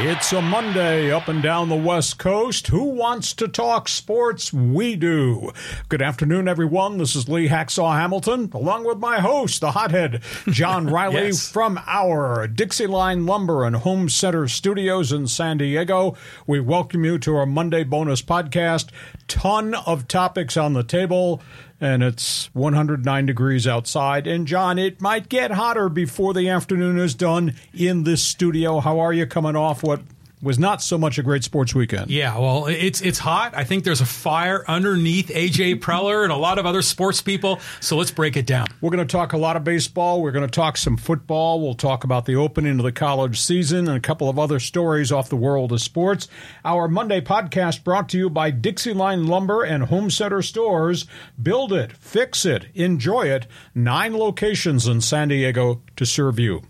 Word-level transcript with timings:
It's 0.00 0.32
a 0.32 0.40
Monday 0.40 1.10
up 1.10 1.26
and 1.26 1.42
down 1.42 1.68
the 1.68 1.74
West 1.74 2.18
Coast. 2.18 2.68
Who 2.68 2.84
wants 2.84 3.32
to 3.34 3.48
talk 3.48 3.88
sports? 3.88 4.52
We 4.52 4.94
do. 4.94 5.50
Good 5.88 6.00
afternoon, 6.02 6.46
everyone. 6.46 6.98
This 6.98 7.16
is 7.16 7.28
Lee 7.28 7.48
Hacksaw 7.48 7.98
Hamilton, 7.98 8.48
along 8.54 8.84
with 8.84 8.98
my 8.98 9.18
host, 9.18 9.60
the 9.60 9.72
hothead, 9.72 10.22
John 10.50 10.86
Riley, 10.92 11.26
Yes. 11.26 11.50
from 11.50 11.80
our 11.88 12.46
Dixie 12.46 12.86
Line 12.86 13.26
Lumber 13.26 13.64
and 13.64 13.74
Home 13.74 14.08
Center 14.08 14.46
studios 14.46 15.10
in 15.12 15.26
San 15.26 15.58
Diego. 15.58 16.16
We 16.46 16.60
welcome 16.60 17.04
you 17.04 17.18
to 17.18 17.34
our 17.34 17.46
Monday 17.46 17.82
bonus 17.82 18.22
podcast. 18.22 18.90
Ton 19.28 19.74
of 19.74 20.08
topics 20.08 20.56
on 20.56 20.72
the 20.72 20.82
table. 20.82 21.40
And 21.80 22.02
it's 22.02 22.52
109 22.54 23.26
degrees 23.26 23.66
outside. 23.66 24.26
And 24.26 24.46
John, 24.46 24.78
it 24.78 25.00
might 25.00 25.28
get 25.28 25.52
hotter 25.52 25.88
before 25.88 26.34
the 26.34 26.48
afternoon 26.48 26.98
is 26.98 27.14
done 27.14 27.54
in 27.72 28.02
this 28.02 28.22
studio. 28.22 28.80
How 28.80 28.98
are 28.98 29.12
you 29.12 29.26
coming 29.26 29.54
off 29.54 29.84
what 29.84 30.00
was 30.40 30.58
not 30.58 30.82
so 30.82 30.96
much 30.96 31.18
a 31.18 31.22
great 31.22 31.44
sports 31.44 31.74
weekend? 31.74 32.10
Yeah, 32.10 32.38
well, 32.38 32.66
it's 32.66 33.00
it's 33.00 33.18
hot. 33.18 33.54
I 33.56 33.64
think 33.64 33.84
there's 33.84 34.00
a 34.00 34.06
fire 34.06 34.64
underneath 34.68 35.28
AJ 35.28 35.80
Preller 35.80 36.22
and 36.22 36.32
a 36.32 36.36
lot 36.36 36.58
of 36.58 36.66
other 36.66 36.82
sports 36.82 37.20
people. 37.20 37.60
So 37.80 37.96
let's 37.96 38.10
break 38.10 38.36
it 38.36 38.46
down. 38.46 38.66
We're 38.80 38.90
going 38.90 39.06
to 39.06 39.10
talk 39.10 39.32
a 39.32 39.38
lot 39.38 39.56
of 39.56 39.64
baseball. 39.64 40.22
We're 40.22 40.32
going 40.32 40.46
to 40.46 40.50
talk 40.50 40.76
some 40.76 40.96
football. 40.96 41.60
We'll 41.60 41.74
talk 41.74 42.04
about 42.04 42.26
the 42.26 42.36
opening 42.36 42.78
of 42.78 42.84
the 42.84 42.92
college 42.92 43.40
season 43.40 43.88
and 43.88 43.96
a 43.96 44.00
couple 44.00 44.28
of 44.28 44.38
other 44.38 44.60
stories 44.60 45.10
off 45.10 45.28
the 45.28 45.36
world 45.36 45.72
of 45.72 45.80
sports. 45.80 46.28
Our 46.64 46.88
Monday 46.88 47.20
podcast 47.20 47.84
brought 47.84 48.08
to 48.10 48.18
you 48.18 48.30
by 48.30 48.50
Dixie 48.50 48.94
Line 48.94 49.26
Lumber 49.26 49.62
and 49.62 49.84
Home 49.84 50.10
Center 50.10 50.42
Stores. 50.42 51.06
Build 51.40 51.72
it, 51.72 51.92
fix 51.92 52.44
it, 52.44 52.66
enjoy 52.74 53.22
it. 53.22 53.46
Nine 53.74 54.16
locations 54.16 54.86
in 54.86 55.00
San 55.00 55.28
Diego 55.28 55.82
to 55.96 56.06
serve 56.06 56.38
you. 56.38 56.62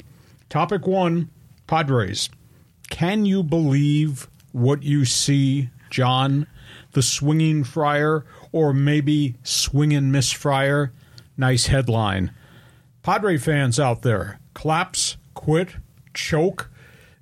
Topic 0.48 0.87
one 0.87 1.31
Padres. 1.67 2.31
Can 2.91 3.27
you 3.27 3.42
believe 3.42 4.28
what 4.53 4.83
you 4.83 5.05
see, 5.05 5.70
John? 5.91 6.47
The 6.92 7.03
swinging 7.03 7.64
friar, 7.64 8.25
or 8.53 8.72
maybe 8.72 9.36
swing 9.42 9.92
and 9.92 10.11
miss 10.11 10.33
friar? 10.33 10.92
Nice 11.36 11.67
headline. 11.67 12.33
Padre 13.03 13.39
fans 13.39 13.78
out 13.78 14.03
there, 14.03 14.41
collapse, 14.55 15.17
quit, 15.34 15.77
choke. 16.14 16.70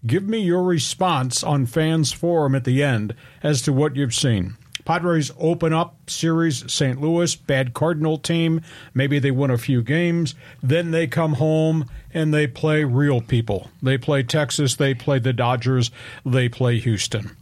Give 0.07 0.25
me 0.25 0.39
your 0.39 0.63
response 0.63 1.43
on 1.43 1.67
Fans 1.67 2.13
Forum 2.13 2.55
at 2.55 2.65
the 2.65 2.83
end 2.83 3.15
as 3.43 3.61
to 3.63 3.73
what 3.73 3.97
you've 3.97 4.15
seen. 4.15 4.57
Padres 4.87 5.33
open 5.39 5.73
up 5.73 6.09
series 6.09 6.73
St. 6.73 7.01
Louis, 7.01 7.37
bad 7.37 7.75
Cardinal 7.75 8.17
team. 8.17 8.63
Maybe 8.95 9.19
they 9.19 9.31
win 9.31 9.51
a 9.51 9.59
few 9.59 9.83
games. 9.83 10.35
Then 10.63 10.93
they 10.93 11.07
come 11.07 11.35
home 11.35 11.91
and 12.15 12.33
they 12.33 12.47
play 12.47 12.85
real 12.85 13.21
people. 13.21 13.71
They 13.83 13.99
play 13.99 14.23
Texas, 14.23 14.77
they 14.77 14.95
play 14.95 15.19
the 15.19 15.33
Dodgers, 15.33 15.91
they 16.25 16.49
play 16.49 16.79
Houston. 16.79 17.37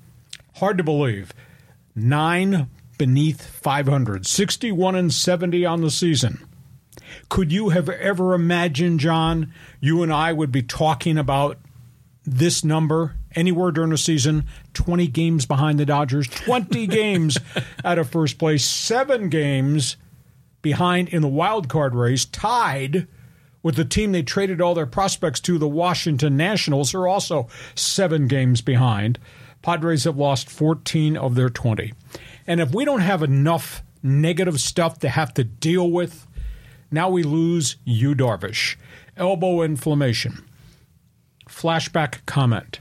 Hard 0.56 0.78
to 0.78 0.84
believe. 0.84 1.33
Nine 1.95 2.69
beneath 2.98 3.45
500, 3.47 4.27
61 4.27 4.97
and 4.97 5.12
70 5.12 5.67
on 5.67 5.83
the 5.83 5.91
season. 5.91 6.45
Could 7.28 7.53
you 7.53 7.69
have 7.69 7.89
ever 7.89 8.34
imagined, 8.34 9.00
John, 9.00 9.53
you 9.81 10.03
and 10.03 10.12
I 10.12 10.33
would 10.33 10.50
be 10.50 10.62
talking 10.62 11.19
about 11.19 11.59
this 12.25 12.65
number 12.65 13.17
anywhere 13.35 13.71
during 13.71 13.91
the 13.91 13.99
season 13.99 14.45
20 14.75 15.07
games 15.09 15.47
behind 15.47 15.79
the 15.79 15.87
Dodgers, 15.87 16.29
20 16.29 16.87
games 16.89 17.39
out 17.85 17.99
of 17.99 18.09
first 18.09 18.39
place, 18.39 18.65
seven 18.65 19.29
games 19.29 19.97
behind 20.63 21.09
in 21.11 21.23
the 21.23 21.29
wild 21.29 21.69
card 21.69 21.94
race, 21.94 22.25
tied 22.25 23.06
with 23.62 23.77
the 23.77 23.84
team 23.84 24.12
they 24.12 24.23
traded 24.23 24.61
all 24.61 24.75
their 24.75 24.87
prospects 24.87 25.41
to, 25.41 25.59
the 25.59 25.69
Washington 25.69 26.37
Nationals, 26.37 26.93
who 26.93 26.99
are 26.99 27.09
also 27.09 27.49
seven 27.75 28.28
games 28.28 28.61
behind. 28.61 29.19
Padres 29.62 30.05
have 30.05 30.19
lost 30.19 30.50
14 30.50 31.17
of 31.17 31.34
their 31.34 31.49
20. 31.49 31.93
And 32.47 32.61
if 32.61 32.75
we 32.75 32.84
don't 32.84 33.00
have 33.00 33.23
enough 33.23 33.83
negative 34.03 34.61
stuff 34.61 34.99
to 34.99 35.09
have 35.09 35.33
to 35.34 35.44
deal 35.44 35.91
with, 35.91 36.27
now 36.91 37.09
we 37.09 37.23
lose 37.23 37.77
Yu 37.84 38.15
Darvish. 38.15 38.77
Elbow 39.17 39.62
inflammation. 39.62 40.44
Flashback 41.49 42.27
comment. 42.27 42.81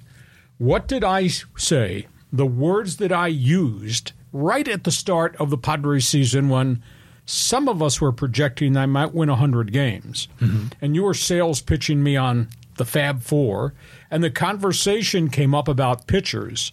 What 0.64 0.88
did 0.88 1.04
I 1.04 1.28
say? 1.28 2.08
The 2.32 2.46
words 2.46 2.96
that 2.96 3.12
I 3.12 3.28
used 3.28 4.14
right 4.32 4.66
at 4.66 4.86
the 4.86 4.92
start 4.92 5.36
of 5.36 5.50
the 5.50 5.58
Padres 5.58 6.08
season 6.08 6.48
when 6.48 6.82
some 7.26 7.68
of 7.68 7.84
us 7.84 8.00
were 8.00 8.14
projecting 8.14 8.78
I 8.78 8.86
might 8.86 9.14
win 9.14 9.28
100 9.28 9.74
games. 9.74 10.30
Mm-hmm. 10.40 10.68
And 10.80 10.96
you 10.96 11.04
were 11.04 11.14
sales 11.14 11.60
pitching 11.60 12.02
me 12.02 12.16
on 12.16 12.48
the 12.78 12.86
Fab 12.86 13.24
Four. 13.24 13.74
And 14.10 14.24
the 14.24 14.32
conversation 14.32 15.30
came 15.30 15.54
up 15.54 15.68
about 15.68 16.08
pitchers. 16.08 16.72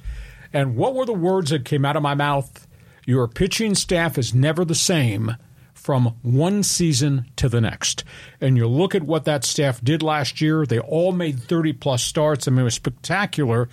And 0.52 0.76
what 0.76 0.94
were 0.94 1.04
the 1.04 1.12
words 1.12 1.50
that 1.50 1.64
came 1.64 1.84
out 1.84 1.96
of 1.96 2.02
my 2.04 2.14
mouth? 2.14 2.68
Your 3.06 3.26
pitching 3.26 3.74
staff 3.74 4.16
is 4.16 4.32
never 4.32 4.64
the 4.64 4.76
same 4.76 5.34
from 5.80 6.14
one 6.22 6.62
season 6.62 7.26
to 7.36 7.48
the 7.48 7.60
next. 7.60 8.04
And 8.40 8.56
you 8.56 8.66
look 8.66 8.94
at 8.94 9.02
what 9.02 9.24
that 9.24 9.44
staff 9.44 9.82
did 9.82 10.02
last 10.02 10.40
year, 10.40 10.66
they 10.66 10.78
all 10.78 11.12
made 11.12 11.40
30 11.40 11.72
plus 11.74 12.04
starts. 12.04 12.46
I 12.46 12.50
mean, 12.50 12.60
it 12.60 12.64
was 12.64 12.74
spectacular 12.74 13.68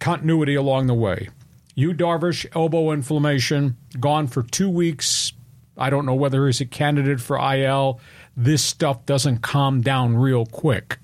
continuity 0.00 0.56
along 0.56 0.88
the 0.88 0.94
way. 0.94 1.28
Yu 1.76 1.94
Darvish, 1.94 2.46
elbow 2.54 2.90
inflammation, 2.90 3.76
gone 3.98 4.26
for 4.26 4.42
two 4.42 4.68
weeks. 4.68 5.32
I 5.78 5.88
don't 5.88 6.04
know 6.04 6.14
whether 6.14 6.46
he's 6.46 6.60
a 6.60 6.66
candidate 6.66 7.20
for 7.20 7.38
IL. 7.38 8.00
This 8.36 8.62
stuff 8.62 9.06
doesn't 9.06 9.38
calm 9.38 9.80
down 9.80 10.16
real 10.16 10.46
quick. 10.46 10.98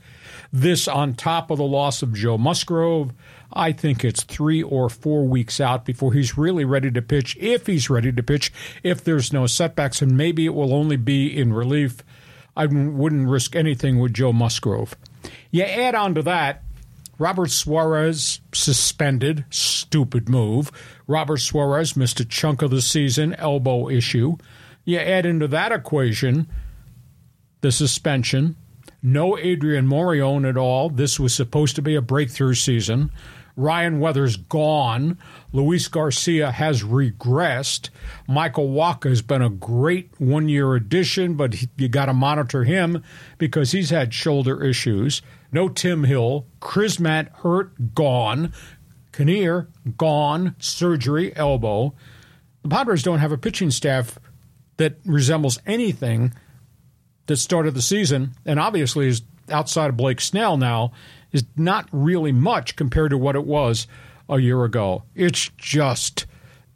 This 0.53 0.89
on 0.89 1.15
top 1.15 1.51
of 1.51 1.59
the 1.59 1.65
loss 1.65 2.03
of 2.03 2.15
Joe 2.15 2.37
Musgrove. 2.37 3.13
I 3.53 3.73
think 3.73 4.05
it's 4.05 4.25
three 4.25 4.63
or 4.63 4.89
four 4.89 5.27
weeks 5.27 5.61
out 5.61 5.85
before 5.85 6.13
he's 6.13 6.37
really 6.37 6.65
ready 6.65 6.91
to 6.91 7.03
pitch, 7.03 7.37
if 7.39 7.67
he's 7.67 7.89
ready 7.89 8.13
to 8.13 8.23
pitch, 8.23 8.53
if 8.83 9.03
there's 9.03 9.33
no 9.33 9.47
setbacks, 9.47 10.03
and 10.03 10.17
maybe 10.17 10.47
it 10.47 10.55
will 10.55 10.75
only 10.75 10.97
be 10.97 11.37
in 11.37 11.53
relief. 11.53 12.03
I 12.57 12.67
wouldn't 12.67 13.29
risk 13.29 13.55
anything 13.55 13.99
with 13.99 14.15
Joe 14.15 14.33
Musgrove. 14.33 14.97
You 15.51 15.63
add 15.63 15.95
on 15.95 16.15
to 16.15 16.23
that, 16.23 16.63
Robert 17.19 17.51
Suarez 17.51 18.41
suspended, 18.53 19.45
stupid 19.51 20.29
move. 20.29 20.71
Robert 21.07 21.39
Suarez 21.39 21.97
missed 21.97 22.21
a 22.21 22.25
chunk 22.25 22.63
of 22.63 22.71
the 22.71 22.83
season, 22.83 23.35
elbow 23.35 23.89
issue. 23.89 24.37
You 24.85 24.99
add 24.99 25.27
into 25.27 25.49
that 25.49 25.73
equation 25.73 26.49
the 27.63 27.73
suspension, 27.73 28.55
no 29.03 29.37
Adrian 29.39 29.87
Morejon 29.89 30.49
at 30.49 30.57
all. 30.57 30.91
This 30.91 31.19
was 31.19 31.35
supposed 31.35 31.75
to 31.77 31.83
be 31.83 31.95
a 31.95 32.03
breakthrough 32.03 32.55
season. 32.55 33.11
Ryan 33.57 34.01
Weathers 34.01 34.37
gone. 34.37 35.19
Luis 35.53 35.89
Garcia 35.89 36.51
has 36.53 36.83
regressed. 36.83 37.89
Michael 38.29 38.69
Wacha 38.69 39.09
has 39.09 39.23
been 39.23 39.43
a 39.43 39.49
great 39.49 40.11
one 40.19 40.49
year 40.49 40.75
addition, 40.75 41.35
but 41.35 41.55
he, 41.55 41.69
you 41.77 41.89
got 41.89 42.07
to 42.07 42.13
monitor 42.15 42.65
him 42.65 43.03
because 43.39 43.73
he's 43.73 43.91
had 43.91 44.13
shoulder 44.13 44.63
issues. 44.63 45.23
No 45.51 45.69
Tim 45.69 46.05
Hill. 46.05 46.47
Chrismat 46.61 47.31
hurt, 47.37 47.95
gone. 47.95 48.53
Kinnear, 49.13 49.69
gone. 49.97 50.55
Surgery, 50.59 51.35
elbow. 51.35 51.95
The 52.63 52.69
Padres 52.69 53.03
don't 53.03 53.21
have 53.21 53.33
a 53.33 53.39
pitching 53.39 53.71
staff 53.71 54.19
that 54.77 54.99
resembles 55.07 55.59
anything 55.67 56.35
that 57.27 57.37
started 57.37 57.75
the 57.75 57.83
season, 57.83 58.33
and 58.45 58.61
obviously 58.61 59.09
is 59.09 59.23
outside 59.51 59.91
of 59.91 59.97
Blake 59.97 60.21
Snell 60.21 60.57
now, 60.57 60.93
is 61.37 61.45
not 61.57 61.89
really 61.93 62.33
much 62.33 62.75
compared 62.75 63.11
to 63.11 63.19
what 63.19 63.37
it 63.37 63.45
was 63.45 63.87
a 64.29 64.39
year 64.39 64.65
ago. 64.65 65.05
It's 65.15 65.51
just, 65.57 66.27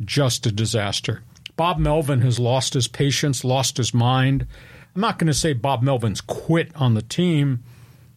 just 0.04 0.46
a 0.46 0.52
disaster. 0.52 1.22
Bob 1.56 1.78
Melvin 1.78 2.20
has 2.20 2.38
lost 2.38 2.74
his 2.74 2.86
patience, 2.86 3.42
lost 3.42 3.76
his 3.76 3.92
mind. 3.92 4.46
I'm 4.94 5.00
not 5.00 5.18
going 5.18 5.26
to 5.26 5.34
say 5.34 5.52
Bob 5.52 5.82
Melvin's 5.82 6.20
quit 6.20 6.70
on 6.76 6.94
the 6.94 7.02
team, 7.02 7.64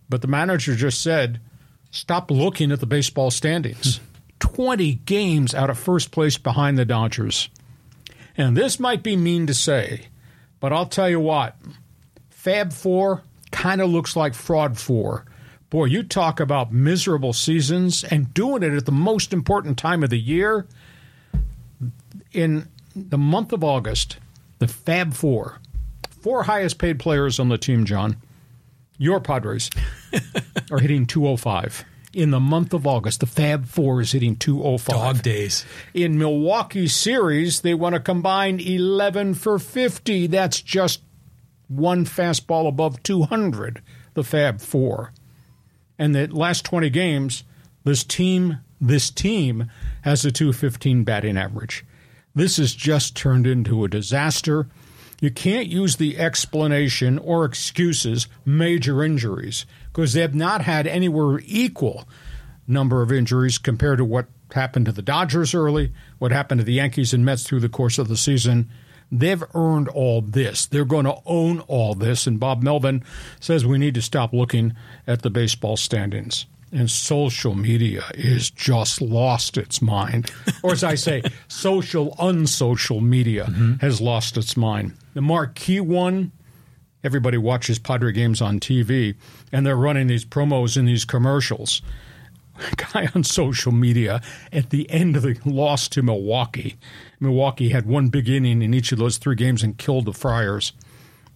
but 0.10 0.22
the 0.22 0.28
manager 0.28 0.76
just 0.76 1.02
said, 1.02 1.40
stop 1.90 2.30
looking 2.30 2.72
at 2.72 2.80
the 2.80 2.86
baseball 2.86 3.32
standings. 3.32 3.98
Hmm. 3.98 4.04
20 4.40 4.94
games 5.06 5.56
out 5.56 5.70
of 5.70 5.80
first 5.80 6.12
place 6.12 6.38
behind 6.38 6.78
the 6.78 6.84
Dodgers. 6.84 7.50
And 8.36 8.58
this 8.58 8.80
might 8.80 9.02
be 9.02 9.16
mean 9.16 9.48
to 9.48 9.54
say, 9.54 10.08
but 10.60 10.74
I'll 10.74 10.86
tell 10.86 11.10
you 11.10 11.20
what, 11.20 11.56
Fab 12.30 12.74
Four 12.74 13.24
kind 13.52 13.80
of 13.80 13.90
looks 13.90 14.18
like 14.18 14.34
Fraud 14.34 14.78
Four. 14.78 15.26
Boy, 15.74 15.86
you 15.86 16.04
talk 16.04 16.40
about 16.40 16.72
miserable 16.72 17.34
seasons 17.34 18.04
and 18.04 18.32
doing 18.32 18.62
it 18.62 18.74
at 18.74 18.86
the 18.86 18.92
most 18.92 19.34
important 19.34 19.76
time 19.76 20.04
of 20.04 20.12
the 20.12 20.20
year. 20.20 20.68
In 22.32 22.68
the 22.96 23.18
month 23.18 23.52
of 23.52 23.64
August, 23.64 24.18
the 24.60 24.68
Fab 24.68 25.16
Four, 25.16 25.58
four 26.22 26.44
highest 26.44 26.78
paid 26.78 27.00
players 27.00 27.40
on 27.40 27.50
the 27.50 27.58
team, 27.58 27.86
John, 27.86 28.18
your 29.00 29.20
Padres, 29.20 29.72
are 30.72 30.78
hitting 30.78 31.08
205. 31.08 31.84
in 32.14 32.30
the 32.30 32.40
month 32.40 32.76
of 32.76 32.86
August. 32.86 33.22
The 33.22 33.26
Fab 33.26 33.66
Four 33.66 34.02
is 34.02 34.12
hitting 34.12 34.36
205. 34.36 34.96
Dog 34.96 35.24
days. 35.24 35.66
In 35.96 36.20
Milwaukee 36.20 36.88
series, 36.88 37.62
they 37.62 37.74
want 37.74 37.96
to 37.96 38.00
combine 38.00 38.60
11 38.60 39.34
for 39.34 39.58
50. 39.58 40.28
That's 40.28 40.62
just 40.62 41.02
one 41.68 42.06
fastball 42.06 42.68
above 42.68 43.02
200, 43.02 43.82
the 44.14 44.24
Fab 44.24 44.62
Four. 44.62 45.14
And 45.98 46.16
the 46.16 46.28
last 46.28 46.66
20 46.66 46.90
games, 46.90 47.44
this 47.84 48.04
team, 48.04 48.60
this 48.80 49.10
team 49.10 49.70
has 50.04 50.26
a 50.26 50.32
215 50.32 51.04
batting 51.04 51.38
average. 51.38 51.86
This 52.36 52.58
has 52.58 52.74
just 52.74 53.16
turned 53.16 53.46
into 53.46 53.84
a 53.84 53.90
disaster. 53.90 54.68
You 55.22 55.32
can't 55.32 55.68
use 55.68 55.96
the 55.96 56.18
explanation 56.18 57.20
or 57.20 57.46
excuses 57.46 58.28
major 58.46 59.04
injuries 59.04 59.66
because 59.92 60.14
they 60.14 60.22
have 60.22 60.36
not 60.36 60.62
had 60.62 60.88
anywhere 60.88 61.40
equal 61.46 62.08
number 62.68 63.02
of 63.02 63.12
injuries 63.12 63.58
compared 63.58 64.00
to 64.00 64.06
what 64.06 64.28
happened 64.54 64.86
to 64.86 64.92
the 64.92 65.02
Dodgers 65.02 65.54
early, 65.54 65.94
what 66.20 66.32
happened 66.32 66.60
to 66.60 66.66
the 66.66 66.74
Yankees 66.74 67.14
and 67.14 67.26
Mets 67.26 67.44
through 67.44 67.60
the 67.60 67.70
course 67.70 67.98
of 67.98 68.08
the 68.08 68.18
season. 68.18 68.70
They've 69.12 69.44
earned 69.54 69.90
all 69.90 70.22
this. 70.22 70.66
They're 70.66 70.86
going 70.86 71.06
to 71.06 71.18
own 71.26 71.60
all 71.62 71.96
this. 71.96 72.28
And 72.28 72.40
Bob 72.40 72.64
Melvin 72.64 73.04
says 73.40 73.66
we 73.66 73.78
need 73.78 73.94
to 73.96 74.02
stop 74.02 74.34
looking 74.34 74.76
at 75.08 75.22
the 75.22 75.30
baseball 75.30 75.78
standings. 75.78 76.46
And 76.72 76.90
social 76.90 77.54
media 77.54 78.04
is 78.16 78.50
just 78.50 79.00
lost 79.00 79.58
its 79.58 79.82
mind. 79.82 80.32
or 80.64 80.72
as 80.72 80.84
I 80.84 80.96
say, 80.96 81.22
social, 81.48 82.16
unsocial 82.18 83.00
media 83.00 83.46
mm-hmm. 83.46 83.74
has 83.76 84.02
lost 84.02 84.38
its 84.38 84.58
mind. 84.58 84.94
The 85.14 85.22
marquee 85.22 85.80
one, 85.80 86.32
everybody 87.04 87.38
watches 87.38 87.78
Padre 87.78 88.12
games 88.12 88.42
on 88.42 88.60
TV, 88.60 89.16
and 89.52 89.66
they're 89.66 89.76
running 89.76 90.08
these 90.08 90.26
promos 90.26 90.76
and 90.76 90.88
these 90.88 91.06
commercials. 91.06 91.84
guy 92.78 93.10
on 93.16 93.24
social 93.24 93.72
media 93.72 94.22
at 94.52 94.70
the 94.70 94.90
end 94.90 95.16
of 95.16 95.24
the 95.24 95.38
loss 95.46 95.88
to 95.90 96.02
Milwaukee. 96.02 96.78
Milwaukee 97.20 97.70
had 97.70 97.86
one 97.86 98.10
big 98.10 98.30
inning 98.30 98.62
in 98.62 98.74
each 98.74 98.92
of 98.92 99.00
those 99.00 99.18
three 99.18 99.36
games 99.36 99.64
and 99.64 99.78
killed 99.78 100.06
the 100.06 100.14
Friars. 100.14 100.74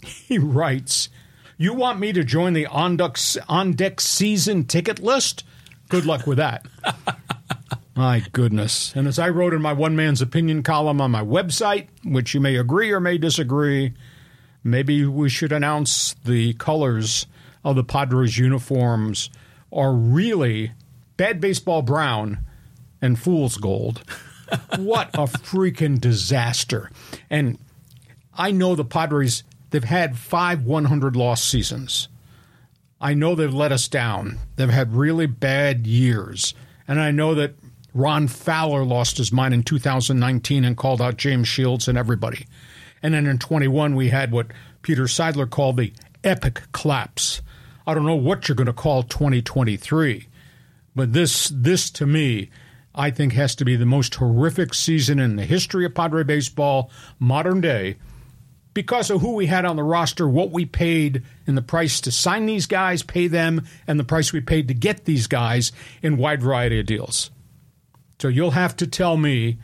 He 0.04 0.38
writes, 0.38 1.10
You 1.58 1.74
want 1.74 2.00
me 2.00 2.14
to 2.14 2.24
join 2.24 2.54
the 2.54 2.68
on 2.68 2.98
deck, 2.98 3.18
on 3.48 3.74
deck 3.74 4.00
season 4.00 4.66
ticket 4.66 5.00
list? 5.00 5.44
Good 5.90 6.06
luck 6.06 6.28
with 6.28 6.38
that. 6.38 6.66
my 7.96 8.24
goodness. 8.32 8.94
And 8.96 9.08
as 9.08 9.18
I 9.18 9.30
wrote 9.30 9.54
in 9.54 9.62
my 9.62 9.74
one 9.74 9.96
man's 9.96 10.22
opinion 10.22 10.62
column 10.62 11.02
on 11.02 11.12
my 11.12 11.24
website, 11.24 11.88
which 12.04 12.34
you 12.34 12.40
may 12.40 12.56
agree 12.56 12.92
or 12.92 13.00
may 13.00 13.18
disagree, 13.18 13.94
maybe 14.64 15.06
we 15.06 15.30
should 15.30 15.52
announce 15.52 16.14
the 16.26 16.54
colors 16.56 17.26
of 17.64 17.76
the 17.76 17.84
Padres 17.84 18.38
uniforms 18.38 19.30
are 19.72 19.94
really 19.94 20.72
bad 21.18 21.42
baseball 21.42 21.82
brown 21.82 22.40
and 23.02 23.20
fool's 23.20 23.58
gold. 23.58 24.04
what 24.78 25.10
a 25.14 25.26
freaking 25.26 26.00
disaster. 26.00 26.90
And 27.30 27.58
I 28.34 28.52
know 28.52 28.76
the 28.76 28.86
Padres, 28.86 29.44
they've 29.72 29.84
had 29.84 30.18
five 30.18 30.64
100 30.64 31.16
loss 31.16 31.44
seasons. 31.44 32.08
I 33.00 33.14
know 33.14 33.36
they've 33.36 33.54
let 33.54 33.72
us 33.72 33.88
down. 33.88 34.40
They've 34.56 34.70
had 34.70 34.96
really 34.96 35.28
bad 35.28 35.86
years. 35.86 36.54
And 36.88 37.00
I 37.00 37.12
know 37.12 37.36
that 37.36 37.56
Ron 37.94 38.28
Fowler 38.28 38.84
lost 38.84 39.18
his 39.18 39.32
mind 39.32 39.54
in 39.54 39.64
2019 39.64 40.64
and 40.64 40.78
called 40.78 41.02
out 41.02 41.18
James 41.18 41.48
Shields 41.48 41.88
and 41.88 41.98
everybody. 41.98 42.46
And 43.04 43.14
then 43.14 43.28
in 43.28 43.38
21, 43.38 43.96
we 43.96 44.10
had 44.10 44.32
what 44.32 44.48
Peter 44.82 45.04
Seidler 45.04 45.50
called 45.50 45.78
the 45.78 45.94
epic 46.24 46.62
collapse. 46.72 47.42
I 47.86 47.94
don't 47.94 48.06
know 48.06 48.16
what 48.16 48.48
you're 48.48 48.56
going 48.56 48.68
to 48.68 48.74
call 48.74 49.04
2023. 49.04 50.28
But 50.98 51.14
this, 51.14 51.50
this 51.54 51.92
to 51.92 52.08
me, 52.08 52.50
I 52.96 53.12
think 53.12 53.34
has 53.34 53.54
to 53.58 53.66
be 53.66 53.76
the 53.76 53.86
most 53.86 54.16
horrific 54.16 54.74
season 54.74 55.20
in 55.20 55.36
the 55.36 55.46
history 55.46 55.86
of 55.86 55.94
Padre 55.94 56.24
baseball, 56.24 56.90
modern 57.20 57.62
day, 57.62 57.98
because 58.74 59.12
of 59.12 59.22
who 59.22 59.36
we 59.36 59.46
had 59.46 59.64
on 59.64 59.76
the 59.76 59.84
roster, 59.84 60.28
what 60.28 60.50
we 60.50 60.66
paid, 60.66 61.22
and 61.46 61.56
the 61.56 61.62
price 61.62 62.02
to 62.02 62.12
sign 62.12 62.48
these 62.48 62.66
guys, 62.66 63.04
pay 63.04 63.28
them, 63.28 63.64
and 63.86 64.00
the 64.00 64.04
price 64.04 64.34
we 64.34 64.42
paid 64.42 64.70
to 64.70 64.74
get 64.74 65.06
these 65.06 65.28
guys 65.28 65.72
in 66.02 66.18
wide 66.18 66.42
variety 66.42 66.80
of 66.80 66.88
deals. 66.88 67.30
So 68.20 68.28
you'll 68.28 68.52
have 68.52 68.76
to 68.78 68.88
tell 68.88 69.18
me 69.18 69.60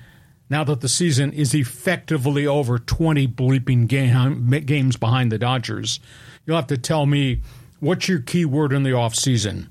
now 0.51 0.63
that 0.65 0.81
the 0.81 0.87
season 0.87 1.33
is 1.33 1.55
effectively 1.55 2.45
over 2.45 2.77
20 2.77 3.27
bleeping 3.29 3.87
game, 3.87 4.51
games 4.67 4.97
behind 4.97 5.31
the 5.31 5.39
Dodgers. 5.39 5.99
You'll 6.45 6.57
have 6.57 6.67
to 6.67 6.77
tell 6.77 7.07
me 7.07 7.41
what's 7.79 8.07
your 8.07 8.19
key 8.19 8.45
word 8.45 8.71
in 8.71 8.83
the 8.83 8.91
offseason? 8.91 9.69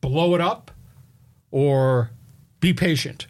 Blow 0.00 0.34
it 0.34 0.40
up? 0.40 0.72
Or 1.50 2.10
be 2.60 2.72
patient. 2.72 3.26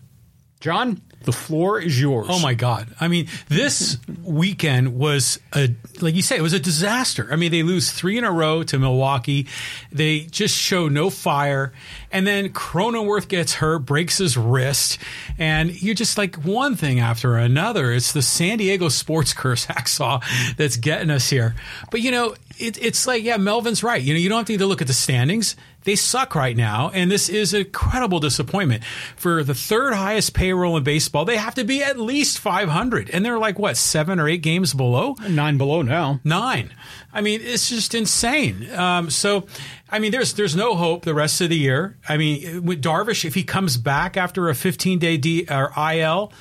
John, 0.60 1.02
the 1.26 1.32
floor 1.32 1.80
is 1.80 2.00
yours. 2.00 2.28
Oh 2.30 2.40
my 2.40 2.54
God! 2.54 2.88
I 3.00 3.08
mean, 3.08 3.28
this 3.48 3.98
weekend 4.22 4.96
was 4.96 5.40
a 5.52 5.74
like 6.00 6.14
you 6.14 6.22
say, 6.22 6.36
it 6.36 6.42
was 6.42 6.52
a 6.52 6.60
disaster. 6.60 7.28
I 7.30 7.36
mean, 7.36 7.50
they 7.50 7.62
lose 7.64 7.90
three 7.90 8.16
in 8.16 8.24
a 8.24 8.30
row 8.30 8.62
to 8.62 8.78
Milwaukee. 8.78 9.48
They 9.90 10.20
just 10.20 10.56
show 10.56 10.88
no 10.88 11.10
fire, 11.10 11.72
and 12.12 12.26
then 12.26 12.50
Cronenworth 12.50 13.26
gets 13.28 13.54
hurt, 13.54 13.80
breaks 13.80 14.18
his 14.18 14.36
wrist, 14.36 14.98
and 15.36 15.82
you're 15.82 15.96
just 15.96 16.16
like 16.16 16.36
one 16.36 16.76
thing 16.76 17.00
after 17.00 17.36
another. 17.36 17.92
It's 17.92 18.12
the 18.12 18.22
San 18.22 18.58
Diego 18.58 18.88
sports 18.88 19.32
curse 19.34 19.66
hacksaw 19.66 20.22
that's 20.56 20.76
getting 20.76 21.10
us 21.10 21.28
here. 21.28 21.56
But 21.90 22.02
you 22.02 22.12
know, 22.12 22.36
it, 22.58 22.82
it's 22.82 23.06
like 23.06 23.22
yeah, 23.22 23.36
Melvin's 23.36 23.82
right. 23.82 24.02
You 24.02 24.14
know, 24.14 24.20
you 24.20 24.28
don't 24.28 24.38
have 24.38 24.46
to 24.46 24.54
either 24.54 24.66
look 24.66 24.80
at 24.80 24.86
the 24.86 24.92
standings 24.92 25.56
they 25.86 25.94
suck 25.94 26.34
right 26.34 26.56
now, 26.56 26.90
and 26.92 27.10
this 27.10 27.28
is 27.28 27.54
a 27.54 27.64
credible 27.64 28.18
disappointment. 28.18 28.82
For 29.14 29.44
the 29.44 29.54
third 29.54 29.94
highest 29.94 30.34
payroll 30.34 30.76
in 30.76 30.82
baseball, 30.82 31.24
they 31.24 31.36
have 31.36 31.54
to 31.54 31.64
be 31.64 31.82
at 31.82 31.96
least 31.96 32.40
500, 32.40 33.08
and 33.10 33.24
they're 33.24 33.38
like, 33.38 33.56
what, 33.56 33.76
seven 33.76 34.18
or 34.18 34.28
eight 34.28 34.42
games 34.42 34.74
below? 34.74 35.14
Nine 35.28 35.58
below 35.58 35.82
now. 35.82 36.20
Nine. 36.24 36.74
I 37.12 37.20
mean, 37.20 37.40
it's 37.40 37.68
just 37.68 37.94
insane. 37.94 38.68
Um, 38.74 39.10
so, 39.10 39.46
I 39.88 40.00
mean, 40.00 40.10
there's 40.10 40.34
there's 40.34 40.56
no 40.56 40.74
hope 40.74 41.04
the 41.04 41.14
rest 41.14 41.40
of 41.40 41.50
the 41.50 41.56
year. 41.56 41.96
I 42.08 42.16
mean, 42.16 42.64
with 42.64 42.82
Darvish, 42.82 43.24
if 43.24 43.34
he 43.34 43.44
comes 43.44 43.76
back 43.76 44.16
after 44.16 44.48
a 44.48 44.56
15 44.56 44.98
day 44.98 45.16
D 45.16 45.46
or 45.48 45.72
IL, 45.78 46.32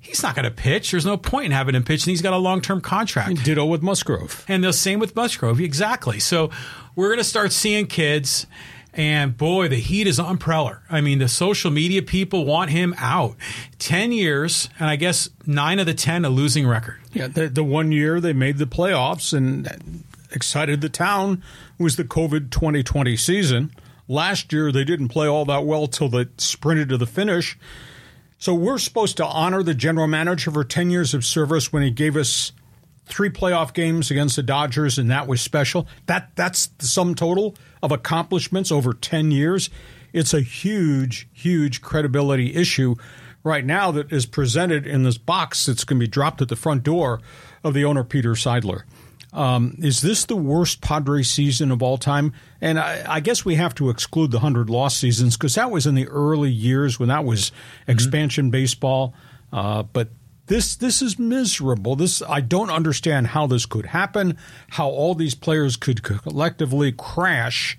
he's 0.00 0.22
not 0.22 0.34
going 0.34 0.44
to 0.44 0.50
pitch. 0.50 0.90
There's 0.90 1.06
no 1.06 1.16
point 1.16 1.46
in 1.46 1.52
having 1.52 1.74
him 1.74 1.84
pitch, 1.84 2.04
and 2.04 2.10
he's 2.10 2.22
got 2.22 2.32
a 2.32 2.38
long 2.38 2.60
term 2.60 2.80
contract. 2.80 3.44
Ditto 3.44 3.64
with 3.64 3.82
Musgrove, 3.82 4.44
and 4.48 4.64
the 4.64 4.72
same 4.72 4.98
with 4.98 5.14
Musgrove, 5.14 5.60
exactly. 5.60 6.18
So, 6.18 6.50
we're 6.96 7.08
going 7.08 7.18
to 7.18 7.24
start 7.24 7.52
seeing 7.52 7.86
kids 7.86 8.46
and 8.92 9.36
boy, 9.36 9.68
the 9.68 9.76
heat 9.76 10.06
is 10.06 10.18
on 10.18 10.38
Preller. 10.38 10.80
I 10.90 11.00
mean, 11.00 11.18
the 11.18 11.28
social 11.28 11.70
media 11.70 12.02
people 12.02 12.44
want 12.44 12.70
him 12.70 12.94
out. 12.98 13.36
10 13.78 14.12
years, 14.12 14.68
and 14.78 14.88
I 14.88 14.96
guess 14.96 15.28
nine 15.46 15.78
of 15.78 15.86
the 15.86 15.94
10 15.94 16.24
a 16.24 16.28
losing 16.28 16.66
record. 16.66 16.98
Yeah, 17.12 17.28
the, 17.28 17.48
the 17.48 17.64
one 17.64 17.92
year 17.92 18.20
they 18.20 18.32
made 18.32 18.58
the 18.58 18.66
playoffs 18.66 19.32
and 19.32 20.04
excited 20.32 20.80
the 20.80 20.88
town 20.88 21.42
was 21.78 21.96
the 21.96 22.04
COVID 22.04 22.50
2020 22.50 23.16
season. 23.16 23.70
Last 24.08 24.52
year, 24.52 24.72
they 24.72 24.84
didn't 24.84 25.08
play 25.08 25.28
all 25.28 25.44
that 25.44 25.64
well 25.64 25.86
till 25.86 26.08
they 26.08 26.26
sprinted 26.36 26.88
to 26.88 26.96
the 26.96 27.06
finish. 27.06 27.56
So 28.40 28.54
we're 28.54 28.78
supposed 28.78 29.18
to 29.18 29.26
honor 29.26 29.62
the 29.62 29.74
general 29.74 30.06
manager 30.06 30.50
for 30.50 30.64
10 30.64 30.88
years 30.88 31.12
of 31.12 31.26
service 31.26 31.74
when 31.74 31.82
he 31.82 31.90
gave 31.90 32.16
us 32.16 32.52
three 33.04 33.28
playoff 33.28 33.74
games 33.74 34.10
against 34.10 34.36
the 34.36 34.42
Dodgers, 34.42 34.98
and 34.98 35.10
that 35.10 35.26
was 35.26 35.42
special. 35.42 35.86
That 36.06 36.30
that's 36.36 36.68
the 36.68 36.86
sum 36.86 37.14
total 37.14 37.54
of 37.82 37.92
accomplishments 37.92 38.72
over 38.72 38.94
ten 38.94 39.30
years. 39.30 39.68
It's 40.14 40.32
a 40.32 40.40
huge, 40.40 41.28
huge 41.34 41.82
credibility 41.82 42.54
issue 42.54 42.94
right 43.44 43.64
now 43.64 43.90
that 43.90 44.10
is 44.10 44.24
presented 44.24 44.86
in 44.86 45.02
this 45.02 45.18
box 45.18 45.66
that's 45.66 45.84
going 45.84 46.00
to 46.00 46.06
be 46.06 46.10
dropped 46.10 46.40
at 46.40 46.48
the 46.48 46.56
front 46.56 46.82
door 46.82 47.20
of 47.62 47.74
the 47.74 47.84
owner 47.84 48.04
Peter 48.04 48.32
Seidler. 48.32 48.84
Um, 49.32 49.76
is 49.78 50.00
this 50.00 50.24
the 50.24 50.36
worst 50.36 50.80
Padre 50.80 51.22
season 51.22 51.70
of 51.70 51.82
all 51.82 51.98
time? 51.98 52.32
And 52.60 52.78
I, 52.78 53.04
I 53.06 53.20
guess 53.20 53.44
we 53.44 53.54
have 53.54 53.74
to 53.76 53.90
exclude 53.90 54.30
the 54.30 54.40
hundred 54.40 54.68
loss 54.68 54.96
seasons 54.96 55.36
because 55.36 55.54
that 55.54 55.70
was 55.70 55.86
in 55.86 55.94
the 55.94 56.08
early 56.08 56.50
years 56.50 56.98
when 56.98 57.08
that 57.08 57.24
was 57.24 57.50
mm-hmm. 57.50 57.92
expansion 57.92 58.46
mm-hmm. 58.46 58.50
baseball. 58.50 59.14
Uh, 59.52 59.82
but 59.84 60.08
this 60.46 60.74
this 60.74 61.00
is 61.00 61.18
miserable. 61.18 61.94
This 61.94 62.22
I 62.22 62.40
don't 62.40 62.70
understand 62.70 63.28
how 63.28 63.46
this 63.46 63.66
could 63.66 63.86
happen. 63.86 64.36
How 64.68 64.88
all 64.88 65.14
these 65.14 65.36
players 65.36 65.76
could 65.76 66.02
collectively 66.02 66.90
crash. 66.90 67.78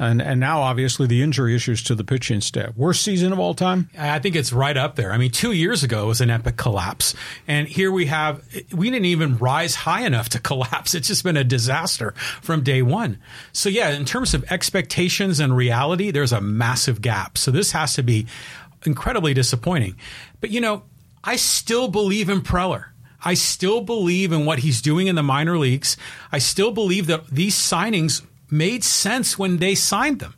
And, 0.00 0.22
and 0.22 0.40
now, 0.40 0.62
obviously, 0.62 1.06
the 1.06 1.22
injury 1.22 1.54
issues 1.54 1.82
to 1.82 1.94
the 1.94 2.04
pitching 2.04 2.40
staff. 2.40 2.74
Worst 2.74 3.02
season 3.02 3.34
of 3.34 3.38
all 3.38 3.52
time? 3.52 3.90
I 3.98 4.18
think 4.18 4.34
it's 4.34 4.50
right 4.50 4.74
up 4.74 4.96
there. 4.96 5.12
I 5.12 5.18
mean, 5.18 5.30
two 5.30 5.52
years 5.52 5.82
ago 5.82 6.06
was 6.06 6.22
an 6.22 6.30
epic 6.30 6.56
collapse. 6.56 7.14
And 7.46 7.68
here 7.68 7.92
we 7.92 8.06
have, 8.06 8.42
we 8.72 8.88
didn't 8.88 9.04
even 9.04 9.36
rise 9.36 9.74
high 9.74 10.06
enough 10.06 10.30
to 10.30 10.38
collapse. 10.40 10.94
It's 10.94 11.08
just 11.08 11.22
been 11.22 11.36
a 11.36 11.44
disaster 11.44 12.12
from 12.40 12.62
day 12.62 12.80
one. 12.80 13.18
So, 13.52 13.68
yeah, 13.68 13.90
in 13.90 14.06
terms 14.06 14.32
of 14.32 14.42
expectations 14.50 15.38
and 15.38 15.54
reality, 15.54 16.10
there's 16.10 16.32
a 16.32 16.40
massive 16.40 17.02
gap. 17.02 17.36
So, 17.36 17.50
this 17.50 17.72
has 17.72 17.92
to 17.96 18.02
be 18.02 18.26
incredibly 18.86 19.34
disappointing. 19.34 19.96
But, 20.40 20.48
you 20.48 20.62
know, 20.62 20.84
I 21.22 21.36
still 21.36 21.88
believe 21.88 22.30
in 22.30 22.40
Preller. 22.40 22.86
I 23.22 23.34
still 23.34 23.82
believe 23.82 24.32
in 24.32 24.46
what 24.46 24.60
he's 24.60 24.80
doing 24.80 25.08
in 25.08 25.14
the 25.14 25.22
minor 25.22 25.58
leagues. 25.58 25.98
I 26.32 26.38
still 26.38 26.70
believe 26.70 27.06
that 27.08 27.26
these 27.26 27.54
signings 27.54 28.22
made 28.50 28.84
sense 28.84 29.38
when 29.38 29.58
they 29.58 29.74
signed 29.74 30.20
them. 30.20 30.34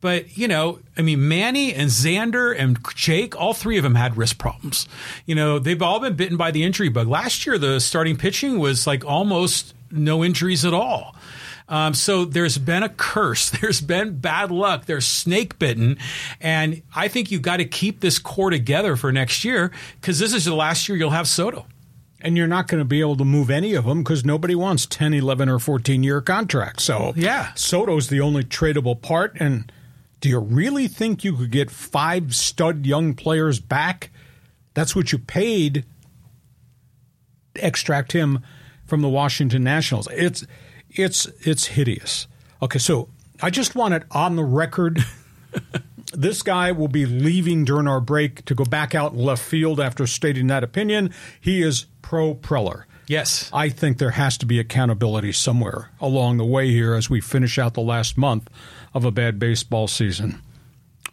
But, 0.00 0.36
you 0.36 0.48
know, 0.48 0.78
I 0.96 1.02
mean, 1.02 1.28
Manny 1.28 1.74
and 1.74 1.90
Xander 1.90 2.58
and 2.58 2.78
Jake, 2.94 3.38
all 3.38 3.52
three 3.52 3.76
of 3.76 3.82
them 3.82 3.94
had 3.94 4.16
wrist 4.16 4.38
problems. 4.38 4.88
You 5.26 5.34
know, 5.34 5.58
they've 5.58 5.80
all 5.82 6.00
been 6.00 6.16
bitten 6.16 6.36
by 6.36 6.50
the 6.50 6.64
injury 6.64 6.88
bug. 6.88 7.06
Last 7.06 7.46
year, 7.46 7.58
the 7.58 7.80
starting 7.80 8.16
pitching 8.16 8.58
was 8.58 8.86
like 8.86 9.04
almost 9.04 9.74
no 9.90 10.24
injuries 10.24 10.64
at 10.64 10.72
all. 10.72 11.14
Um, 11.68 11.94
so 11.94 12.24
there's 12.24 12.58
been 12.58 12.82
a 12.82 12.88
curse. 12.88 13.50
There's 13.60 13.80
been 13.80 14.18
bad 14.18 14.50
luck. 14.50 14.86
There's 14.86 15.06
snake 15.06 15.56
bitten. 15.60 15.98
And 16.40 16.82
I 16.94 17.06
think 17.06 17.30
you've 17.30 17.42
got 17.42 17.58
to 17.58 17.64
keep 17.64 18.00
this 18.00 18.18
core 18.18 18.50
together 18.50 18.96
for 18.96 19.12
next 19.12 19.44
year 19.44 19.70
because 20.00 20.18
this 20.18 20.34
is 20.34 20.46
the 20.46 20.54
last 20.54 20.88
year 20.88 20.98
you'll 20.98 21.10
have 21.10 21.28
Soto. 21.28 21.66
And 22.22 22.36
you're 22.36 22.46
not 22.46 22.68
going 22.68 22.80
to 22.80 22.84
be 22.84 23.00
able 23.00 23.16
to 23.16 23.24
move 23.24 23.50
any 23.50 23.74
of 23.74 23.86
them 23.86 24.02
because 24.02 24.24
nobody 24.24 24.54
wants 24.54 24.84
10, 24.86 25.14
11, 25.14 25.48
or 25.48 25.58
14 25.58 26.02
year 26.02 26.20
contracts. 26.20 26.84
So, 26.84 27.12
yeah. 27.16 27.52
Soto's 27.54 28.08
the 28.08 28.20
only 28.20 28.44
tradable 28.44 29.00
part. 29.00 29.36
And 29.40 29.72
do 30.20 30.28
you 30.28 30.38
really 30.38 30.86
think 30.86 31.24
you 31.24 31.34
could 31.34 31.50
get 31.50 31.70
five 31.70 32.34
stud 32.34 32.84
young 32.84 33.14
players 33.14 33.58
back? 33.58 34.10
That's 34.74 34.94
what 34.94 35.12
you 35.12 35.18
paid 35.18 35.84
to 37.54 37.66
extract 37.66 38.12
him 38.12 38.40
from 38.86 39.00
the 39.00 39.08
Washington 39.08 39.64
Nationals. 39.64 40.08
It's 40.12 40.46
it's 40.90 41.26
it's 41.40 41.66
hideous. 41.66 42.26
Okay, 42.60 42.78
so 42.78 43.08
I 43.40 43.50
just 43.50 43.74
want 43.74 43.94
it 43.94 44.02
on 44.10 44.36
the 44.36 44.44
record. 44.44 45.04
this 46.12 46.42
guy 46.42 46.72
will 46.72 46.88
be 46.88 47.06
leaving 47.06 47.64
during 47.64 47.86
our 47.86 48.00
break 48.00 48.44
to 48.46 48.54
go 48.54 48.64
back 48.64 48.94
out 48.94 49.12
in 49.12 49.18
left 49.18 49.42
field 49.42 49.80
after 49.80 50.06
stating 50.06 50.48
that 50.48 50.64
opinion. 50.64 51.12
He 51.40 51.62
is 51.62 51.86
pro 52.02 52.34
Preller. 52.34 52.84
Yes. 53.06 53.50
I 53.52 53.70
think 53.70 53.98
there 53.98 54.10
has 54.10 54.38
to 54.38 54.46
be 54.46 54.60
accountability 54.60 55.32
somewhere 55.32 55.90
along 56.00 56.36
the 56.36 56.44
way 56.44 56.70
here 56.70 56.94
as 56.94 57.10
we 57.10 57.20
finish 57.20 57.58
out 57.58 57.74
the 57.74 57.80
last 57.80 58.16
month 58.16 58.48
of 58.94 59.04
a 59.04 59.10
bad 59.10 59.38
baseball 59.38 59.88
season. 59.88 60.40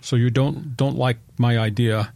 So 0.01 0.15
you 0.15 0.29
don't 0.29 0.77
don't 0.77 0.95
like 0.95 1.17
my 1.39 1.57
idea. 1.57 2.13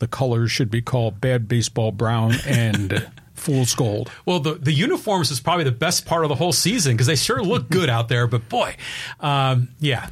The 0.00 0.08
colors 0.08 0.50
should 0.50 0.70
be 0.70 0.82
called 0.82 1.20
bad 1.20 1.46
baseball 1.46 1.92
brown 1.92 2.34
and 2.44 3.08
fool's 3.34 3.74
gold. 3.74 4.10
Well, 4.26 4.40
the 4.40 4.54
the 4.54 4.72
uniforms 4.72 5.30
is 5.30 5.38
probably 5.38 5.64
the 5.64 5.70
best 5.70 6.06
part 6.06 6.24
of 6.24 6.28
the 6.28 6.34
whole 6.34 6.52
season 6.52 6.94
because 6.94 7.06
they 7.06 7.14
sure 7.16 7.40
look 7.40 7.70
good 7.70 7.88
out 7.88 8.08
there. 8.08 8.26
But 8.26 8.48
boy, 8.48 8.76
um, 9.20 9.68
yeah. 9.78 10.08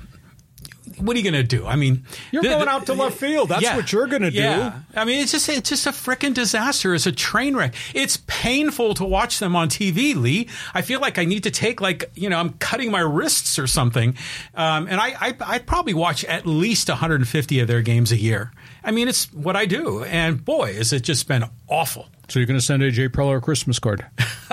What 1.02 1.16
are 1.16 1.18
you 1.18 1.30
going 1.30 1.42
to 1.42 1.56
do? 1.56 1.66
I 1.66 1.76
mean, 1.76 2.04
you're 2.30 2.42
going 2.42 2.68
out 2.68 2.86
to 2.86 2.94
left 2.94 3.18
field. 3.18 3.48
That's 3.48 3.62
yeah, 3.62 3.76
what 3.76 3.92
you're 3.92 4.06
going 4.06 4.22
to 4.22 4.30
do. 4.30 4.38
Yeah. 4.38 4.80
I 4.94 5.04
mean, 5.04 5.20
it's 5.20 5.32
just 5.32 5.48
it's 5.48 5.68
just 5.68 5.86
a 5.86 5.90
freaking 5.90 6.34
disaster. 6.34 6.94
It's 6.94 7.06
a 7.06 7.12
train 7.12 7.56
wreck. 7.56 7.74
It's 7.94 8.18
painful 8.26 8.94
to 8.94 9.04
watch 9.04 9.38
them 9.38 9.56
on 9.56 9.68
TV, 9.68 10.14
Lee. 10.14 10.48
I 10.74 10.82
feel 10.82 11.00
like 11.00 11.18
I 11.18 11.24
need 11.24 11.42
to 11.44 11.50
take 11.50 11.80
like 11.80 12.10
you 12.14 12.28
know 12.28 12.38
I'm 12.38 12.54
cutting 12.54 12.90
my 12.90 13.00
wrists 13.00 13.58
or 13.58 13.66
something. 13.66 14.16
Um, 14.54 14.86
and 14.86 15.00
I, 15.00 15.08
I 15.20 15.34
I 15.40 15.58
probably 15.58 15.94
watch 15.94 16.24
at 16.24 16.46
least 16.46 16.88
150 16.88 17.60
of 17.60 17.68
their 17.68 17.82
games 17.82 18.12
a 18.12 18.16
year. 18.16 18.52
I 18.84 18.90
mean, 18.90 19.08
it's 19.08 19.32
what 19.32 19.56
I 19.56 19.66
do. 19.66 20.02
And 20.04 20.44
boy, 20.44 20.74
has 20.74 20.92
it 20.92 21.02
just 21.02 21.28
been 21.28 21.44
awful. 21.68 22.08
So 22.28 22.38
you're 22.38 22.46
going 22.46 22.58
to 22.58 22.64
send 22.64 22.82
AJ 22.82 23.10
Preller 23.10 23.38
a 23.38 23.40
Christmas 23.40 23.78
card? 23.78 24.06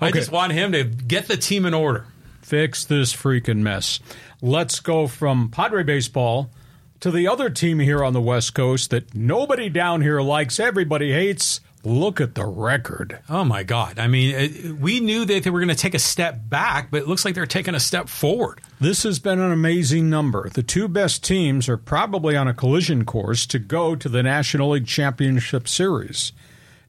I 0.00 0.10
just 0.12 0.30
want 0.30 0.52
him 0.52 0.72
to 0.72 0.84
get 0.84 1.28
the 1.28 1.36
team 1.36 1.64
in 1.64 1.74
order. 1.74 2.06
Fix 2.50 2.84
this 2.84 3.14
freaking 3.14 3.58
mess. 3.58 4.00
Let's 4.42 4.80
go 4.80 5.06
from 5.06 5.50
Padre 5.50 5.84
baseball 5.84 6.50
to 6.98 7.12
the 7.12 7.28
other 7.28 7.48
team 7.48 7.78
here 7.78 8.02
on 8.02 8.12
the 8.12 8.20
West 8.20 8.54
Coast 8.54 8.90
that 8.90 9.14
nobody 9.14 9.68
down 9.68 10.02
here 10.02 10.20
likes, 10.20 10.58
everybody 10.58 11.12
hates. 11.12 11.60
Look 11.84 12.20
at 12.20 12.34
the 12.34 12.44
record. 12.44 13.20
Oh 13.28 13.44
my 13.44 13.62
God. 13.62 14.00
I 14.00 14.08
mean, 14.08 14.34
it, 14.34 14.80
we 14.80 14.98
knew 14.98 15.24
that 15.26 15.44
they 15.44 15.50
were 15.50 15.60
going 15.60 15.68
to 15.68 15.76
take 15.76 15.94
a 15.94 16.00
step 16.00 16.40
back, 16.48 16.90
but 16.90 17.02
it 17.02 17.06
looks 17.06 17.24
like 17.24 17.36
they're 17.36 17.46
taking 17.46 17.76
a 17.76 17.80
step 17.80 18.08
forward. 18.08 18.60
This 18.80 19.04
has 19.04 19.20
been 19.20 19.38
an 19.38 19.52
amazing 19.52 20.10
number. 20.10 20.48
The 20.48 20.64
two 20.64 20.88
best 20.88 21.22
teams 21.22 21.68
are 21.68 21.76
probably 21.76 22.34
on 22.34 22.48
a 22.48 22.52
collision 22.52 23.04
course 23.04 23.46
to 23.46 23.60
go 23.60 23.94
to 23.94 24.08
the 24.08 24.24
National 24.24 24.70
League 24.70 24.88
Championship 24.88 25.68
Series. 25.68 26.32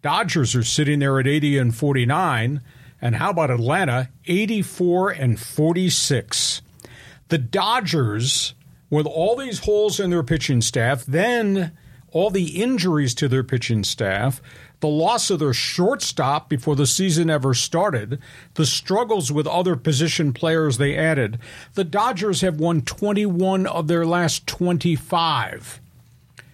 Dodgers 0.01 0.56
are 0.56 0.63
sitting 0.63 0.98
there 0.98 1.20
at 1.20 1.27
80 1.27 1.60
and 1.60 1.75
49. 1.75 2.62
And 3.01 3.15
how 3.15 3.31
about 3.31 3.51
Atlanta? 3.51 4.10
84 4.25 5.10
and 5.12 5.39
46. 5.39 6.62
The 7.29 7.38
Dodgers, 7.38 8.53
with 8.89 9.08
all 9.08 9.36
these 9.36 9.60
holes 9.60 10.00
in 10.00 10.12
their 10.12 10.24
pitching 10.24 10.62
staff, 10.62 11.05
then 11.05 11.72
all 12.12 12.29
the 12.29 12.62
injuries 12.62 13.15
to 13.15 13.27
their 13.27 13.43
pitching 13.43 13.84
staff, 13.84 14.41
the 14.81 14.88
loss 14.88 15.29
of 15.29 15.39
their 15.39 15.53
shortstop 15.53 16.50
before 16.50 16.75
the 16.75 16.86
season 16.86 17.29
ever 17.29 17.53
started, 17.53 18.20
the 18.55 18.65
struggles 18.65 19.31
with 19.31 19.48
other 19.48 19.75
position 19.75 20.34
players 20.34 20.77
they 20.77 20.98
added, 20.98 21.39
the 21.74 21.84
Dodgers 21.84 22.41
have 22.41 22.60
won 22.60 22.81
21 22.81 23.65
of 23.65 23.88
their 23.88 24.05
last 24.05 24.46
25. 24.48 25.81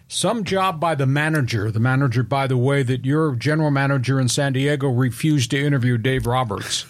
Some 0.09 0.45
job 0.45 0.79
by 0.79 0.95
the 0.95 1.05
manager, 1.05 1.69
the 1.69 1.81
manager, 1.81 2.23
by 2.23 2.47
the 2.47 2.55
way, 2.57 2.81
that 2.81 3.03
your 3.03 3.35
general 3.35 3.71
manager 3.71 4.21
in 4.21 4.29
San 4.29 4.53
Diego 4.53 4.87
refused 4.87 5.51
to 5.51 5.61
interview 5.61 5.97
Dave 5.97 6.25
Roberts. 6.25 6.85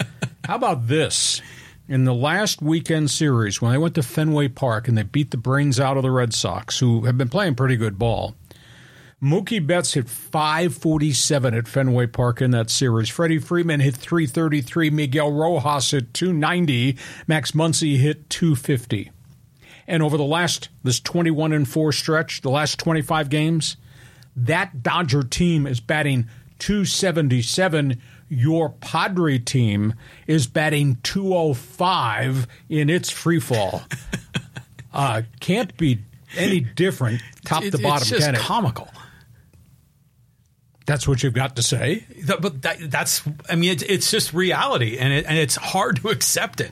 How 0.44 0.56
about 0.56 0.88
this? 0.88 1.40
In 1.86 2.04
the 2.04 2.14
last 2.14 2.60
weekend 2.60 3.10
series, 3.10 3.62
when 3.62 3.70
they 3.70 3.78
went 3.78 3.94
to 3.94 4.02
Fenway 4.02 4.48
Park 4.48 4.88
and 4.88 4.98
they 4.98 5.04
beat 5.04 5.30
the 5.30 5.36
brains 5.36 5.78
out 5.78 5.96
of 5.96 6.02
the 6.02 6.10
Red 6.10 6.34
Sox, 6.34 6.80
who 6.80 7.04
have 7.04 7.16
been 7.16 7.28
playing 7.28 7.54
pretty 7.54 7.76
good 7.76 7.96
ball, 7.96 8.34
Mookie 9.22 9.64
Betts 9.64 9.94
hit 9.94 10.08
547 10.08 11.54
at 11.54 11.68
Fenway 11.68 12.06
Park 12.08 12.42
in 12.42 12.50
that 12.50 12.70
series. 12.70 13.08
Freddie 13.08 13.38
Freeman 13.38 13.80
hit 13.80 13.96
333. 13.96 14.90
Miguel 14.90 15.32
Rojas 15.32 15.92
hit 15.92 16.12
290. 16.12 16.96
Max 17.28 17.52
Muncy 17.52 17.98
hit 17.98 18.28
250. 18.30 19.10
And 19.88 20.02
over 20.02 20.18
the 20.18 20.24
last, 20.24 20.68
this 20.84 21.00
21 21.00 21.52
and 21.52 21.66
4 21.66 21.92
stretch, 21.92 22.42
the 22.42 22.50
last 22.50 22.78
25 22.78 23.30
games, 23.30 23.78
that 24.36 24.82
Dodger 24.82 25.22
team 25.22 25.66
is 25.66 25.80
batting 25.80 26.28
277. 26.58 27.98
Your 28.28 28.68
Padre 28.68 29.38
team 29.38 29.94
is 30.26 30.46
batting 30.46 30.98
205 31.02 32.46
in 32.68 32.90
its 32.90 33.08
free 33.08 33.40
fall. 33.40 33.82
uh, 34.92 35.22
can't 35.40 35.74
be 35.78 36.00
any 36.36 36.60
different 36.60 37.22
top 37.46 37.62
It- 37.64 37.70
to 37.70 37.78
bottom, 37.78 38.02
it's 38.02 38.10
just 38.10 38.26
can 38.26 38.34
it? 38.34 38.40
comical. 38.40 38.88
That's 40.84 41.08
what 41.08 41.22
you've 41.22 41.34
got 41.34 41.56
to 41.56 41.62
say. 41.62 42.04
But 42.26 42.62
that, 42.62 42.90
that's, 42.90 43.22
I 43.48 43.56
mean, 43.56 43.72
it's, 43.72 43.82
it's 43.82 44.10
just 44.10 44.32
reality, 44.32 44.96
and 44.98 45.12
it, 45.12 45.26
and 45.26 45.36
it's 45.36 45.54
hard 45.56 45.96
to 45.96 46.08
accept 46.08 46.60
it. 46.62 46.70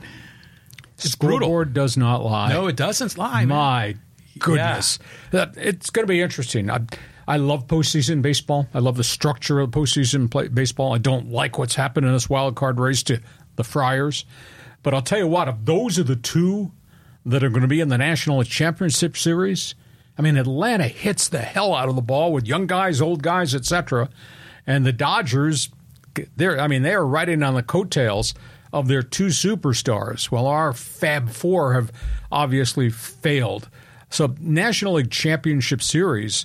It's 0.98 1.14
brutal. 1.14 1.40
Scoreboard 1.40 1.72
does 1.74 1.96
not 1.96 2.24
lie. 2.24 2.48
No, 2.50 2.66
it 2.68 2.76
doesn't 2.76 3.16
lie. 3.18 3.44
man. 3.44 3.48
My 3.48 3.96
goodness. 4.38 4.98
That- 5.30 5.54
It's 5.56 5.90
going 5.90 6.06
to 6.06 6.10
be 6.10 6.20
interesting. 6.20 6.70
I, 6.70 6.80
I 7.28 7.36
love 7.38 7.66
postseason 7.66 8.22
baseball. 8.22 8.66
I 8.72 8.78
love 8.78 8.96
the 8.96 9.04
structure 9.04 9.60
of 9.60 9.70
postseason 9.70 10.30
play, 10.30 10.48
baseball. 10.48 10.94
I 10.94 10.98
don't 10.98 11.30
like 11.30 11.58
what's 11.58 11.74
happened 11.74 12.06
in 12.06 12.12
this 12.12 12.30
wild 12.30 12.54
card 12.56 12.78
race 12.80 13.02
to 13.04 13.20
the 13.56 13.64
Friars. 13.64 14.24
But 14.82 14.94
I'll 14.94 15.02
tell 15.02 15.18
you 15.18 15.26
what, 15.26 15.48
if 15.48 15.56
those 15.64 15.98
are 15.98 16.04
the 16.04 16.16
two 16.16 16.70
that 17.24 17.42
are 17.42 17.48
going 17.50 17.62
to 17.62 17.68
be 17.68 17.80
in 17.80 17.88
the 17.88 17.98
National 17.98 18.42
Championship 18.44 19.16
Series, 19.16 19.74
I 20.16 20.22
mean, 20.22 20.36
Atlanta 20.36 20.86
hits 20.86 21.28
the 21.28 21.40
hell 21.40 21.74
out 21.74 21.88
of 21.88 21.96
the 21.96 22.02
ball 22.02 22.32
with 22.32 22.46
young 22.46 22.66
guys, 22.66 23.00
old 23.00 23.22
guys, 23.22 23.54
etc. 23.54 24.08
And 24.66 24.86
the 24.86 24.92
Dodgers, 24.92 25.68
they're, 26.36 26.58
I 26.60 26.68
mean, 26.68 26.82
they 26.82 26.94
are 26.94 27.04
riding 27.06 27.42
on 27.42 27.54
the 27.54 27.62
coattails 27.62 28.32
of 28.76 28.88
their 28.88 29.02
two 29.02 29.28
superstars. 29.28 30.30
Well, 30.30 30.46
our 30.46 30.74
Fab 30.74 31.30
Four 31.30 31.72
have 31.72 31.90
obviously 32.30 32.90
failed. 32.90 33.70
So, 34.10 34.34
National 34.38 34.94
League 34.94 35.10
Championship 35.10 35.82
Series 35.82 36.44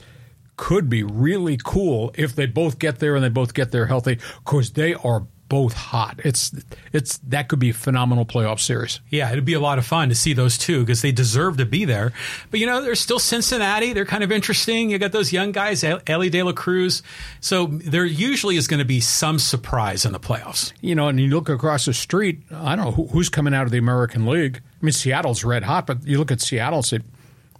could 0.56 0.90
be 0.90 1.04
really 1.04 1.58
cool 1.62 2.12
if 2.16 2.34
they 2.36 2.46
both 2.46 2.80
get 2.80 3.00
there 3.00 3.16
and 3.16 3.24
they 3.24 3.30
both 3.30 3.54
get 3.54 3.72
there 3.72 3.88
healthy 3.88 4.18
because 4.46 4.72
they 4.72 4.94
are 4.94 5.28
both 5.52 5.74
hot. 5.74 6.22
It's 6.24 6.56
it's 6.94 7.18
that 7.28 7.50
could 7.50 7.60
be 7.60 7.72
a 7.72 7.74
phenomenal 7.74 8.26
playoff 8.26 8.62
series. 8.62 9.02
Yeah, 9.10 9.30
it'd 9.34 9.44
be 9.44 9.54
a 9.54 9.60
lot 9.60 9.80
of 9.80 9.86
fun 9.86 10.08
to 10.08 10.16
see 10.16 10.32
those 10.32 10.58
two 10.58 10.80
because 10.80 11.02
they 11.02 11.12
deserve 11.12 11.58
to 11.58 11.66
be 11.66 11.84
there. 11.84 12.14
But 12.50 12.62
you 12.62 12.66
know, 12.66 12.82
there's 12.82 13.02
still 13.02 13.20
Cincinnati. 13.20 13.92
They're 13.92 14.06
kind 14.06 14.24
of 14.24 14.32
interesting. 14.32 14.90
You 14.90 14.98
got 14.98 15.12
those 15.12 15.34
young 15.34 15.52
guys, 15.52 15.84
El- 15.84 16.00
Elly 16.08 16.30
De 16.30 16.42
La 16.42 16.54
Cruz. 16.54 17.04
So 17.42 17.66
there 17.66 18.06
usually 18.06 18.56
is 18.56 18.70
going 18.70 18.78
to 18.80 18.86
be 18.86 19.02
some 19.02 19.40
surprise 19.40 20.06
in 20.06 20.14
the 20.14 20.22
playoffs. 20.22 20.72
You 20.80 20.96
know, 20.96 21.10
and 21.10 21.20
you 21.20 21.28
look 21.28 21.50
across 21.50 21.84
the 21.84 21.94
street. 21.94 22.40
I 22.50 22.78
don't 22.78 22.86
know 22.86 22.92
who, 22.92 23.08
who's 23.08 23.28
coming 23.28 23.54
out 23.54 23.66
of 23.66 23.72
the 23.72 23.78
American 23.78 24.26
League. 24.26 24.62
I 24.82 24.86
mean, 24.86 24.94
Seattle's 24.94 25.44
red 25.44 25.64
hot, 25.64 25.86
but 25.86 26.08
you 26.08 26.18
look 26.18 26.32
at 26.32 26.40
Seattle. 26.40 26.82
Say, 26.82 27.02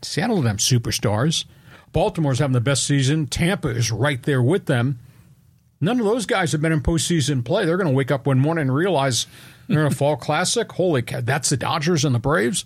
Seattle 0.02 0.38
doesn't 0.38 0.48
have 0.48 0.82
superstars. 0.82 1.44
Baltimore's 1.92 2.40
having 2.40 2.54
the 2.54 2.62
best 2.62 2.88
season. 2.88 3.28
Tampa 3.28 3.68
is 3.68 3.92
right 3.92 4.24
there 4.24 4.42
with 4.42 4.68
them. 4.68 5.00
None 5.82 6.00
of 6.00 6.06
those 6.06 6.28
guys 6.28 6.52
have 6.52 6.62
been 6.62 6.72
in 6.72 6.82
postseason 6.82 7.44
play. 7.44 7.66
They're 7.66 7.78
going 7.78 7.90
to 7.90 7.96
wake 7.96 8.12
up 8.12 8.28
one 8.28 8.40
morning 8.40 8.64
and 8.64 8.76
realize 8.76 9.26
they're 9.68 9.82
in 9.82 9.92
a 9.92 9.96
fall 9.96 10.16
classic. 10.16 10.72
Holy 10.72 11.02
cow, 11.02 11.22
that's 11.22 11.50
the 11.50 11.58
Dodgers 11.58 12.06
and 12.06 12.14
the 12.14 12.20
Braves. 12.20 12.66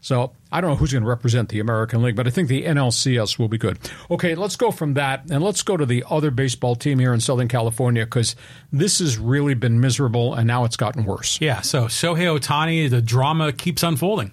So 0.00 0.32
I 0.50 0.60
don't 0.60 0.70
know 0.70 0.76
who's 0.76 0.92
going 0.92 1.04
to 1.04 1.08
represent 1.08 1.48
the 1.48 1.60
American 1.60 2.02
League, 2.02 2.16
but 2.16 2.26
I 2.26 2.30
think 2.30 2.48
the 2.48 2.64
NLCS 2.64 3.38
will 3.38 3.48
be 3.48 3.56
good. 3.56 3.78
Okay, 4.10 4.34
let's 4.34 4.56
go 4.56 4.72
from 4.72 4.94
that 4.94 5.30
and 5.30 5.44
let's 5.44 5.62
go 5.62 5.76
to 5.76 5.86
the 5.86 6.04
other 6.10 6.32
baseball 6.32 6.74
team 6.74 6.98
here 6.98 7.14
in 7.14 7.20
Southern 7.20 7.46
California 7.46 8.04
because 8.04 8.34
this 8.72 8.98
has 8.98 9.16
really 9.16 9.54
been 9.54 9.80
miserable 9.80 10.34
and 10.34 10.46
now 10.46 10.64
it's 10.64 10.76
gotten 10.76 11.04
worse. 11.04 11.40
Yeah. 11.40 11.60
So 11.60 11.84
Shohei 11.84 12.36
Ohtani, 12.36 12.90
the 12.90 13.00
drama 13.00 13.52
keeps 13.52 13.84
unfolding. 13.84 14.32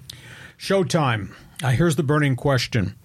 Showtime. 0.58 1.34
Uh, 1.64 1.70
here's 1.70 1.96
the 1.96 2.04
burning 2.04 2.36
question 2.36 2.96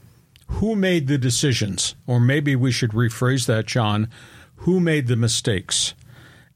Who 0.46 0.74
made 0.74 1.06
the 1.06 1.18
decisions? 1.18 1.94
Or 2.06 2.18
maybe 2.18 2.56
we 2.56 2.72
should 2.72 2.92
rephrase 2.92 3.46
that, 3.46 3.66
John. 3.66 4.08
Who 4.64 4.80
made 4.80 5.08
the 5.08 5.16
mistakes? 5.16 5.92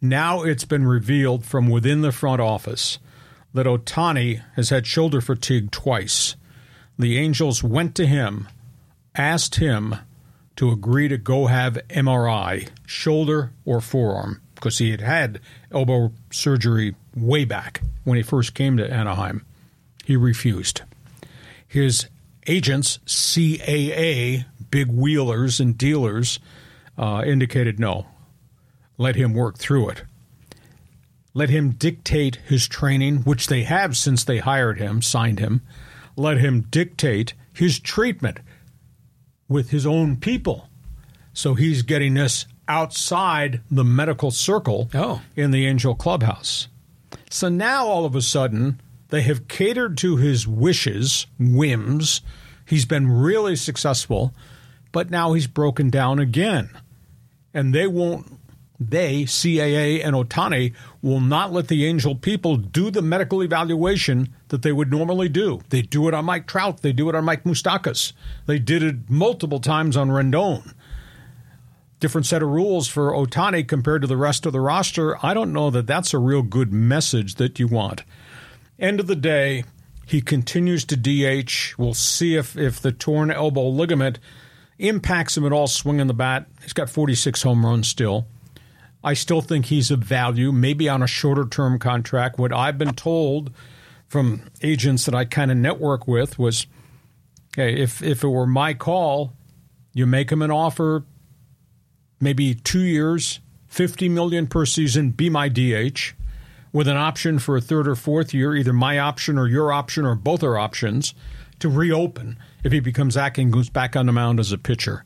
Now 0.01 0.43
it's 0.43 0.65
been 0.65 0.87
revealed 0.87 1.45
from 1.45 1.69
within 1.69 2.01
the 2.01 2.11
front 2.11 2.41
office 2.41 2.99
that 3.53 3.67
Ohtani 3.67 4.43
has 4.57 4.71
had 4.71 4.87
shoulder 4.87 5.21
fatigue 5.21 5.71
twice. 5.71 6.35
The 6.99 7.19
Angels 7.19 7.63
went 7.63 7.95
to 7.97 8.07
him, 8.07 8.49
asked 9.15 9.57
him 9.57 9.95
to 10.57 10.71
agree 10.71 11.09
to 11.09 11.19
go 11.19 11.49
have 11.49 11.79
MRI, 11.91 12.71
shoulder 12.87 13.53
or 13.67 13.79
forearm, 13.83 14.41
because 14.55 14.79
he 14.79 14.91
had 14.91 15.03
had 15.03 15.39
elbow 15.71 16.11
surgery 16.31 16.95
way 17.15 17.45
back 17.45 17.83
when 18.05 18.17
he 18.17 18.23
first 18.23 18.55
came 18.55 18.79
to 18.79 18.91
Anaheim. 18.91 19.45
He 20.07 20.17
refused. 20.17 20.81
His 21.67 22.07
agents, 22.47 23.01
CAA, 23.05 24.47
big 24.71 24.89
wheelers 24.89 25.61
and 25.61 25.77
dealers, 25.77 26.41
uh, 26.99 27.23
indicated 27.25 27.79
no. 27.79 28.07
Let 28.99 29.17
him 29.17 29.33
work 29.33 29.57
through 29.57 29.91
it. 29.91 30.03
Let 31.33 31.51
him 31.51 31.71
dictate 31.71 32.37
his 32.47 32.67
training, 32.67 33.19
which 33.19 33.47
they 33.47 33.63
have 33.63 33.97
since 33.97 34.25
they 34.25 34.39
hired 34.39 34.79
him, 34.79 35.01
signed 35.01 35.39
him. 35.39 35.63
Let 36.17 36.39
him 36.39 36.63
dictate 36.63 37.35
his 37.53 37.79
treatment 37.79 38.41
with 39.49 39.71
his 39.71 39.87
own 39.87 40.17
people. 40.17 40.69
So 41.33 41.55
he's 41.55 41.83
getting 41.83 42.15
this 42.15 42.47
outside 42.67 43.61
the 43.71 43.85
medical 43.85 44.31
circle 44.31 44.91
oh. 44.95 45.23
in 45.37 45.53
the 45.53 45.67
Angel 45.67 45.95
Clubhouse. 45.95 46.69
So 47.31 47.49
now 47.49 47.87
all 47.87 48.05
of 48.05 48.17
a 48.17 48.23
sudden, 48.23 48.81
they 49.11 49.23
have 49.23 49.49
catered 49.49 49.97
to 49.99 50.17
his 50.17 50.47
wishes, 50.47 51.27
whims. 51.39 52.21
He's 52.67 52.85
been 52.85 53.11
really 53.11 53.57
successful, 53.57 54.35
but 54.93 55.11
now 55.11 55.33
he's 55.33 55.47
broken 55.47 55.89
down 55.89 56.19
again. 56.19 56.71
And 57.55 57.75
they 57.75 57.87
won't 57.87 58.39
they, 58.81 59.25
CAA 59.25 60.05
and 60.05 60.15
Ohtani, 60.15 60.73
will 61.03 61.21
not 61.21 61.53
let 61.53 61.67
the 61.67 61.85
Angel 61.85 62.15
people 62.15 62.57
do 62.57 62.91
the 62.91 63.03
medical 63.03 63.43
evaluation 63.43 64.35
that 64.49 64.63
they 64.63 64.71
would 64.71 64.91
normally 64.91 65.29
do. 65.29 65.61
They 65.71 65.83
do 65.83 66.07
it 66.07 66.15
on 66.15 66.27
Mike 66.27 66.47
Trout. 66.47 66.83
They 66.83 66.93
do 66.93 67.09
it 67.09 67.15
on 67.17 67.25
Mike 67.25 67.43
Moustakas. 67.43 68.13
They 68.47 68.61
did 68.61 68.85
it 68.85 69.11
multiple 69.11 69.59
times 69.59 69.97
on 69.97 70.11
Rendon. 70.11 70.75
Different 71.99 72.27
set 72.27 72.43
of 72.43 72.51
rules 72.51 72.87
for 72.87 73.11
Ohtani 73.11 73.67
compared 73.67 74.03
to 74.03 74.09
the 74.09 74.17
rest 74.17 74.47
of 74.47 74.53
the 74.53 74.61
roster. 74.61 75.25
I 75.25 75.35
don't 75.35 75.53
know 75.53 75.71
that 75.71 75.89
that's 75.89 76.15
a 76.15 76.19
real 76.19 76.43
good 76.43 76.73
message 76.73 77.35
that 77.35 77.59
you 77.59 77.67
want. 77.67 78.05
End 78.79 79.01
of 79.01 79.09
the 79.09 79.17
day, 79.17 79.65
he 80.07 80.21
continues 80.21 80.85
to 80.85 80.97
DH. 80.97 81.77
We'll 81.77 81.95
see 81.95 82.37
if, 82.37 82.57
if 82.57 82.81
the 82.81 82.93
torn 82.93 83.33
elbow 83.33 83.67
ligament 83.69 84.21
impacts 84.79 85.37
him 85.37 85.45
at 85.45 85.53
all 85.53 85.67
swinging 85.67 86.07
the 86.07 86.15
bat. 86.15 86.47
He's 86.63 86.73
got 86.73 86.89
46 86.91 87.43
home 87.43 87.65
runs 87.65 87.89
still. 87.89 88.27
I 89.03 89.15
still 89.15 89.41
think 89.41 89.67
he's 89.67 89.91
of 89.91 90.01
value, 90.01 90.53
maybe 90.53 90.89
on 90.89 91.03
a 91.03 91.07
shorter 91.07 91.47
term 91.47 91.79
contract. 91.79 92.39
What 92.39 92.53
I've 92.53 92.79
been 92.79 92.95
told 92.95 93.53
from 94.07 94.43
agents 94.63 95.05
that 95.07 95.15
I 95.15 95.25
kind 95.25 95.51
of 95.51 95.57
network 95.57 96.09
with 96.09 96.39
was 96.39 96.67
hey, 97.57 97.75
if, 97.75 98.03
if 98.03 98.23
it 98.23 98.29
were 98.29 98.47
my 98.47 98.75
call, 98.75 99.33
you 99.93 100.07
make 100.07 100.31
him 100.31 100.43
an 100.43 100.51
offer, 100.51 101.05
maybe 102.21 102.55
two 102.55 102.83
years, 102.83 103.41
50 103.67 104.09
million 104.09 104.47
per 104.47 104.65
season, 104.65 105.11
be 105.11 105.29
my 105.29 105.49
DH, 105.49 106.15
with 106.73 106.87
an 106.87 106.97
option 106.97 107.39
for 107.39 107.57
a 107.57 107.61
third 107.61 107.89
or 107.89 107.97
fourth 107.97 108.33
year, 108.33 108.55
either 108.55 108.73
my 108.73 108.99
option 108.99 109.39
or 109.39 109.49
your 109.49 109.73
option 109.73 110.05
or 110.05 110.15
both 110.15 110.43
are 110.43 110.59
options, 110.59 111.15
to 111.59 111.69
reopen 111.69 112.39
if 112.65 112.73
he 112.73 112.81
becomes 112.81 113.17
acting 113.17 113.47
and 113.47 113.53
goes 113.53 113.71
back 113.71 113.97
on 113.97 114.07
the 114.07 114.13
mound 114.13 114.41
as 114.41 114.53
a 114.53 114.59
pitcher. 114.59 115.05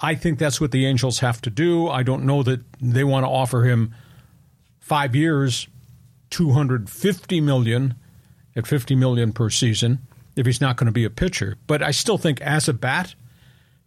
I 0.00 0.14
think 0.14 0.38
that's 0.38 0.60
what 0.60 0.70
the 0.70 0.86
Angels 0.86 1.18
have 1.18 1.40
to 1.42 1.50
do. 1.50 1.88
I 1.88 2.02
don't 2.02 2.24
know 2.24 2.42
that 2.42 2.60
they 2.80 3.04
want 3.04 3.24
to 3.24 3.28
offer 3.28 3.64
him 3.64 3.94
five 4.78 5.14
years, 5.14 5.68
two 6.30 6.52
hundred 6.52 6.88
fifty 6.88 7.40
million 7.40 7.94
at 8.56 8.66
fifty 8.66 8.94
million 8.94 9.32
per 9.32 9.50
season 9.50 9.98
if 10.36 10.46
he's 10.46 10.60
not 10.60 10.76
going 10.76 10.86
to 10.86 10.92
be 10.92 11.04
a 11.04 11.10
pitcher. 11.10 11.56
But 11.66 11.82
I 11.82 11.90
still 11.90 12.16
think 12.16 12.40
as 12.40 12.68
a 12.68 12.72
bat, 12.72 13.14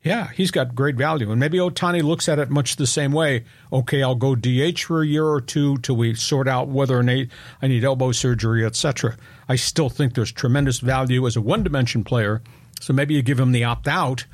yeah, 0.03 0.29
he's 0.31 0.51
got 0.51 0.75
great 0.75 0.95
value. 0.95 1.31
And 1.31 1.39
maybe 1.39 1.57
Ohtani 1.57 2.03
looks 2.03 2.27
at 2.27 2.37
it 2.37 2.49
much 2.49 2.75
the 2.75 2.85
same 2.85 3.13
way. 3.13 3.45
Okay, 3.71 4.03
I'll 4.03 4.15
go 4.15 4.35
DH 4.35 4.81
for 4.81 5.01
a 5.01 5.07
year 5.07 5.25
or 5.25 5.39
two 5.39 5.77
till 5.77 5.95
we 5.95 6.13
sort 6.13 6.47
out 6.47 6.67
whether 6.67 6.97
or 6.97 7.03
not 7.03 7.27
I 7.61 7.67
need 7.67 7.83
elbow 7.85 8.11
surgery, 8.11 8.65
etc. 8.65 9.15
I 9.47 9.55
still 9.55 9.89
think 9.89 10.13
there's 10.13 10.31
tremendous 10.31 10.79
value 10.79 11.25
as 11.25 11.37
a 11.37 11.41
one 11.41 11.63
dimension 11.63 12.03
player. 12.03 12.41
So 12.83 12.91
maybe 12.91 13.13
you 13.13 13.21
give 13.21 13.39
him 13.39 13.53
the 13.53 13.63
opt 13.63 13.87
out 13.87 14.25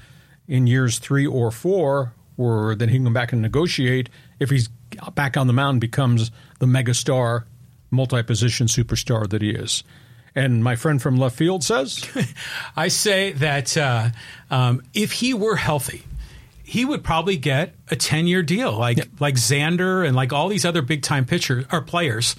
in 0.48 0.66
years 0.66 0.98
three 0.98 1.28
or 1.28 1.52
four, 1.52 2.16
or 2.36 2.74
then 2.74 2.90
he 2.90 2.96
can 2.96 3.04
come 3.04 3.14
back 3.14 3.32
and 3.32 3.44
negotiate 3.44 4.10
if 4.40 4.50
he's 4.50 4.70
back 5.14 5.38
on 5.38 5.46
the 5.46 5.54
mound, 5.54 5.82
becomes 5.82 6.32
the 6.58 6.66
megastar, 6.66 7.44
multi 7.92 8.24
position 8.24 8.66
superstar 8.66 9.30
that 9.30 9.44
he 9.44 9.52
is. 9.52 9.84
And 10.34 10.64
my 10.64 10.76
friend 10.76 11.00
from 11.00 11.18
left 11.18 11.36
field 11.36 11.64
says, 11.64 12.04
I 12.76 12.88
say 12.88 13.34
that 13.34 13.78
uh, 13.78 14.10
um, 14.50 14.82
if 14.96 15.12
he 15.12 15.36
were 15.36 15.56
healthy, 15.56 16.04
he 16.64 16.86
would 16.86 17.04
probably 17.04 17.38
get 17.38 17.76
a 17.92 17.96
ten 17.96 18.26
year 18.26 18.42
deal, 18.42 18.72
like 18.72 18.98
yeah. 18.98 19.04
like 19.20 19.36
Xander 19.36 20.06
and 20.08 20.16
like 20.16 20.34
all 20.34 20.48
these 20.48 20.66
other 20.66 20.82
big 20.82 21.04
time 21.04 21.26
pitchers 21.26 21.66
or 21.72 21.82
players. 21.82 22.36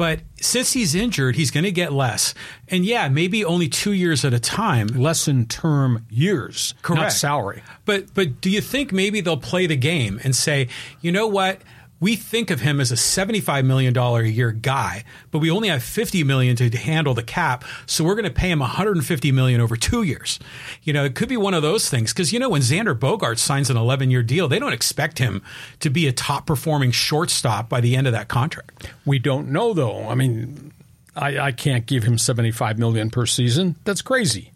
But 0.00 0.20
since 0.40 0.72
he's 0.72 0.94
injured, 0.94 1.36
he's 1.36 1.50
going 1.50 1.64
to 1.64 1.70
get 1.70 1.92
less. 1.92 2.32
And 2.68 2.86
yeah, 2.86 3.10
maybe 3.10 3.44
only 3.44 3.68
two 3.68 3.92
years 3.92 4.24
at 4.24 4.32
a 4.32 4.40
time. 4.40 4.86
Less 4.86 5.28
in 5.28 5.44
term 5.44 6.06
years, 6.08 6.72
correct? 6.80 7.02
Not 7.02 7.12
salary. 7.12 7.62
But 7.84 8.14
but 8.14 8.40
do 8.40 8.48
you 8.48 8.62
think 8.62 8.92
maybe 8.92 9.20
they'll 9.20 9.36
play 9.36 9.66
the 9.66 9.76
game 9.76 10.18
and 10.24 10.34
say, 10.34 10.68
you 11.02 11.12
know 11.12 11.26
what? 11.26 11.60
We 12.00 12.16
think 12.16 12.50
of 12.50 12.60
him 12.60 12.80
as 12.80 12.90
a 12.90 12.94
$75 12.94 13.64
million 13.66 13.96
a 13.96 14.22
year 14.22 14.52
guy, 14.52 15.04
but 15.30 15.38
we 15.38 15.50
only 15.50 15.68
have 15.68 15.82
50 15.82 16.24
million 16.24 16.56
to 16.56 16.70
handle 16.70 17.12
the 17.12 17.22
cap. 17.22 17.62
So 17.86 18.02
we're 18.04 18.14
going 18.14 18.24
to 18.24 18.30
pay 18.30 18.50
him 18.50 18.60
150 18.60 19.32
million 19.32 19.60
over 19.60 19.76
two 19.76 20.02
years. 20.02 20.38
You 20.82 20.94
know, 20.94 21.04
it 21.04 21.14
could 21.14 21.28
be 21.28 21.36
one 21.36 21.52
of 21.52 21.62
those 21.62 21.90
things. 21.90 22.12
Cause 22.12 22.32
you 22.32 22.38
know, 22.38 22.48
when 22.48 22.62
Xander 22.62 22.98
Bogaerts 22.98 23.38
signs 23.38 23.68
an 23.68 23.76
11 23.76 24.10
year 24.10 24.22
deal, 24.22 24.48
they 24.48 24.58
don't 24.58 24.72
expect 24.72 25.18
him 25.18 25.42
to 25.80 25.90
be 25.90 26.08
a 26.08 26.12
top 26.12 26.46
performing 26.46 26.90
shortstop 26.90 27.68
by 27.68 27.80
the 27.80 27.94
end 27.96 28.06
of 28.06 28.14
that 28.14 28.28
contract. 28.28 28.88
We 29.04 29.18
don't 29.18 29.48
know 29.48 29.74
though. 29.74 30.08
I 30.08 30.14
mean, 30.14 30.72
I, 31.14 31.38
I 31.38 31.52
can't 31.52 31.86
give 31.86 32.04
him 32.04 32.16
75 32.16 32.78
million 32.78 33.10
per 33.10 33.26
season. 33.26 33.76
That's 33.84 34.02
crazy. 34.02 34.52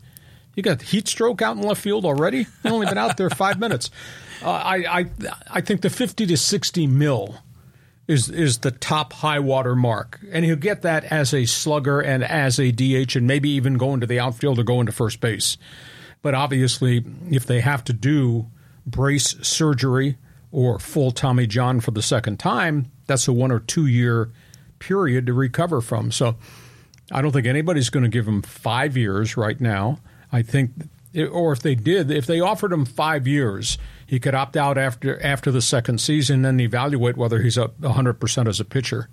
You 0.54 0.62
got 0.62 0.80
heat 0.82 1.08
stroke 1.08 1.42
out 1.42 1.56
in 1.56 1.62
left 1.62 1.80
field 1.80 2.04
already. 2.04 2.46
He's 2.62 2.72
only 2.72 2.86
been 2.86 2.98
out 2.98 3.16
there 3.16 3.28
five 3.30 3.58
minutes. 3.58 3.90
Uh, 4.44 4.50
I, 4.50 5.00
I 5.00 5.06
I 5.50 5.60
think 5.62 5.80
the 5.80 5.90
fifty 5.90 6.26
to 6.26 6.36
sixty 6.36 6.86
mil 6.86 7.36
is 8.06 8.28
is 8.28 8.58
the 8.58 8.70
top 8.70 9.14
high 9.14 9.38
water 9.38 9.74
mark, 9.74 10.20
and 10.30 10.44
he'll 10.44 10.56
get 10.56 10.82
that 10.82 11.04
as 11.04 11.32
a 11.32 11.46
slugger 11.46 12.00
and 12.00 12.22
as 12.22 12.58
a 12.60 12.70
DH, 12.70 13.16
and 13.16 13.26
maybe 13.26 13.48
even 13.50 13.78
go 13.78 13.94
into 13.94 14.06
the 14.06 14.20
outfield 14.20 14.58
or 14.58 14.64
go 14.64 14.80
into 14.80 14.92
first 14.92 15.20
base. 15.20 15.56
But 16.20 16.34
obviously, 16.34 17.04
if 17.30 17.46
they 17.46 17.60
have 17.60 17.84
to 17.84 17.92
do 17.92 18.46
brace 18.86 19.36
surgery 19.40 20.18
or 20.52 20.78
full 20.78 21.10
Tommy 21.10 21.46
John 21.46 21.80
for 21.80 21.90
the 21.90 22.02
second 22.02 22.38
time, 22.38 22.90
that's 23.06 23.26
a 23.28 23.32
one 23.32 23.50
or 23.50 23.60
two 23.60 23.86
year 23.86 24.30
period 24.78 25.26
to 25.26 25.32
recover 25.32 25.80
from. 25.80 26.12
So 26.12 26.36
I 27.10 27.22
don't 27.22 27.32
think 27.32 27.46
anybody's 27.46 27.88
going 27.88 28.04
to 28.04 28.10
give 28.10 28.28
him 28.28 28.42
five 28.42 28.96
years 28.96 29.36
right 29.36 29.58
now. 29.58 30.00
I 30.30 30.42
think, 30.42 30.72
or 31.32 31.52
if 31.52 31.60
they 31.60 31.74
did, 31.74 32.10
if 32.10 32.26
they 32.26 32.40
offered 32.40 32.72
him 32.72 32.84
five 32.84 33.26
years 33.26 33.78
he 34.06 34.20
could 34.20 34.34
opt 34.34 34.56
out 34.56 34.78
after 34.78 35.22
after 35.22 35.50
the 35.50 35.62
second 35.62 36.00
season, 36.00 36.44
and 36.44 36.60
evaluate 36.60 37.16
whether 37.16 37.42
he's 37.42 37.56
a 37.56 37.68
100 37.78 38.14
percent 38.14 38.48
as 38.48 38.60
a 38.60 38.64
pitcher. 38.64 39.08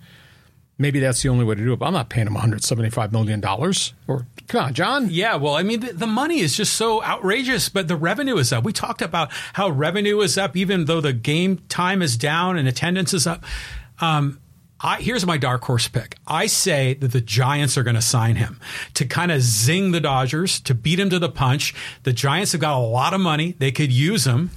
Maybe 0.77 0.99
that's 0.99 1.21
the 1.21 1.30
only 1.30 1.45
way 1.45 1.54
to 1.54 1.63
do 1.63 1.73
it. 1.73 1.80
But 1.80 1.88
I'm 1.88 1.93
not 1.93 2.10
paying 2.10 2.25
him 2.25 2.34
175 2.34 3.12
million 3.12 3.39
dollars. 3.39 3.93
Or 4.08 4.25
come 4.47 4.65
on, 4.65 4.73
John. 4.73 5.10
Yeah, 5.12 5.36
well, 5.36 5.54
I 5.54 5.62
mean, 5.62 5.82
the, 5.82 5.93
the, 5.93 6.08
money 6.08 6.39
is 6.39 6.58
just 6.58 6.73
so 6.73 7.04
outrageous, 7.04 7.69
but 7.69 7.88
the 7.88 7.95
revenue 7.95 8.38
is 8.38 8.51
up. 8.51 8.63
We 8.63 8.73
talked 8.73 9.04
about 9.04 9.30
how 9.54 9.69
revenue 9.69 10.21
is 10.21 10.39
up, 10.39 10.58
even 10.58 10.86
though 10.86 10.99
the 10.99 11.13
game 11.13 11.60
time 11.69 12.01
is 12.01 12.17
down 12.17 12.58
and 12.58 12.67
attendance 12.67 13.13
is 13.13 13.27
up. 13.27 13.45
Um, 13.99 14.39
I, 14.84 14.99
here's 14.99 15.25
my 15.25 15.38
dark 15.38 15.63
horse 15.63 15.88
pick. 15.88 16.17
I 16.25 16.47
say 16.47 16.95
that 16.95 17.12
the 17.12 17.21
Giants 17.21 17.77
are 17.77 17.84
going 17.84 17.95
to 17.95 18.01
sign 18.01 18.36
him 18.36 18.60
to 18.95 19.06
kind 19.06 19.32
of 19.32 19.41
zing 19.41 19.91
the 19.91 19.99
Dodgers, 19.99 20.60
to 20.62 20.73
beat 20.73 20.99
him 20.99 21.12
to 21.12 21.19
the 21.19 21.30
punch. 21.30 21.75
The 22.04 22.13
Giants 22.13 22.54
have 22.54 22.62
got 22.62 22.77
a 22.77 22.82
lot 22.82 23.13
of 23.13 23.21
money. 23.21 23.54
They 23.60 23.71
could 23.71 23.91
use 23.91 24.25
him. 24.25 24.49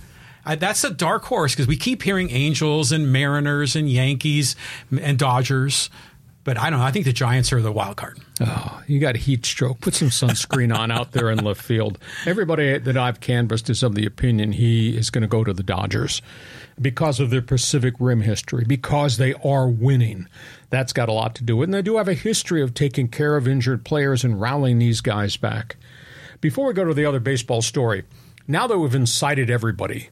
I, 0.45 0.57
that's 0.57 0.85
a 0.85 0.91
dark 0.91 1.25
horse 1.25 1.55
because 1.55 1.67
we 1.67 1.77
keep 1.77 2.03
hearing 2.03 2.31
Angels 2.31 2.93
and 2.93 3.13
Mariners 3.13 3.77
and 3.77 3.89
Yankees 3.89 4.57
and 4.91 5.19
Dodgers. 5.19 5.91
But 6.45 6.59
I 6.59 6.69
don't 6.69 6.79
know. 6.79 6.85
I 6.85 6.91
think 6.91 7.07
the 7.07 7.13
Giants 7.15 7.55
are 7.55 7.63
the 7.63 7.73
wild 7.73 7.97
card. 7.97 8.19
Oh, 8.43 8.83
you 8.87 9.01
got 9.01 9.15
a 9.15 9.19
heat 9.19 9.47
stroke. 9.47 9.81
Put 9.81 9.95
some 9.95 10.11
sunscreen 10.11 10.77
on 10.77 10.91
out 10.91 11.13
there 11.13 11.31
in 11.31 11.43
left 11.43 11.63
field. 11.63 11.99
Everybody 12.27 12.77
that 12.77 12.97
I've 12.99 13.21
canvassed 13.21 13.71
is 13.71 13.83
of 13.83 13.95
the 13.95 14.05
opinion 14.05 14.53
he 14.53 14.95
is 14.95 15.09
going 15.09 15.23
to 15.23 15.29
go 15.29 15.43
to 15.43 15.55
the 15.55 15.63
Dodgers 15.63 16.21
because 16.79 17.19
of 17.19 17.31
their 17.31 17.41
Pacific 17.41 17.95
Rim 17.99 18.21
history, 18.21 18.65
because 18.67 19.17
they 19.17 19.33
are 19.43 19.69
winning. 19.69 20.29
That's 20.69 20.93
got 20.93 21.09
a 21.09 21.13
lot 21.13 21.35
to 21.37 21.45
do 21.45 21.57
with 21.57 21.65
it. 21.65 21.69
And 21.69 21.75
they 21.75 21.83
do 21.83 21.97
have 21.97 22.09
a 22.09 22.15
history 22.15 22.61
of 22.61 22.75
taking 22.75 23.09
care 23.09 23.37
of 23.37 23.49
injured 23.49 23.83
players 23.83 24.23
and 24.23 24.39
rallying 24.39 24.79
these 24.79 25.01
guys 25.01 25.39
back. 25.39 25.77
Before 26.43 26.67
we 26.67 26.75
go 26.75 26.85
to 26.85 26.93
the 26.93 27.07
other 27.07 27.21
baseball 27.21 27.63
story, 27.63 28.05
now 28.47 28.67
that 28.67 28.79
we've 28.79 28.95
incited 28.95 29.49
everybody, 29.49 30.11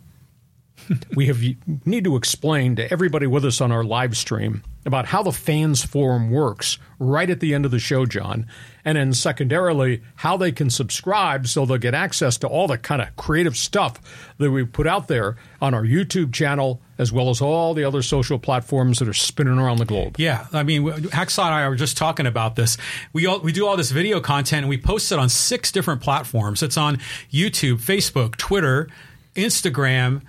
we 1.14 1.26
have 1.26 1.42
need 1.84 2.04
to 2.04 2.16
explain 2.16 2.76
to 2.76 2.90
everybody 2.92 3.26
with 3.26 3.44
us 3.44 3.60
on 3.60 3.72
our 3.72 3.84
live 3.84 4.16
stream 4.16 4.62
about 4.84 5.06
how 5.06 5.22
the 5.22 5.32
fans 5.32 5.84
forum 5.84 6.30
works 6.30 6.78
right 6.98 7.30
at 7.30 7.40
the 7.40 7.54
end 7.54 7.64
of 7.64 7.70
the 7.70 7.78
show, 7.78 8.04
John, 8.04 8.46
and 8.84 8.96
then 8.96 9.12
secondarily 9.12 10.02
how 10.16 10.36
they 10.36 10.50
can 10.50 10.70
subscribe 10.70 11.46
so 11.46 11.64
they'll 11.64 11.78
get 11.78 11.94
access 11.94 12.36
to 12.38 12.48
all 12.48 12.66
the 12.66 12.78
kind 12.78 13.00
of 13.00 13.14
creative 13.16 13.56
stuff 13.56 14.00
that 14.38 14.50
we 14.50 14.64
put 14.64 14.86
out 14.88 15.06
there 15.06 15.36
on 15.60 15.72
our 15.72 15.84
YouTube 15.84 16.32
channel 16.32 16.80
as 16.98 17.12
well 17.12 17.30
as 17.30 17.40
all 17.40 17.74
the 17.74 17.84
other 17.84 18.02
social 18.02 18.38
platforms 18.38 18.98
that 18.98 19.08
are 19.08 19.14
spinning 19.14 19.58
around 19.58 19.78
the 19.78 19.84
globe. 19.84 20.16
Yeah, 20.18 20.46
I 20.52 20.62
mean, 20.64 20.84
Hacksaw 20.84 21.46
and 21.46 21.54
I 21.54 21.68
were 21.68 21.76
just 21.76 21.96
talking 21.96 22.26
about 22.26 22.56
this. 22.56 22.76
We 23.12 23.26
all, 23.26 23.40
we 23.40 23.52
do 23.52 23.66
all 23.66 23.76
this 23.76 23.92
video 23.92 24.20
content 24.20 24.62
and 24.62 24.68
we 24.68 24.78
post 24.78 25.12
it 25.12 25.18
on 25.18 25.28
six 25.28 25.70
different 25.70 26.00
platforms. 26.00 26.62
It's 26.62 26.76
on 26.76 26.98
YouTube, 27.30 27.80
Facebook, 27.80 28.36
Twitter, 28.36 28.88
Instagram 29.36 30.22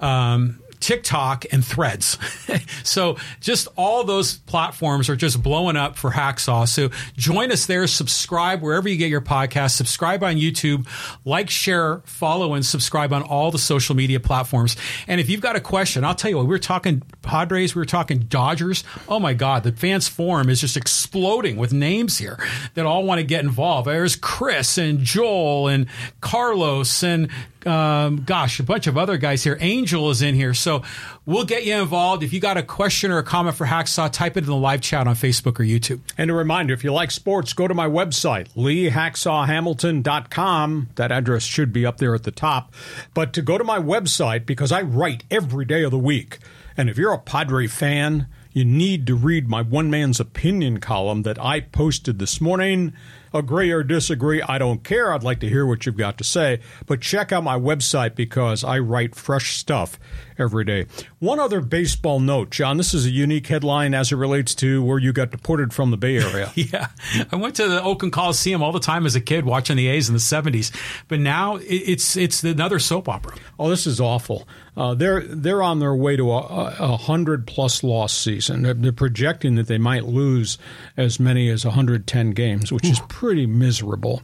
um, 0.00 0.60
TikTok 0.80 1.46
and 1.52 1.64
Threads. 1.64 2.18
so 2.82 3.16
just 3.40 3.68
all 3.76 4.04
those 4.04 4.38
platforms 4.38 5.08
are 5.08 5.16
just 5.16 5.42
blowing 5.42 5.76
up 5.76 5.96
for 5.96 6.10
Hacksaw. 6.10 6.68
So 6.68 6.90
join 7.16 7.50
us 7.50 7.66
there. 7.66 7.86
Subscribe 7.86 8.62
wherever 8.62 8.88
you 8.88 8.96
get 8.96 9.10
your 9.10 9.20
podcast. 9.20 9.72
Subscribe 9.72 10.22
on 10.22 10.36
YouTube. 10.36 10.86
Like, 11.24 11.50
share, 11.50 11.98
follow, 12.04 12.54
and 12.54 12.64
subscribe 12.64 13.12
on 13.12 13.22
all 13.22 13.50
the 13.50 13.58
social 13.58 13.94
media 13.94 14.20
platforms. 14.20 14.76
And 15.06 15.20
if 15.20 15.28
you've 15.28 15.40
got 15.40 15.56
a 15.56 15.60
question, 15.60 16.04
I'll 16.04 16.14
tell 16.14 16.30
you 16.30 16.36
what. 16.36 16.46
We 16.46 16.50
were 16.50 16.58
talking 16.58 17.02
Padres. 17.22 17.74
We 17.74 17.80
were 17.80 17.86
talking 17.86 18.20
Dodgers. 18.20 18.84
Oh 19.08 19.20
my 19.20 19.34
God, 19.34 19.64
the 19.64 19.72
fans 19.72 20.08
forum 20.08 20.48
is 20.48 20.60
just 20.60 20.76
exploding 20.76 21.56
with 21.56 21.72
names 21.72 22.18
here 22.18 22.38
that 22.74 22.86
all 22.86 23.04
want 23.04 23.18
to 23.18 23.24
get 23.24 23.44
involved. 23.44 23.88
There's 23.88 24.16
Chris 24.16 24.78
and 24.78 25.00
Joel 25.00 25.68
and 25.68 25.86
Carlos 26.20 27.02
and 27.02 27.28
um, 27.68 28.24
gosh, 28.24 28.58
a 28.58 28.62
bunch 28.62 28.86
of 28.86 28.96
other 28.96 29.18
guys 29.18 29.44
here. 29.44 29.58
Angel 29.60 30.08
is 30.10 30.22
in 30.22 30.34
here. 30.34 30.54
So 30.54 30.82
we'll 31.26 31.44
get 31.44 31.64
you 31.64 31.76
involved. 31.76 32.22
If 32.22 32.32
you 32.32 32.40
got 32.40 32.56
a 32.56 32.62
question 32.62 33.10
or 33.10 33.18
a 33.18 33.22
comment 33.22 33.56
for 33.56 33.66
Hacksaw, 33.66 34.10
type 34.10 34.34
it 34.36 34.44
in 34.44 34.50
the 34.50 34.56
live 34.56 34.80
chat 34.80 35.06
on 35.06 35.14
Facebook 35.14 35.60
or 35.60 35.64
YouTube. 35.64 36.00
And 36.16 36.30
a 36.30 36.34
reminder 36.34 36.72
if 36.72 36.82
you 36.82 36.92
like 36.92 37.10
sports, 37.10 37.52
go 37.52 37.68
to 37.68 37.74
my 37.74 37.86
website, 37.86 38.48
leehacksawhamilton.com. 38.54 40.88
That 40.94 41.12
address 41.12 41.42
should 41.42 41.70
be 41.72 41.84
up 41.84 41.98
there 41.98 42.14
at 42.14 42.22
the 42.22 42.30
top. 42.30 42.72
But 43.14 43.34
to 43.34 43.42
go 43.42 43.58
to 43.58 43.64
my 43.64 43.78
website, 43.78 44.46
because 44.46 44.72
I 44.72 44.80
write 44.82 45.24
every 45.30 45.66
day 45.66 45.84
of 45.84 45.90
the 45.90 45.98
week. 45.98 46.38
And 46.76 46.88
if 46.88 46.96
you're 46.96 47.12
a 47.12 47.18
Padre 47.18 47.66
fan, 47.66 48.28
you 48.52 48.64
need 48.64 49.06
to 49.06 49.14
read 49.14 49.48
my 49.48 49.62
one 49.62 49.90
man's 49.90 50.20
opinion 50.20 50.80
column 50.80 51.22
that 51.22 51.40
I 51.40 51.60
posted 51.60 52.18
this 52.18 52.40
morning 52.40 52.92
agree 53.32 53.70
or 53.70 53.82
disagree, 53.82 54.42
I 54.42 54.58
don't 54.58 54.82
care. 54.84 55.12
I'd 55.12 55.22
like 55.22 55.40
to 55.40 55.48
hear 55.48 55.66
what 55.66 55.86
you've 55.86 55.96
got 55.96 56.18
to 56.18 56.24
say. 56.24 56.60
But 56.86 57.00
check 57.00 57.32
out 57.32 57.44
my 57.44 57.58
website 57.58 58.14
because 58.14 58.64
I 58.64 58.78
write 58.78 59.14
fresh 59.14 59.56
stuff 59.56 59.98
every 60.38 60.64
day. 60.64 60.86
One 61.18 61.40
other 61.40 61.60
baseball 61.60 62.20
note, 62.20 62.50
John. 62.50 62.76
This 62.76 62.94
is 62.94 63.06
a 63.06 63.10
unique 63.10 63.46
headline 63.46 63.94
as 63.94 64.12
it 64.12 64.16
relates 64.16 64.54
to 64.56 64.82
where 64.82 64.98
you 64.98 65.12
got 65.12 65.30
deported 65.30 65.72
from 65.72 65.90
the 65.90 65.96
Bay 65.96 66.16
Area. 66.18 66.52
yeah, 66.54 66.88
I 67.30 67.36
went 67.36 67.56
to 67.56 67.68
the 67.68 67.82
Oakland 67.82 68.12
Coliseum 68.12 68.62
all 68.62 68.72
the 68.72 68.80
time 68.80 69.04
as 69.06 69.16
a 69.16 69.20
kid 69.20 69.44
watching 69.44 69.76
the 69.76 69.88
A's 69.88 70.08
in 70.08 70.14
the 70.14 70.20
'70s, 70.20 70.74
but 71.08 71.20
now 71.20 71.58
it's 71.60 72.16
it's 72.16 72.42
another 72.44 72.78
soap 72.78 73.08
opera. 73.08 73.34
Oh, 73.58 73.68
this 73.68 73.86
is 73.86 74.00
awful. 74.00 74.46
Uh, 74.76 74.94
they're 74.94 75.22
they're 75.22 75.62
on 75.62 75.80
their 75.80 75.94
way 75.94 76.14
to 76.14 76.30
a, 76.30 76.38
a 76.78 76.96
hundred 76.96 77.48
plus 77.48 77.82
loss 77.82 78.16
season. 78.16 78.62
They're, 78.62 78.74
they're, 78.74 78.92
projecting 78.92 79.56
that 79.56 79.66
they 79.66 79.78
might 79.78 80.04
lose 80.04 80.58
as 80.96 81.18
many 81.18 81.48
as 81.50 81.64
110 81.64 82.30
games, 82.30 82.70
which 82.70 82.84
Ooh. 82.86 82.90
is 82.90 83.00
pretty 83.18 83.46
miserable. 83.46 84.22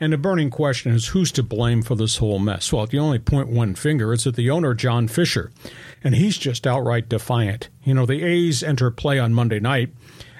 And 0.00 0.12
the 0.12 0.18
burning 0.18 0.50
question 0.50 0.90
is 0.92 1.06
who's 1.06 1.30
to 1.32 1.42
blame 1.44 1.82
for 1.82 1.94
this 1.94 2.16
whole 2.16 2.40
mess? 2.40 2.72
Well, 2.72 2.88
you 2.90 2.98
only 2.98 3.20
point 3.20 3.48
one 3.48 3.76
finger, 3.76 4.12
it's 4.12 4.26
at 4.26 4.34
the 4.34 4.50
owner, 4.50 4.74
John 4.74 5.06
Fisher. 5.06 5.52
And 6.02 6.16
he's 6.16 6.36
just 6.36 6.66
outright 6.66 7.08
defiant. 7.08 7.68
You 7.84 7.94
know, 7.94 8.06
the 8.06 8.24
A's 8.24 8.64
enter 8.64 8.90
play 8.90 9.20
on 9.20 9.34
Monday 9.34 9.60
night 9.60 9.90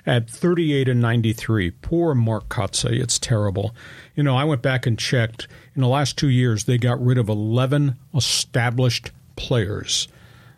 at 0.05 0.29
38 0.29 0.89
and 0.89 1.01
93. 1.01 1.71
Poor 1.71 2.17
Mark 2.17 2.49
Kotsay. 2.49 3.01
It's 3.01 3.21
terrible. 3.21 3.77
You 4.17 4.25
know, 4.25 4.37
I 4.37 4.43
went 4.43 4.61
back 4.61 4.87
and 4.87 4.99
checked. 4.99 5.47
In 5.77 5.81
the 5.81 5.87
last 5.87 6.19
two 6.19 6.31
years, 6.31 6.65
they 6.65 6.79
got 6.79 7.01
rid 7.01 7.17
of 7.17 7.29
11 7.29 7.97
established 8.13 9.13
players, 9.37 10.09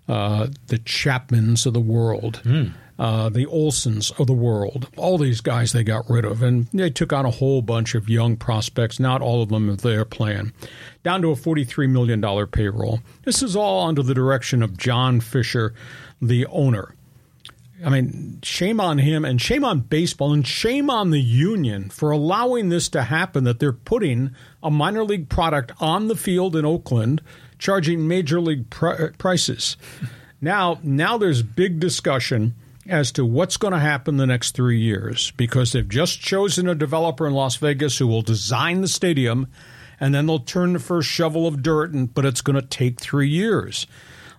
uh, 0.09 0.47
the 0.69 0.79
Chapmans 0.79 1.67
of 1.67 1.75
the 1.75 1.81
world. 1.81 2.41
Mm 2.45 2.73
uh, 2.99 3.29
the 3.29 3.47
Olsons 3.47 4.19
of 4.19 4.27
the 4.27 4.33
world. 4.33 4.89
All 4.97 5.19
these 5.19 5.41
guys 5.41 5.73
they 5.73 5.85
got 5.85 6.09
rid 6.09 6.25
of, 6.25 6.43
and 6.43 6.67
they 6.73 6.91
took 6.91 7.13
on 7.13 7.27
a 7.27 7.31
whole 7.31 7.63
bunch 7.63 7.95
of 7.95 8.09
young 8.09 8.37
prospects. 8.37 8.99
Not 8.99 9.23
all 9.23 9.43
of 9.43 9.51
them 9.51 9.69
of 9.69 9.83
their 9.83 10.05
plan. 10.05 10.53
Down 11.03 11.23
to 11.23 11.31
a 11.31 11.37
$43 11.37 11.89
million 11.91 12.47
payroll. 12.49 13.01
This 13.25 13.43
is 13.43 13.55
all 13.55 13.87
under 13.87 14.03
the 14.03 14.15
direction 14.15 14.63
of 14.63 14.77
John 14.77 15.21
Fisher, 15.21 15.75
the 16.21 16.47
owner. 16.47 16.95
I 17.85 17.91
mean, 17.91 18.39
shame 18.43 18.81
on 18.81 18.97
him 18.99 19.25
and 19.25 19.41
shame 19.41 19.63
on 19.63 19.81
baseball 19.81 20.33
and 20.33 20.47
shame 20.47 20.89
on 20.89 21.11
the 21.11 21.21
union 21.21 21.91
for 21.91 22.11
allowing 22.11 22.71
this 22.71 22.89
to 22.91 23.03
happen 23.03 23.45
that 23.45 23.61
they're 23.61 23.73
putting 23.73 24.35
a 24.63 24.71
minor 24.71 25.05
league 25.05 25.29
product 25.29 25.73
on 25.79 26.09
the 26.09 26.17
field 26.17 26.57
in 26.57 26.65
Oakland 26.65 27.21
charging 27.59 28.09
major 28.09 28.41
league 28.41 28.71
pr- 28.71 29.09
prices. 29.19 29.77
Now, 30.39 30.79
now 30.83 31.17
there's 31.17 31.43
big 31.43 31.81
discussion 31.81 32.55
as 32.91 33.13
to 33.13 33.25
what's 33.25 33.57
going 33.57 33.73
to 33.73 33.79
happen 33.79 34.17
the 34.17 34.27
next 34.27 34.55
three 34.55 34.81
years 34.81 35.33
because 35.33 35.73
they've 35.73 35.89
just 35.89 36.21
chosen 36.21 36.69
a 36.69 36.75
developer 36.75 37.27
in 37.27 37.33
Las 37.33 37.57
Vegas 37.57 37.99
who 37.99 38.07
will 38.07 38.23
design 38.23 38.81
the 38.81 38.89
stadium 38.89 39.49
and 40.01 40.15
then 40.15 40.27
they'll 40.27 40.39
turn 40.39 40.73
the 40.75 40.79
first 40.79 41.09
shovel 41.09 41.47
of 41.47 41.63
dirt, 41.63 41.93
and, 41.93 42.13
but 42.13 42.25
it's 42.25 42.43
going 42.43 42.61
to 42.61 42.67
take 42.67 43.01
three 43.01 43.29
years. 43.29 43.87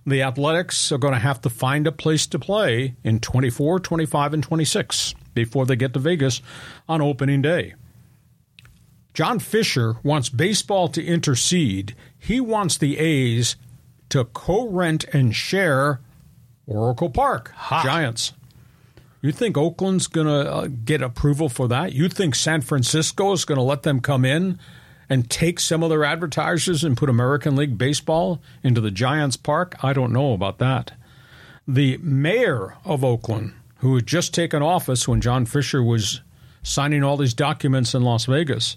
The 0.06 0.22
Athletics 0.22 0.90
are 0.92 0.98
going 0.98 1.14
to 1.14 1.20
have 1.20 1.40
to 1.42 1.50
find 1.50 1.86
a 1.86 1.92
place 1.92 2.26
to 2.28 2.38
play 2.38 2.94
in 3.02 3.20
24, 3.20 3.80
25, 3.80 4.34
and 4.34 4.42
26 4.42 5.14
before 5.34 5.66
they 5.66 5.76
get 5.76 5.92
to 5.94 5.98
Vegas 5.98 6.40
on 6.88 7.02
opening 7.02 7.42
day. 7.42 7.74
John 9.14 9.40
Fisher 9.40 9.96
wants 10.02 10.28
baseball 10.28 10.88
to 10.88 11.04
intercede. 11.04 11.96
He 12.16 12.40
wants 12.40 12.78
the 12.78 12.98
A's 12.98 13.56
to 14.10 14.24
co 14.24 14.68
rent 14.68 15.04
and 15.12 15.34
share 15.34 16.00
Oracle 16.66 17.10
Park, 17.10 17.50
Hot. 17.54 17.84
Giants. 17.84 18.32
You 19.20 19.32
think 19.32 19.56
Oakland's 19.56 20.06
going 20.06 20.28
to 20.28 20.52
uh, 20.52 20.68
get 20.84 21.02
approval 21.02 21.48
for 21.48 21.66
that? 21.68 21.92
You 21.92 22.08
think 22.08 22.34
San 22.34 22.60
Francisco 22.60 23.32
is 23.32 23.44
going 23.44 23.58
to 23.58 23.62
let 23.62 23.82
them 23.82 24.00
come 24.00 24.24
in 24.24 24.58
and 25.08 25.28
take 25.28 25.58
some 25.58 25.82
of 25.82 25.90
their 25.90 26.04
advertisers 26.04 26.84
and 26.84 26.96
put 26.96 27.08
American 27.08 27.56
League 27.56 27.76
Baseball 27.76 28.40
into 28.62 28.80
the 28.80 28.90
Giants 28.92 29.36
Park? 29.36 29.74
I 29.82 29.92
don't 29.92 30.12
know 30.12 30.34
about 30.34 30.58
that. 30.58 30.92
The 31.66 31.96
mayor 31.98 32.76
of 32.84 33.04
Oakland, 33.04 33.54
who 33.78 33.96
had 33.96 34.06
just 34.06 34.32
taken 34.32 34.62
office 34.62 35.08
when 35.08 35.20
John 35.20 35.46
Fisher 35.46 35.82
was 35.82 36.20
signing 36.62 37.02
all 37.02 37.16
these 37.16 37.34
documents 37.34 37.94
in 37.94 38.02
Las 38.02 38.26
Vegas, 38.26 38.76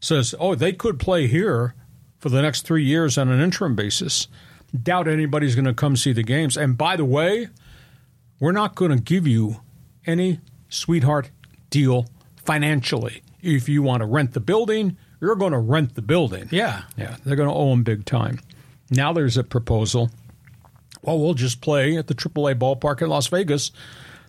says, 0.00 0.34
oh, 0.38 0.54
they 0.54 0.72
could 0.72 0.98
play 0.98 1.26
here 1.26 1.74
for 2.18 2.28
the 2.28 2.42
next 2.42 2.62
three 2.62 2.84
years 2.84 3.16
on 3.16 3.28
an 3.28 3.40
interim 3.40 3.74
basis. 3.74 4.28
Doubt 4.82 5.08
anybody's 5.08 5.54
going 5.54 5.64
to 5.64 5.72
come 5.72 5.96
see 5.96 6.12
the 6.12 6.22
games. 6.22 6.56
And 6.56 6.76
by 6.76 6.96
the 6.96 7.04
way, 7.04 7.48
we're 8.38 8.52
not 8.52 8.74
going 8.74 8.90
to 8.90 9.02
give 9.02 9.26
you 9.26 9.60
any 10.08 10.40
sweetheart 10.68 11.30
deal 11.70 12.06
financially. 12.44 13.22
If 13.40 13.68
you 13.68 13.82
want 13.82 14.00
to 14.00 14.06
rent 14.06 14.32
the 14.32 14.40
building, 14.40 14.96
you're 15.20 15.36
going 15.36 15.52
to 15.52 15.58
rent 15.58 15.94
the 15.94 16.02
building. 16.02 16.48
Yeah. 16.50 16.82
Yeah. 16.96 17.16
They're 17.24 17.36
going 17.36 17.48
to 17.48 17.54
owe 17.54 17.70
them 17.70 17.84
big 17.84 18.04
time. 18.04 18.40
Now 18.90 19.12
there's 19.12 19.36
a 19.36 19.44
proposal. 19.44 20.10
Well, 21.02 21.18
we'll 21.20 21.34
just 21.34 21.60
play 21.60 21.96
at 21.96 22.08
the 22.08 22.14
AAA 22.14 22.58
ballpark 22.58 23.02
in 23.02 23.08
Las 23.08 23.28
Vegas 23.28 23.70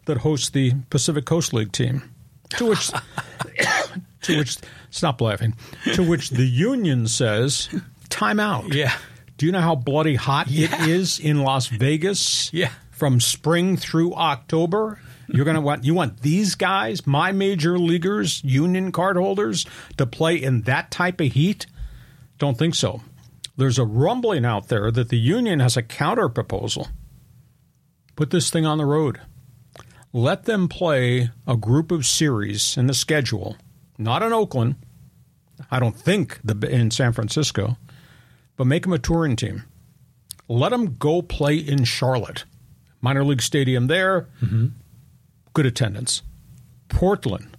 that 0.06 0.18
hosts 0.18 0.50
the 0.50 0.74
Pacific 0.90 1.26
Coast 1.26 1.54
League 1.54 1.72
team. 1.72 2.04
To 2.58 2.68
which, 2.68 2.92
to 4.24 4.38
which, 4.38 4.58
stop 4.90 5.22
laughing. 5.22 5.56
To 5.94 6.08
which 6.08 6.30
the 6.30 6.46
union 6.46 7.08
says, 7.08 7.70
time 8.10 8.40
out. 8.40 8.74
Yeah. 8.74 8.96
Do 9.38 9.46
you 9.46 9.52
know 9.52 9.62
how 9.62 9.76
bloody 9.76 10.16
hot 10.16 10.50
yeah. 10.50 10.84
it 10.84 10.90
is 10.90 11.20
in 11.20 11.42
Las 11.42 11.68
Vegas? 11.68 12.52
Yeah. 12.54 12.72
From 12.92 13.22
spring 13.22 13.78
through 13.78 14.14
October? 14.14 15.00
You're 15.32 15.46
going 15.46 15.56
to 15.56 15.62
want 15.62 15.84
you 15.84 15.94
want 15.94 16.22
these 16.22 16.56
guys, 16.56 17.06
my 17.06 17.32
major 17.32 17.78
leaguers, 17.78 18.44
union 18.44 18.92
card 18.92 19.16
holders, 19.16 19.66
to 19.98 20.06
play 20.06 20.36
in 20.36 20.62
that 20.64 20.92
type 20.92 21.22
of 21.22 21.32
heat? 21.34 21.68
Don't 22.38 22.58
think 22.58 22.74
so. 22.76 23.02
There's 23.56 23.78
a 23.78 23.86
rumbling 23.86 24.46
out 24.46 24.70
there 24.70 24.90
that 24.92 25.10
the 25.10 25.20
union 25.20 25.60
has 25.60 25.78
a 25.78 25.84
counter 25.84 26.30
proposal. 26.30 26.88
Put 28.16 28.32
this 28.32 28.50
thing 28.50 28.66
on 28.66 28.78
the 28.78 28.86
road. 28.86 29.20
let 30.14 30.46
them 30.46 30.68
play 30.68 31.30
a 31.48 31.56
group 31.56 31.92
of 31.92 32.06
series 32.06 32.78
in 32.78 32.88
the 32.88 32.94
schedule, 32.94 33.58
not 33.98 34.24
in 34.24 34.34
Oakland. 34.34 34.76
I 35.70 35.80
don't 35.80 35.96
think 35.96 36.40
the, 36.44 36.68
in 36.68 36.92
San 36.92 37.14
Francisco, 37.14 37.78
but 38.56 38.66
make 38.66 38.84
them 38.84 38.94
a 38.94 39.00
touring 39.00 39.36
team. 39.36 39.64
Let 40.48 40.70
them 40.70 40.96
go 40.96 41.22
play 41.22 41.58
in 41.58 41.84
Charlotte, 41.84 42.46
minor 43.02 43.24
league 43.24 43.42
stadium 43.42 43.88
there, 43.88 44.28
mm-hmm. 44.42 44.68
Good 45.54 45.66
attendance. 45.66 46.22
Portland, 46.90 47.58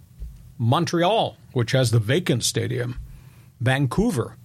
Montreal, 0.57 1.37
which 1.53 1.71
has 1.71 1.91
the 1.91 1.99
vacant 1.99 2.43
stadium, 2.43 2.99
Vancouver. 3.59 4.37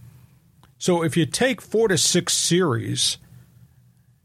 So 0.78 1.02
if 1.02 1.16
you 1.16 1.26
take 1.26 1.60
four 1.60 1.88
to 1.88 1.98
six 1.98 2.34
series 2.34 3.18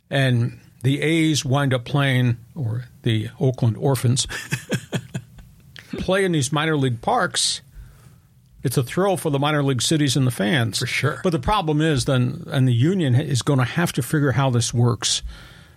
and 0.10 0.60
the 0.84 1.02
A's 1.02 1.46
wind 1.46 1.74
up 1.74 1.86
playing, 1.86 2.38
or 2.56 2.86
the 3.04 3.30
Oakland 3.40 3.78
Orphans 3.78 4.28
play 6.00 6.26
in 6.26 6.32
these 6.32 6.52
minor 6.52 6.76
league 6.76 7.02
parks, 7.02 7.62
it's 8.64 8.78
a 8.78 8.84
thrill 8.84 9.18
for 9.18 9.30
the 9.30 9.40
minor 9.40 9.64
league 9.64 9.82
cities 9.82 10.16
and 10.16 10.28
the 10.28 10.32
fans. 10.32 10.80
For 10.80 10.86
sure. 10.86 11.22
But 11.24 11.32
the 11.32 11.40
problem 11.40 11.82
is 11.82 12.06
then, 12.06 12.44
and 12.48 12.68
the 12.68 12.74
union 12.74 13.16
is 13.16 13.42
going 13.42 13.60
to 13.60 13.66
have 13.66 13.92
to 13.94 14.02
figure 14.02 14.32
how 14.32 14.50
this 14.50 14.74
works. 14.74 15.24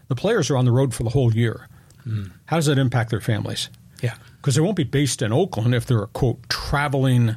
The 0.08 0.14
players 0.14 0.50
are 0.50 0.56
on 0.56 0.64
the 0.64 0.72
road 0.72 0.94
for 0.94 1.02
the 1.02 1.10
whole 1.10 1.32
year. 1.34 1.68
Mm. 2.06 2.32
How 2.46 2.56
does 2.56 2.66
that 2.66 2.78
impact 2.78 3.10
their 3.10 3.20
families? 3.20 3.68
Yeah. 4.02 4.14
Because 4.36 4.54
they 4.54 4.60
won't 4.60 4.76
be 4.76 4.84
based 4.84 5.22
in 5.22 5.32
Oakland 5.32 5.74
if 5.74 5.86
they're, 5.86 6.06
quote, 6.06 6.48
traveling 6.48 7.36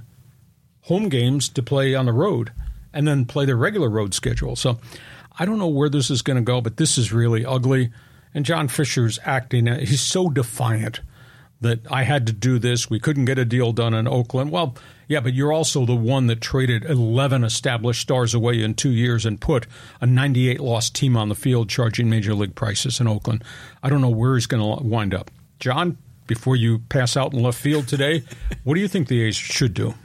home 0.82 1.10
games 1.10 1.50
to 1.50 1.64
play 1.64 1.96
on 1.96 2.06
the 2.06 2.14
road 2.14 2.52
and 2.94 3.08
then 3.08 3.26
play 3.26 3.46
their 3.46 3.56
regular 3.56 3.90
road 3.90 4.14
schedule. 4.14 4.56
So 4.56 4.80
I 5.38 5.46
don't 5.46 5.60
know 5.60 5.68
where 5.68 5.90
this 5.90 6.10
is 6.10 6.22
going 6.22 6.38
to 6.38 6.44
go, 6.44 6.62
but 6.62 6.78
this 6.78 6.98
is 6.98 7.14
really 7.14 7.46
ugly. 7.46 7.92
And 8.34 8.46
John 8.46 8.68
Fisher's 8.68 9.20
acting, 9.24 9.68
he's 9.68 10.02
so 10.02 10.30
defiant 10.30 11.02
that 11.62 11.80
I 11.92 12.04
had 12.04 12.28
to 12.28 12.34
do 12.34 12.60
this. 12.60 12.90
We 12.90 13.00
couldn't 13.00 13.26
get 13.26 13.40
a 13.40 13.46
deal 13.46 13.72
done 13.72 13.94
in 13.94 14.08
Oakland. 14.08 14.52
Well, 14.52 14.76
yeah, 15.08 15.22
but 15.22 15.34
you're 15.34 15.54
also 15.54 15.86
the 15.86 15.96
one 15.96 16.28
that 16.28 16.42
traded 16.42 16.86
11 16.86 17.44
established 17.44 18.02
stars 18.02 18.34
away 18.34 18.62
in 18.62 18.74
two 18.76 18.92
years 18.92 19.26
and 19.26 19.40
put 19.40 19.66
a 20.02 20.06
98 20.06 20.60
loss 20.60 20.90
team 20.90 21.18
on 21.18 21.30
the 21.30 21.36
field 21.36 21.70
charging 21.70 22.10
major 22.10 22.36
league 22.36 22.56
prices 22.56 23.00
in 23.00 23.08
Oakland. 23.08 23.44
I 23.82 23.90
don't 23.90 24.02
know 24.02 24.10
where 24.10 24.36
he's 24.36 24.46
going 24.46 24.62
to 24.62 24.84
wind 24.84 25.14
up. 25.14 25.32
John, 25.60 25.98
before 26.28 26.56
you 26.56 26.80
pass 26.80 27.18
out 27.18 27.34
in 27.34 27.42
left 27.42 27.60
field 27.60 27.88
today, 27.88 28.24
what 28.64 28.76
do 28.76 28.82
you 28.82 28.88
think 28.88 29.08
the 29.08 29.24
A's 29.24 29.36
should 29.36 29.74
do? 29.74 29.96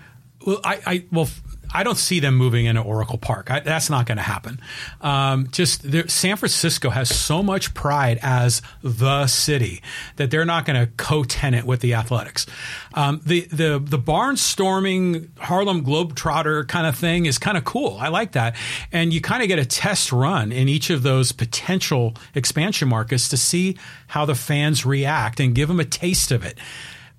Well, 0.47 0.61
I, 0.65 0.81
I 0.87 1.05
well, 1.12 1.29
I 1.72 1.82
don't 1.82 1.98
see 1.98 2.20
them 2.20 2.37
moving 2.37 2.66
into 2.66 2.80
Oracle 2.80 3.18
Park. 3.18 3.50
I, 3.50 3.61
that's 3.61 3.90
not 3.90 4.06
going 4.06 4.16
to 4.16 4.22
happen. 4.22 4.61
Um, 5.00 5.48
just 5.50 5.82
San 6.11 6.37
Francisco 6.37 6.90
has 6.90 7.14
so 7.14 7.42
much 7.42 7.74
pride 7.74 8.18
as 8.22 8.62
the 8.82 9.26
city 9.26 9.82
that 10.16 10.30
they're 10.30 10.44
not 10.44 10.64
going 10.64 10.78
to 10.78 10.92
co-tenant 10.96 11.66
with 11.66 11.80
the 11.80 11.94
Athletics. 11.94 12.46
Um, 12.94 13.20
the 13.24 13.42
the 13.42 13.78
the 13.82 13.98
barnstorming 13.98 15.37
Harlem 15.38 15.85
Globetrotter 15.85 16.66
kind 16.68 16.87
of 16.87 16.96
thing 16.96 17.26
is 17.26 17.38
kind 17.38 17.56
of 17.56 17.64
cool. 17.64 17.96
I 17.98 18.08
like 18.08 18.32
that, 18.32 18.56
and 18.92 19.12
you 19.12 19.20
kind 19.20 19.42
of 19.42 19.48
get 19.48 19.58
a 19.58 19.66
test 19.66 20.12
run 20.12 20.52
in 20.52 20.68
each 20.68 20.90
of 20.90 21.02
those 21.02 21.32
potential 21.32 22.14
expansion 22.35 22.88
markets 22.88 23.28
to 23.30 23.37
see 23.37 23.76
how 24.08 24.24
the 24.24 24.35
fans 24.35 24.85
react 24.85 25.40
and 25.40 25.54
give 25.54 25.68
them 25.68 25.80
a 25.80 25.85
taste 25.85 26.32
of 26.32 26.44
it. 26.44 26.58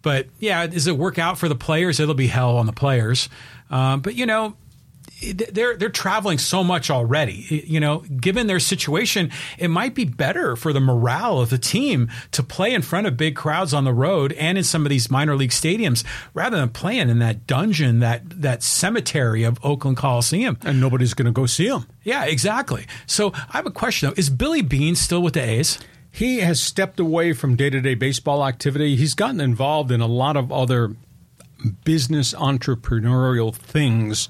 But 0.03 0.27
yeah, 0.37 0.67
does 0.67 0.85
it 0.85 0.97
work 0.97 1.17
out 1.17 1.37
for 1.37 1.47
the 1.47 1.55
players? 1.55 1.99
It'll 1.99 2.13
be 2.13 2.27
hell 2.27 2.57
on 2.57 2.65
the 2.65 2.73
players. 2.73 3.29
Um, 3.73 4.01
but 4.01 4.13
you 4.13 4.27
know, 4.27 4.55
they're 5.33 5.75
they're 5.75 5.89
traveling 5.89 6.37
so 6.37 6.63
much 6.63 6.91
already. 6.91 7.63
You 7.65 7.79
know, 7.79 7.99
given 7.99 8.45
their 8.45 8.59
situation, 8.59 9.31
it 9.57 9.69
might 9.69 9.95
be 9.95 10.05
better 10.05 10.55
for 10.55 10.73
the 10.73 10.79
morale 10.79 11.39
of 11.39 11.49
the 11.49 11.57
team 11.57 12.09
to 12.31 12.43
play 12.43 12.73
in 12.73 12.83
front 12.83 13.07
of 13.07 13.17
big 13.17 13.35
crowds 13.35 13.73
on 13.73 13.83
the 13.83 13.93
road 13.93 14.31
and 14.33 14.59
in 14.59 14.63
some 14.63 14.85
of 14.85 14.91
these 14.91 15.09
minor 15.09 15.35
league 15.35 15.49
stadiums 15.49 16.03
rather 16.35 16.57
than 16.57 16.69
playing 16.69 17.09
in 17.09 17.17
that 17.19 17.47
dungeon, 17.47 17.99
that 17.99 18.41
that 18.41 18.61
cemetery 18.61 19.43
of 19.43 19.59
Oakland 19.63 19.97
Coliseum. 19.97 20.57
And 20.63 20.79
nobody's 20.79 21.15
going 21.15 21.25
to 21.25 21.31
go 21.31 21.47
see 21.47 21.67
them. 21.67 21.87
Yeah, 22.03 22.25
exactly. 22.25 22.85
So 23.07 23.31
I 23.33 23.57
have 23.57 23.65
a 23.65 23.71
question 23.71 24.09
though: 24.09 24.15
Is 24.17 24.29
Billy 24.29 24.61
Beane 24.61 24.95
still 24.95 25.23
with 25.23 25.33
the 25.33 25.43
A's? 25.43 25.79
He 26.11 26.41
has 26.41 26.61
stepped 26.61 26.99
away 26.99 27.33
from 27.33 27.55
day 27.55 27.71
to 27.71 27.81
day 27.81 27.95
baseball 27.95 28.45
activity. 28.45 28.95
He's 28.95 29.15
gotten 29.15 29.41
involved 29.41 29.91
in 29.91 29.99
a 29.99 30.05
lot 30.05 30.37
of 30.37 30.51
other 30.51 30.95
business 31.83 32.33
entrepreneurial 32.33 33.53
things. 33.53 34.29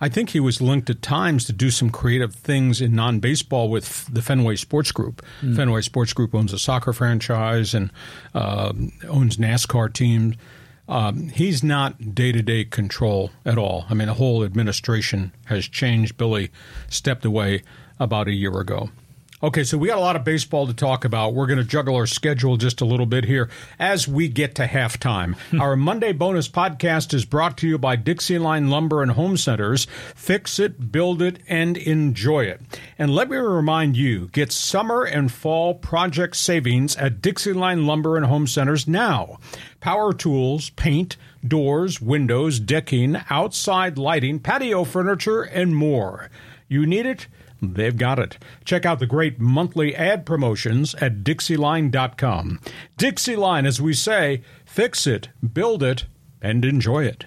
I 0.00 0.08
think 0.08 0.30
he 0.30 0.40
was 0.40 0.60
linked 0.60 0.88
at 0.90 1.02
times 1.02 1.44
to 1.46 1.52
do 1.52 1.70
some 1.70 1.90
creative 1.90 2.34
things 2.34 2.80
in 2.80 2.94
non 2.94 3.18
baseball 3.18 3.68
with 3.68 4.06
the 4.12 4.22
Fenway 4.22 4.56
Sports 4.56 4.92
Group. 4.92 5.24
Mm. 5.42 5.56
Fenway 5.56 5.80
Sports 5.80 6.12
Group 6.12 6.34
owns 6.34 6.52
a 6.52 6.58
soccer 6.58 6.92
franchise 6.92 7.74
and 7.74 7.90
uh, 8.34 8.72
owns 9.08 9.36
NASCAR 9.38 9.92
teams. 9.92 10.36
Um, 10.88 11.28
he's 11.28 11.62
not 11.62 12.14
day 12.14 12.32
to 12.32 12.42
day 12.42 12.64
control 12.64 13.30
at 13.44 13.58
all. 13.58 13.84
I 13.90 13.94
mean, 13.94 14.08
the 14.08 14.14
whole 14.14 14.44
administration 14.44 15.32
has 15.46 15.66
changed. 15.68 16.16
Billy 16.16 16.50
stepped 16.88 17.24
away 17.24 17.62
about 18.00 18.28
a 18.28 18.32
year 18.32 18.58
ago. 18.58 18.90
Okay, 19.40 19.62
so 19.62 19.78
we 19.78 19.86
got 19.86 19.98
a 19.98 20.00
lot 20.00 20.16
of 20.16 20.24
baseball 20.24 20.66
to 20.66 20.74
talk 20.74 21.04
about. 21.04 21.32
We're 21.32 21.46
going 21.46 21.60
to 21.60 21.64
juggle 21.64 21.94
our 21.94 22.08
schedule 22.08 22.56
just 22.56 22.80
a 22.80 22.84
little 22.84 23.06
bit 23.06 23.24
here 23.24 23.48
as 23.78 24.08
we 24.08 24.26
get 24.28 24.56
to 24.56 24.66
halftime. 24.66 25.36
Hmm. 25.50 25.60
our 25.60 25.76
Monday 25.76 26.10
bonus 26.12 26.48
podcast 26.48 27.14
is 27.14 27.24
brought 27.24 27.56
to 27.58 27.68
you 27.68 27.78
by 27.78 27.94
Dixie 27.94 28.38
Line 28.38 28.68
Lumber 28.68 29.00
and 29.00 29.12
Home 29.12 29.36
Centers. 29.36 29.86
Fix 30.16 30.58
it, 30.58 30.90
build 30.90 31.22
it, 31.22 31.38
and 31.46 31.76
enjoy 31.76 32.46
it. 32.46 32.60
And 32.98 33.14
let 33.14 33.30
me 33.30 33.36
remind 33.36 33.96
you 33.96 34.26
get 34.32 34.50
summer 34.50 35.04
and 35.04 35.30
fall 35.30 35.72
project 35.72 36.34
savings 36.34 36.96
at 36.96 37.22
Dixie 37.22 37.52
Line 37.52 37.86
Lumber 37.86 38.16
and 38.16 38.26
Home 38.26 38.48
Centers 38.48 38.88
now. 38.88 39.38
Power 39.80 40.12
tools, 40.12 40.70
paint, 40.70 41.16
doors, 41.46 42.00
windows, 42.00 42.58
decking, 42.58 43.16
outside 43.30 43.98
lighting, 43.98 44.40
patio 44.40 44.82
furniture, 44.82 45.42
and 45.42 45.76
more. 45.76 46.28
You 46.68 46.86
need 46.86 47.06
it? 47.06 47.26
They've 47.60 47.96
got 47.96 48.18
it. 48.18 48.38
Check 48.64 48.86
out 48.86 48.98
the 49.00 49.06
great 49.06 49.40
monthly 49.40 49.94
ad 49.96 50.24
promotions 50.24 50.94
at 50.96 51.24
Dixieline.com. 51.24 52.60
Dixieline, 52.96 53.66
as 53.66 53.80
we 53.80 53.94
say, 53.94 54.42
fix 54.64 55.06
it, 55.06 55.28
build 55.52 55.82
it, 55.82 56.04
and 56.40 56.64
enjoy 56.64 57.04
it. 57.04 57.24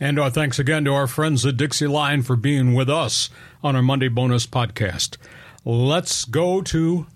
And 0.00 0.18
our 0.18 0.30
thanks 0.30 0.58
again 0.58 0.84
to 0.86 0.92
our 0.94 1.06
friends 1.06 1.44
at 1.46 1.56
Dixieline 1.56 2.24
for 2.24 2.36
being 2.36 2.74
with 2.74 2.88
us 2.88 3.30
on 3.62 3.76
our 3.76 3.82
Monday 3.82 4.08
bonus 4.08 4.46
podcast. 4.46 5.18
Let's 5.64 6.24
go 6.24 6.62
to 6.62 7.06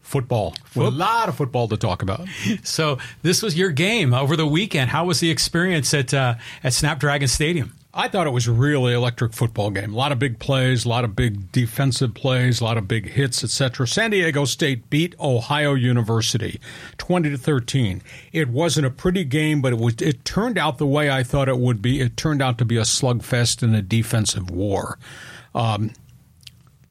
football. 0.00 0.54
a 0.76 0.80
lot 0.80 1.28
of 1.28 1.36
football 1.36 1.68
to 1.68 1.76
talk 1.76 2.02
about. 2.02 2.26
So 2.62 2.98
this 3.22 3.42
was 3.42 3.56
your 3.56 3.70
game 3.70 4.14
over 4.14 4.36
the 4.36 4.46
weekend. 4.46 4.90
How 4.90 5.04
was 5.04 5.20
the 5.20 5.30
experience 5.30 5.92
at 5.94 6.14
uh, 6.14 6.34
at 6.62 6.72
Snapdragon 6.74 7.28
Stadium? 7.28 7.74
I 7.98 8.06
thought 8.06 8.28
it 8.28 8.30
was 8.30 8.48
really 8.48 8.94
electric 8.94 9.32
football 9.32 9.70
game. 9.70 9.92
A 9.92 9.96
lot 9.96 10.12
of 10.12 10.20
big 10.20 10.38
plays, 10.38 10.84
a 10.84 10.88
lot 10.88 11.04
of 11.04 11.16
big 11.16 11.50
defensive 11.50 12.14
plays, 12.14 12.60
a 12.60 12.64
lot 12.64 12.78
of 12.78 12.86
big 12.86 13.08
hits, 13.08 13.42
etc. 13.42 13.88
San 13.88 14.12
Diego 14.12 14.44
State 14.44 14.88
beat 14.88 15.16
Ohio 15.18 15.74
University 15.74 16.60
20 16.98 17.30
to 17.30 17.36
13. 17.36 18.00
It 18.32 18.50
wasn't 18.50 18.86
a 18.86 18.90
pretty 18.90 19.24
game, 19.24 19.60
but 19.60 19.72
it 19.72 19.80
was 19.80 19.96
it 20.00 20.24
turned 20.24 20.56
out 20.56 20.78
the 20.78 20.86
way 20.86 21.10
I 21.10 21.24
thought 21.24 21.48
it 21.48 21.58
would 21.58 21.82
be. 21.82 22.00
It 22.00 22.16
turned 22.16 22.40
out 22.40 22.56
to 22.58 22.64
be 22.64 22.76
a 22.76 22.82
slugfest 22.82 23.64
and 23.64 23.74
a 23.74 23.82
defensive 23.82 24.48
war. 24.48 24.96
Um, 25.52 25.90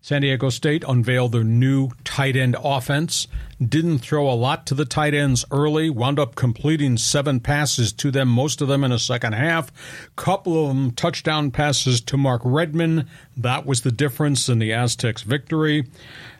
San 0.07 0.21
Diego 0.21 0.47
State 0.47 0.85
unveiled 0.87 1.33
their 1.33 1.43
new 1.43 1.89
tight 2.05 2.37
end 2.37 2.55
offense. 2.63 3.27
Didn't 3.61 3.97
throw 3.97 4.31
a 4.31 4.39
lot 4.39 4.65
to 4.67 4.73
the 4.73 4.85
tight 4.85 5.13
ends 5.13 5.43
early. 5.51 5.89
Wound 5.89 6.17
up 6.17 6.35
completing 6.35 6.95
seven 6.95 7.41
passes 7.41 7.91
to 7.91 8.09
them, 8.09 8.29
most 8.29 8.61
of 8.61 8.69
them 8.69 8.85
in 8.85 8.91
the 8.91 8.99
second 8.99 9.33
half. 9.33 9.69
Couple 10.15 10.63
of 10.63 10.69
them 10.69 10.91
touchdown 10.91 11.51
passes 11.51 11.99
to 11.99 12.15
Mark 12.15 12.41
Redman. 12.45 13.09
That 13.35 13.65
was 13.65 13.81
the 13.81 13.91
difference 13.91 14.47
in 14.47 14.59
the 14.59 14.71
Aztecs' 14.71 15.23
victory. 15.23 15.87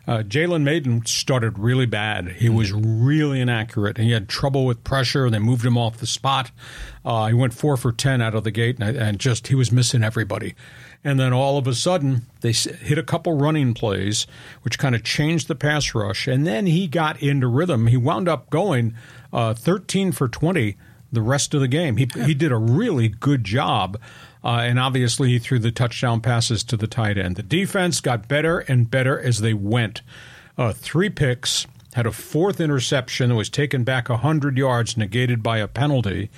Uh, 0.06 0.22
Jalen 0.22 0.62
Mayden 0.62 1.04
started 1.04 1.58
really 1.58 1.84
bad. 1.84 2.28
He 2.28 2.48
was 2.48 2.72
really 2.72 3.42
inaccurate. 3.42 3.98
He 3.98 4.12
had 4.12 4.30
trouble 4.30 4.64
with 4.64 4.82
pressure. 4.82 5.28
They 5.28 5.40
moved 5.40 5.66
him 5.66 5.76
off 5.76 5.98
the 5.98 6.06
spot. 6.06 6.50
Uh, 7.04 7.26
he 7.26 7.34
went 7.34 7.52
four 7.52 7.76
for 7.76 7.92
ten 7.92 8.22
out 8.22 8.34
of 8.34 8.44
the 8.44 8.50
gate, 8.50 8.78
and, 8.80 8.96
and 8.96 9.18
just 9.18 9.48
he 9.48 9.54
was 9.54 9.70
missing 9.70 10.02
everybody. 10.02 10.54
And 11.08 11.18
then 11.18 11.32
all 11.32 11.56
of 11.56 11.66
a 11.66 11.74
sudden, 11.74 12.26
they 12.42 12.52
hit 12.52 12.98
a 12.98 13.02
couple 13.02 13.32
running 13.32 13.72
plays, 13.72 14.26
which 14.60 14.78
kind 14.78 14.94
of 14.94 15.02
changed 15.02 15.48
the 15.48 15.54
pass 15.54 15.94
rush. 15.94 16.28
And 16.28 16.46
then 16.46 16.66
he 16.66 16.86
got 16.86 17.22
into 17.22 17.46
rhythm. 17.46 17.86
He 17.86 17.96
wound 17.96 18.28
up 18.28 18.50
going 18.50 18.94
uh, 19.32 19.54
13 19.54 20.12
for 20.12 20.28
20 20.28 20.76
the 21.10 21.22
rest 21.22 21.54
of 21.54 21.62
the 21.62 21.66
game. 21.68 21.96
He, 21.96 22.06
he 22.26 22.34
did 22.34 22.52
a 22.52 22.58
really 22.58 23.08
good 23.08 23.42
job. 23.42 23.98
Uh, 24.44 24.58
and 24.60 24.78
obviously, 24.78 25.30
he 25.30 25.38
threw 25.38 25.58
the 25.58 25.72
touchdown 25.72 26.20
passes 26.20 26.62
to 26.64 26.76
the 26.76 26.86
tight 26.86 27.16
end. 27.16 27.36
The 27.36 27.42
defense 27.42 28.02
got 28.02 28.28
better 28.28 28.58
and 28.58 28.90
better 28.90 29.18
as 29.18 29.40
they 29.40 29.54
went. 29.54 30.02
Uh, 30.58 30.74
three 30.74 31.08
picks, 31.08 31.66
had 31.94 32.04
a 32.04 32.12
fourth 32.12 32.60
interception 32.60 33.30
that 33.30 33.34
was 33.34 33.48
taken 33.48 33.82
back 33.82 34.10
100 34.10 34.58
yards, 34.58 34.98
negated 34.98 35.42
by 35.42 35.56
a 35.56 35.68
penalty. 35.68 36.28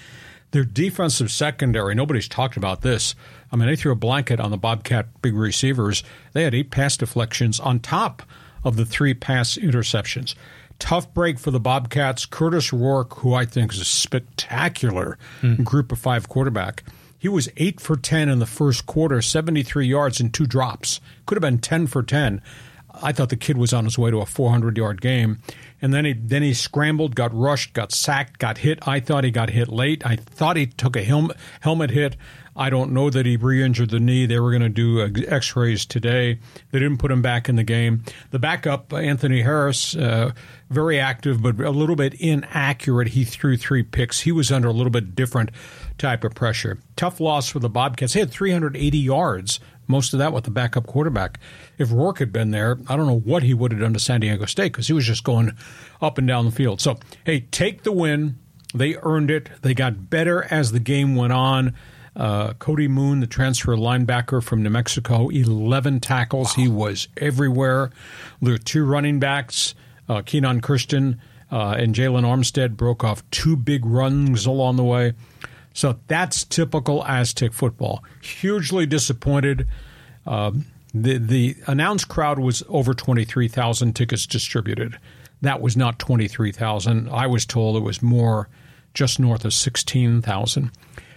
Their 0.53 0.65
defensive 0.65 1.31
secondary, 1.31 1.95
nobody's 1.95 2.29
talked 2.29 2.57
about 2.57 2.83
this. 2.83 3.15
I 3.53 3.57
mean, 3.57 3.69
they 3.69 3.77
threw 3.77 3.93
a 3.93 3.97
blanket 3.97 4.41
on 4.41 4.51
the 4.51 4.57
Bobcat 4.57 5.23
big 5.23 5.35
receivers. 5.35 6.03
They 6.33 6.43
had 6.43 6.55
eight 6.55 6.71
pass 6.71 6.97
deflections 6.97 7.61
on 7.61 7.81
top 7.81 8.23
of 8.65 8.77
the 8.77 8.85
three 8.85 9.15
pass 9.15 9.57
interceptions. 9.57 10.35
Tough 10.79 11.13
break 11.15 11.39
for 11.39 11.51
the 11.51 11.61
Bobcats. 11.61 12.27
Kurtis 12.27 12.73
Rourke, 12.73 13.15
who 13.19 13.35
I 13.35 13.45
think 13.45 13.73
is 13.73 13.81
a 13.81 13.85
spectacular 13.85 15.19
hmm. 15.41 15.63
group 15.63 15.93
of 15.93 15.99
five 15.99 16.29
quarterback. 16.29 16.85
He 17.21 17.29
was 17.29 17.51
8 17.59 17.81
for 17.81 17.97
10 17.97 18.31
in 18.31 18.39
the 18.39 18.47
first 18.47 18.87
quarter, 18.87 19.21
73 19.21 19.87
yards 19.87 20.21
and 20.21 20.33
two 20.33 20.47
drops. 20.47 21.03
Could 21.27 21.37
have 21.37 21.43
been 21.43 21.59
10 21.59 21.87
for 21.87 22.03
10. 22.03 22.41
I 22.95 23.13
thought 23.13 23.29
the 23.29 23.37
kid 23.37 23.57
was 23.57 23.73
on 23.73 23.85
his 23.85 23.99
way 23.99 24.11
to 24.11 24.19
a 24.19 24.27
400 24.27 24.77
yard 24.77 25.01
game. 25.01 25.39
And 25.83 25.95
then 25.95 26.05
he 26.05 26.13
then 26.13 26.43
he 26.43 26.53
scrambled, 26.53 27.15
got 27.15 27.35
rushed, 27.35 27.73
got 27.73 27.93
sacked, 27.93 28.39
got 28.39 28.59
hit. 28.59 28.87
I 28.87 29.01
thought 29.01 29.25
he 29.25 29.31
got 29.31 29.51
hit 29.51 29.69
late. 29.69 30.05
I 30.05 30.17
thought 30.17 30.57
he 30.57 30.67
took 30.67 30.97
a 30.97 31.03
helmet 31.03 31.37
helmet 31.61 31.91
hit. 31.91 32.17
I 32.57 32.69
don't 32.69 32.93
know 32.93 33.09
that 33.11 33.25
he 33.25 33.37
re-injured 33.37 33.91
the 33.91 34.01
knee. 34.01 34.27
They 34.27 34.39
were 34.39 34.51
going 34.51 34.61
to 34.63 34.69
do 34.69 35.01
X-rays 35.29 35.87
today. 35.87 36.39
They 36.71 36.79
didn't 36.79 36.99
put 36.99 37.11
him 37.11 37.23
back 37.23 37.49
in 37.49 37.57
the 37.57 37.63
game. 37.63 38.03
The 38.33 38.39
backup, 38.39 38.93
Anthony 38.93 39.41
Harris, 39.41 39.97
uh, 39.97 40.33
very 40.69 41.01
active 41.01 41.41
but 41.41 41.59
a 41.61 41.71
little 41.71 41.97
bit 41.97 42.15
inaccurate. 42.15 43.09
He 43.09 43.25
threw 43.25 43.57
three 43.57 43.83
picks. 43.83 44.21
He 44.21 44.33
was 44.33 44.53
under 44.53 44.69
a 44.69 44.73
little 44.73 44.91
bit 44.91 45.15
different 45.15 45.51
type 45.97 46.25
of 46.25 46.35
pressure. 46.35 46.79
Tough 46.97 47.21
loss 47.21 47.49
for 47.49 47.61
the 47.61 47.71
Bobcats. 47.71 48.13
He 48.13 48.21
had 48.21 48.31
380 48.31 48.99
yards 48.99 49.61
most 49.91 50.13
of 50.13 50.19
that 50.19 50.33
with 50.33 50.45
the 50.45 50.51
backup 50.51 50.87
quarterback. 50.87 51.39
If 51.79 51.93
Rourke 51.93 52.19
had 52.21 52.33
been 52.33 52.51
there, 52.51 52.79
I 52.89 52.97
don't 52.97 53.07
know 53.07 53.19
what 53.19 53.43
he 53.43 53.53
would 53.53 53.73
have 53.73 53.81
done 53.81 53.93
to 53.93 53.99
San 53.99 54.21
Diego 54.21 54.47
State 54.47 54.73
because 54.73 54.87
he 54.87 54.93
was 54.93 55.05
just 55.05 55.25
going 55.25 55.53
up 56.01 56.19
and 56.19 56.27
down 56.27 56.45
the 56.47 56.51
field. 56.51 56.81
So, 56.81 56.99
hey, 57.25 57.41
take 57.51 57.83
the 57.83 57.93
win. 57.93 58.39
They 58.75 58.97
earned 59.03 59.31
it. 59.31 59.51
They 59.63 59.75
got 59.75 60.09
better 60.11 60.45
as 60.51 60.73
the 60.73 60.81
game 60.81 61.17
went 61.17 61.33
on. 61.33 61.75
Uh, 62.17 62.55
Cody 62.55 62.89
Moon, 62.89 63.21
the 63.21 63.27
transfer 63.27 63.77
linebacker 63.77 64.43
from 64.43 64.63
New 64.63 64.71
Mexico, 64.71 65.29
11 65.29 66.01
tackles. 66.01 66.57
Wow. 66.57 66.65
He 66.65 66.69
was 66.69 67.09
everywhere. 67.17 67.91
There 68.41 68.53
were 68.53 68.59
two 68.59 68.85
running 68.85 69.21
backs, 69.21 69.75
uh, 70.09 70.23
Kenan 70.23 70.61
Christon 70.61 71.19
uh, 71.51 71.77
and 71.79 71.95
Jaylon 71.95 72.25
Armstead, 72.25 72.77
broke 72.77 73.05
off 73.05 73.29
two 73.31 73.57
big 73.57 73.85
runs 73.85 74.47
along 74.47 74.77
the 74.77 74.85
way. 74.85 75.15
So 75.73 75.99
that's 76.09 76.45
typical 76.45 77.05
Aztec 77.05 77.53
football. 77.53 78.05
Hugely 78.23 78.87
disappointed. 78.87 79.67
Um, 80.27 80.67
the 80.93 81.19
the 81.19 81.57
announced 81.67 82.09
crowd 82.09 82.39
was 82.39 82.63
over 82.69 82.95
twenty 82.95 83.25
three 83.25 83.49
thousand 83.49 83.95
tickets 83.95 84.27
distributed. 84.27 84.99
That 85.43 85.61
was 85.61 85.77
not 85.77 85.99
twenty 85.99 86.29
three 86.29 86.53
thousand. 86.53 87.09
I 87.11 87.27
was 87.27 87.47
told 87.47 87.77
it 87.77 87.81
was 87.81 88.03
more, 88.03 88.49
just 88.95 89.21
north 89.21 89.45
of 89.45 89.55
sixteen 89.55 90.21
thousand. 90.21 90.73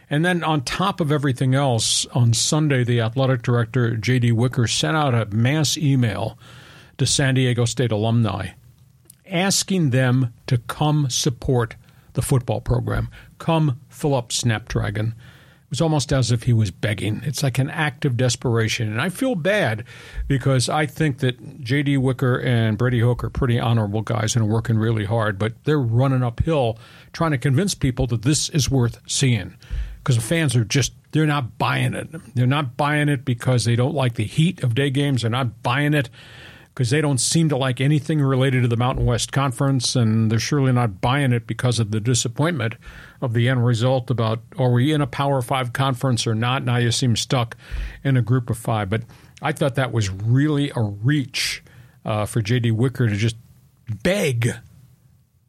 And 0.10 0.24
then 0.24 0.44
on 0.44 0.62
top 0.62 1.00
of 1.00 1.12
everything 1.12 1.56
else, 1.56 2.06
on 2.14 2.34
Sunday, 2.34 2.84
the 2.84 3.02
athletic 3.02 3.42
director 3.42 3.96
J.D. 3.96 4.32
Wicker 4.34 4.68
sent 4.68 4.96
out 4.96 5.16
a 5.16 5.26
mass 5.34 5.76
email 5.76 6.38
to 7.00 7.08
San 7.08 7.34
Diego 7.34 7.66
State 7.66 7.92
alumni, 7.92 8.50
asking 9.26 9.90
them 9.90 10.32
to 10.46 10.60
come 10.60 11.10
support 11.10 11.76
the 12.14 12.22
football 12.22 12.62
program. 12.62 13.10
Come 13.38 13.80
fill 13.90 14.16
up 14.16 14.32
Snapdragon. 14.32 15.08
It 15.08 15.70
was 15.70 15.82
almost 15.82 16.14
as 16.14 16.32
if 16.32 16.44
he 16.44 16.54
was 16.54 16.70
begging. 16.70 17.22
It's 17.26 17.42
like 17.42 17.58
an 17.58 17.70
act 17.70 18.06
of 18.06 18.16
desperation. 18.16 18.92
And 18.92 19.02
I 19.02 19.10
feel 19.10 19.34
bad 19.34 19.86
because 20.28 20.70
I 20.70 20.86
think 20.86 21.18
that 21.20 21.62
J.D. 21.62 21.98
Wicker 21.98 22.40
and 22.40 22.78
Brady 22.78 23.00
Hoke 23.00 23.24
are 23.24 23.30
pretty 23.30 23.60
honorable 23.60 24.04
guys 24.04 24.36
and 24.36 24.46
are 24.46 24.48
working 24.48 24.78
really 24.78 25.06
hard, 25.06 25.40
but 25.40 25.64
they're 25.64 25.80
running 25.80 26.22
uphill 26.22 26.78
trying 27.12 27.32
to 27.32 27.40
convince 27.40 27.74
people 27.74 28.06
that 28.08 28.22
this 28.22 28.50
is 28.50 28.70
worth 28.70 29.00
seeing 29.08 29.58
because 30.04 30.16
the 30.16 30.22
fans 30.22 30.56
are 30.56 30.66
just 30.66 30.94
they're 31.12 31.26
not 31.26 31.58
buying 31.58 31.94
it. 31.94 32.10
They're 32.36 32.46
not 32.46 32.76
buying 32.76 33.08
it 33.08 33.24
because 33.24 33.66
they 33.66 33.76
don't 33.76 33.96
like 33.96 34.16
the 34.16 34.26
heat 34.26 34.62
of 34.64 34.76
day 34.76 34.90
games. 34.90 35.22
They're 35.22 35.32
not 35.32 35.64
buying 35.64 35.94
it 35.94 36.10
because 36.74 36.90
they 36.90 37.02
don't 37.02 37.20
seem 37.20 37.50
to 37.50 37.58
like 37.58 37.80
anything 37.80 38.20
related 38.20 38.64
to 38.64 38.68
the 38.68 38.78
Mountain 38.78 39.06
West 39.06 39.32
Conference, 39.32 39.96
and 39.96 40.32
they're 40.32 40.40
surely 40.40 40.72
not 40.72 41.02
buying 41.02 41.32
it 41.32 41.46
because 41.46 41.80
of 41.80 41.92
the 41.92 42.00
disappointment 42.00 42.76
of 43.22 43.34
the 43.34 43.48
end 43.48 43.64
result 43.64 44.10
about 44.10 44.42
are 44.58 44.72
we 44.72 44.92
in 44.92 45.02
a 45.02 45.08
Power 45.08 45.42
Five 45.42 45.74
conference 45.74 46.26
or 46.26 46.34
not? 46.34 46.64
Now 46.64 46.78
you 46.78 46.92
seem 46.92 47.16
stuck 47.16 47.56
in 48.04 48.18
a 48.18 48.22
group 48.22 48.50
of 48.50 48.58
five. 48.58 48.90
But 48.90 49.04
I 49.42 49.52
thought 49.52 49.76
that 49.76 49.92
was 49.92 50.10
really 50.10 50.72
a 50.76 50.82
reach 50.82 51.64
uh, 52.06 52.26
for 52.26 52.42
J.D. 52.42 52.72
Wicker 52.72 53.08
to 53.08 53.16
just 53.16 53.36
beg 54.04 54.50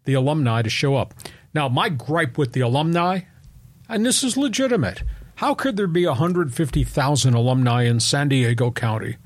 the 0.05 0.15
alumni 0.15 0.63
to 0.63 0.71
show 0.71 0.97
up. 0.97 1.15
Now, 1.55 1.69
my 1.69 1.89
gripe 1.89 2.37
with 2.37 2.53
the 2.53 2.61
alumni, 2.61 3.21
and 3.89 4.05
this 4.05 4.23
is 4.23 4.37
legitimate, 4.37 5.03
how 5.37 5.55
could 5.55 5.77
there 5.77 5.87
be 5.87 6.07
150,000 6.07 7.35
alumni 7.35 7.85
in 7.85 8.01
San 8.01 8.29
Diego 8.29 8.71
County? 8.71 9.17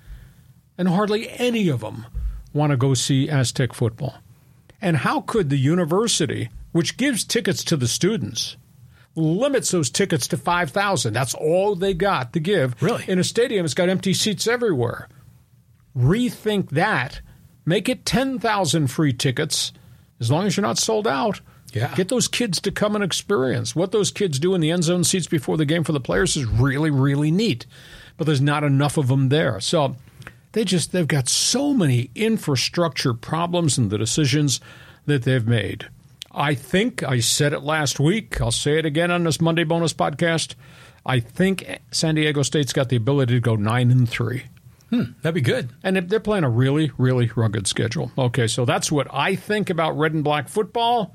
And 0.78 0.88
hardly 0.88 1.28
any 1.28 1.68
of 1.68 1.80
them 1.80 2.06
want 2.54 2.70
to 2.70 2.76
go 2.76 2.94
see 2.94 3.28
Aztec 3.28 3.74
football. 3.74 4.14
And 4.80 4.98
how 4.98 5.20
could 5.20 5.50
the 5.50 5.58
university, 5.58 6.48
which 6.72 6.96
gives 6.96 7.24
tickets 7.24 7.64
to 7.64 7.76
the 7.76 7.88
students, 7.88 8.56
limits 9.16 9.72
those 9.72 9.90
tickets 9.90 10.28
to 10.28 10.36
5,000? 10.36 11.12
That's 11.12 11.34
all 11.34 11.74
they 11.74 11.92
got 11.94 12.32
to 12.32 12.40
give. 12.40 12.80
Really? 12.80 13.04
In 13.08 13.18
a 13.18 13.24
stadium, 13.24 13.64
it's 13.64 13.74
got 13.74 13.88
empty 13.88 14.14
seats 14.14 14.46
everywhere. 14.46 15.08
Rethink 15.96 16.70
that. 16.70 17.20
Make 17.66 17.88
it 17.88 18.06
10,000 18.06 18.86
free 18.86 19.12
tickets 19.12 19.72
as 20.20 20.30
long 20.30 20.46
as 20.46 20.56
you're 20.56 20.66
not 20.66 20.78
sold 20.78 21.06
out. 21.06 21.40
Yeah. 21.72 21.94
Get 21.94 22.08
those 22.08 22.28
kids 22.28 22.60
to 22.62 22.70
come 22.70 22.94
and 22.94 23.04
experience. 23.04 23.76
What 23.76 23.92
those 23.92 24.10
kids 24.10 24.38
do 24.38 24.54
in 24.54 24.60
the 24.60 24.70
end 24.70 24.84
zone 24.84 25.04
seats 25.04 25.26
before 25.26 25.56
the 25.56 25.66
game 25.66 25.84
for 25.84 25.92
the 25.92 26.00
players 26.00 26.36
is 26.36 26.46
really, 26.46 26.90
really 26.90 27.30
neat. 27.30 27.66
But 28.16 28.26
there's 28.26 28.40
not 28.40 28.64
enough 28.64 28.96
of 28.96 29.08
them 29.08 29.28
there. 29.28 29.60
So 29.60 29.96
they 30.52 30.64
just 30.64 30.92
they've 30.92 31.06
got 31.06 31.28
so 31.28 31.72
many 31.74 32.11
infrastructure 32.14 33.14
problems 33.14 33.78
in 33.78 33.88
the 33.88 33.98
decisions 33.98 34.61
that 35.06 35.22
they've 35.22 35.46
made. 35.46 35.88
I 36.30 36.54
think 36.54 37.02
I 37.02 37.20
said 37.20 37.52
it 37.52 37.62
last 37.62 37.98
week. 37.98 38.40
I'll 38.40 38.50
say 38.50 38.78
it 38.78 38.87
again 38.87 39.11
on 39.11 39.24
this 39.24 39.40
Monday 39.40 39.64
bonus 39.64 39.92
podcast. 39.92 40.54
I 41.04 41.20
think 41.20 41.80
San 41.90 42.14
Diego 42.16 42.42
State's 42.42 42.72
got 42.72 42.90
the 42.90 42.96
ability 42.96 43.34
to 43.34 43.40
go 43.40 43.56
nine 43.56 43.90
and 43.90 44.08
three. 44.08 44.44
Hmm, 44.90 45.12
that'd 45.22 45.34
be 45.34 45.40
good. 45.40 45.70
And 45.82 45.96
they're 45.96 46.20
playing 46.20 46.44
a 46.44 46.50
really, 46.50 46.92
really 46.96 47.30
rugged 47.34 47.66
schedule. 47.66 48.11
Okay, 48.16 48.46
so 48.46 48.64
that's 48.64 48.90
what 48.90 49.06
I 49.12 49.34
think 49.37 49.70
about 49.70 49.98
red 49.98 50.14
and 50.14 50.24
black 50.24 50.48
football. 50.48 51.14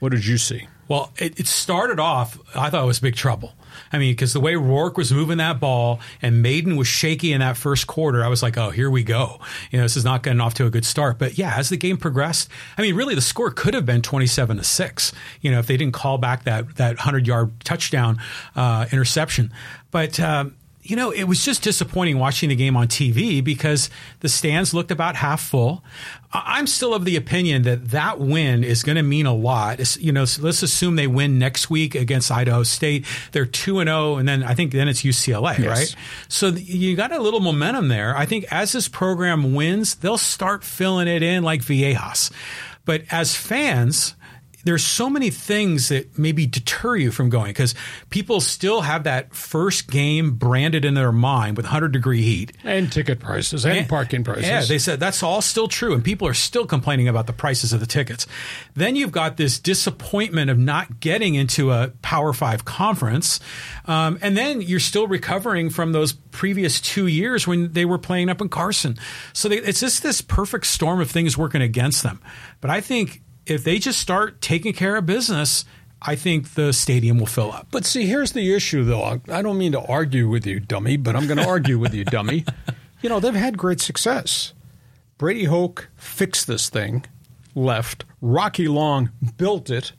What 0.00 0.12
did 0.12 0.26
you 0.26 0.38
see? 0.38 0.68
Well, 0.88 1.12
it, 1.18 1.40
it 1.40 1.46
started 1.46 1.98
off, 2.00 2.38
I 2.54 2.70
thought 2.70 2.84
it 2.84 2.86
was 2.86 3.00
big 3.00 3.16
trouble. 3.16 3.54
I 3.92 3.98
mean, 3.98 4.12
because 4.12 4.32
the 4.32 4.40
way 4.40 4.56
Rourke 4.56 4.96
was 4.96 5.12
moving 5.12 5.38
that 5.38 5.60
ball 5.60 6.00
and 6.22 6.42
Mayden 6.42 6.76
was 6.76 6.88
shaky 6.88 7.32
in 7.32 7.40
that 7.40 7.56
first 7.56 7.86
quarter, 7.86 8.24
I 8.24 8.28
was 8.28 8.42
like, 8.42 8.56
oh, 8.56 8.70
here 8.70 8.90
we 8.90 9.02
go. 9.02 9.40
You 9.70 9.78
know, 9.78 9.84
this 9.84 9.96
is 9.96 10.04
not 10.04 10.22
getting 10.22 10.40
off 10.40 10.54
to 10.54 10.66
a 10.66 10.70
good 10.70 10.84
start. 10.84 11.18
But 11.18 11.38
yeah, 11.38 11.54
as 11.56 11.68
the 11.68 11.76
game 11.76 11.96
progressed, 11.96 12.48
I 12.78 12.82
mean, 12.82 12.94
really 12.94 13.14
the 13.14 13.20
score 13.20 13.50
could 13.50 13.74
have 13.74 13.86
been 13.86 14.02
27 14.02 14.56
to 14.56 14.64
6, 14.64 15.12
you 15.40 15.50
know, 15.50 15.58
if 15.58 15.66
they 15.66 15.76
didn't 15.76 15.94
call 15.94 16.18
back 16.18 16.44
that, 16.44 16.76
that 16.76 16.96
100 16.96 17.26
yard 17.26 17.52
touchdown 17.64 18.18
uh, 18.56 18.86
interception. 18.90 19.52
But, 19.90 20.18
um, 20.20 20.56
you 20.86 20.96
know, 20.96 21.10
it 21.10 21.24
was 21.24 21.42
just 21.42 21.62
disappointing 21.62 22.18
watching 22.18 22.50
the 22.50 22.54
game 22.54 22.76
on 22.76 22.88
TV 22.88 23.42
because 23.42 23.88
the 24.20 24.28
stands 24.28 24.74
looked 24.74 24.90
about 24.90 25.16
half 25.16 25.40
full. 25.40 25.82
I'm 26.30 26.66
still 26.66 26.92
of 26.92 27.06
the 27.06 27.16
opinion 27.16 27.62
that 27.62 27.90
that 27.92 28.20
win 28.20 28.62
is 28.62 28.82
going 28.82 28.96
to 28.96 29.02
mean 29.02 29.24
a 29.24 29.32
lot. 29.32 29.80
It's, 29.80 29.96
you 29.96 30.12
know, 30.12 30.26
so 30.26 30.42
let's 30.42 30.62
assume 30.62 30.96
they 30.96 31.06
win 31.06 31.38
next 31.38 31.70
week 31.70 31.94
against 31.94 32.30
Idaho 32.30 32.64
State. 32.64 33.06
They're 33.32 33.46
two 33.46 33.80
and 33.80 33.88
zero, 33.88 34.16
and 34.16 34.28
then 34.28 34.42
I 34.42 34.54
think 34.54 34.72
then 34.72 34.88
it's 34.88 35.02
UCLA, 35.02 35.58
yes. 35.58 35.66
right? 35.66 35.96
So 36.28 36.48
you 36.48 36.96
got 36.96 37.12
a 37.12 37.18
little 37.18 37.40
momentum 37.40 37.88
there. 37.88 38.14
I 38.14 38.26
think 38.26 38.44
as 38.52 38.72
this 38.72 38.86
program 38.86 39.54
wins, 39.54 39.94
they'll 39.94 40.18
start 40.18 40.64
filling 40.64 41.08
it 41.08 41.22
in 41.22 41.44
like 41.44 41.62
Viejas. 41.62 42.30
But 42.84 43.04
as 43.10 43.34
fans, 43.34 44.16
there's 44.64 44.84
so 44.84 45.08
many 45.08 45.30
things 45.30 45.88
that 45.88 46.18
maybe 46.18 46.46
deter 46.46 46.96
you 46.96 47.10
from 47.10 47.28
going 47.28 47.50
because 47.50 47.74
people 48.10 48.40
still 48.40 48.80
have 48.80 49.04
that 49.04 49.34
first 49.34 49.90
game 49.90 50.32
branded 50.32 50.84
in 50.84 50.94
their 50.94 51.12
mind 51.12 51.56
with 51.56 51.66
100 51.66 51.92
degree 51.92 52.22
heat 52.22 52.52
and 52.64 52.90
ticket 52.90 53.20
prices 53.20 53.64
and, 53.64 53.78
and, 53.78 53.88
parking 53.88 54.24
prices. 54.24 54.44
Yeah, 54.44 54.64
they 54.64 54.78
said 54.78 54.98
that's 55.00 55.22
all 55.22 55.42
still 55.42 55.68
true, 55.68 55.94
and 55.94 56.02
people 56.02 56.26
are 56.26 56.34
still 56.34 56.66
complaining 56.66 57.08
about 57.08 57.26
the 57.26 57.32
prices 57.32 57.72
of 57.72 57.80
the 57.80 57.86
tickets. 57.86 58.26
Then 58.74 58.96
you've 58.96 59.12
got 59.12 59.36
this 59.36 59.58
disappointment 59.58 60.50
of 60.50 60.58
not 60.58 61.00
getting 61.00 61.34
into 61.34 61.70
a 61.70 61.92
Power 62.02 62.32
Five 62.32 62.64
conference, 62.64 63.40
um, 63.86 64.18
and 64.22 64.36
then 64.36 64.60
you're 64.60 64.80
still 64.80 65.06
recovering 65.06 65.70
from 65.70 65.92
those 65.92 66.12
previous 66.12 66.80
two 66.80 67.06
years 67.06 67.46
when 67.46 67.72
they 67.72 67.84
were 67.84 67.98
playing 67.98 68.28
up 68.28 68.40
in 68.40 68.48
Carson. 68.48 68.98
So 69.32 69.48
they, 69.48 69.58
it's 69.58 69.80
just 69.80 70.02
this 70.02 70.20
perfect 70.20 70.66
storm 70.66 71.00
of 71.00 71.10
things 71.10 71.36
working 71.38 71.62
against 71.62 72.02
them. 72.02 72.20
But 72.60 72.70
I 72.70 72.80
think 72.80 73.22
if 73.46 73.64
they 73.64 73.78
just 73.78 73.98
start 73.98 74.40
taking 74.40 74.72
care 74.72 74.96
of 74.96 75.06
business, 75.06 75.64
I 76.00 76.16
think 76.16 76.54
the 76.54 76.72
stadium 76.72 77.18
will 77.18 77.26
fill 77.26 77.52
up. 77.52 77.68
But 77.70 77.84
see, 77.84 78.06
here's 78.06 78.32
the 78.32 78.54
issue, 78.54 78.84
though. 78.84 79.20
I 79.28 79.42
don't 79.42 79.58
mean 79.58 79.72
to 79.72 79.80
argue 79.80 80.28
with 80.28 80.46
you, 80.46 80.60
dummy, 80.60 80.96
but 80.96 81.16
I'm 81.16 81.26
going 81.26 81.38
to 81.42 81.48
argue 81.48 81.78
with 81.78 81.94
you, 81.94 82.04
dummy. 82.04 82.44
You 83.00 83.08
know, 83.08 83.20
they've 83.20 83.34
had 83.34 83.58
great 83.58 83.80
success. 83.80 84.52
Brady 85.18 85.44
Hoke 85.44 85.88
fixed 85.96 86.46
this 86.46 86.68
thing, 86.68 87.04
left. 87.54 88.04
Rocky 88.20 88.68
Long 88.68 89.10
built 89.36 89.70
it. 89.70 89.92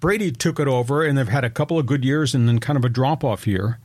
Brady 0.00 0.30
took 0.30 0.60
it 0.60 0.68
over, 0.68 1.04
and 1.04 1.16
they've 1.16 1.28
had 1.28 1.44
a 1.44 1.50
couple 1.50 1.78
of 1.78 1.86
good 1.86 2.04
years 2.04 2.34
and 2.34 2.48
then 2.48 2.58
kind 2.58 2.76
of 2.76 2.84
a 2.84 2.88
drop 2.88 3.24
off 3.24 3.46
year. 3.46 3.78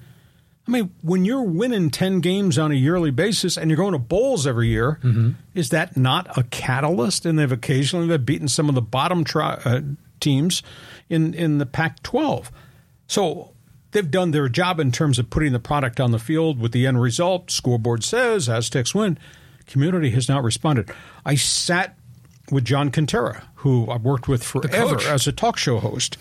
I 0.65 0.71
mean, 0.71 0.93
when 1.01 1.25
you're 1.25 1.43
winning 1.43 1.89
10 1.89 2.21
games 2.21 2.57
on 2.57 2.71
a 2.71 2.75
yearly 2.75 3.11
basis 3.11 3.57
and 3.57 3.69
you're 3.69 3.77
going 3.77 3.91
to 3.91 3.99
bowls 3.99 4.47
every 4.47 4.69
year, 4.69 4.99
mm-hmm. 5.03 5.31
is 5.53 5.69
that 5.69 5.97
not 5.97 6.37
a 6.37 6.43
catalyst? 6.43 7.25
And 7.25 7.37
they've 7.37 7.51
occasionally 7.51 8.07
they've 8.07 8.25
beaten 8.25 8.47
some 8.47 8.69
of 8.69 8.75
the 8.75 8.81
bottom 8.81 9.25
tri- 9.25 9.59
uh, 9.65 9.81
teams 10.21 10.63
in, 11.09 11.33
in 11.33 11.57
the 11.57 11.65
Pac 11.65 12.01
12. 12.03 12.49
So 13.07 13.51
they've 13.91 14.09
done 14.09 14.31
their 14.31 14.47
job 14.47 14.79
in 14.79 14.93
terms 14.93 15.19
of 15.19 15.29
putting 15.29 15.51
the 15.51 15.59
product 15.59 15.99
on 15.99 16.11
the 16.11 16.19
field 16.19 16.59
with 16.59 16.71
the 16.71 16.87
end 16.87 17.01
result. 17.01 17.51
Scoreboard 17.51 18.03
says 18.03 18.47
Aztecs 18.47 18.95
win. 18.95 19.17
Community 19.65 20.11
has 20.11 20.29
not 20.29 20.43
responded. 20.43 20.89
I 21.25 21.35
sat 21.35 21.97
with 22.51 22.63
John 22.63 22.89
Kentera, 22.89 23.43
who 23.55 23.89
I've 23.89 24.03
worked 24.03 24.29
with 24.29 24.43
forever 24.43 24.97
as 25.07 25.27
a 25.27 25.31
talk 25.33 25.57
show 25.57 25.79
host 25.79 26.17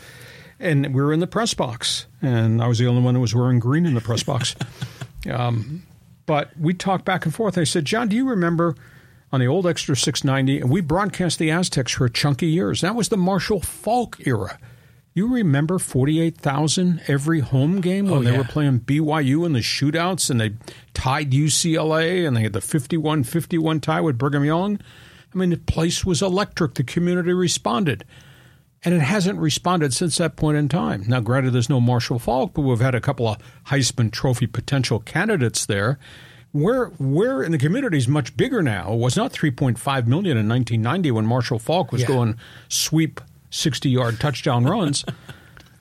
and 0.63 0.95
we 0.95 1.03
were 1.03 1.13
in 1.13 1.21
the 1.21 1.27
press 1.27 1.55
box, 1.55 2.07
and 2.23 2.63
I 2.63 2.69
was 2.69 2.79
the 2.79 2.87
only 2.87 3.03
one 3.03 3.15
who 3.15 3.21
was 3.21 3.35
wearing 3.35 3.59
green 3.59 3.85
in 3.85 3.95
the 3.95 4.01
press 4.01 4.23
box. 4.23 4.55
um, 5.31 5.83
but 6.25 6.57
we 6.59 6.73
talked 6.73 7.05
back 7.05 7.25
and 7.25 7.35
forth. 7.35 7.59
I 7.59 7.65
said, 7.65 7.85
John, 7.85 8.09
do 8.09 8.17
you 8.17 8.29
remember 8.29 8.77
on 9.33 9.41
the 9.41 9.47
old 9.47 9.65
XTRA 9.65 9.99
690? 9.99 10.61
And 10.61 10.71
we 10.71 10.81
broadcast 10.81 11.39
the 11.39 11.51
Aztecs 11.51 11.93
for 11.93 12.05
a 12.07 12.11
chunky 12.11 12.47
years. 12.47 12.81
That 12.81 12.95
was 12.95 13.09
the 13.09 13.17
Marshall 13.17 13.61
Faulk 13.61 14.25
era. 14.27 14.59
You 15.15 15.29
remember 15.35 15.79
48,000 15.79 17.03
every 17.07 17.41
home 17.41 17.83
game 17.83 18.07
when 18.07 18.15
oh, 18.15 18.21
yeah. 18.23 18.31
they 18.31 18.39
were 18.39 18.45
playing 18.45 18.81
BYU 18.81 19.45
in 19.45 19.53
the 19.53 19.61
shootouts 19.61 20.31
and 20.31 20.41
they 20.41 20.53
tied 20.95 21.33
UCLA 21.33 22.27
and 22.27 22.35
they 22.35 22.43
had 22.43 22.55
the 22.55 22.63
51 22.63 23.25
51 23.25 23.81
tie 23.81 24.01
with 24.01 24.17
Brigham 24.17 24.45
Young? 24.45 24.81
I 25.35 25.39
mean, 25.39 25.51
the 25.51 25.59
place 25.59 26.05
was 26.05 26.23
electric. 26.23 26.75
The 26.75 26.85
community 26.85 27.33
responded 27.33 28.05
and 28.85 28.95
it 28.95 29.01
hasn't 29.01 29.39
responded 29.39 29.95
since 29.95 30.19
that 30.19 30.37
point 30.37 30.57
in 30.57 30.69
time. 30.69 31.05
Now, 31.07 31.21
granted, 31.21 31.53
there's 31.53 31.69
no 31.69 31.81
Marshall 31.81 32.19
Faulk, 32.19 32.55
but 32.55 32.63
we've 32.63 32.81
had 32.81 32.95
a 32.95 33.01
couple 33.01 33.29
of 33.29 33.39
Heisman 33.67 34.11
Trophy 34.11 34.47
potential 34.47 34.99
candidates 34.99 35.67
there. 35.67 35.99
Where 36.51 36.87
where 36.99 37.43
in 37.43 37.53
the 37.53 37.59
community 37.59 37.97
is 37.97 38.09
much 38.09 38.37
bigger 38.37 38.63
now. 38.63 38.93
It 38.93 38.99
was 38.99 39.17
not 39.17 39.33
3.5 39.33 40.07
million 40.07 40.37
in 40.37 40.49
1990 40.49 41.11
when 41.13 41.25
Marshall 41.25 41.59
Faulk 41.59 41.93
was 41.93 42.03
yeah. 42.03 42.09
going 42.09 42.37
sweep 42.69 43.21
60 43.51 43.89
yard 43.89 44.21
touchdown 44.21 44.65
runs. 44.65 45.05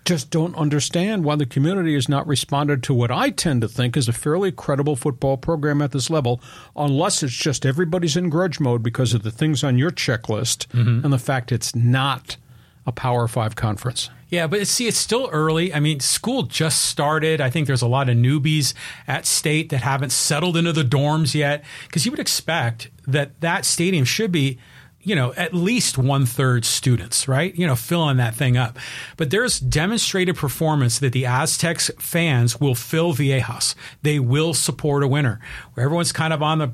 Just 0.06 0.32
don't 0.32 0.56
understand 0.56 1.24
why 1.24 1.36
the 1.36 1.46
community 1.46 1.94
has 1.94 2.10
not 2.10 2.26
responded 2.26 2.82
to 2.84 2.94
what 2.94 3.12
I 3.12 3.30
tend 3.30 3.62
to 3.62 3.68
think 3.68 3.96
is 3.96 4.08
a 4.08 4.14
fairly 4.14 4.52
credible 4.52 4.96
football 4.96 5.38
program 5.38 5.80
at 5.82 5.92
this 5.92 6.10
level, 6.10 6.42
unless 6.76 7.22
it's 7.22 7.36
just 7.36 7.68
everybody's 7.68 8.18
in 8.18 8.30
grudge 8.30 8.60
mode 8.60 8.82
because 8.82 9.14
of 9.14 9.22
the 9.22 9.30
things 9.30 9.64
on 9.64 9.78
your 9.78 9.92
checklist 9.92 10.66
mm-hmm. 10.70 11.04
and 11.04 11.14
the 11.14 11.20
fact 11.20 11.52
it's 11.52 11.76
not 11.76 12.38
a 12.86 12.92
Power 12.92 13.28
Five 13.28 13.56
conference. 13.56 14.10
Yeah, 14.30 14.48
but 14.48 14.66
see, 14.66 14.88
it's 14.88 14.98
still 14.98 15.30
early. 15.32 15.74
I 15.74 15.82
mean, 15.82 16.00
school 16.00 16.44
just 16.44 16.86
started. 16.86 17.42
I 17.42 17.50
think 17.50 17.68
there's 17.68 17.82
a 17.82 17.88
lot 17.88 18.08
of 18.08 18.16
newbies 18.16 18.74
at 19.06 19.26
state 19.26 19.70
that 19.70 19.80
haven't 19.80 20.12
settled 20.12 20.56
into 20.56 20.72
the 20.72 20.84
dorms 20.84 21.36
yet. 21.36 21.66
Because 21.86 22.06
you 22.06 22.12
would 22.12 22.20
expect 22.20 22.90
that 23.06 23.42
that 23.42 23.66
stadium 23.66 24.06
should 24.06 24.32
be 24.32 24.58
you 25.04 25.16
know, 25.16 25.34
at 25.34 25.54
least 25.54 25.98
one 25.98 26.26
third 26.26 26.64
students, 26.64 27.28
right? 27.28 27.56
You 27.56 27.66
know, 27.66 27.76
filling 27.76 28.18
that 28.18 28.36
thing 28.36 28.58
up. 28.58 28.78
But 29.18 29.32
there's 29.32 29.60
demonstrated 29.60 30.36
performance 30.36 31.00
that 31.00 31.14
the 31.14 31.26
Aztecs 31.26 31.90
fans 32.00 32.60
will 32.60 32.76
fill 32.76 33.14
Viejas. 33.14 33.76
They 34.04 34.20
will 34.20 34.54
support 34.54 35.04
a 35.04 35.08
winner. 35.08 35.40
Where 35.74 35.86
everyone's 35.86 36.12
kind 36.12 36.34
of 36.34 36.44
on 36.44 36.60
the 36.60 36.72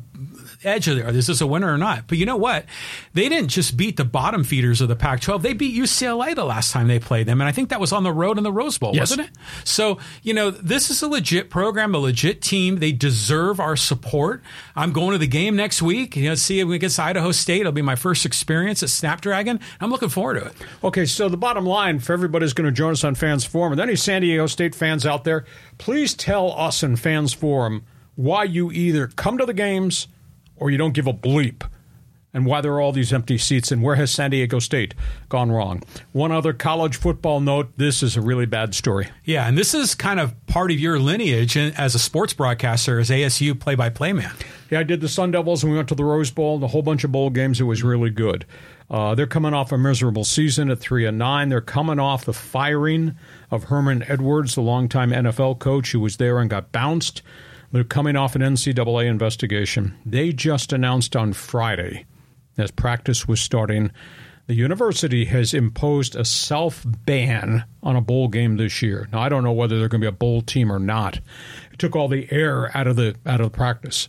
edge 0.68 0.88
of 0.88 0.97
there. 0.97 1.07
Is 1.09 1.15
this 1.15 1.30
is 1.30 1.41
a 1.41 1.47
winner 1.47 1.74
or 1.74 1.78
not? 1.78 2.07
But 2.07 2.18
you 2.18 2.26
know 2.26 2.36
what? 2.36 2.65
They 3.13 3.30
didn't 3.30 3.49
just 3.49 3.78
beat 3.78 3.97
the 3.97 4.05
bottom 4.05 4.43
feeders 4.43 4.82
of 4.82 4.88
the 4.88 4.95
Pac 4.95 5.22
12. 5.22 5.41
They 5.41 5.53
beat 5.53 5.76
UCLA 5.76 6.36
the 6.36 6.45
last 6.45 6.72
time 6.72 6.88
they 6.88 6.99
played 6.99 7.28
them. 7.28 7.41
And 7.41 7.47
I 7.47 7.51
think 7.51 7.70
that 7.70 7.80
was 7.80 7.91
on 7.91 8.03
the 8.03 8.11
road 8.11 8.38
in 8.38 8.43
the 8.43 8.51
Rose 8.51 8.78
Bowl, 8.78 8.93
yes. 8.93 9.11
wasn't 9.11 9.22
it? 9.22 9.30
So, 9.63 9.97
you 10.24 10.34
know, 10.34 10.51
this 10.51 10.89
is 10.89 11.01
a 11.01 11.07
legit 11.07 11.49
program, 11.49 11.95
a 11.95 11.97
legit 11.97 12.41
team. 12.41 12.78
They 12.78 12.91
deserve 12.91 13.59
our 13.59 13.76
support. 13.76 14.43
I'm 14.76 14.91
going 14.91 15.11
to 15.11 15.18
the 15.18 15.28
game 15.28 15.55
next 15.55 15.82
week. 15.82 16.15
You 16.15 16.30
know, 16.30 16.36
see 16.36 16.59
if 16.59 16.68
we 16.68 16.78
get 16.78 16.91
to 16.91 17.03
Idaho 17.03 17.32
State. 17.32 17.61
It'll 17.61 17.72
be 17.72 17.82
my 17.82 17.95
first 17.95 18.26
experience 18.26 18.84
at 18.84 18.89
Snapdragon. 18.89 19.59
I'm 19.80 19.89
looking 19.89 20.09
forward 20.09 20.39
to 20.39 20.45
it. 20.47 20.53
Okay, 20.84 21.05
so 21.05 21.30
the 21.30 21.38
bottom 21.38 21.65
line 21.65 21.99
for 21.99 22.13
everybody 22.13 22.43
who's 22.43 22.53
going 22.53 22.65
to 22.65 22.72
join 22.72 22.91
us 22.91 23.03
on 23.03 23.15
Fans 23.15 23.45
Forum, 23.45 23.74
and 23.74 23.82
any 23.82 23.95
San 23.95 24.22
Diego 24.22 24.47
State 24.47 24.76
fans 24.76 25.05
out 25.05 25.24
there, 25.24 25.45
please 25.78 26.13
tell 26.13 26.51
us 26.57 26.84
in 26.84 26.95
Fans 26.95 27.34
Forum 27.34 27.86
why 28.15 28.43
you 28.43 28.72
either 28.72 29.07
come 29.07 29.38
to 29.38 29.45
the 29.45 29.53
games 29.53 30.07
or 30.58 30.70
you 30.70 30.78
don't 30.78 30.93
give 30.93 31.08
a 31.08 31.14
bleep 31.14 31.64
and 32.34 32.45
why 32.45 32.62
there 32.62 32.74
are 32.74 32.82
all 32.82 32.91
these 32.91 33.12
empty 33.12 33.38
seats 33.38 33.72
and 33.72 33.82
where 33.82 33.95
has 33.95 34.12
San 34.12 34.30
Diego 34.30 34.60
State 34.60 34.93
gone 35.28 35.51
wrong. 35.51 35.82
One 36.12 36.32
other 36.32 36.53
college 36.53 36.97
football 36.97 37.39
note 37.39 37.72
this 37.78 38.03
is 38.03 38.16
a 38.16 38.22
really 38.22 38.45
bad 38.45 38.76
story. 38.76 39.08
Yeah, 39.24 39.47
and 39.47 39.58
this 39.58 39.74
is 39.74 39.95
kind 39.95 40.20
of 40.20 40.36
part 40.45 40.70
of 40.70 40.80
your 40.80 40.99
lineage 40.99 41.58
as 41.58 41.95
a 41.95 41.99
sports 41.99 42.34
broadcaster, 42.34 42.99
as 42.99 43.10
ASU 43.10 43.60
play 43.60 43.76
by 43.76 43.89
play 43.89 44.14
man. 44.14 44.34
Yeah, 44.70 44.82
I 44.82 44.84
did 44.84 45.01
the 45.01 45.10
Sun 45.10 45.32
Devils 45.32 45.64
and 45.64 45.72
we 45.72 45.78
went 45.78 45.89
to 45.89 45.95
the 45.95 46.05
Rose 46.05 46.30
Bowl 46.30 46.55
and 46.55 46.64
a 46.64 46.68
whole 46.68 46.84
bunch 46.84 47.03
of 47.03 47.12
bowl 47.12 47.30
games. 47.30 47.60
It 47.60 47.64
was 47.64 47.82
really 47.82 48.10
good. 48.12 48.45
Uh, 48.89 49.16
they're 49.16 49.28
coming 49.28 49.53
off 49.53 49.72
a 49.72 49.78
miserable 49.78 50.24
season 50.24 50.70
at 50.70 50.80
three 50.80 51.05
and 51.05 51.18
nine. 51.18 51.49
They're 51.49 51.60
coming 51.60 51.99
off 51.99 52.26
the 52.26 52.34
firing 52.34 53.16
of 53.49 53.66
Herman 53.66 54.03
Edwards, 54.08 54.55
the 54.55 54.62
longtime 54.62 55.12
NFL 55.12 55.60
coach 55.60 55.91
who 55.91 55.99
was 55.99 56.18
there 56.18 56.39
and 56.39 56.49
got 56.49 56.72
bounced. 56.72 57.22
They're 57.72 57.84
coming 57.84 58.15
off 58.15 58.36
an 58.36 58.41
NCAA 58.41 59.07
investigation. 59.07 59.97
They 60.05 60.32
just 60.32 60.72
announced 60.72 61.15
on 61.15 61.34
Friday, 61.34 62.05
as 62.57 62.72
practice 62.72 63.28
was 63.28 63.41
starting, 63.41 63.91
the 64.47 64.55
university 64.55 65.26
has 65.26 65.53
imposed 65.53 66.15
a 66.15 66.24
self 66.24 66.86
ban 66.86 67.65
on 67.84 67.97
a 67.97 68.01
bowl 68.01 68.30
game 68.30 68.55
this 68.55 68.82
year. 68.82 69.09
Now 69.11 69.20
I 69.20 69.30
don't 69.30 69.43
know 69.43 69.51
whether 69.51 69.78
they're 69.78 69.89
going 69.89 70.01
to 70.01 70.05
be 70.05 70.09
a 70.09 70.13
bowl 70.13 70.41
team 70.41 70.72
or 70.72 70.80
not. 70.80 71.20
It 71.74 71.80
took 71.80 71.95
all 71.95 72.07
the 72.07 72.28
air 72.32 72.76
out 72.76 72.88
of 72.88 72.95
the 72.95 73.15
out 73.26 73.41
of 73.41 73.51
the 73.51 73.57
practice. 73.57 74.07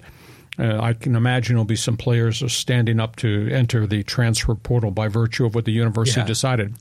Uh, 0.58 0.80
I 0.80 0.92
can 0.92 1.14
imagine 1.14 1.54
there'll 1.54 1.64
be 1.64 1.76
some 1.76 1.96
players 1.96 2.42
are 2.42 2.48
standing 2.48 2.98
up 2.98 3.16
to 3.16 3.48
enter 3.52 3.86
the 3.86 4.02
transfer 4.02 4.54
portal 4.54 4.90
by 4.90 5.08
virtue 5.08 5.46
of 5.46 5.54
what 5.54 5.64
the 5.64 5.72
university 5.72 6.20
yeah. 6.20 6.26
decided. 6.26 6.74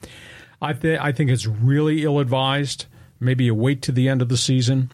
I, 0.59 0.73
th- 0.73 0.99
I 0.99 1.11
think 1.11 1.29
it's 1.29 1.45
really 1.45 2.03
ill 2.03 2.17
advised. 2.17 2.85
Maybe 3.19 3.43
you 3.43 3.53
wait 3.53 3.83
to 3.83 3.91
the 3.91 4.09
end 4.09 4.23
of 4.23 4.29
the 4.29 4.37
season 4.37 4.91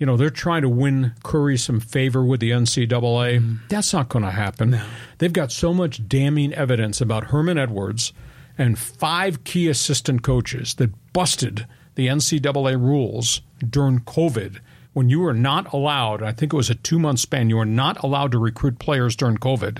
you 0.00 0.06
know, 0.06 0.16
they're 0.16 0.30
trying 0.30 0.62
to 0.62 0.68
win 0.68 1.12
Curry 1.22 1.56
some 1.56 1.78
favor 1.78 2.24
with 2.24 2.40
the 2.40 2.50
NCAA. 2.50 3.38
Mm. 3.38 3.58
That's 3.68 3.92
not 3.92 4.08
going 4.08 4.24
to 4.24 4.30
happen. 4.32 4.70
No. 4.70 4.84
They've 5.18 5.32
got 5.32 5.52
so 5.52 5.72
much 5.72 6.08
damning 6.08 6.52
evidence 6.54 7.00
about 7.00 7.24
Herman 7.24 7.58
Edwards 7.58 8.12
and 8.58 8.78
five 8.78 9.44
key 9.44 9.68
assistant 9.68 10.22
coaches 10.22 10.74
that 10.74 10.90
busted 11.12 11.66
the 11.94 12.08
NCAA 12.08 12.80
rules 12.80 13.42
during 13.68 14.00
COVID 14.00 14.58
when 14.92 15.08
you 15.08 15.20
were 15.20 15.34
not 15.34 15.72
allowed, 15.72 16.22
I 16.22 16.32
think 16.32 16.52
it 16.52 16.56
was 16.56 16.70
a 16.70 16.74
two 16.74 16.98
month 16.98 17.20
span, 17.20 17.48
you 17.48 17.56
were 17.56 17.64
not 17.64 18.02
allowed 18.02 18.32
to 18.32 18.38
recruit 18.38 18.78
players 18.78 19.14
during 19.14 19.36
COVID, 19.36 19.78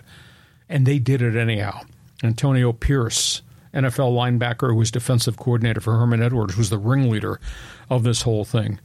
and 0.68 0.86
they 0.86 0.98
did 0.98 1.22
it 1.22 1.36
anyhow. 1.36 1.80
Antonio 2.22 2.72
Pierce, 2.72 3.42
NFL 3.74 4.12
linebacker 4.14 4.70
who 4.70 4.76
was 4.76 4.90
defensive 4.90 5.36
coordinator 5.36 5.80
for 5.80 5.96
Herman 5.96 6.22
Edwards, 6.22 6.56
was 6.56 6.70
the 6.70 6.78
ringleader 6.78 7.40
of 7.88 8.02
this 8.02 8.22
whole 8.22 8.44
thing 8.44 8.78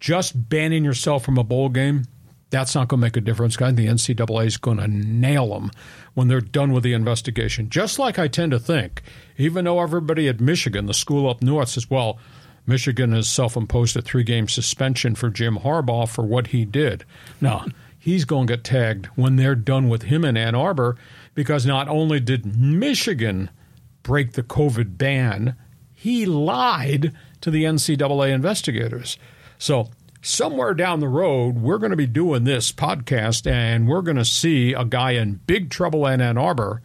just 0.00 0.48
banning 0.48 0.84
yourself 0.84 1.24
from 1.24 1.38
a 1.38 1.44
bowl 1.44 1.68
game, 1.68 2.04
that's 2.50 2.74
not 2.74 2.88
going 2.88 3.00
to 3.00 3.06
make 3.06 3.16
a 3.16 3.20
difference. 3.20 3.56
Think 3.56 3.76
the 3.76 3.86
NCAA 3.86 4.46
is 4.46 4.56
going 4.56 4.78
to 4.78 4.88
nail 4.88 5.50
them 5.50 5.70
when 6.14 6.28
they're 6.28 6.40
done 6.40 6.72
with 6.72 6.82
the 6.82 6.94
investigation. 6.94 7.70
Just 7.70 7.98
like 7.98 8.18
I 8.18 8.26
tend 8.26 8.50
to 8.52 8.58
think, 8.58 9.02
even 9.38 9.64
though 9.64 9.80
everybody 9.80 10.28
at 10.28 10.40
Michigan, 10.40 10.86
the 10.86 10.94
school 10.94 11.30
up 11.30 11.42
north, 11.42 11.68
says, 11.68 11.88
well, 11.88 12.18
Michigan 12.66 13.12
has 13.12 13.28
self 13.28 13.56
imposed 13.56 13.96
a 13.96 14.02
three 14.02 14.24
game 14.24 14.48
suspension 14.48 15.14
for 15.14 15.30
Jim 15.30 15.58
Harbaugh 15.58 16.08
for 16.08 16.24
what 16.24 16.48
he 16.48 16.64
did. 16.64 17.04
Now, 17.40 17.66
he's 17.98 18.24
going 18.24 18.46
to 18.46 18.56
get 18.56 18.64
tagged 18.64 19.06
when 19.14 19.36
they're 19.36 19.54
done 19.54 19.88
with 19.88 20.02
him 20.02 20.24
in 20.24 20.36
Ann 20.36 20.54
Arbor 20.54 20.96
because 21.34 21.64
not 21.64 21.88
only 21.88 22.20
did 22.20 22.58
Michigan 22.58 23.50
break 24.02 24.32
the 24.32 24.42
COVID 24.42 24.98
ban, 24.98 25.56
he 25.94 26.26
lied 26.26 27.12
to 27.40 27.50
the 27.50 27.64
NCAA 27.64 28.30
investigators. 28.32 29.18
So, 29.60 29.90
somewhere 30.22 30.72
down 30.72 31.00
the 31.00 31.08
road, 31.08 31.56
we're 31.58 31.76
going 31.76 31.90
to 31.90 31.96
be 31.96 32.06
doing 32.06 32.44
this 32.44 32.72
podcast 32.72 33.46
and 33.46 33.86
we're 33.86 34.00
going 34.00 34.16
to 34.16 34.24
see 34.24 34.72
a 34.72 34.86
guy 34.86 35.10
in 35.12 35.40
big 35.46 35.68
trouble 35.68 36.06
in 36.06 36.22
Ann 36.22 36.38
Arbor. 36.38 36.80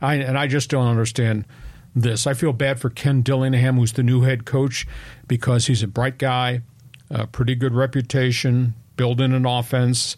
I, 0.00 0.14
and 0.14 0.38
I 0.38 0.46
just 0.46 0.70
don't 0.70 0.86
understand 0.86 1.44
this. 1.92 2.28
I 2.28 2.34
feel 2.34 2.52
bad 2.52 2.78
for 2.78 2.88
Ken 2.88 3.22
Dillingham, 3.22 3.76
who's 3.78 3.94
the 3.94 4.04
new 4.04 4.20
head 4.20 4.44
coach, 4.44 4.86
because 5.26 5.66
he's 5.66 5.82
a 5.82 5.88
bright 5.88 6.18
guy, 6.18 6.62
a 7.10 7.26
pretty 7.26 7.56
good 7.56 7.74
reputation, 7.74 8.74
building 8.94 9.32
an 9.32 9.44
offense. 9.44 10.16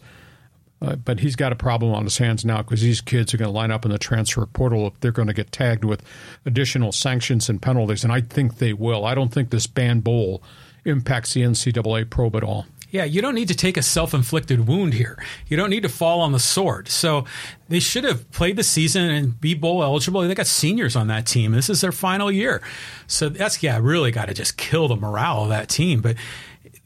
Uh, 0.83 0.95
but 0.97 1.19
he's 1.19 1.35
got 1.35 1.51
a 1.51 1.55
problem 1.55 1.95
on 1.95 2.03
his 2.03 2.19
hands 2.19 2.45
now 2.45 2.61
because 2.61 2.81
these 2.81 3.01
kids 3.01 3.33
are 3.33 3.37
going 3.37 3.49
to 3.49 3.51
line 3.51 3.71
up 3.71 3.85
in 3.85 3.91
the 3.91 3.97
transfer 3.97 4.45
portal 4.45 4.93
they're 4.99 5.11
going 5.11 5.29
to 5.29 5.33
get 5.33 5.51
tagged 5.51 5.83
with 5.83 6.03
additional 6.45 6.91
sanctions 6.91 7.49
and 7.49 7.59
penalties. 7.59 8.03
And 8.03 8.13
I 8.13 8.21
think 8.21 8.59
they 8.59 8.73
will. 8.73 9.03
I 9.03 9.15
don't 9.15 9.33
think 9.33 9.49
this 9.49 9.65
ban 9.65 10.01
bowl 10.01 10.43
impacts 10.85 11.33
the 11.33 11.41
NCAA 11.41 12.09
probe 12.09 12.35
at 12.35 12.43
all. 12.43 12.65
Yeah, 12.93 13.05
you 13.05 13.23
don't 13.23 13.33
need 13.33 13.47
to 13.47 13.55
take 13.55 13.75
a 13.75 13.81
self 13.81 14.13
inflicted 14.13 14.67
wound 14.67 14.93
here. 14.93 15.17
You 15.47 15.57
don't 15.57 15.71
need 15.71 15.81
to 15.81 15.89
fall 15.89 16.21
on 16.21 16.31
the 16.31 16.39
sword. 16.39 16.89
So 16.89 17.25
they 17.67 17.79
should 17.79 18.03
have 18.03 18.29
played 18.29 18.55
the 18.55 18.63
season 18.63 19.09
and 19.09 19.41
be 19.41 19.55
bowl 19.55 19.81
eligible. 19.81 20.21
They 20.21 20.35
got 20.35 20.45
seniors 20.45 20.95
on 20.95 21.07
that 21.07 21.25
team. 21.25 21.53
This 21.53 21.71
is 21.71 21.81
their 21.81 21.91
final 21.91 22.31
year. 22.31 22.61
So 23.07 23.29
that's, 23.29 23.63
yeah, 23.63 23.79
really 23.81 24.11
got 24.11 24.27
to 24.27 24.35
just 24.35 24.57
kill 24.57 24.87
the 24.87 24.95
morale 24.95 25.41
of 25.41 25.49
that 25.49 25.69
team. 25.69 26.01
But 26.01 26.17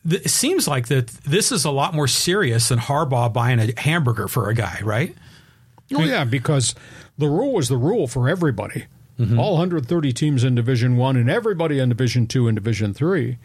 th- 0.10 0.22
it 0.22 0.30
seems 0.30 0.66
like 0.66 0.88
that 0.88 1.08
this 1.08 1.52
is 1.52 1.66
a 1.66 1.72
lot 1.72 1.93
more 1.93 2.08
serious 2.08 2.70
than 2.70 2.80
Harbaugh 2.80 3.34
buying 3.34 3.60
a 3.60 3.78
hamburger 3.78 4.30
for 4.30 4.50
a 4.50 4.54
guy, 4.54 4.80
right? 4.84 5.14
Oh 5.93 6.04
yeah, 6.04 6.24
because 6.24 6.74
the 7.18 7.28
rule 7.28 7.52
was 7.52 7.68
the 7.68 7.78
rule 7.78 8.08
for 8.08 8.30
everybody. 8.30 8.86
Mm-hmm. 9.20 9.38
All 9.38 9.54
130 9.54 10.14
teams 10.14 10.45
in 10.45 10.56
Division 10.56 10.95
One 10.95 11.18
and 11.18 11.30
everybody 11.30 11.80
in 11.80 11.89
Division 11.89 12.28
Two 12.28 12.48
and 12.48 12.56
Division 12.56 12.93
Three 12.93 13.38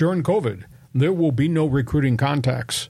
during 0.00 0.22
COVID, 0.22 0.64
there 0.94 1.12
will 1.12 1.30
be 1.30 1.46
no 1.46 1.66
recruiting 1.66 2.16
contacts. 2.16 2.88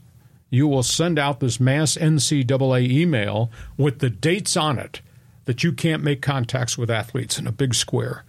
You 0.48 0.68
will 0.68 0.84
send 0.84 1.18
out 1.18 1.40
this 1.40 1.58
mass 1.58 1.96
NCAA 1.96 2.88
email 2.88 3.50
with 3.76 3.98
the 3.98 4.10
dates 4.10 4.56
on 4.56 4.78
it 4.78 5.00
that 5.46 5.64
you 5.64 5.72
can't 5.72 6.04
make 6.04 6.22
contacts 6.22 6.78
with 6.78 6.88
athletes 6.88 7.36
in 7.36 7.48
a 7.48 7.52
big 7.52 7.74
square. 7.74 8.24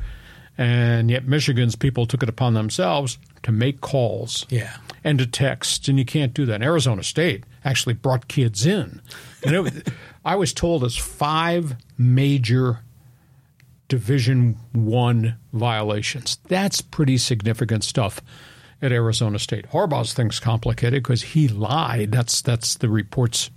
And 0.58 1.12
yet, 1.12 1.28
Michigan's 1.28 1.76
people 1.76 2.08
took 2.08 2.24
it 2.24 2.30
upon 2.30 2.56
themselves 2.56 3.20
to 3.44 3.52
make 3.52 3.82
calls 3.82 4.48
Yeah. 4.50 4.78
and 5.04 5.20
to 5.20 5.28
text, 5.28 5.88
and 5.88 6.00
you 6.00 6.06
can't 6.06 6.34
do 6.34 6.48
that. 6.48 6.56
And 6.56 6.64
Arizona 6.64 7.04
State 7.04 7.44
actually 7.64 7.94
brought 7.94 8.28
kids 8.28 8.66
in. 8.66 9.00
And 9.46 9.68
it, 9.68 9.90
I 10.26 10.36
was 10.36 10.54
told 10.54 10.84
it's 10.84 10.98
five 10.98 11.76
major 12.00 12.80
Division 13.90 14.58
One 14.74 15.38
violations. 15.54 16.40
That's 16.48 16.82
pretty 16.82 17.18
significant 17.20 17.84
stuff 17.84 18.22
at 18.82 18.92
Arizona 18.92 19.40
State. 19.40 19.70
Harbaugh's 19.70 20.14
thing's 20.14 20.40
complicated 20.40 21.04
because 21.04 21.22
he 21.22 21.48
lied. 21.48 22.12
That's 22.12 22.42
that's 22.42 22.76
the 22.76 22.90
reports. 22.90 23.50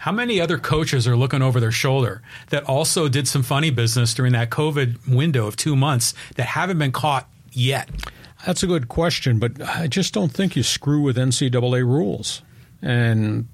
How 0.00 0.10
many 0.10 0.40
other 0.40 0.58
coaches 0.58 1.06
are 1.06 1.16
looking 1.16 1.42
over 1.42 1.60
their 1.60 1.70
shoulder 1.70 2.22
that 2.50 2.64
also 2.64 3.08
did 3.08 3.28
some 3.28 3.44
funny 3.44 3.70
business 3.70 4.14
during 4.14 4.32
that 4.32 4.50
COVID 4.50 5.08
window 5.08 5.46
of 5.46 5.56
two 5.56 5.76
months 5.76 6.12
that 6.34 6.46
haven't 6.46 6.78
been 6.78 6.90
caught 6.90 7.28
yet? 7.52 7.88
That's 8.44 8.64
a 8.64 8.66
good 8.66 8.88
question, 8.88 9.38
but 9.38 9.62
I 9.62 9.86
just 9.86 10.12
don't 10.12 10.32
think 10.32 10.56
you 10.56 10.64
screw 10.64 11.02
with 11.02 11.16
NCAA 11.16 11.86
rules. 11.86 12.42
And 12.80 13.46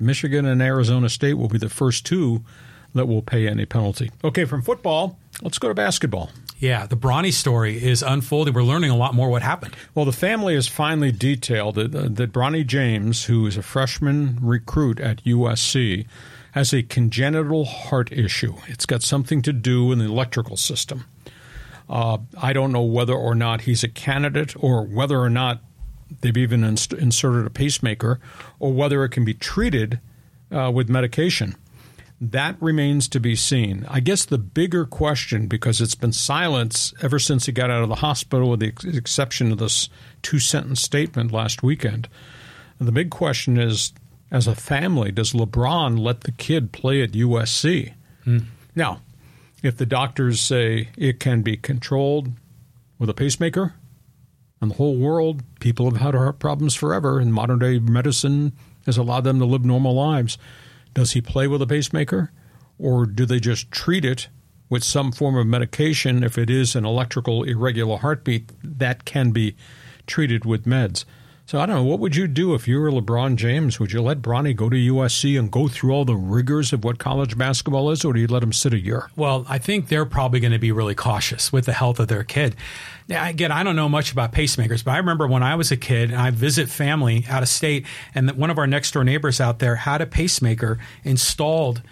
Michigan 0.00 0.44
and 0.46 0.60
Arizona 0.60 1.08
State 1.08 1.34
will 1.34 1.48
be 1.48 1.58
the 1.58 1.68
first 1.68 2.04
two 2.04 2.42
that 2.94 3.06
will 3.06 3.22
pay 3.22 3.46
any 3.46 3.64
penalty. 3.64 4.10
Okay, 4.24 4.44
from 4.44 4.62
football, 4.62 5.16
let's 5.42 5.58
go 5.58 5.68
to 5.68 5.74
basketball. 5.74 6.30
Yeah, 6.58 6.86
the 6.86 6.96
Bronny 6.96 7.32
story 7.32 7.82
is 7.82 8.02
unfolding. 8.02 8.52
We're 8.52 8.64
learning 8.64 8.90
a 8.90 8.96
lot 8.96 9.14
more 9.14 9.30
what 9.30 9.42
happened. 9.42 9.76
Well, 9.94 10.04
the 10.04 10.12
family 10.12 10.54
has 10.54 10.66
finally 10.66 11.12
detailed 11.12 11.76
that, 11.76 12.16
that 12.16 12.32
Bronny 12.32 12.66
James, 12.66 13.26
who 13.26 13.46
is 13.46 13.56
a 13.56 13.62
freshman 13.62 14.38
recruit 14.42 14.98
at 14.98 15.22
USC, 15.22 16.06
has 16.52 16.74
a 16.74 16.82
congenital 16.82 17.64
heart 17.64 18.10
issue. 18.10 18.54
It's 18.66 18.86
got 18.86 19.02
something 19.02 19.40
to 19.42 19.52
do 19.52 19.84
with 19.84 19.98
the 19.98 20.06
electrical 20.06 20.56
system. 20.56 21.04
Uh, 21.88 22.18
I 22.40 22.52
don't 22.52 22.72
know 22.72 22.82
whether 22.82 23.14
or 23.14 23.36
not 23.36 23.62
he's 23.62 23.84
a 23.84 23.88
candidate 23.88 24.54
or 24.58 24.82
whether 24.82 25.20
or 25.20 25.30
not 25.30 25.60
they've 26.22 26.36
even 26.36 26.64
inserted 26.64 27.46
a 27.46 27.50
pacemaker 27.50 28.18
or 28.58 28.72
whether 28.72 29.04
it 29.04 29.10
can 29.10 29.24
be 29.24 29.34
treated 29.34 30.00
uh, 30.50 30.72
with 30.74 30.88
medication. 30.88 31.54
That 32.20 32.60
remains 32.60 33.08
to 33.08 33.20
be 33.20 33.36
seen. 33.36 33.86
I 33.88 34.00
guess 34.00 34.24
the 34.24 34.38
bigger 34.38 34.84
question, 34.84 35.46
because 35.46 35.80
it's 35.80 35.94
been 35.94 36.12
silence 36.12 36.92
ever 37.00 37.18
since 37.18 37.46
he 37.46 37.52
got 37.52 37.70
out 37.70 37.82
of 37.82 37.88
the 37.88 37.96
hospital, 37.96 38.50
with 38.50 38.60
the 38.60 38.68
ex- 38.68 38.84
exception 38.84 39.52
of 39.52 39.58
this 39.58 39.88
two 40.22 40.40
sentence 40.40 40.82
statement 40.82 41.30
last 41.30 41.62
weekend, 41.62 42.08
the 42.80 42.92
big 42.92 43.10
question 43.10 43.56
is 43.56 43.92
as 44.30 44.46
a 44.46 44.54
family, 44.54 45.10
does 45.10 45.32
LeBron 45.32 45.98
let 45.98 46.22
the 46.22 46.32
kid 46.32 46.72
play 46.72 47.02
at 47.02 47.12
USC? 47.12 47.94
Hmm. 48.24 48.38
Now, 48.74 49.00
if 49.62 49.76
the 49.76 49.86
doctors 49.86 50.40
say 50.40 50.88
it 50.96 51.18
can 51.20 51.42
be 51.42 51.56
controlled 51.56 52.32
with 52.98 53.08
a 53.08 53.14
pacemaker, 53.14 53.74
and 54.60 54.72
the 54.72 54.76
whole 54.76 54.96
world, 54.96 55.42
people 55.60 55.90
have 55.90 56.00
had 56.00 56.14
heart 56.14 56.38
problems 56.40 56.74
forever, 56.74 57.18
and 57.20 57.32
modern 57.32 57.60
day 57.60 57.78
medicine 57.78 58.52
has 58.86 58.96
allowed 58.96 59.24
them 59.24 59.38
to 59.38 59.44
live 59.44 59.64
normal 59.64 59.94
lives. 59.94 60.36
Does 60.94 61.12
he 61.12 61.20
play 61.20 61.46
with 61.46 61.62
a 61.62 61.66
pacemaker, 61.66 62.32
or 62.78 63.06
do 63.06 63.26
they 63.26 63.40
just 63.40 63.70
treat 63.70 64.04
it 64.04 64.28
with 64.68 64.84
some 64.84 65.12
form 65.12 65.36
of 65.36 65.46
medication? 65.46 66.22
If 66.22 66.38
it 66.38 66.50
is 66.50 66.74
an 66.74 66.84
electrical 66.84 67.42
irregular 67.42 67.98
heartbeat, 67.98 68.52
that 68.62 69.04
can 69.04 69.30
be 69.30 69.56
treated 70.06 70.44
with 70.44 70.64
meds. 70.64 71.04
So 71.48 71.58
I 71.58 71.64
don't 71.64 71.76
know. 71.76 71.82
What 71.82 72.00
would 72.00 72.14
you 72.14 72.28
do 72.28 72.52
if 72.52 72.68
you 72.68 72.78
were 72.78 72.90
LeBron 72.90 73.36
James? 73.36 73.80
Would 73.80 73.90
you 73.90 74.02
let 74.02 74.20
Bronny 74.20 74.54
go 74.54 74.68
to 74.68 74.76
USC 74.76 75.38
and 75.38 75.50
go 75.50 75.66
through 75.66 75.92
all 75.92 76.04
the 76.04 76.14
rigors 76.14 76.74
of 76.74 76.84
what 76.84 76.98
college 76.98 77.38
basketball 77.38 77.90
is, 77.90 78.04
or 78.04 78.12
do 78.12 78.20
you 78.20 78.26
let 78.26 78.42
him 78.42 78.52
sit 78.52 78.74
a 78.74 78.78
year? 78.78 79.08
Well, 79.16 79.46
I 79.48 79.56
think 79.56 79.88
they're 79.88 80.04
probably 80.04 80.40
going 80.40 80.52
to 80.52 80.58
be 80.58 80.72
really 80.72 80.94
cautious 80.94 81.50
with 81.50 81.64
the 81.64 81.72
health 81.72 82.00
of 82.00 82.08
their 82.08 82.22
kid. 82.22 82.54
Again, 83.10 83.50
I 83.50 83.62
don't 83.62 83.76
know 83.76 83.88
much 83.88 84.12
about 84.12 84.32
pacemakers, 84.32 84.84
but 84.84 84.92
I 84.92 84.98
remember 84.98 85.26
when 85.26 85.42
I 85.42 85.54
was 85.54 85.72
a 85.72 85.76
kid 85.76 86.10
and 86.10 86.20
I 86.20 86.30
visit 86.30 86.68
family 86.68 87.24
out 87.28 87.42
of 87.42 87.48
state, 87.48 87.86
and 88.14 88.30
one 88.32 88.50
of 88.50 88.58
our 88.58 88.66
next 88.66 88.92
door 88.92 89.02
neighbors 89.02 89.40
out 89.40 89.60
there 89.60 89.76
had 89.76 90.00
a 90.02 90.06
pacemaker 90.06 90.78
installed. 91.04 91.82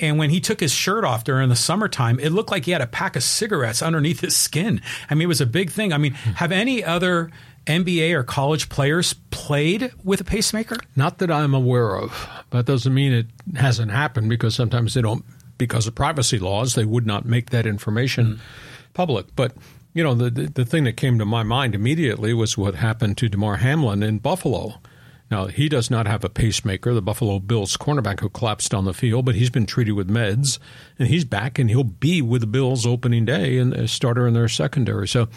And 0.00 0.18
when 0.18 0.30
he 0.30 0.40
took 0.40 0.58
his 0.58 0.72
shirt 0.72 1.04
off 1.04 1.22
during 1.22 1.48
the 1.48 1.54
summertime, 1.54 2.18
it 2.18 2.30
looked 2.30 2.50
like 2.50 2.64
he 2.64 2.72
had 2.72 2.80
a 2.80 2.86
pack 2.88 3.14
of 3.14 3.22
cigarettes 3.22 3.80
underneath 3.80 4.18
his 4.18 4.34
skin. 4.34 4.82
I 5.08 5.14
mean, 5.14 5.22
it 5.22 5.26
was 5.26 5.40
a 5.40 5.46
big 5.46 5.70
thing. 5.70 5.92
I 5.92 5.98
mean, 5.98 6.14
have 6.14 6.50
any 6.50 6.82
other 6.82 7.30
NBA 7.66 8.12
or 8.12 8.24
college 8.24 8.68
players 8.68 9.14
played 9.30 9.92
with 10.02 10.20
a 10.20 10.24
pacemaker? 10.24 10.76
Not 10.96 11.18
that 11.18 11.30
I'm 11.30 11.54
aware 11.54 11.96
of. 11.96 12.28
That 12.50 12.66
doesn't 12.66 12.92
mean 12.92 13.12
it 13.12 13.26
hasn't 13.54 13.92
happened 13.92 14.28
because 14.28 14.56
sometimes 14.56 14.94
they 14.94 15.02
don't, 15.02 15.24
because 15.56 15.86
of 15.86 15.94
privacy 15.94 16.40
laws, 16.40 16.74
they 16.74 16.84
would 16.84 17.06
not 17.06 17.24
make 17.24 17.50
that 17.50 17.64
information 17.64 18.40
public. 18.94 19.26
But, 19.36 19.52
you 19.94 20.02
know, 20.02 20.14
the, 20.14 20.28
the, 20.28 20.46
the 20.46 20.64
thing 20.64 20.84
that 20.84 20.96
came 20.96 21.18
to 21.18 21.24
my 21.24 21.42
mind 21.42 21.74
immediately 21.74 22.34
was 22.34 22.58
what 22.58 22.74
happened 22.74 23.16
to 23.18 23.28
Damar 23.28 23.56
Hamlin 23.56 24.02
in 24.02 24.18
Buffalo. 24.18 24.80
Now, 25.30 25.46
he 25.46 25.68
does 25.68 25.90
not 25.90 26.06
have 26.06 26.22
a 26.22 26.28
pacemaker, 26.28 26.92
the 26.92 27.00
Buffalo 27.00 27.38
Bills 27.38 27.76
cornerback 27.76 28.20
who 28.20 28.28
collapsed 28.28 28.74
on 28.74 28.84
the 28.84 28.92
field, 28.92 29.24
but 29.24 29.34
he's 29.34 29.50
been 29.50 29.66
treated 29.66 29.92
with 29.92 30.10
meds, 30.10 30.58
and 30.98 31.08
he's 31.08 31.24
back, 31.24 31.58
and 31.58 31.70
he'll 31.70 31.82
be 31.82 32.20
with 32.20 32.42
the 32.42 32.46
Bills 32.46 32.84
opening 32.84 33.24
day 33.24 33.56
and 33.58 33.72
a 33.72 33.88
starter 33.88 34.26
in 34.26 34.34
their 34.34 34.48
secondary. 34.48 35.08
So, 35.08 35.28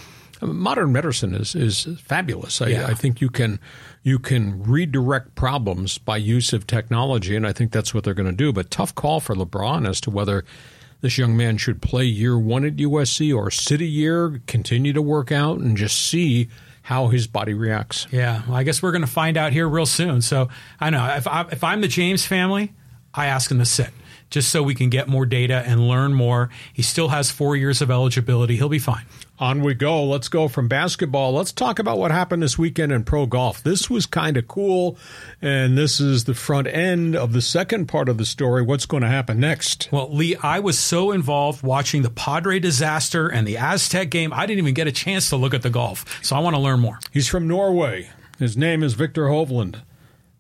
modern 0.41 0.91
medicine 0.91 1.33
is 1.33 1.55
is 1.55 1.87
fabulous. 2.01 2.61
I, 2.61 2.67
Yeah. 2.67 2.87
I 2.87 2.93
think 2.93 3.21
you 3.21 3.29
can 3.29 3.59
you 4.03 4.19
can 4.19 4.61
redirect 4.63 5.35
problems 5.35 5.97
by 5.97 6.17
use 6.17 6.53
of 6.53 6.67
technology, 6.67 7.35
and 7.35 7.47
I 7.47 7.53
think 7.53 7.71
that's 7.71 7.93
what 7.93 8.03
they're 8.03 8.13
going 8.13 8.29
to 8.29 8.35
do. 8.35 8.51
But 8.51 8.69
tough 8.69 8.93
call 8.93 9.19
for 9.19 9.35
LeBron 9.35 9.87
as 9.87 10.01
to 10.01 10.11
whether 10.11 10.43
this 11.01 11.17
young 11.17 11.37
man 11.37 11.57
should 11.57 11.81
play 11.81 12.05
year 12.05 12.37
one 12.37 12.65
at 12.65 12.75
USC 12.77 13.35
or 13.35 13.51
sit 13.51 13.81
a 13.81 13.85
year, 13.85 14.41
continue 14.47 14.93
to 14.93 15.01
work 15.01 15.31
out, 15.31 15.59
and 15.59 15.77
just 15.77 15.99
see 16.07 16.49
how 16.83 17.07
his 17.07 17.27
body 17.27 17.53
reacts. 17.53 18.07
Yeah, 18.11 18.43
well, 18.47 18.55
I 18.55 18.63
guess 18.63 18.81
we're 18.81 18.93
going 18.93 19.01
to 19.01 19.07
find 19.07 19.37
out 19.37 19.51
here 19.51 19.67
real 19.67 19.85
soon. 19.85 20.21
So 20.21 20.49
I 20.79 20.89
know 20.89 21.05
if, 21.15 21.27
I, 21.27 21.41
if 21.51 21.63
I'm 21.63 21.81
the 21.81 21.87
James 21.87 22.25
family, 22.25 22.73
I 23.13 23.27
ask 23.27 23.51
him 23.51 23.59
to 23.59 23.65
sit 23.65 23.89
just 24.29 24.49
so 24.49 24.61
we 24.61 24.75
can 24.75 24.89
get 24.89 25.07
more 25.07 25.25
data 25.25 25.63
and 25.65 25.87
learn 25.87 26.13
more. 26.13 26.49
He 26.73 26.81
still 26.81 27.09
has 27.09 27.31
four 27.31 27.55
years 27.55 27.81
of 27.81 27.89
eligibility. 27.89 28.55
He'll 28.55 28.69
be 28.69 28.79
fine. 28.79 29.05
On 29.39 29.61
we 29.61 29.75
go. 29.75 30.03
Let's 30.03 30.29
go 30.29 30.47
from 30.47 30.67
basketball. 30.67 31.31
Let's 31.31 31.51
talk 31.51 31.77
about 31.77 31.99
what 31.99 32.09
happened 32.09 32.41
this 32.41 32.57
weekend 32.57 32.91
in 32.91 33.03
pro 33.03 33.27
golf. 33.27 33.61
This 33.61 33.87
was 33.87 34.07
kind 34.07 34.35
of 34.35 34.47
cool, 34.47 34.97
and 35.43 35.77
this 35.77 35.99
is 35.99 36.23
the 36.23 36.33
front 36.33 36.67
end 36.67 37.15
of 37.15 37.33
the 37.33 37.41
second 37.41 37.85
part 37.85 38.09
of 38.09 38.17
the 38.17 38.25
story. 38.25 38.63
What's 38.63 38.87
going 38.87 39.03
to 39.03 39.09
happen 39.09 39.39
next? 39.39 39.89
Well, 39.91 40.11
Lee, 40.11 40.35
I 40.37 40.59
was 40.59 40.79
so 40.79 41.11
involved 41.11 41.61
watching 41.61 42.01
the 42.01 42.09
Padre 42.09 42.57
disaster 42.59 43.27
and 43.27 43.47
the 43.47 43.57
Aztec 43.57 44.09
game, 44.09 44.33
I 44.33 44.47
didn't 44.47 44.59
even 44.59 44.73
get 44.73 44.87
a 44.87 44.91
chance 44.91 45.29
to 45.29 45.35
look 45.35 45.53
at 45.53 45.61
the 45.61 45.69
golf. 45.69 46.23
So 46.23 46.35
I 46.35 46.39
want 46.39 46.55
to 46.55 46.61
learn 46.61 46.79
more. 46.79 46.99
He's 47.11 47.27
from 47.27 47.47
Norway. 47.47 48.09
His 48.39 48.57
name 48.57 48.81
is 48.81 48.93
Viktor 48.93 49.25
Hovland. 49.25 49.81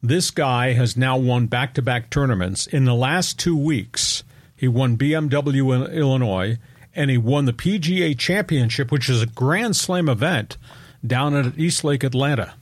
This 0.01 0.29
guy 0.29 0.73
has 0.73 0.95
now 0.95 1.17
won 1.17 1.47
back 1.47 1.73
to 1.73 1.81
back 1.81 2.11
tournaments. 2.11 2.67
In 2.67 2.85
the 2.85 2.93
last 2.93 3.39
two 3.39 3.57
weeks, 3.57 4.23
he 4.55 4.67
won 4.67 4.97
BMW 4.97 5.75
in 5.75 5.91
Illinois 5.91 6.57
and 6.95 7.09
he 7.09 7.17
won 7.17 7.45
the 7.45 7.53
PGA 7.53 8.17
Championship, 8.17 8.91
which 8.91 9.09
is 9.09 9.21
a 9.21 9.27
Grand 9.27 9.75
Slam 9.75 10.07
event 10.07 10.57
down 11.05 11.35
at 11.35 11.57
East 11.57 11.83
Lake, 11.83 12.03
Atlanta. 12.03 12.53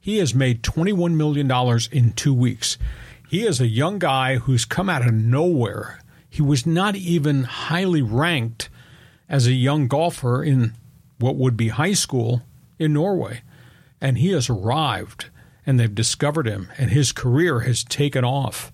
He 0.00 0.18
has 0.18 0.34
made 0.34 0.62
$21 0.62 1.14
million 1.14 1.50
in 1.92 2.12
two 2.12 2.34
weeks. 2.34 2.76
He 3.28 3.46
is 3.46 3.60
a 3.60 3.66
young 3.66 3.98
guy 3.98 4.36
who's 4.36 4.64
come 4.64 4.90
out 4.90 5.06
of 5.06 5.14
nowhere. 5.14 6.00
He 6.28 6.42
was 6.42 6.66
not 6.66 6.94
even 6.94 7.44
highly 7.44 8.02
ranked 8.02 8.68
as 9.28 9.46
a 9.46 9.52
young 9.52 9.88
golfer 9.88 10.42
in 10.42 10.74
what 11.18 11.36
would 11.36 11.56
be 11.56 11.68
high 11.68 11.92
school 11.92 12.42
in 12.78 12.92
Norway. 12.92 13.42
And 14.00 14.18
he 14.18 14.32
has 14.32 14.50
arrived 14.50 15.26
and 15.70 15.78
they've 15.78 15.94
discovered 15.94 16.48
him, 16.48 16.68
and 16.78 16.90
his 16.90 17.12
career 17.12 17.60
has 17.60 17.84
taken 17.84 18.24
off. 18.24 18.72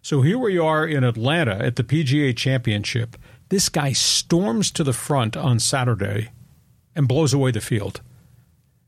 So 0.00 0.22
here 0.22 0.38
we 0.38 0.56
are 0.56 0.86
in 0.86 1.04
Atlanta 1.04 1.54
at 1.56 1.76
the 1.76 1.84
PGA 1.84 2.34
Championship. 2.34 3.18
This 3.50 3.68
guy 3.68 3.92
storms 3.92 4.70
to 4.70 4.82
the 4.82 4.94
front 4.94 5.36
on 5.36 5.58
Saturday 5.58 6.30
and 6.96 7.06
blows 7.06 7.34
away 7.34 7.50
the 7.50 7.60
field. 7.60 8.00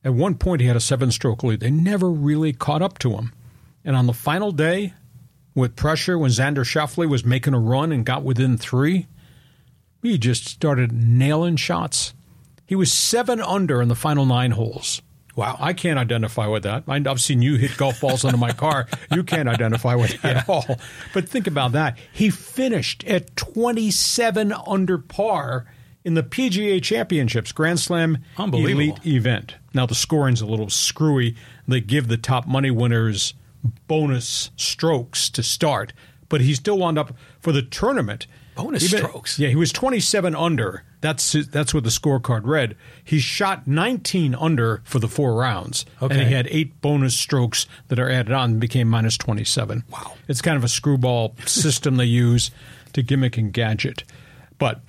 At 0.03 0.15
one 0.15 0.37
point, 0.37 0.63
he 0.63 0.67
had 0.67 0.79
a 0.79 0.81
seven 0.81 1.11
stroke 1.11 1.43
lead. 1.43 1.61
They 1.61 1.71
never 1.71 2.11
really 2.11 2.55
caught 2.55 2.81
up 2.81 2.99
to 3.01 3.11
him. 3.11 3.35
And 3.85 3.97
on 3.97 4.07
the 4.07 4.15
final 4.15 4.51
day, 4.51 4.95
with 5.55 5.77
pressure, 5.77 6.17
when 6.17 6.31
Xander 6.31 6.65
Schauffele 6.65 7.07
was 7.07 7.23
making 7.23 7.53
a 7.53 7.61
run 7.61 7.93
and 7.93 8.07
got 8.07 8.23
within 8.23 8.57
three, 8.57 9.09
he 10.03 10.17
just 10.17 10.49
started 10.49 10.91
nailing 10.91 11.57
shots. 11.57 12.15
He 12.65 12.75
was 12.75 12.91
seven 12.91 13.43
under 13.43 13.83
in 13.83 13.89
the 13.89 13.95
final 13.95 14.25
nine 14.25 14.53
holes. 14.53 15.03
Wow. 15.35 15.57
I 15.59 15.73
can't 15.73 15.99
identify 15.99 16.47
with 16.47 16.65
that. 16.65 16.85
I've 16.87 17.21
seen 17.21 17.41
you 17.41 17.57
hit 17.57 17.77
golf 17.77 18.01
balls 18.01 18.25
into 18.25 18.37
my 18.37 18.53
car. 18.53 18.87
You 19.11 19.25
can't 19.25 19.49
identify 19.49 19.95
with 19.95 20.21
that 20.23 20.37
at 20.37 20.49
all. 20.49 20.79
But 21.15 21.29
think 21.29 21.47
about 21.47 21.73
that. 21.73 21.97
He 22.13 22.29
finished 22.31 23.05
at 23.05 23.35
27 23.37 24.53
under 24.53 24.99
par 24.99 25.67
in 26.05 26.15
the 26.15 26.23
PGA 26.23 26.83
Championships 26.83 27.53
Grand 27.53 27.81
Slam 27.81 28.19
Elite 28.39 29.07
event. 29.07 29.57
Now 29.73 29.87
the 29.87 29.95
scoring's 29.95 30.41
a 30.41 30.47
little 30.47 30.69
screwy. 30.69 31.37
They 31.67 31.81
give 31.81 32.09
the 32.09 32.17
top 32.19 32.47
money 32.47 32.71
winners 32.71 33.35
bonus 33.87 34.51
strokes 34.57 35.31
to 35.31 35.43
start, 35.43 35.93
but 36.29 36.41
he 36.41 36.55
still 36.55 36.77
wound 36.79 36.99
up 36.99 37.17
for 37.41 37.53
the 37.53 37.63
tournament. 37.63 38.27
Bonus 38.55 38.87
strokes? 38.87 39.39
Yeah, 39.39 39.49
he 39.49 39.57
was 39.57 39.73
27 39.73 40.35
under. 40.35 40.85
That's 41.03 41.33
that's 41.33 41.75
what 41.75 41.85
the 41.85 41.91
scorecard 41.91 42.47
read. 42.47 42.77
He 43.05 43.19
shot 43.19 43.67
19 43.67 44.35
under 44.35 44.81
for 44.85 44.99
the 44.99 45.09
four 45.09 45.35
rounds, 45.35 45.85
and 46.01 46.13
he 46.29 46.33
had 46.33 46.47
eight 46.51 46.81
bonus 46.81 47.15
strokes 47.15 47.67
that 47.89 47.99
are 47.99 48.09
added 48.09 48.33
on 48.33 48.53
and 48.53 48.61
became 48.61 48.89
minus 48.89 49.19
27. 49.19 49.85
Wow. 49.91 50.15
It's 50.29 50.41
kind 50.41 50.57
of 50.57 50.65
a 50.65 50.69
screwball 50.69 51.35
system 51.45 51.97
they 51.97 52.05
use 52.07 52.51
to 52.95 53.03
gimmick 53.03 53.37
and 53.37 53.53
gadget. 53.53 54.05
But 54.59 54.81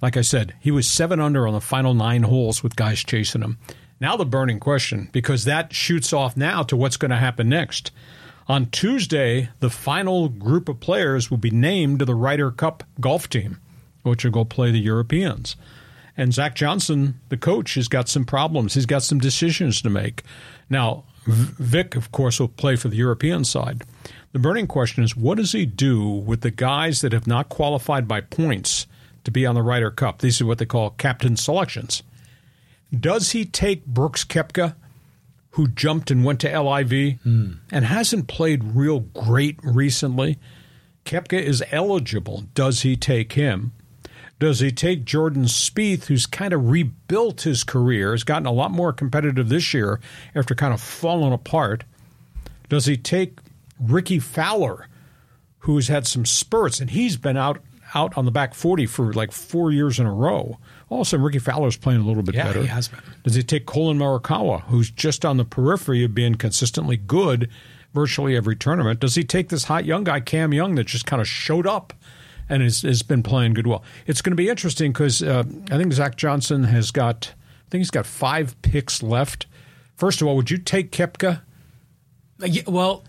like 0.00 0.16
I 0.16 0.20
said, 0.20 0.54
he 0.60 0.70
was 0.70 0.86
seven 0.86 1.20
under 1.20 1.48
on 1.48 1.54
the 1.54 1.60
final 1.60 1.94
nine 1.94 2.24
holes 2.24 2.62
with 2.62 2.76
guys 2.76 3.02
chasing 3.02 3.42
him. 3.42 3.58
Now 4.00 4.16
the 4.16 4.26
burning 4.26 4.60
question, 4.60 5.08
because 5.10 5.44
that 5.44 5.72
shoots 5.72 6.12
off 6.12 6.36
now 6.36 6.62
to 6.64 6.76
what's 6.76 6.96
going 6.96 7.10
to 7.10 7.16
happen 7.16 7.48
next. 7.48 7.90
On 8.46 8.66
Tuesday, 8.66 9.50
the 9.60 9.70
final 9.70 10.28
group 10.28 10.68
of 10.68 10.80
players 10.80 11.30
will 11.30 11.38
be 11.38 11.50
named 11.50 11.98
to 11.98 12.04
the 12.04 12.14
Ryder 12.14 12.50
Cup 12.50 12.84
golf 13.00 13.28
team, 13.28 13.58
which 14.08 14.24
will 14.24 14.30
go 14.30 14.44
play 14.44 14.70
the 14.70 14.78
Europeans. 14.78 15.56
And 16.16 16.34
Zach 16.34 16.56
Johnson, 16.56 17.20
the 17.28 17.36
coach, 17.36 17.74
has 17.74 17.86
got 17.86 18.08
some 18.08 18.24
problems. 18.24 18.74
He's 18.74 18.86
got 18.86 19.04
some 19.04 19.18
decisions 19.18 19.80
to 19.82 19.90
make. 19.90 20.24
Now, 20.68 21.04
Vic, 21.26 21.94
of 21.94 22.10
course, 22.10 22.40
will 22.40 22.48
play 22.48 22.74
for 22.74 22.88
the 22.88 22.96
European 22.96 23.44
side. 23.44 23.84
The 24.32 24.38
burning 24.38 24.66
question 24.66 25.04
is 25.04 25.16
what 25.16 25.38
does 25.38 25.52
he 25.52 25.64
do 25.64 26.06
with 26.08 26.40
the 26.40 26.50
guys 26.50 27.00
that 27.02 27.12
have 27.12 27.26
not 27.26 27.48
qualified 27.48 28.08
by 28.08 28.20
points 28.20 28.86
to 29.24 29.30
be 29.30 29.46
on 29.46 29.54
the 29.54 29.62
Ryder 29.62 29.90
Cup? 29.90 30.18
These 30.18 30.40
are 30.40 30.46
what 30.46 30.58
they 30.58 30.66
call 30.66 30.90
captain 30.90 31.36
selections. 31.36 32.02
Does 32.98 33.32
he 33.32 33.44
take 33.44 33.84
Brooks 33.86 34.24
Koepka, 34.24 34.74
who 35.50 35.68
jumped 35.68 36.10
and 36.10 36.24
went 36.24 36.40
to 36.40 36.60
LIV 36.60 37.20
hmm. 37.22 37.52
and 37.70 37.84
hasn't 37.84 38.26
played 38.26 38.64
real 38.64 39.00
great 39.00 39.58
recently? 39.62 40.38
Kepka 41.04 41.40
is 41.40 41.62
eligible. 41.70 42.44
Does 42.54 42.82
he 42.82 42.96
take 42.96 43.32
him? 43.32 43.72
Does 44.38 44.60
he 44.60 44.70
take 44.70 45.04
Jordan 45.04 45.44
Spieth, 45.44 46.04
who's 46.04 46.26
kind 46.26 46.52
of 46.52 46.70
rebuilt 46.70 47.42
his 47.42 47.64
career, 47.64 48.12
has 48.12 48.22
gotten 48.22 48.46
a 48.46 48.52
lot 48.52 48.70
more 48.70 48.92
competitive 48.92 49.48
this 49.48 49.74
year 49.74 49.98
after 50.34 50.54
kind 50.54 50.72
of 50.72 50.80
falling 50.80 51.32
apart? 51.32 51.84
Does 52.68 52.86
he 52.86 52.96
take 52.96 53.38
Rickie 53.80 54.20
Fowler, 54.20 54.86
who's 55.60 55.88
had 55.88 56.06
some 56.06 56.24
spurts 56.24 56.80
and 56.80 56.90
he's 56.90 57.16
been 57.16 57.36
out 57.36 57.58
out 57.94 58.14
on 58.18 58.26
the 58.26 58.30
back 58.30 58.52
40 58.54 58.84
for 58.84 59.12
like 59.14 59.32
four 59.32 59.72
years 59.72 59.98
in 59.98 60.06
a 60.06 60.12
row? 60.12 60.58
All 60.90 61.00
of 61.00 61.06
a 61.06 61.10
sudden, 61.10 61.24
Rickie 61.24 61.38
Fowler's 61.40 61.76
playing 61.76 62.00
a 62.02 62.04
little 62.04 62.22
bit 62.22 62.34
Yeah, 62.34 62.44
better. 62.44 62.60
he 62.60 62.66
has 62.68 62.88
been. 62.88 63.00
Does 63.24 63.34
he 63.34 63.42
take 63.42 63.66
Collin 63.66 63.98
Morikawa, 63.98 64.62
who's 64.64 64.90
just 64.90 65.24
on 65.24 65.36
the 65.38 65.44
periphery 65.44 66.04
of 66.04 66.14
being 66.14 66.34
consistently 66.36 66.96
good 66.96 67.48
virtually 67.94 68.36
every 68.36 68.54
tournament? 68.56 69.00
Does 69.00 69.14
he 69.14 69.24
take 69.24 69.48
this 69.48 69.64
hot 69.64 69.84
young 69.86 70.04
guy, 70.04 70.20
Cam 70.20 70.52
Young, 70.52 70.74
that 70.76 70.84
just 70.86 71.06
kind 71.06 71.20
of 71.22 71.26
showed 71.26 71.66
up 71.66 71.92
and 72.48 72.62
has, 72.62 72.82
has 72.82 73.02
been 73.02 73.22
playing 73.22 73.54
good 73.54 73.66
well? 73.66 73.82
It's 74.06 74.22
going 74.22 74.32
to 74.32 74.36
be 74.36 74.48
interesting 74.48 74.92
because 74.92 75.22
uh, 75.22 75.44
I 75.70 75.76
think 75.76 75.92
Zach 75.92 76.16
Johnson 76.16 76.64
has 76.64 76.90
got, 76.90 77.32
I 77.66 77.70
think 77.70 77.80
he's 77.80 77.90
got 77.90 78.06
five 78.06 78.60
picks 78.62 79.02
left. 79.02 79.46
First 79.96 80.20
of 80.20 80.28
all, 80.28 80.36
would 80.36 80.50
you 80.50 80.58
take 80.58 80.92
Koepka? 80.92 81.42
Yeah, 82.40 82.62
well, 82.66 83.04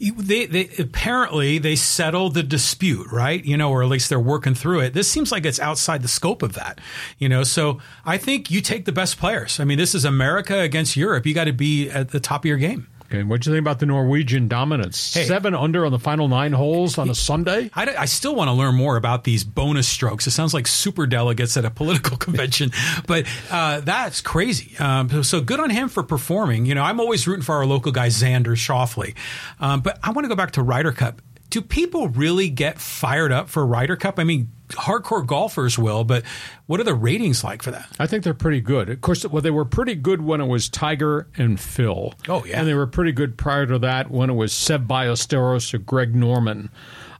they, 0.00 0.46
they 0.46 0.68
apparently 0.78 1.58
they 1.58 1.76
settled 1.76 2.34
the 2.34 2.42
dispute, 2.42 3.06
right? 3.12 3.44
You 3.44 3.56
know, 3.56 3.70
or 3.70 3.82
at 3.82 3.88
least 3.88 4.08
they're 4.08 4.18
working 4.18 4.54
through 4.54 4.80
it. 4.80 4.94
This 4.94 5.08
seems 5.08 5.30
like 5.30 5.46
it's 5.46 5.60
outside 5.60 6.02
the 6.02 6.08
scope 6.08 6.42
of 6.42 6.54
that, 6.54 6.80
you 7.18 7.28
know. 7.28 7.44
So 7.44 7.78
I 8.04 8.18
think 8.18 8.50
you 8.50 8.60
take 8.60 8.84
the 8.84 8.92
best 8.92 9.18
players. 9.18 9.60
I 9.60 9.64
mean, 9.64 9.78
this 9.78 9.94
is 9.94 10.04
America 10.04 10.58
against 10.58 10.96
Europe. 10.96 11.26
You 11.26 11.34
got 11.34 11.44
to 11.44 11.52
be 11.52 11.88
at 11.88 12.10
the 12.10 12.20
top 12.20 12.42
of 12.42 12.46
your 12.46 12.58
game. 12.58 12.88
Okay, 13.12 13.24
what'd 13.24 13.44
you 13.44 13.52
think 13.52 13.60
about 13.60 13.80
the 13.80 13.86
Norwegian 13.86 14.46
dominance? 14.46 15.14
Hey. 15.14 15.24
Seven 15.24 15.52
under 15.52 15.84
on 15.84 15.90
the 15.90 15.98
final 15.98 16.28
nine 16.28 16.52
holes 16.52 16.96
on 16.96 17.10
a 17.10 17.14
Sunday? 17.14 17.68
I, 17.74 17.96
I 17.96 18.04
still 18.04 18.36
want 18.36 18.46
to 18.48 18.52
learn 18.52 18.76
more 18.76 18.96
about 18.96 19.24
these 19.24 19.42
bonus 19.42 19.88
strokes. 19.88 20.28
It 20.28 20.30
sounds 20.30 20.54
like 20.54 20.68
super 20.68 21.08
delegates 21.08 21.56
at 21.56 21.64
a 21.64 21.70
political 21.70 22.16
convention, 22.18 22.70
but 23.08 23.26
uh, 23.50 23.80
that's 23.80 24.20
crazy. 24.20 24.78
Um, 24.78 25.10
so, 25.10 25.22
so 25.22 25.40
good 25.40 25.58
on 25.58 25.70
him 25.70 25.88
for 25.88 26.04
performing. 26.04 26.66
You 26.66 26.76
know, 26.76 26.84
I'm 26.84 27.00
always 27.00 27.26
rooting 27.26 27.42
for 27.42 27.56
our 27.56 27.66
local 27.66 27.90
guy 27.90 28.06
Xander 28.10 28.54
Schauffele, 28.54 29.16
um, 29.58 29.80
but 29.80 29.98
I 30.04 30.12
want 30.12 30.26
to 30.26 30.28
go 30.28 30.36
back 30.36 30.52
to 30.52 30.62
Ryder 30.62 30.92
Cup. 30.92 31.20
Do 31.48 31.62
people 31.62 32.06
really 32.10 32.48
get 32.48 32.78
fired 32.78 33.32
up 33.32 33.48
for 33.48 33.66
Ryder 33.66 33.96
Cup? 33.96 34.20
I 34.20 34.24
mean, 34.24 34.52
hardcore 34.70 35.26
golfers 35.26 35.78
will, 35.78 36.04
but 36.04 36.24
what 36.66 36.80
are 36.80 36.84
the 36.84 36.94
ratings 36.94 37.42
like 37.44 37.62
for 37.62 37.70
that? 37.70 37.88
I 37.98 38.06
think 38.06 38.24
they're 38.24 38.34
pretty 38.34 38.60
good. 38.60 38.88
Of 38.88 39.00
course, 39.00 39.26
well, 39.26 39.42
they 39.42 39.50
were 39.50 39.64
pretty 39.64 39.94
good 39.94 40.22
when 40.22 40.40
it 40.40 40.46
was 40.46 40.68
Tiger 40.68 41.28
and 41.36 41.58
Phil. 41.60 42.14
Oh, 42.28 42.44
yeah. 42.44 42.58
and 42.60 42.68
they 42.68 42.74
were 42.74 42.86
pretty 42.86 43.12
good 43.12 43.36
prior 43.36 43.66
to 43.66 43.78
that 43.80 44.10
when 44.10 44.30
it 44.30 44.34
was 44.34 44.52
Seve 44.52 44.86
Ballesteros 44.86 45.72
or 45.74 45.78
Greg 45.78 46.14
Norman. 46.14 46.70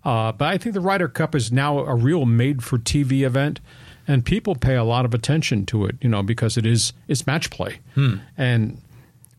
Uh, 0.05 0.33
but 0.33 0.49
I 0.49 0.57
think 0.59 0.75
the 0.75 0.81
Ryder 0.81 1.09
Cup 1.09 1.35
is 1.35 1.53
now 1.53 1.81
a 1.81 1.95
real 1.95 2.25
made-for-TV 2.25 3.23
event, 3.23 3.61
and 4.09 4.25
people 4.25 4.55
pay 4.55 4.75
a 4.77 4.85
lot 4.85 5.05
of 5.05 5.13
attention 5.13 5.67
to 5.67 5.85
it. 5.85 5.97
You 6.01 6.09
know, 6.09 6.23
because 6.23 6.57
it 6.57 6.65
is 6.65 6.95
it's 7.07 7.27
match 7.27 7.51
play, 7.51 7.81
and 8.39 8.81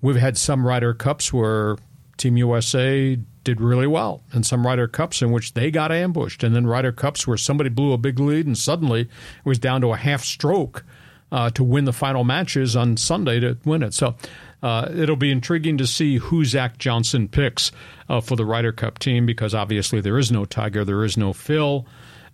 we've 0.01 0.15
had 0.17 0.37
some 0.37 0.65
Ryder 0.65 0.93
Cups 0.93 1.33
where 1.33 1.77
Team 2.17 2.37
USA 2.37 3.17
did 3.43 3.59
really 3.59 3.87
well, 3.87 4.21
and 4.31 4.45
some 4.45 4.65
Ryder 4.65 4.87
Cups 4.87 5.21
in 5.21 5.31
which 5.31 5.53
they 5.53 5.71
got 5.71 5.91
ambushed, 5.91 6.43
and 6.43 6.55
then 6.55 6.67
Ryder 6.67 6.91
Cups 6.91 7.25
where 7.25 7.37
somebody 7.37 7.69
blew 7.69 7.93
a 7.93 7.97
big 7.97 8.19
lead 8.19 8.45
and 8.45 8.57
suddenly 8.57 9.01
it 9.01 9.09
was 9.45 9.59
down 9.59 9.81
to 9.81 9.93
a 9.93 9.97
half 9.97 10.23
stroke 10.23 10.83
uh, 11.31 11.49
to 11.51 11.63
win 11.63 11.85
the 11.85 11.93
final 11.93 12.23
matches 12.23 12.75
on 12.75 12.97
Sunday 12.97 13.39
to 13.39 13.57
win 13.65 13.83
it. 13.83 13.93
So 13.93 14.15
uh, 14.61 14.89
it'll 14.93 15.15
be 15.15 15.31
intriguing 15.31 15.77
to 15.77 15.87
see 15.87 16.17
who 16.17 16.45
Zach 16.45 16.77
Johnson 16.77 17.27
picks 17.27 17.71
uh, 18.09 18.21
for 18.21 18.35
the 18.35 18.45
Ryder 18.45 18.71
Cup 18.71 18.99
team 18.99 19.25
because 19.25 19.55
obviously 19.55 20.01
there 20.01 20.17
is 20.17 20.31
no 20.31 20.45
Tiger, 20.45 20.85
there 20.85 21.03
is 21.03 21.17
no 21.17 21.33
Phil. 21.33 21.85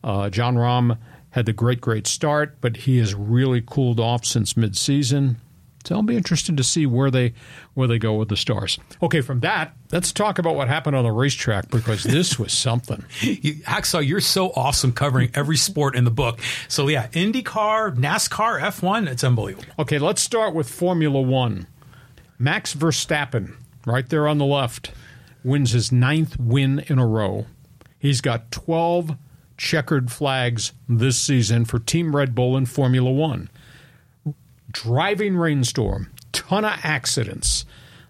Uh, 0.03 0.29
Jon 0.29 0.55
Rahm 0.55 0.97
had 1.31 1.45
the 1.45 1.53
great, 1.53 1.81
great 1.81 2.07
start, 2.07 2.57
but 2.61 2.77
he 2.77 2.97
has 2.97 3.13
really 3.13 3.61
cooled 3.65 3.99
off 3.99 4.25
since 4.25 4.53
midseason. 4.53 5.35
So 5.87 5.95
I'll 5.95 6.03
be 6.03 6.17
interested 6.17 6.57
to 6.57 6.65
see 6.65 6.85
where 6.85 7.09
they 7.09 7.33
where 7.73 7.87
they 7.87 7.97
go 7.97 8.15
with 8.15 8.27
the 8.27 8.35
stars. 8.35 8.77
Okay, 9.01 9.21
from 9.21 9.39
that, 9.39 9.73
let's 9.93 10.11
talk 10.11 10.37
about 10.37 10.55
what 10.55 10.67
happened 10.67 10.97
on 10.97 11.05
the 11.05 11.13
racetrack 11.13 11.69
because 11.69 12.03
this 12.03 12.37
was 12.37 12.51
something. 12.51 13.05
You, 13.37 13.53
Hacksaw, 13.55 14.05
you're 14.05 14.19
so 14.19 14.51
awesome 14.51 14.91
covering 14.91 15.29
every 15.33 15.57
sport 15.57 15.95
in 15.95 16.05
the 16.05 16.11
book. 16.11 16.39
So 16.67 16.87
yeah, 16.87 17.07
IndyCar, 17.09 17.95
NASCAR, 17.95 18.59
F1, 18.59 19.07
it's 19.07 19.23
unbelievable. 19.23 19.67
Okay, 19.79 19.99
let's 19.99 20.21
start 20.21 20.53
with 20.53 20.69
Formula 20.69 21.21
One. 21.21 21.67
Max 22.39 22.73
Verstappen, 22.73 23.55
right 23.85 24.09
there 24.09 24.27
on 24.27 24.39
the 24.39 24.45
left, 24.45 24.91
wins 25.43 25.71
his 25.71 25.91
ninth 25.91 26.37
win 26.39 26.83
in 26.87 26.99
a 26.99 27.07
row. 27.07 27.45
He's 27.99 28.21
got 28.21 28.51
12 28.51 29.15
checkered 29.55 30.11
flags 30.11 30.73
this 30.89 31.19
season 31.19 31.63
for 31.65 31.79
Team 31.79 32.15
Red 32.15 32.33
Bull 32.33 32.57
in 32.57 32.65
Formula 32.65 33.11
One. 33.11 33.49
Driving 34.83 35.35
rainstorm, 35.35 36.11
ton 36.31 36.63
of 36.63 36.79
accidents. 36.83 37.65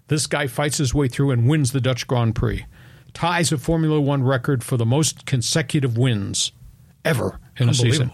This 0.08 0.26
guy 0.26 0.46
fights 0.46 0.76
his 0.76 0.92
way 0.92 1.08
through 1.08 1.30
and 1.30 1.48
wins 1.48 1.72
the 1.72 1.80
Dutch 1.80 2.06
Grand 2.06 2.34
Prix. 2.34 2.66
Ties 3.14 3.50
a 3.52 3.56
Formula 3.56 3.98
One 3.98 4.22
record 4.22 4.62
for 4.62 4.76
the 4.76 4.84
most 4.84 5.24
consecutive 5.24 5.96
wins 5.96 6.52
ever 7.06 7.40
in 7.58 7.70
a 7.70 7.74
season. 7.74 8.12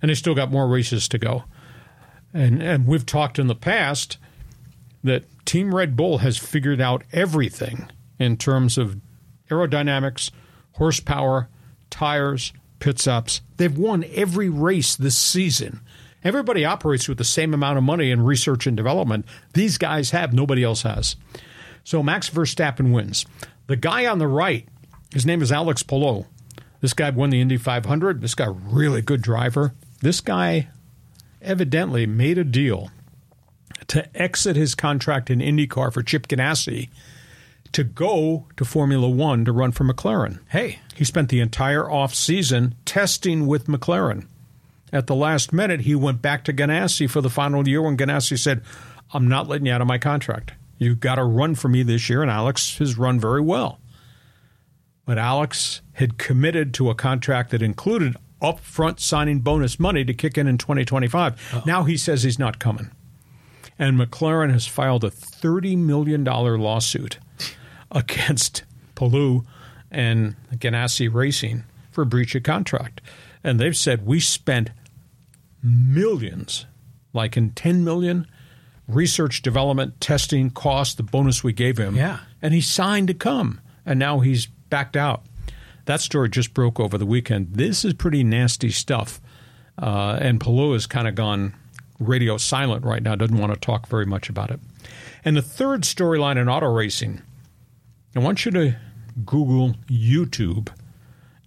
And 0.00 0.08
he's 0.08 0.18
still 0.18 0.36
got 0.36 0.52
more 0.52 0.68
races 0.68 1.08
to 1.08 1.18
go. 1.18 1.44
And 2.32 2.62
and 2.62 2.86
we've 2.86 3.04
talked 3.04 3.40
in 3.40 3.48
the 3.48 3.56
past 3.56 4.18
that 5.02 5.24
Team 5.44 5.74
Red 5.74 5.96
Bull 5.96 6.18
has 6.18 6.38
figured 6.38 6.80
out 6.80 7.02
everything 7.12 7.90
in 8.20 8.36
terms 8.36 8.78
of 8.78 9.00
aerodynamics, 9.50 10.30
horsepower, 10.72 11.48
tires, 11.90 12.52
pit 12.78 13.00
stops. 13.00 13.40
They've 13.56 13.76
won 13.76 14.04
every 14.14 14.48
race 14.48 14.94
this 14.94 15.18
season. 15.18 15.80
Everybody 16.26 16.64
operates 16.64 17.08
with 17.08 17.18
the 17.18 17.24
same 17.24 17.54
amount 17.54 17.78
of 17.78 17.84
money 17.84 18.10
in 18.10 18.20
research 18.20 18.66
and 18.66 18.76
development. 18.76 19.26
These 19.52 19.78
guys 19.78 20.10
have, 20.10 20.32
nobody 20.32 20.64
else 20.64 20.82
has. 20.82 21.14
So 21.84 22.02
Max 22.02 22.28
Verstappen 22.28 22.92
wins. 22.92 23.24
The 23.68 23.76
guy 23.76 24.06
on 24.06 24.18
the 24.18 24.26
right, 24.26 24.66
his 25.14 25.24
name 25.24 25.40
is 25.40 25.52
Alex 25.52 25.84
Palou. 25.84 26.26
This 26.80 26.94
guy 26.94 27.10
won 27.10 27.30
the 27.30 27.40
Indy 27.40 27.56
500. 27.56 28.22
This 28.22 28.34
guy, 28.34 28.48
really 28.48 29.02
good 29.02 29.22
driver. 29.22 29.72
This 30.00 30.20
guy 30.20 30.66
evidently 31.40 32.06
made 32.06 32.38
a 32.38 32.44
deal 32.44 32.90
to 33.86 34.20
exit 34.20 34.56
his 34.56 34.74
contract 34.74 35.30
in 35.30 35.38
IndyCar 35.38 35.92
for 35.92 36.02
Chip 36.02 36.26
Ganassi 36.26 36.88
to 37.70 37.84
go 37.84 38.48
to 38.56 38.64
Formula 38.64 39.08
One 39.08 39.44
to 39.44 39.52
run 39.52 39.70
for 39.70 39.84
McLaren. 39.84 40.40
Hey, 40.48 40.80
He 40.96 41.04
spent 41.04 41.28
the 41.28 41.38
entire 41.38 41.88
off 41.88 42.16
season 42.16 42.74
testing 42.84 43.46
with 43.46 43.68
McLaren. 43.68 44.26
At 44.96 45.08
the 45.08 45.14
last 45.14 45.52
minute, 45.52 45.82
he 45.82 45.94
went 45.94 46.22
back 46.22 46.42
to 46.44 46.54
Ganassi 46.54 47.08
for 47.08 47.20
the 47.20 47.28
final 47.28 47.68
year 47.68 47.82
when 47.82 47.98
Ganassi 47.98 48.38
said, 48.38 48.62
I'm 49.12 49.28
not 49.28 49.46
letting 49.46 49.66
you 49.66 49.72
out 49.74 49.82
of 49.82 49.86
my 49.86 49.98
contract. 49.98 50.52
You've 50.78 51.00
got 51.00 51.16
to 51.16 51.24
run 51.24 51.54
for 51.54 51.68
me 51.68 51.82
this 51.82 52.08
year, 52.08 52.22
and 52.22 52.30
Alex 52.30 52.78
has 52.78 52.96
run 52.96 53.20
very 53.20 53.42
well. 53.42 53.78
But 55.04 55.18
Alex 55.18 55.82
had 55.92 56.16
committed 56.16 56.72
to 56.74 56.88
a 56.88 56.94
contract 56.94 57.50
that 57.50 57.60
included 57.60 58.16
upfront 58.40 58.98
signing 58.98 59.40
bonus 59.40 59.78
money 59.78 60.02
to 60.02 60.14
kick 60.14 60.38
in 60.38 60.46
in 60.46 60.56
2025. 60.56 61.34
Oh. 61.52 61.58
Uh-huh. 61.58 61.64
Now 61.66 61.82
he 61.84 61.98
says 61.98 62.22
he's 62.22 62.38
not 62.38 62.58
coming. 62.58 62.90
And 63.78 63.98
McLaren 64.00 64.50
has 64.50 64.66
filed 64.66 65.04
a 65.04 65.10
$30 65.10 65.76
million 65.76 66.24
lawsuit 66.24 67.18
against 67.90 68.64
Palou 68.94 69.44
and 69.90 70.36
Ganassi 70.54 71.12
Racing 71.12 71.64
for 71.90 72.06
breach 72.06 72.34
of 72.34 72.44
contract. 72.44 73.02
And 73.44 73.60
they've 73.60 73.76
said 73.76 74.06
we 74.06 74.20
spent 74.20 74.70
millions, 75.66 76.66
like 77.12 77.36
in 77.36 77.50
10 77.50 77.84
million, 77.84 78.26
research, 78.86 79.42
development, 79.42 80.00
testing, 80.00 80.50
cost, 80.50 80.96
the 80.96 81.02
bonus 81.02 81.42
we 81.42 81.52
gave 81.52 81.76
him. 81.76 81.96
Yeah. 81.96 82.20
And 82.40 82.54
he 82.54 82.60
signed 82.60 83.08
to 83.08 83.14
come. 83.14 83.60
And 83.84 83.98
now 83.98 84.20
he's 84.20 84.46
backed 84.46 84.96
out. 84.96 85.24
That 85.86 86.00
story 86.00 86.28
just 86.28 86.54
broke 86.54 86.80
over 86.80 86.98
the 86.98 87.06
weekend. 87.06 87.54
This 87.54 87.84
is 87.84 87.94
pretty 87.94 88.24
nasty 88.24 88.70
stuff. 88.70 89.20
Uh, 89.78 90.18
and 90.20 90.40
Palou 90.40 90.72
has 90.72 90.86
kind 90.86 91.06
of 91.06 91.14
gone 91.14 91.54
radio 91.98 92.36
silent 92.36 92.84
right 92.84 93.02
now, 93.02 93.14
doesn't 93.14 93.38
want 93.38 93.52
to 93.52 93.60
talk 93.60 93.86
very 93.86 94.06
much 94.06 94.28
about 94.28 94.50
it. 94.50 94.60
And 95.24 95.36
the 95.36 95.42
third 95.42 95.82
storyline 95.82 96.36
in 96.36 96.48
auto 96.48 96.72
racing, 96.72 97.22
I 98.14 98.20
want 98.20 98.44
you 98.44 98.50
to 98.52 98.76
Google 99.24 99.74
YouTube 99.88 100.68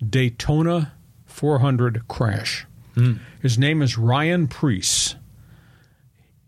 Daytona 0.07 0.93
400 1.26 2.07
crash. 2.07 2.65
Mm. 2.95 3.19
His 3.41 3.57
name 3.57 3.81
is 3.81 3.97
Ryan 3.97 4.47
Preece. 4.47 5.15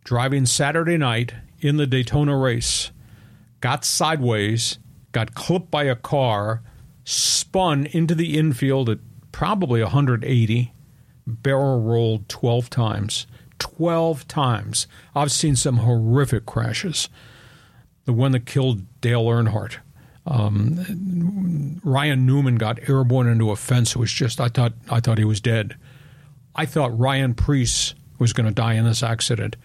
Driving 0.04 0.46
Saturday 0.46 0.98
night 0.98 1.34
in 1.60 1.78
the 1.78 1.88
Daytona 1.88 2.36
race, 2.38 2.92
got 3.60 3.86
sideways, 3.86 4.80
got 5.12 5.36
clipped 5.36 5.70
by 5.70 5.84
a 5.84 5.96
car, 5.96 6.62
spun 7.04 7.86
into 7.88 8.16
the 8.16 8.38
infield 8.38 8.90
at 8.90 9.00
probably 9.32 9.82
180, 9.82 10.74
barrel 11.26 11.82
rolled 11.82 12.28
12 12.30 12.70
times. 12.70 13.28
12 13.60 14.28
times. 14.28 14.88
I've 15.16 15.32
seen 15.32 15.56
some 15.56 15.78
horrific 15.78 16.46
crashes. 16.46 17.10
The 18.06 18.14
one 18.14 18.32
that 18.32 18.48
killed 18.48 18.86
Dale 19.02 19.26
Earnhardt. 19.26 19.78
Um, 20.26 21.80
Ryan 21.84 22.26
Newman 22.26 22.56
got 22.56 22.90
airborne 22.90 23.28
into 23.28 23.52
a 23.52 23.56
fence. 23.56 23.92
It 23.92 24.00
was 24.00 24.12
just 24.12 24.40
I 24.40 24.50
thought 24.50 24.74
I 24.90 25.00
thought 25.00 25.18
he 25.18 25.24
was 25.24 25.42
dead. 25.42 25.76
I 26.56 26.66
thought 26.66 26.98
Ryan 26.98 27.34
Preece 27.34 27.94
was 28.20 28.34
going 28.34 28.48
to 28.48 28.54
die 28.54 28.74
in 28.74 28.86
this 28.86 29.04
accident. 29.04 29.56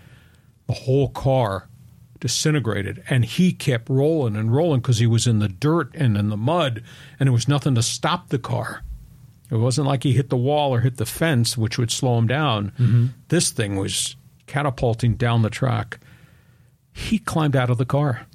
The 0.66 0.72
whole 0.72 1.09
car 1.09 1.68
disintegrated, 2.20 3.03
and 3.09 3.24
he 3.24 3.53
kept 3.53 3.89
rolling 3.89 4.37
and 4.37 4.55
rolling 4.55 4.80
because 4.80 4.99
he 4.99 5.07
was 5.07 5.26
in 5.26 5.39
the 5.39 5.49
dirt 5.49 5.95
and 5.95 6.16
in 6.16 6.28
the 6.28 6.37
mud, 6.37 6.82
and 7.20 7.26
there 7.26 7.32
was 7.32 7.49
nothing 7.49 7.74
to 7.74 7.82
stop 7.82 8.28
the 8.28 8.39
car. 8.39 8.82
It 9.51 9.57
wasn't 9.57 9.87
like 9.87 10.03
he 10.03 10.12
hit 10.12 10.30
the 10.30 10.37
wall 10.37 10.74
or 10.74 10.80
hit 10.80 10.97
the 10.97 11.07
fence, 11.07 11.57
which 11.57 11.78
would 11.78 11.91
slow 11.91 12.18
him 12.18 12.26
down. 12.26 12.72
Mm-hmm. 12.78 13.07
This 13.28 13.51
thing 13.51 13.76
was 13.76 14.16
catapulting 14.47 15.14
down 15.14 15.43
the 15.43 15.51
track. 15.51 16.01
He 16.93 17.18
climbed 17.18 17.55
out 17.55 17.70
of 17.70 17.78
the 17.78 17.84
car. 17.84 18.26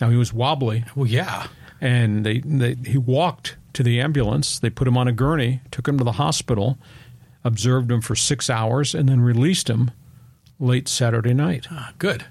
Now 0.00 0.10
he 0.10 0.16
was 0.16 0.32
wobbly. 0.32 0.84
Well, 0.94 1.06
yeah. 1.06 1.46
And 1.80 2.26
they, 2.26 2.40
they 2.40 2.74
he 2.86 2.98
walked 2.98 3.56
to 3.74 3.82
the 3.82 4.00
ambulance. 4.00 4.58
They 4.58 4.70
put 4.70 4.88
him 4.88 4.98
on 4.98 5.08
a 5.08 5.12
gurney, 5.12 5.60
took 5.70 5.88
him 5.88 5.98
to 5.98 6.04
the 6.04 6.12
hospital, 6.12 6.78
observed 7.44 7.90
him 7.90 8.00
for 8.00 8.16
six 8.16 8.48
hours, 8.48 8.94
and 8.94 9.08
then 9.08 9.20
released 9.20 9.68
him 9.68 9.90
late 10.58 10.88
Saturday 10.88 11.34
night. 11.34 11.66
Ah, 11.70 11.92
good. 11.98 12.24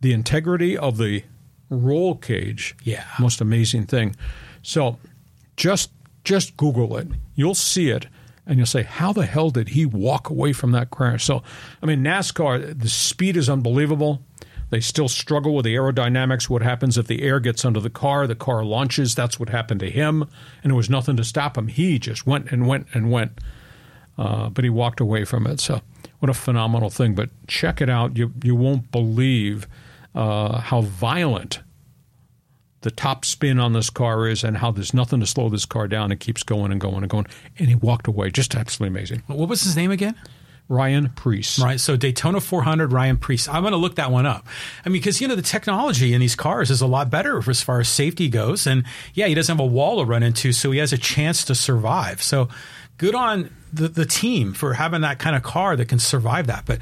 The 0.00 0.12
integrity 0.12 0.76
of 0.76 0.96
the 0.96 1.24
roll 1.70 2.16
cage. 2.16 2.76
Yeah. 2.82 3.04
Most 3.18 3.40
amazing 3.40 3.86
thing. 3.86 4.16
So 4.62 4.98
just 5.56 5.90
just 6.24 6.56
Google 6.56 6.96
it. 6.96 7.08
You'll 7.34 7.54
see 7.54 7.90
it 7.90 8.06
and 8.46 8.56
you'll 8.56 8.66
say, 8.66 8.82
How 8.82 9.12
the 9.12 9.26
hell 9.26 9.50
did 9.50 9.70
he 9.70 9.86
walk 9.86 10.30
away 10.30 10.52
from 10.52 10.72
that 10.72 10.90
crash? 10.90 11.24
So 11.24 11.42
I 11.82 11.86
mean 11.86 12.02
NASCAR, 12.02 12.78
the 12.78 12.88
speed 12.88 13.36
is 13.36 13.48
unbelievable. 13.48 14.22
They 14.70 14.80
still 14.80 15.08
struggle 15.08 15.54
with 15.54 15.66
the 15.66 15.74
aerodynamics. 15.74 16.48
What 16.48 16.62
happens 16.62 16.96
if 16.96 17.06
the 17.06 17.22
air 17.22 17.40
gets 17.40 17.62
under 17.64 17.78
the 17.80 17.90
car? 17.90 18.26
The 18.26 18.34
car 18.34 18.64
launches. 18.64 19.14
That's 19.14 19.38
what 19.38 19.50
happened 19.50 19.80
to 19.80 19.90
him. 19.90 20.22
And 20.62 20.70
there 20.70 20.74
was 20.74 20.88
nothing 20.88 21.16
to 21.18 21.24
stop 21.24 21.58
him. 21.58 21.68
He 21.68 21.98
just 21.98 22.26
went 22.26 22.50
and 22.50 22.66
went 22.66 22.86
and 22.94 23.10
went. 23.10 23.38
Uh, 24.18 24.50
but 24.50 24.64
he 24.64 24.70
walked 24.70 25.00
away 25.00 25.24
from 25.24 25.46
it. 25.46 25.60
So 25.60 25.80
what 26.18 26.30
a 26.30 26.34
phenomenal 26.34 26.90
thing! 26.90 27.14
But 27.14 27.30
check 27.46 27.80
it 27.80 27.88
out. 27.88 28.16
You 28.16 28.32
you 28.42 28.54
won't 28.54 28.90
believe 28.90 29.66
uh, 30.14 30.58
how 30.60 30.82
violent 30.82 31.60
the 32.82 32.90
top 32.90 33.24
spin 33.24 33.58
on 33.58 33.72
this 33.72 33.90
car 33.90 34.28
is, 34.28 34.44
and 34.44 34.58
how 34.58 34.70
there's 34.70 34.92
nothing 34.92 35.20
to 35.20 35.26
slow 35.26 35.48
this 35.48 35.64
car 35.64 35.88
down. 35.88 36.12
It 36.12 36.20
keeps 36.20 36.42
going 36.42 36.72
and 36.72 36.80
going 36.80 36.98
and 36.98 37.08
going. 37.08 37.26
And 37.58 37.68
he 37.68 37.74
walked 37.74 38.06
away. 38.06 38.30
Just 38.30 38.54
absolutely 38.54 38.98
amazing. 38.98 39.22
What 39.26 39.48
was 39.48 39.62
his 39.62 39.76
name 39.76 39.90
again? 39.90 40.14
Ryan 40.68 41.10
Preece. 41.10 41.58
Right. 41.58 41.78
So 41.78 41.96
Daytona 41.96 42.40
400, 42.40 42.92
Ryan 42.92 43.18
Preece. 43.18 43.46
I'm 43.48 43.62
going 43.62 43.72
to 43.72 43.78
look 43.78 43.96
that 43.96 44.10
one 44.10 44.26
up. 44.26 44.46
I 44.84 44.88
mean, 44.88 45.00
because, 45.00 45.20
you 45.20 45.28
know, 45.28 45.34
the 45.34 45.42
technology 45.42 46.14
in 46.14 46.20
these 46.20 46.34
cars 46.34 46.70
is 46.70 46.80
a 46.80 46.86
lot 46.86 47.10
better 47.10 47.42
as 47.48 47.62
far 47.62 47.80
as 47.80 47.88
safety 47.88 48.28
goes. 48.28 48.66
And 48.66 48.84
yeah, 49.12 49.26
he 49.26 49.34
doesn't 49.34 49.54
have 49.54 49.64
a 49.64 49.68
wall 49.68 49.98
to 49.98 50.04
run 50.04 50.22
into, 50.22 50.52
so 50.52 50.70
he 50.70 50.78
has 50.78 50.92
a 50.92 50.98
chance 50.98 51.44
to 51.44 51.54
survive. 51.54 52.22
So 52.22 52.48
good 52.98 53.14
on 53.14 53.50
the, 53.72 53.88
the 53.88 54.04
team 54.04 54.52
for 54.52 54.74
having 54.74 55.00
that 55.00 55.18
kind 55.18 55.34
of 55.34 55.42
car 55.42 55.76
that 55.76 55.88
can 55.88 55.98
survive 55.98 56.46
that. 56.46 56.64
But 56.66 56.78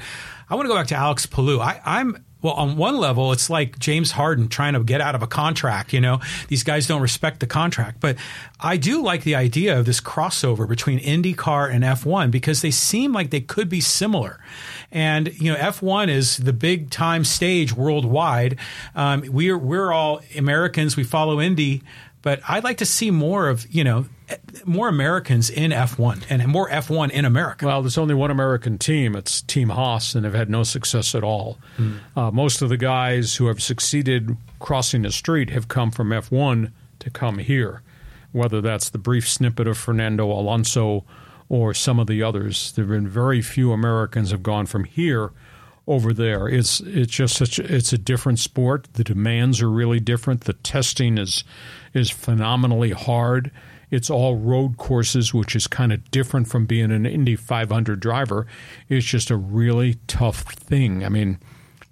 I 0.49 0.55
want 0.55 0.65
to 0.65 0.69
go 0.69 0.75
back 0.75 0.87
to 0.87 0.95
Alex 0.95 1.25
Palou. 1.25 1.59
I, 1.59 1.79
I'm 1.85 2.23
well, 2.41 2.53
on 2.53 2.75
one 2.75 2.97
level, 2.97 3.31
it's 3.31 3.49
like 3.49 3.77
James 3.77 4.11
Harden 4.11 4.47
trying 4.47 4.73
to 4.73 4.83
get 4.83 4.99
out 4.99 5.13
of 5.13 5.21
a 5.21 5.27
contract. 5.27 5.93
You 5.93 6.01
know, 6.01 6.21
these 6.47 6.63
guys 6.63 6.87
don't 6.87 7.01
respect 7.01 7.39
the 7.39 7.47
contract. 7.47 7.99
But 7.99 8.17
I 8.59 8.77
do 8.77 9.03
like 9.03 9.23
the 9.23 9.35
idea 9.35 9.77
of 9.77 9.85
this 9.85 10.01
crossover 10.01 10.67
between 10.67 10.99
IndyCar 10.99 11.71
and 11.71 11.83
F1 11.83 12.31
because 12.31 12.61
they 12.61 12.71
seem 12.71 13.13
like 13.13 13.29
they 13.29 13.41
could 13.41 13.69
be 13.69 13.79
similar. 13.79 14.39
And 14.91 15.39
you 15.39 15.51
know, 15.51 15.57
F1 15.57 16.09
is 16.09 16.37
the 16.37 16.53
big 16.53 16.89
time 16.89 17.23
stage 17.23 17.73
worldwide. 17.73 18.57
Um, 18.95 19.23
we're 19.27 19.57
we're 19.57 19.91
all 19.91 20.21
Americans. 20.35 20.97
We 20.97 21.03
follow 21.03 21.39
Indy, 21.39 21.83
but 22.23 22.41
I'd 22.47 22.63
like 22.63 22.77
to 22.77 22.85
see 22.85 23.11
more 23.11 23.49
of 23.49 23.71
you 23.73 23.83
know 23.83 24.05
more 24.65 24.87
Americans 24.87 25.49
in 25.49 25.71
F1 25.71 26.25
and 26.29 26.45
more 26.47 26.69
F1 26.69 27.11
in 27.11 27.25
America. 27.25 27.65
Well, 27.65 27.81
there's 27.81 27.97
only 27.97 28.13
one 28.13 28.31
American 28.31 28.77
team. 28.77 29.15
It's 29.15 29.41
Team 29.41 29.69
Haas, 29.69 30.15
and 30.15 30.25
they've 30.25 30.33
had 30.33 30.49
no 30.49 30.63
success 30.63 31.15
at 31.15 31.23
all. 31.23 31.57
Mm. 31.77 31.99
Uh, 32.15 32.31
most 32.31 32.61
of 32.61 32.69
the 32.69 32.77
guys 32.77 33.35
who 33.35 33.47
have 33.47 33.61
succeeded 33.61 34.37
crossing 34.59 35.01
the 35.01 35.11
street 35.11 35.49
have 35.49 35.67
come 35.67 35.91
from 35.91 36.09
F1 36.09 36.71
to 36.99 37.09
come 37.09 37.39
here, 37.39 37.81
whether 38.31 38.61
that's 38.61 38.89
the 38.89 38.97
brief 38.97 39.27
snippet 39.27 39.67
of 39.67 39.77
Fernando 39.77 40.31
Alonso 40.31 41.03
or 41.49 41.73
some 41.73 41.99
of 41.99 42.07
the 42.07 42.23
others. 42.23 42.71
There 42.71 42.85
have 42.85 42.91
been 42.91 43.07
very 43.07 43.41
few 43.41 43.73
Americans 43.73 44.31
have 44.31 44.43
gone 44.43 44.65
from 44.65 44.85
here 44.85 45.31
over 45.87 46.13
there. 46.13 46.47
It's 46.47 46.79
it's 46.81 47.11
just 47.11 47.35
such 47.35 47.59
a, 47.59 47.75
it's 47.75 47.91
a 47.91 47.97
different 47.97 48.39
sport. 48.39 48.87
The 48.93 49.03
demands 49.03 49.61
are 49.61 49.69
really 49.69 49.99
different. 49.99 50.45
The 50.45 50.53
testing 50.53 51.17
is 51.17 51.43
is 51.93 52.09
phenomenally 52.09 52.91
hard. 52.91 53.51
It's 53.91 54.09
all 54.09 54.37
road 54.37 54.77
courses, 54.77 55.33
which 55.33 55.55
is 55.55 55.67
kind 55.67 55.93
of 55.93 56.09
different 56.09 56.47
from 56.47 56.65
being 56.65 56.91
an 56.91 57.05
Indy 57.05 57.35
500 57.35 57.99
driver. 57.99 58.47
It's 58.89 59.05
just 59.05 59.29
a 59.29 59.35
really 59.35 59.95
tough 60.07 60.53
thing. 60.53 61.05
I 61.05 61.09
mean, 61.09 61.37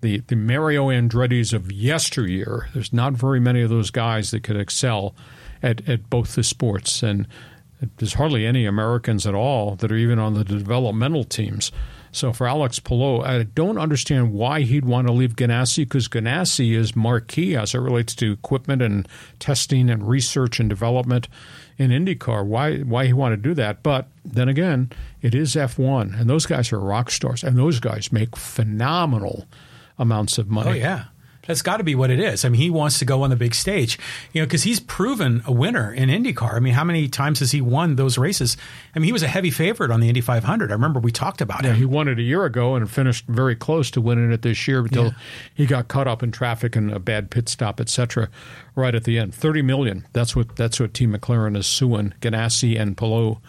the, 0.01 0.19
the 0.19 0.35
Mario 0.35 0.87
Andretti's 0.87 1.53
of 1.53 1.71
yesteryear, 1.71 2.69
there's 2.73 2.93
not 2.93 3.13
very 3.13 3.39
many 3.39 3.61
of 3.61 3.69
those 3.69 3.91
guys 3.91 4.31
that 4.31 4.43
could 4.43 4.55
excel 4.55 5.13
at, 5.61 5.87
at 5.89 6.09
both 6.09 6.35
the 6.35 6.43
sports. 6.43 7.03
And 7.03 7.27
there's 7.97 8.13
hardly 8.13 8.45
any 8.45 8.65
Americans 8.65 9.27
at 9.27 9.35
all 9.35 9.75
that 9.75 9.91
are 9.91 9.97
even 9.97 10.19
on 10.19 10.33
the 10.33 10.45
developmental 10.45 11.25
teams. 11.25 11.71
So 12.11 12.33
for 12.33 12.47
Alex 12.47 12.79
Palou, 12.79 13.21
I 13.21 13.43
don't 13.43 13.77
understand 13.77 14.33
why 14.33 14.61
he'd 14.61 14.85
want 14.85 15.07
to 15.07 15.13
leave 15.13 15.35
Ganassi 15.35 15.83
because 15.83 16.07
Ganassi 16.07 16.75
is 16.75 16.95
marquee 16.95 17.55
as 17.55 17.75
it 17.75 17.79
relates 17.79 18.15
to 18.15 18.31
equipment 18.31 18.81
and 18.81 19.07
testing 19.37 19.89
and 19.89 20.07
research 20.07 20.59
and 20.59 20.69
development 20.69 21.27
in 21.79 21.91
IndyCar. 21.91 22.45
Why 22.45 22.79
why 22.79 23.07
he 23.07 23.13
want 23.13 23.33
to 23.33 23.37
do 23.37 23.55
that? 23.55 23.81
But 23.81 24.07
then 24.23 24.49
again, 24.49 24.91
it 25.21 25.33
is 25.33 25.55
F1, 25.55 26.19
and 26.19 26.29
those 26.29 26.45
guys 26.45 26.71
are 26.71 26.79
rock 26.79 27.09
stars, 27.09 27.43
and 27.43 27.57
those 27.57 27.79
guys 27.79 28.11
make 28.11 28.35
phenomenal 28.35 29.47
amounts 29.97 30.37
of 30.37 30.49
money. 30.49 30.69
Oh 30.69 30.73
yeah. 30.73 31.05
That's 31.49 31.63
got 31.63 31.77
to 31.77 31.83
be 31.83 31.95
what 31.95 32.11
it 32.11 32.19
is. 32.19 32.45
I 32.45 32.49
mean, 32.49 32.61
he 32.61 32.69
wants 32.69 32.99
to 32.99 33.05
go 33.05 33.23
on 33.23 33.31
the 33.31 33.35
big 33.35 33.55
stage, 33.55 33.97
you 34.33 34.39
know, 34.39 34.45
because 34.45 34.61
he's 34.61 34.79
proven 34.79 35.41
a 35.47 35.51
winner 35.51 35.91
in 35.91 36.07
IndyCar. 36.07 36.53
I 36.53 36.59
mean, 36.59 36.75
how 36.75 36.83
many 36.83 37.07
times 37.07 37.39
has 37.39 37.49
he 37.49 37.59
won 37.59 37.95
those 37.95 38.19
races? 38.19 38.55
I 38.95 38.99
mean, 38.99 39.07
he 39.07 39.11
was 39.11 39.23
a 39.23 39.27
heavy 39.27 39.49
favorite 39.49 39.89
on 39.89 39.99
the 39.99 40.07
Indy 40.09 40.21
500. 40.21 40.69
I 40.69 40.73
remember 40.75 40.99
we 40.99 41.11
talked 41.11 41.41
about 41.41 41.63
yeah, 41.63 41.71
it. 41.71 41.77
He 41.77 41.85
won 41.85 42.07
it 42.07 42.19
a 42.19 42.21
year 42.21 42.45
ago 42.45 42.75
and 42.75 42.87
finished 42.87 43.25
very 43.25 43.55
close 43.55 43.89
to 43.89 43.99
winning 43.99 44.31
it 44.31 44.43
this 44.43 44.67
year 44.67 44.81
until 44.81 45.05
yeah. 45.05 45.11
he 45.55 45.65
got 45.65 45.87
caught 45.87 46.07
up 46.07 46.21
in 46.21 46.31
traffic 46.31 46.75
and 46.75 46.91
a 46.91 46.99
bad 46.99 47.31
pit 47.31 47.49
stop, 47.49 47.81
etc. 47.81 48.29
Right 48.75 48.93
at 48.93 49.05
the 49.05 49.17
end, 49.17 49.33
thirty 49.33 49.63
million. 49.63 50.07
That's 50.13 50.35
what 50.35 50.55
that's 50.55 50.79
what 50.79 50.93
Team 50.93 51.17
McLaren 51.17 51.57
is 51.57 51.65
suing 51.65 52.13
Ganassi 52.21 52.79
and 52.79 52.95
Palou 52.95 53.39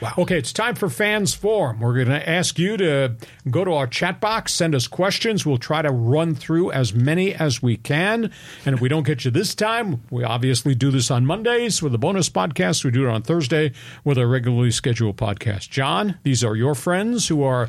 Wow. 0.00 0.14
Okay, 0.18 0.38
it's 0.38 0.52
time 0.52 0.74
for 0.74 0.88
Fans 0.88 1.34
Forum. 1.34 1.80
We're 1.80 1.94
going 1.94 2.08
to 2.08 2.28
ask 2.28 2.58
you 2.58 2.76
to 2.76 3.16
go 3.50 3.64
to 3.64 3.72
our 3.72 3.86
chat 3.86 4.20
box, 4.20 4.52
send 4.52 4.74
us 4.74 4.86
questions. 4.86 5.44
We'll 5.44 5.58
try 5.58 5.82
to 5.82 5.90
run 5.90 6.34
through 6.34 6.72
as 6.72 6.94
many 6.94 7.34
as 7.34 7.62
we 7.62 7.76
can. 7.76 8.32
And 8.64 8.74
if 8.74 8.80
we 8.80 8.88
don't 8.88 9.04
get 9.04 9.24
you 9.24 9.30
this 9.30 9.54
time, 9.54 10.02
we 10.10 10.24
obviously 10.24 10.74
do 10.74 10.90
this 10.90 11.10
on 11.10 11.26
Mondays 11.26 11.82
with 11.82 11.94
a 11.94 11.98
bonus 11.98 12.28
podcast. 12.28 12.84
We 12.84 12.90
do 12.90 13.06
it 13.06 13.10
on 13.10 13.22
Thursday 13.22 13.72
with 14.04 14.18
a 14.18 14.26
regularly 14.26 14.70
scheduled 14.70 15.16
podcast. 15.16 15.68
John, 15.70 16.18
these 16.22 16.42
are 16.42 16.56
your 16.56 16.74
friends 16.74 17.28
who 17.28 17.42
are 17.42 17.68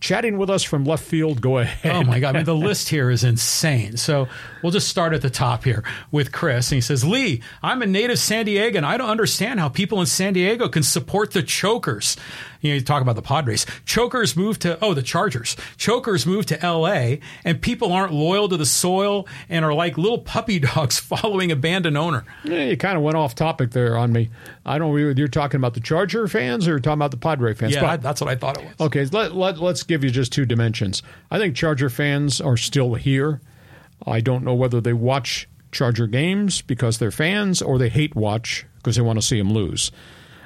chatting 0.00 0.38
with 0.38 0.50
us 0.50 0.62
from 0.62 0.84
left 0.84 1.04
field. 1.04 1.40
Go 1.40 1.58
ahead. 1.58 1.94
Oh 1.94 2.02
my 2.02 2.18
God! 2.20 2.34
I 2.34 2.38
mean, 2.38 2.44
the 2.46 2.54
list 2.54 2.88
here 2.88 3.10
is 3.10 3.22
insane. 3.22 3.96
So 3.96 4.28
we'll 4.62 4.72
just 4.72 4.88
start 4.88 5.12
at 5.12 5.22
the 5.22 5.30
top 5.30 5.64
here 5.64 5.84
with 6.10 6.32
Chris, 6.32 6.70
and 6.72 6.76
he 6.76 6.80
says, 6.80 7.04
"Lee, 7.04 7.42
I'm 7.62 7.82
a 7.82 7.86
native 7.86 8.18
San 8.18 8.46
Diego, 8.46 8.78
and 8.78 8.86
I 8.86 8.96
don't 8.96 9.10
understand 9.10 9.60
how 9.60 9.68
people 9.68 10.00
in 10.00 10.06
San 10.06 10.32
Diego 10.32 10.68
can 10.68 10.82
support 10.82 11.32
the 11.32 11.42
Chokers 11.42 12.16
you 12.60 12.70
know, 12.70 12.74
you 12.76 12.80
talk 12.80 13.02
about 13.02 13.16
the 13.16 13.22
Padres. 13.22 13.66
Chokers 13.84 14.36
moved 14.36 14.62
to, 14.62 14.78
oh, 14.82 14.94
the 14.94 15.02
Chargers. 15.02 15.56
Chokers 15.76 16.26
moved 16.26 16.48
to 16.48 16.58
LA 16.62 17.16
and 17.44 17.60
people 17.60 17.92
aren't 17.92 18.12
loyal 18.12 18.48
to 18.48 18.56
the 18.56 18.66
soil 18.66 19.26
and 19.48 19.64
are 19.64 19.74
like 19.74 19.96
little 19.96 20.18
puppy 20.18 20.58
dogs 20.60 20.98
following 20.98 21.50
abandoned 21.50 21.96
owner. 21.96 22.24
Yeah, 22.44 22.64
you 22.64 22.76
kind 22.76 22.96
of 22.96 23.02
went 23.02 23.16
off 23.16 23.34
topic 23.34 23.70
there 23.70 23.96
on 23.96 24.12
me. 24.12 24.30
I 24.64 24.78
don't 24.78 24.90
you're 25.16 25.28
talking 25.28 25.58
about 25.58 25.74
the 25.74 25.80
Charger 25.80 26.28
fans 26.28 26.66
or 26.66 26.72
you're 26.72 26.80
talking 26.80 26.98
about 26.98 27.10
the 27.10 27.16
Padre 27.16 27.54
fans? 27.54 27.74
Yeah, 27.74 27.82
but, 27.82 28.02
that's 28.02 28.20
what 28.20 28.28
I 28.28 28.36
thought 28.36 28.58
it 28.58 28.64
was. 28.64 28.86
Okay, 28.86 29.04
let, 29.06 29.34
let, 29.34 29.58
let's 29.58 29.82
give 29.82 30.04
you 30.04 30.10
just 30.10 30.32
two 30.32 30.44
dimensions. 30.44 31.02
I 31.30 31.38
think 31.38 31.56
Charger 31.56 31.88
fans 31.88 32.40
are 32.40 32.56
still 32.56 32.94
here. 32.94 33.40
I 34.06 34.20
don't 34.20 34.44
know 34.44 34.54
whether 34.54 34.80
they 34.80 34.92
watch 34.92 35.48
Charger 35.72 36.06
games 36.06 36.62
because 36.62 36.98
they're 36.98 37.10
fans 37.10 37.62
or 37.62 37.78
they 37.78 37.88
hate 37.88 38.14
watch 38.14 38.66
because 38.76 38.96
they 38.96 39.02
want 39.02 39.18
to 39.18 39.26
see 39.26 39.38
them 39.38 39.52
lose. 39.52 39.90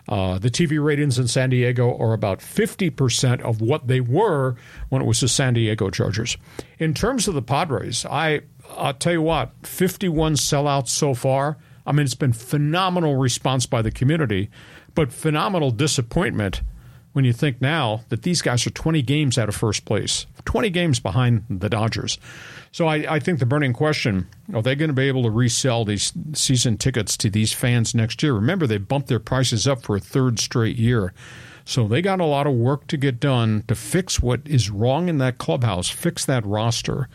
Uh, 0.09 0.39
the 0.39 0.51
TV 0.51 0.83
ratings 0.83 1.19
in 1.19 1.29
San 1.29 1.51
Diego 1.51 1.97
are 1.97 2.13
about 2.13 2.41
50% 2.41 3.41
of 3.41 3.61
what 3.61 3.87
they 3.87 4.01
were 4.01 4.57
when 4.91 5.01
it 5.01 5.07
was 5.07 5.21
the 5.21 5.29
San 5.29 5.55
Diego 5.55 5.91
Chargers. 5.91 6.37
In 6.79 6.93
terms 6.93 7.27
of 7.27 7.35
the 7.35 7.43
Padres, 7.43 8.05
I, 8.05 8.43
I'll 8.77 8.95
tell 8.95 9.15
you 9.15 9.23
what, 9.23 9.53
51 9.63 10.35
sellouts 10.35 10.89
so 10.89 11.15
far. 11.15 11.57
I 11.87 11.93
mean, 11.93 12.05
it's 12.05 12.15
been 12.15 12.33
phenomenal 12.33 13.17
response 13.17 13.67
by 13.67 13.83
the 13.83 13.91
community, 13.91 14.51
but 14.95 15.13
phenomenal 15.13 15.71
disappointment 15.71 16.63
when 17.13 17.25
you 17.25 17.33
think 17.33 17.61
now 17.61 18.03
that 18.09 18.23
these 18.23 18.43
guys 18.43 18.67
are 18.67 18.71
20 18.71 19.01
games 19.03 19.39
out 19.39 19.49
of 19.49 19.55
first 19.55 19.85
place, 19.85 20.27
20 20.45 20.71
games 20.71 21.01
behind 21.01 21.45
the 21.49 21.69
Dodgers. 21.69 22.19
So 22.73 22.87
I, 22.87 23.15
I 23.15 23.19
think 23.21 23.39
the 23.39 23.47
burning 23.47 23.73
question 23.73 24.29
are 24.53 24.63
they 24.63 24.75
going 24.75 24.89
to 24.89 24.95
be 24.95 25.09
able 25.09 25.23
to 25.23 25.31
resell 25.31 25.85
these 25.85 26.13
season 26.33 26.77
tickets 26.77 27.17
to 27.19 27.31
these 27.31 27.53
fans 27.53 27.95
next 27.95 28.23
year? 28.23 28.35
Remember, 28.35 28.67
they 28.67 28.79
bumped 28.79 29.09
their 29.09 29.21
prices 29.21 29.67
up 29.67 29.83
for 29.83 29.97
a 29.97 30.01
third 30.01 30.39
straight 30.39 30.77
year. 30.77 31.13
So 31.65 31.89
they 31.89 32.03
got 32.03 32.21
a 32.21 32.27
lot 32.27 32.47
of 32.47 32.55
work 32.55 32.87
to 32.89 32.97
get 32.97 33.21
done 33.21 33.65
to 33.69 33.75
fix 33.75 34.21
what 34.21 34.41
is 34.45 34.71
wrong 34.71 35.09
in 35.09 35.19
that 35.19 35.39
clubhouse, 35.39 35.89
fix 35.89 36.25
that 36.27 36.45
roster, 36.45 37.09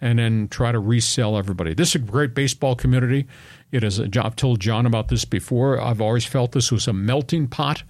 and 0.00 0.18
then 0.18 0.48
try 0.48 0.72
to 0.72 0.78
resell 0.78 1.38
everybody. 1.38 1.74
This 1.74 1.90
is 1.90 1.94
a 1.96 1.98
great 2.00 2.34
baseball 2.34 2.74
community. 2.74 3.26
It 3.70 3.84
is. 3.84 3.98
A, 4.00 4.08
I've 4.20 4.36
told 4.36 4.60
John 4.60 4.84
about 4.84 5.08
this 5.08 5.24
before. 5.24 5.80
I've 5.80 6.00
always 6.00 6.24
felt 6.24 6.52
this 6.52 6.72
was 6.72 6.88
a 6.88 6.92
melting 6.92 7.46
pot 7.46 7.84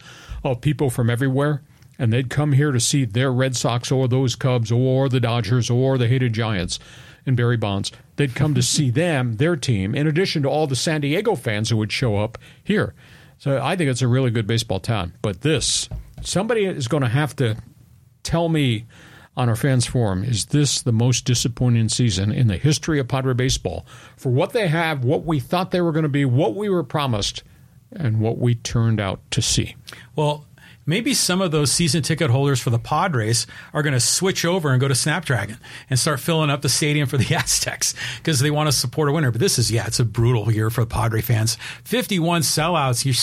of 0.45 0.61
people 0.61 0.91
from 0.91 1.09
everywhere, 1.09 1.63
and 1.99 2.13
they'd 2.13 2.31
come 2.31 2.53
here 2.53 2.73
to 2.73 2.81
see 2.81 3.05
their 3.05 3.33
Red 3.33 3.57
Sox 3.57 3.91
or 3.91 4.09
those 4.09 4.37
Cubs 4.37 4.73
or 4.73 5.09
the 5.09 5.21
Dodgers 5.21 5.71
or 5.71 5.99
the 5.99 6.09
hated 6.09 6.33
Giants 6.33 6.79
and 7.27 7.37
Barry 7.37 7.57
Bonds. 7.57 7.93
They'd 8.17 8.35
come 8.35 8.55
to 8.55 8.63
see 8.63 8.91
them, 8.93 9.37
their 9.37 9.57
team, 9.57 9.95
in 9.95 10.07
addition 10.07 10.43
to 10.43 10.49
all 10.49 10.67
the 10.67 10.77
San 10.77 11.01
Diego 11.01 11.35
fans 11.35 11.71
who 11.71 11.77
would 11.77 11.93
show 11.93 12.17
up 12.17 12.39
here. 12.63 12.95
So 13.39 13.61
I 13.63 13.77
think 13.77 13.91
it's 13.91 14.03
a 14.03 14.09
really 14.09 14.31
good 14.31 14.47
baseball 14.47 14.81
town. 14.81 15.13
But 15.23 15.43
this, 15.43 15.89
somebody 16.23 16.65
is 16.65 16.89
going 16.89 17.03
to 17.03 17.09
have 17.09 17.37
to 17.37 17.57
tell 18.23 18.49
me 18.49 18.87
on 19.37 19.49
our 19.49 19.57
fans 19.57 19.85
forum 19.85 20.23
is 20.23 20.47
this 20.47 20.83
the 20.83 20.93
most 20.93 21.25
disappointing 21.25 21.89
season 21.89 22.31
in 22.31 22.47
the 22.47 22.57
history 22.57 23.01
of 23.01 23.09
Padre 23.09 23.35
baseball 23.35 23.85
for 24.17 24.31
what 24.31 24.53
they 24.53 24.69
have, 24.69 25.05
what 25.05 25.25
we 25.25 25.41
thought 25.41 25.73
they 25.73 25.81
were 25.81 25.93
going 25.93 26.05
to 26.05 26.09
be, 26.09 26.25
what 26.25 26.55
we 26.55 26.69
were 26.69 26.85
promised, 26.85 27.43
and 27.91 28.21
what 28.21 28.39
we 28.39 28.55
turned 28.55 29.01
out 29.01 29.21
to 29.31 29.43
see? 29.43 29.77
Well, 30.17 30.47
maybe 30.87 31.15
some 31.15 31.41
of 31.41 31.51
those 31.51 31.73
season 31.73 32.03
ticket 32.03 32.31
holders 32.31 32.61
for 32.61 32.71
the 32.71 32.79
Padres 32.79 33.47
are 33.73 33.83
going 33.83 33.93
to 33.93 34.01
switch 34.01 34.45
over 34.45 34.71
and 34.71 34.81
go 34.81 34.89
to 34.89 34.95
Snapdragon 34.95 35.59
and 35.91 35.99
start 35.99 36.21
filling 36.21 36.51
up 36.51 36.63
the 36.63 36.69
stadium 36.69 37.09
for 37.09 37.17
the 37.17 37.35
Aztecs 37.35 37.95
because 38.19 38.41
they 38.41 38.51
want 38.51 38.69
to 38.69 38.73
support 38.73 39.09
a 39.09 39.13
winner. 39.13 39.31
But 39.31 39.41
this 39.41 39.59
is, 39.59 39.71
yeah, 39.71 39.87
it's 39.87 40.01
a 40.01 40.05
brutal 40.05 40.53
year 40.53 40.71
for 40.71 40.83
the 40.83 40.91
Padre 40.91 41.21
fans. 41.21 41.57
51 41.85 42.43
sellouts. 42.43 43.05
You're 43.05 43.15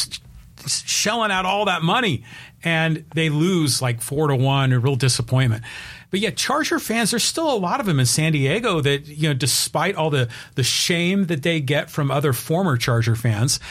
shelling 0.68 1.32
out 1.32 1.46
all 1.46 1.66
that 1.66 1.82
money 1.82 2.24
and 2.64 3.06
they 3.16 3.30
lose 3.30 3.82
like 3.82 4.02
four 4.02 4.28
to 4.28 4.36
one, 4.36 4.72
a 4.72 4.80
real 4.80 4.96
disappointment. 4.96 5.64
But 6.12 6.20
yet, 6.20 6.36
Charger 6.36 6.78
fans, 6.78 7.12
there's 7.12 7.24
still 7.24 7.52
a 7.52 7.56
lot 7.56 7.80
of 7.80 7.86
them 7.86 8.00
in 8.00 8.06
San 8.06 8.34
Diego 8.34 8.82
that, 8.82 9.08
you 9.08 9.30
know, 9.30 9.34
despite 9.34 9.96
all 9.96 10.10
the, 10.10 10.28
the 10.56 10.64
shame 10.64 11.28
that 11.28 11.42
they 11.42 11.62
get 11.62 11.90
from 11.90 12.12
other 12.12 12.34
former 12.34 12.76
Charger 12.76 13.16
fans, 13.16 13.62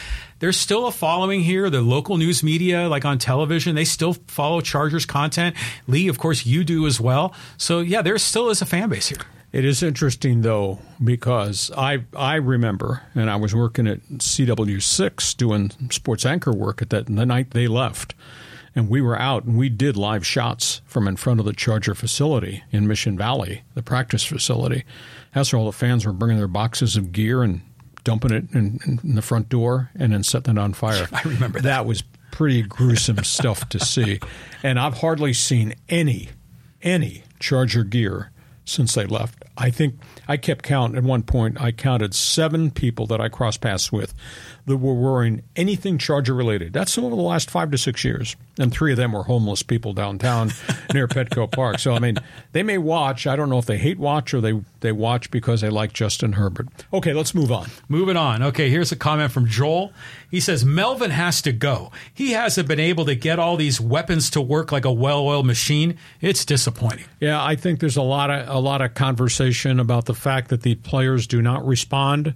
there's 0.41 0.57
still 0.57 0.87
a 0.87 0.91
following 0.91 1.41
here. 1.41 1.69
The 1.69 1.81
local 1.81 2.17
news 2.17 2.43
media, 2.43 2.89
like 2.89 3.05
on 3.05 3.17
television, 3.17 3.75
they 3.75 3.85
still 3.85 4.13
follow 4.27 4.59
Chargers 4.59 5.05
content. 5.05 5.55
Lee, 5.87 6.07
of 6.07 6.17
course, 6.17 6.45
you 6.45 6.63
do 6.63 6.85
as 6.87 6.99
well. 6.99 7.33
So, 7.57 7.79
yeah, 7.79 8.01
there 8.01 8.17
still 8.17 8.49
is 8.49 8.61
a 8.61 8.65
fan 8.65 8.89
base 8.89 9.07
here. 9.07 9.19
It 9.53 9.65
is 9.65 9.83
interesting 9.83 10.41
though 10.41 10.79
because 11.03 11.71
I 11.77 12.05
I 12.15 12.35
remember 12.35 13.03
and 13.13 13.29
I 13.29 13.35
was 13.35 13.53
working 13.53 13.85
at 13.85 14.01
CW6 14.07 15.35
doing 15.35 15.71
sports 15.89 16.25
anchor 16.25 16.53
work 16.53 16.81
at 16.81 16.89
that 16.91 17.07
the 17.07 17.25
night 17.25 17.51
they 17.51 17.67
left 17.67 18.15
and 18.73 18.89
we 18.89 19.01
were 19.01 19.19
out 19.19 19.43
and 19.43 19.57
we 19.57 19.67
did 19.67 19.97
live 19.97 20.25
shots 20.25 20.81
from 20.85 21.05
in 21.07 21.17
front 21.17 21.41
of 21.41 21.45
the 21.45 21.51
Charger 21.51 21.93
facility 21.93 22.63
in 22.71 22.87
Mission 22.87 23.17
Valley, 23.17 23.63
the 23.73 23.83
practice 23.83 24.23
facility. 24.23 24.85
That's 25.33 25.51
where 25.51 25.59
all 25.59 25.65
the 25.65 25.73
fans 25.73 26.05
were 26.05 26.13
bringing 26.13 26.37
their 26.37 26.47
boxes 26.47 26.95
of 26.95 27.11
gear 27.11 27.43
and 27.43 27.61
dumping 28.03 28.31
it 28.31 28.45
in, 28.53 28.79
in 29.03 29.15
the 29.15 29.21
front 29.21 29.49
door 29.49 29.89
and 29.95 30.13
then 30.13 30.23
setting 30.23 30.57
it 30.57 30.59
on 30.59 30.73
fire. 30.73 31.07
I 31.13 31.21
remember 31.23 31.59
that. 31.59 31.63
that 31.63 31.85
was 31.85 32.03
pretty 32.31 32.61
gruesome 32.61 33.17
stuff 33.23 33.67
to 33.69 33.79
see, 33.79 34.19
and 34.63 34.79
I've 34.79 34.99
hardly 34.99 35.33
seen 35.33 35.75
any 35.89 36.29
any 36.81 37.23
Charger 37.39 37.83
gear 37.83 38.31
since 38.65 38.93
they 38.93 39.05
left. 39.05 39.43
I 39.57 39.69
think 39.69 39.95
I 40.27 40.37
kept 40.37 40.63
count 40.63 40.95
at 40.95 41.03
one 41.03 41.23
point. 41.23 41.59
I 41.61 41.71
counted 41.71 42.15
seven 42.15 42.71
people 42.71 43.05
that 43.07 43.19
I 43.21 43.29
crossed 43.29 43.61
paths 43.61 43.91
with 43.91 44.13
that 44.65 44.77
were 44.77 44.93
wearing 44.93 45.43
anything 45.55 45.97
Charger 45.97 46.33
related. 46.33 46.73
That's 46.73 46.97
over 46.97 47.15
the 47.15 47.21
last 47.21 47.49
five 47.49 47.71
to 47.71 47.77
six 47.77 48.03
years. 48.03 48.35
And 48.59 48.71
three 48.71 48.91
of 48.91 48.97
them 48.97 49.13
were 49.13 49.23
homeless 49.23 49.63
people 49.63 49.93
downtown 49.93 50.51
near 50.93 51.07
Petco 51.07 51.51
Park. 51.51 51.79
So, 51.79 51.93
I 51.93 51.99
mean, 51.99 52.17
they 52.51 52.63
may 52.63 52.77
watch. 52.77 53.27
I 53.27 53.35
don't 53.35 53.49
know 53.49 53.57
if 53.57 53.65
they 53.65 53.77
hate 53.77 53.97
watch 53.97 54.33
or 54.33 54.41
they, 54.41 54.61
they 54.81 54.91
watch 54.91 55.31
because 55.31 55.61
they 55.61 55.69
like 55.69 55.93
Justin 55.93 56.33
Herbert. 56.33 56.67
Okay, 56.93 57.13
let's 57.13 57.33
move 57.33 57.51
on. 57.51 57.69
Moving 57.89 58.17
on. 58.17 58.43
Okay, 58.43 58.69
here's 58.69 58.91
a 58.91 58.95
comment 58.95 59.31
from 59.31 59.47
Joel. 59.47 59.93
He 60.29 60.39
says, 60.39 60.63
Melvin 60.63 61.11
has 61.11 61.41
to 61.41 61.51
go. 61.51 61.91
He 62.13 62.31
hasn't 62.31 62.67
been 62.67 62.79
able 62.79 63.05
to 63.05 63.15
get 63.15 63.39
all 63.39 63.57
these 63.57 63.81
weapons 63.81 64.29
to 64.31 64.41
work 64.41 64.71
like 64.71 64.85
a 64.85 64.91
well 64.91 65.21
oiled 65.21 65.45
machine. 65.45 65.97
It's 66.21 66.45
disappointing. 66.45 67.05
Yeah, 67.19 67.43
I 67.43 67.55
think 67.55 67.79
there's 67.79 67.97
a 67.97 68.01
lot 68.01 68.29
of 68.29 68.47
a 68.47 68.59
lot 68.59 68.81
of 68.81 68.93
conversation 68.93 69.79
about 69.79 70.05
the 70.05 70.13
fact 70.13 70.49
that 70.49 70.61
the 70.61 70.75
players 70.75 71.27
do 71.27 71.41
not 71.41 71.65
respond 71.65 72.33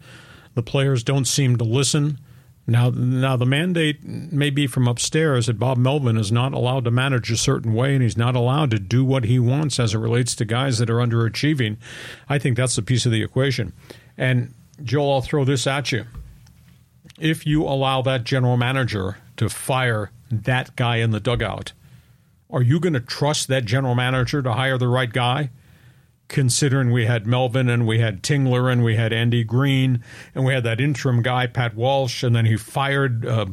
the 0.56 0.64
players 0.64 1.04
don't 1.04 1.26
seem 1.26 1.58
to 1.58 1.64
listen. 1.64 2.20
Now, 2.68 2.90
now 2.90 3.38
the 3.38 3.46
mandate 3.46 4.04
may 4.04 4.50
be 4.50 4.66
from 4.66 4.88
upstairs 4.88 5.46
that 5.46 5.60
Bob 5.60 5.78
Melvin 5.78 6.18
is 6.18 6.32
not 6.32 6.54
allowed 6.54 6.86
to 6.86 6.92
manage 6.92 7.30
a 7.30 7.38
certain 7.38 7.76
way, 7.76 7.94
and 7.94 8.02
he's 8.02 8.18
not 8.18 8.36
allowed 8.36 8.72
to 8.72 8.80
do 8.80 9.06
what 9.06 9.26
he 9.26 9.38
wants 9.38 9.80
as 9.80 9.94
it 9.94 10.00
relates 10.00 10.34
to 10.36 10.46
guys 10.46 10.80
that 10.80 10.90
are 10.90 10.96
underachieving. 10.96 11.78
I 12.28 12.40
think 12.40 12.58
that's 12.58 12.78
a 12.80 12.82
piece 12.82 13.06
of 13.06 13.12
the 13.12 13.22
equation. 13.22 13.74
And 14.18 14.56
Joel, 14.84 15.14
I'll 15.14 15.22
throw 15.22 15.46
this 15.46 15.68
at 15.68 15.92
you: 15.92 16.06
if 17.20 17.46
you 17.46 17.64
allow 17.64 18.02
that 18.02 18.24
general 18.24 18.58
manager 18.58 19.18
to 19.38 19.48
fire 19.48 20.10
that 20.32 20.76
guy 20.76 20.98
in 20.98 21.12
the 21.12 21.20
dugout, 21.20 21.74
are 22.50 22.64
you 22.64 22.80
going 22.80 22.94
to 22.94 23.00
trust 23.00 23.48
that 23.50 23.66
general 23.66 23.94
manager 23.94 24.42
to 24.42 24.54
hire 24.54 24.80
the 24.80 24.88
right 24.88 25.14
guy? 25.14 25.52
Considering 26.28 26.92
we 26.92 27.06
had 27.06 27.28
Melvin 27.28 27.70
and 27.70 27.86
we 27.86 28.00
had 28.00 28.24
Tingler 28.24 28.72
and 28.72 28.84
we 28.84 28.96
had 28.96 29.14
Andy 29.14 29.44
Green 29.44 30.04
and 30.34 30.46
we 30.46 30.54
had 30.54 30.64
that 30.64 30.82
interim 30.82 31.22
guy, 31.22 31.48
Pat 31.48 31.76
Walsh, 31.76 32.24
and 32.24 32.36
then 32.36 32.46
he 32.46 32.58
fired 32.58 33.26
uh, 33.26 33.46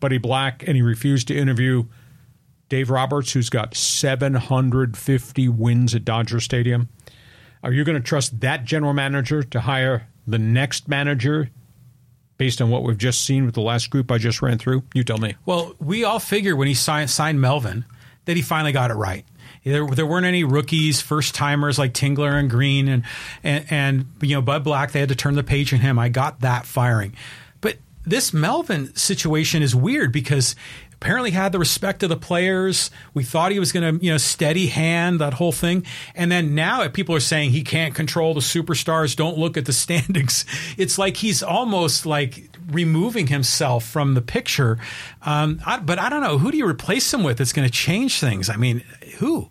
Buddy 0.00 0.18
Black 0.18 0.64
and 0.66 0.76
he 0.76 0.82
refused 0.82 1.28
to 1.28 1.36
interview 1.36 1.84
Dave 2.68 2.90
Roberts, 2.90 3.32
who's 3.32 3.50
got 3.50 3.74
750 3.74 5.48
wins 5.48 5.94
at 5.94 6.04
Dodger 6.04 6.40
Stadium. 6.40 6.88
Are 7.62 7.72
you 7.72 7.84
going 7.84 8.00
to 8.00 8.02
trust 8.02 8.40
that 8.40 8.64
general 8.64 8.92
manager 8.92 9.42
to 9.42 9.60
hire 9.60 10.08
the 10.26 10.38
next 10.38 10.88
manager 10.88 11.50
based 12.38 12.62
on 12.62 12.70
what 12.70 12.84
we've 12.84 12.96
just 12.96 13.24
seen 13.24 13.44
with 13.44 13.54
the 13.54 13.60
last 13.60 13.90
group 13.90 14.10
I 14.10 14.18
just 14.18 14.40
ran 14.40 14.56
through? 14.56 14.84
You 14.94 15.04
tell 15.04 15.18
me. 15.18 15.34
Well, 15.44 15.74
we 15.78 16.04
all 16.04 16.20
figured 16.20 16.56
when 16.56 16.68
he 16.68 16.74
signed, 16.74 17.10
signed 17.10 17.40
Melvin 17.40 17.84
that 18.24 18.36
he 18.36 18.42
finally 18.42 18.72
got 18.72 18.90
it 18.90 18.94
right. 18.94 19.24
There, 19.64 19.86
there 19.86 20.06
weren't 20.06 20.26
any 20.26 20.44
rookies, 20.44 21.00
first 21.00 21.34
timers 21.34 21.78
like 21.78 21.92
Tingler 21.92 22.32
and 22.32 22.48
Green 22.48 22.88
and, 22.88 23.04
and 23.42 23.66
and 23.70 24.06
you 24.22 24.34
know 24.34 24.42
Bud 24.42 24.64
Black. 24.64 24.92
They 24.92 25.00
had 25.00 25.10
to 25.10 25.14
turn 25.14 25.34
the 25.34 25.42
page 25.42 25.74
on 25.74 25.80
him. 25.80 25.98
I 25.98 26.08
got 26.08 26.40
that 26.40 26.64
firing, 26.64 27.14
but 27.60 27.76
this 28.04 28.32
Melvin 28.32 28.94
situation 28.94 29.62
is 29.62 29.74
weird 29.74 30.12
because 30.12 30.54
apparently 31.00 31.30
had 31.30 31.50
the 31.50 31.58
respect 31.58 32.02
of 32.02 32.10
the 32.10 32.16
players. 32.16 32.90
We 33.14 33.24
thought 33.24 33.52
he 33.52 33.58
was 33.58 33.72
going 33.72 33.98
to, 33.98 34.04
you 34.04 34.12
know, 34.12 34.18
steady 34.18 34.66
hand 34.66 35.18
that 35.20 35.32
whole 35.32 35.50
thing. 35.50 35.86
And 36.14 36.30
then 36.30 36.54
now 36.54 36.86
people 36.88 37.14
are 37.14 37.20
saying 37.20 37.50
he 37.50 37.62
can't 37.62 37.94
control 37.94 38.34
the 38.34 38.40
superstars. 38.40 39.16
Don't 39.16 39.38
look 39.38 39.56
at 39.56 39.64
the 39.64 39.72
standings. 39.72 40.44
It's 40.76 40.98
like 40.98 41.16
he's 41.16 41.42
almost 41.42 42.04
like 42.04 42.49
removing 42.68 43.28
himself 43.28 43.84
from 43.84 44.14
the 44.14 44.22
picture. 44.22 44.78
Um, 45.22 45.60
I, 45.66 45.78
but 45.78 45.98
I 45.98 46.08
don't 46.08 46.22
know. 46.22 46.38
Who 46.38 46.50
do 46.50 46.56
you 46.56 46.66
replace 46.66 47.12
him 47.12 47.22
with 47.22 47.38
that's 47.38 47.52
going 47.52 47.66
to 47.66 47.72
change 47.72 48.20
things? 48.20 48.48
I 48.48 48.56
mean, 48.56 48.82
who? 49.18 49.48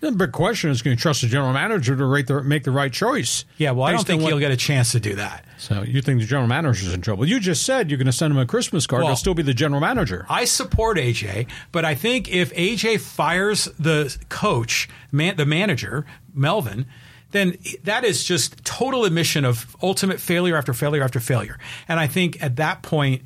The 0.00 0.12
big 0.12 0.32
question 0.32 0.70
is: 0.70 0.80
Can 0.80 0.92
you 0.92 0.96
trust 0.96 1.20
the 1.20 1.28
general 1.28 1.52
manager 1.52 1.94
to 1.94 2.22
the, 2.24 2.42
make 2.42 2.64
the 2.64 2.70
right 2.70 2.90
choice? 2.90 3.44
Yeah, 3.58 3.72
well, 3.72 3.86
I 3.86 3.92
don't 3.92 4.06
think 4.06 4.22
what, 4.22 4.28
he'll 4.28 4.38
get 4.38 4.50
a 4.50 4.56
chance 4.56 4.92
to 4.92 5.00
do 5.00 5.14
that. 5.16 5.44
So 5.58 5.82
you 5.82 6.00
think 6.00 6.20
the 6.20 6.26
general 6.26 6.48
manager's 6.48 6.94
in 6.94 7.02
trouble? 7.02 7.26
You 7.26 7.38
just 7.38 7.64
said 7.64 7.90
you're 7.90 7.98
going 7.98 8.06
to 8.06 8.12
send 8.12 8.32
him 8.32 8.38
a 8.38 8.46
Christmas 8.46 8.86
card. 8.86 9.00
Well, 9.00 9.08
He'll 9.08 9.16
still 9.16 9.34
be 9.34 9.42
the 9.42 9.52
general 9.52 9.80
manager. 9.80 10.24
I 10.30 10.46
support 10.46 10.96
AJ, 10.96 11.48
but 11.70 11.84
I 11.84 11.94
think 11.94 12.30
if 12.30 12.50
AJ 12.54 13.00
fires 13.00 13.66
the 13.78 14.16
coach, 14.30 14.88
man, 15.12 15.36
the 15.36 15.44
manager 15.44 16.06
Melvin, 16.34 16.86
then 17.30 17.56
that 17.84 18.04
is 18.04 18.24
just 18.24 18.64
total 18.64 19.04
admission 19.04 19.44
of 19.44 19.76
ultimate 19.82 20.20
failure 20.20 20.56
after 20.56 20.72
failure 20.72 21.02
after 21.02 21.20
failure. 21.20 21.58
And 21.88 22.00
I 22.00 22.06
think 22.06 22.42
at 22.42 22.56
that 22.56 22.82
point, 22.82 23.22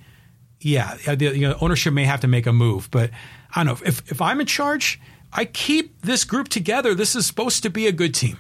yeah, 0.61 0.97
the 1.15 1.37
you 1.37 1.49
know, 1.49 1.57
ownership 1.61 1.93
may 1.95 2.05
have 2.05 2.21
to 2.21 2.29
make 2.29 2.47
a 2.47 2.53
move. 2.53 2.91
But 2.91 3.11
I 3.55 3.65
don't 3.65 3.81
know 3.81 3.87
if 3.87 4.11
if 4.11 4.21
I'm 4.21 4.41
in 4.41 4.47
charge 4.47 5.01
I 5.35 5.45
keep 5.45 6.01
this 6.03 6.25
group 6.25 6.49
together. 6.49 6.95
This 6.95 7.17
is 7.17 7.27
supposed 7.27 7.65
to 7.65 7.71
be 7.71 7.89
a 7.89 7.93
good 7.93 8.15
team. 8.15 8.39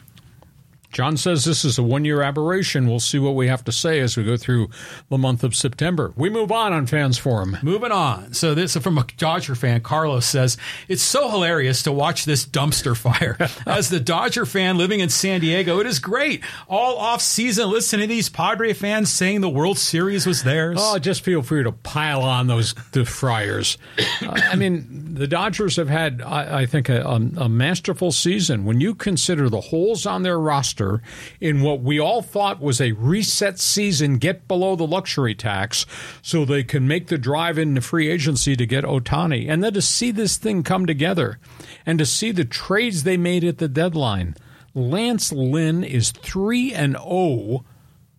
John 0.94 1.16
says 1.16 1.44
this 1.44 1.64
is 1.64 1.76
a 1.76 1.82
one 1.82 2.04
year 2.04 2.22
aberration. 2.22 2.86
We'll 2.86 3.00
see 3.00 3.18
what 3.18 3.34
we 3.34 3.48
have 3.48 3.64
to 3.64 3.72
say 3.72 3.98
as 3.98 4.16
we 4.16 4.22
go 4.22 4.36
through 4.36 4.70
the 5.10 5.18
month 5.18 5.42
of 5.42 5.56
September. 5.56 6.12
We 6.16 6.30
move 6.30 6.52
on 6.52 6.72
on 6.72 6.86
Fans 6.86 7.18
Forum. 7.18 7.58
Moving 7.62 7.90
on. 7.90 8.32
So, 8.32 8.54
this 8.54 8.76
is 8.76 8.82
from 8.82 8.96
a 8.96 9.04
Dodger 9.16 9.56
fan, 9.56 9.80
Carlos 9.80 10.24
says, 10.24 10.56
It's 10.86 11.02
so 11.02 11.28
hilarious 11.28 11.82
to 11.82 11.92
watch 11.92 12.24
this 12.24 12.46
dumpster 12.46 12.96
fire. 12.96 13.36
As 13.66 13.88
the 13.88 13.98
Dodger 13.98 14.46
fan 14.46 14.78
living 14.78 15.00
in 15.00 15.08
San 15.08 15.40
Diego, 15.40 15.80
it 15.80 15.86
is 15.88 15.98
great. 15.98 16.44
All 16.68 16.96
off 16.96 17.20
season, 17.20 17.70
listening 17.70 18.08
to 18.08 18.14
these 18.14 18.28
Padre 18.28 18.72
fans 18.72 19.10
saying 19.10 19.40
the 19.40 19.48
World 19.48 19.78
Series 19.78 20.28
was 20.28 20.44
theirs. 20.44 20.78
Oh, 20.80 21.00
just 21.00 21.22
feel 21.22 21.42
free 21.42 21.64
to 21.64 21.72
pile 21.72 22.22
on 22.22 22.46
those 22.46 22.72
the 22.92 23.04
Friars. 23.04 23.78
uh, 24.22 24.40
I 24.44 24.54
mean, 24.54 25.14
the 25.14 25.26
Dodgers 25.26 25.74
have 25.74 25.88
had, 25.88 26.22
I, 26.22 26.60
I 26.60 26.66
think, 26.66 26.88
a, 26.88 27.02
a, 27.02 27.16
a 27.16 27.48
masterful 27.48 28.12
season. 28.12 28.64
When 28.64 28.80
you 28.80 28.94
consider 28.94 29.48
the 29.48 29.60
holes 29.60 30.06
on 30.06 30.22
their 30.22 30.38
roster, 30.38 30.83
roster 30.84 31.02
in 31.40 31.62
what 31.62 31.80
we 31.80 31.98
all 31.98 32.22
thought 32.22 32.60
was 32.60 32.80
a 32.80 32.92
reset 32.92 33.58
season, 33.58 34.18
get 34.18 34.48
below 34.48 34.76
the 34.76 34.86
luxury 34.86 35.34
tax 35.34 35.86
so 36.22 36.44
they 36.44 36.64
can 36.64 36.86
make 36.86 37.08
the 37.08 37.18
drive 37.18 37.58
into 37.58 37.80
free 37.80 38.08
agency 38.10 38.56
to 38.56 38.66
get 38.66 38.84
Ohtani. 38.84 39.48
And 39.48 39.62
then 39.62 39.74
to 39.74 39.82
see 39.82 40.10
this 40.10 40.36
thing 40.36 40.62
come 40.62 40.86
together 40.86 41.38
and 41.84 41.98
to 41.98 42.06
see 42.06 42.30
the 42.30 42.44
trades 42.44 43.02
they 43.02 43.16
made 43.16 43.44
at 43.44 43.58
the 43.58 43.68
deadline. 43.68 44.34
Lance 44.74 45.32
Lynn 45.32 45.84
is 45.84 46.10
3 46.10 46.72
and 46.72 46.96
0 46.96 47.64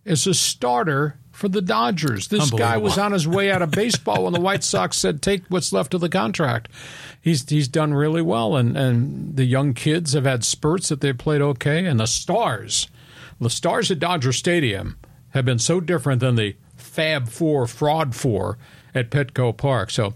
as 0.06 0.26
a 0.26 0.32
starter 0.32 1.18
for 1.30 1.48
the 1.48 1.60
Dodgers. 1.60 2.28
This 2.28 2.50
guy 2.50 2.78
was 2.78 2.96
on 2.96 3.12
his 3.12 3.28
way 3.28 3.50
out 3.50 3.60
of 3.60 3.70
baseball 3.70 4.24
when 4.24 4.32
the 4.32 4.40
White 4.40 4.64
Sox 4.64 4.96
said, 4.96 5.20
"Take 5.20 5.42
what's 5.48 5.70
left 5.70 5.92
of 5.92 6.00
the 6.00 6.08
contract." 6.08 6.70
He's 7.26 7.50
he's 7.50 7.66
done 7.66 7.92
really 7.92 8.22
well, 8.22 8.54
and 8.54 8.76
and 8.76 9.34
the 9.34 9.46
young 9.46 9.74
kids 9.74 10.12
have 10.12 10.26
had 10.26 10.44
spurts 10.44 10.90
that 10.90 11.00
they've 11.00 11.18
played 11.18 11.40
okay, 11.42 11.84
and 11.84 11.98
the 11.98 12.06
stars, 12.06 12.86
the 13.40 13.50
stars 13.50 13.90
at 13.90 13.98
Dodger 13.98 14.32
Stadium 14.32 14.96
have 15.30 15.44
been 15.44 15.58
so 15.58 15.80
different 15.80 16.20
than 16.20 16.36
the 16.36 16.54
Fab 16.76 17.26
Four, 17.26 17.66
Fraud 17.66 18.14
Four 18.14 18.58
at 18.94 19.10
Petco 19.10 19.56
Park. 19.56 19.90
So, 19.90 20.14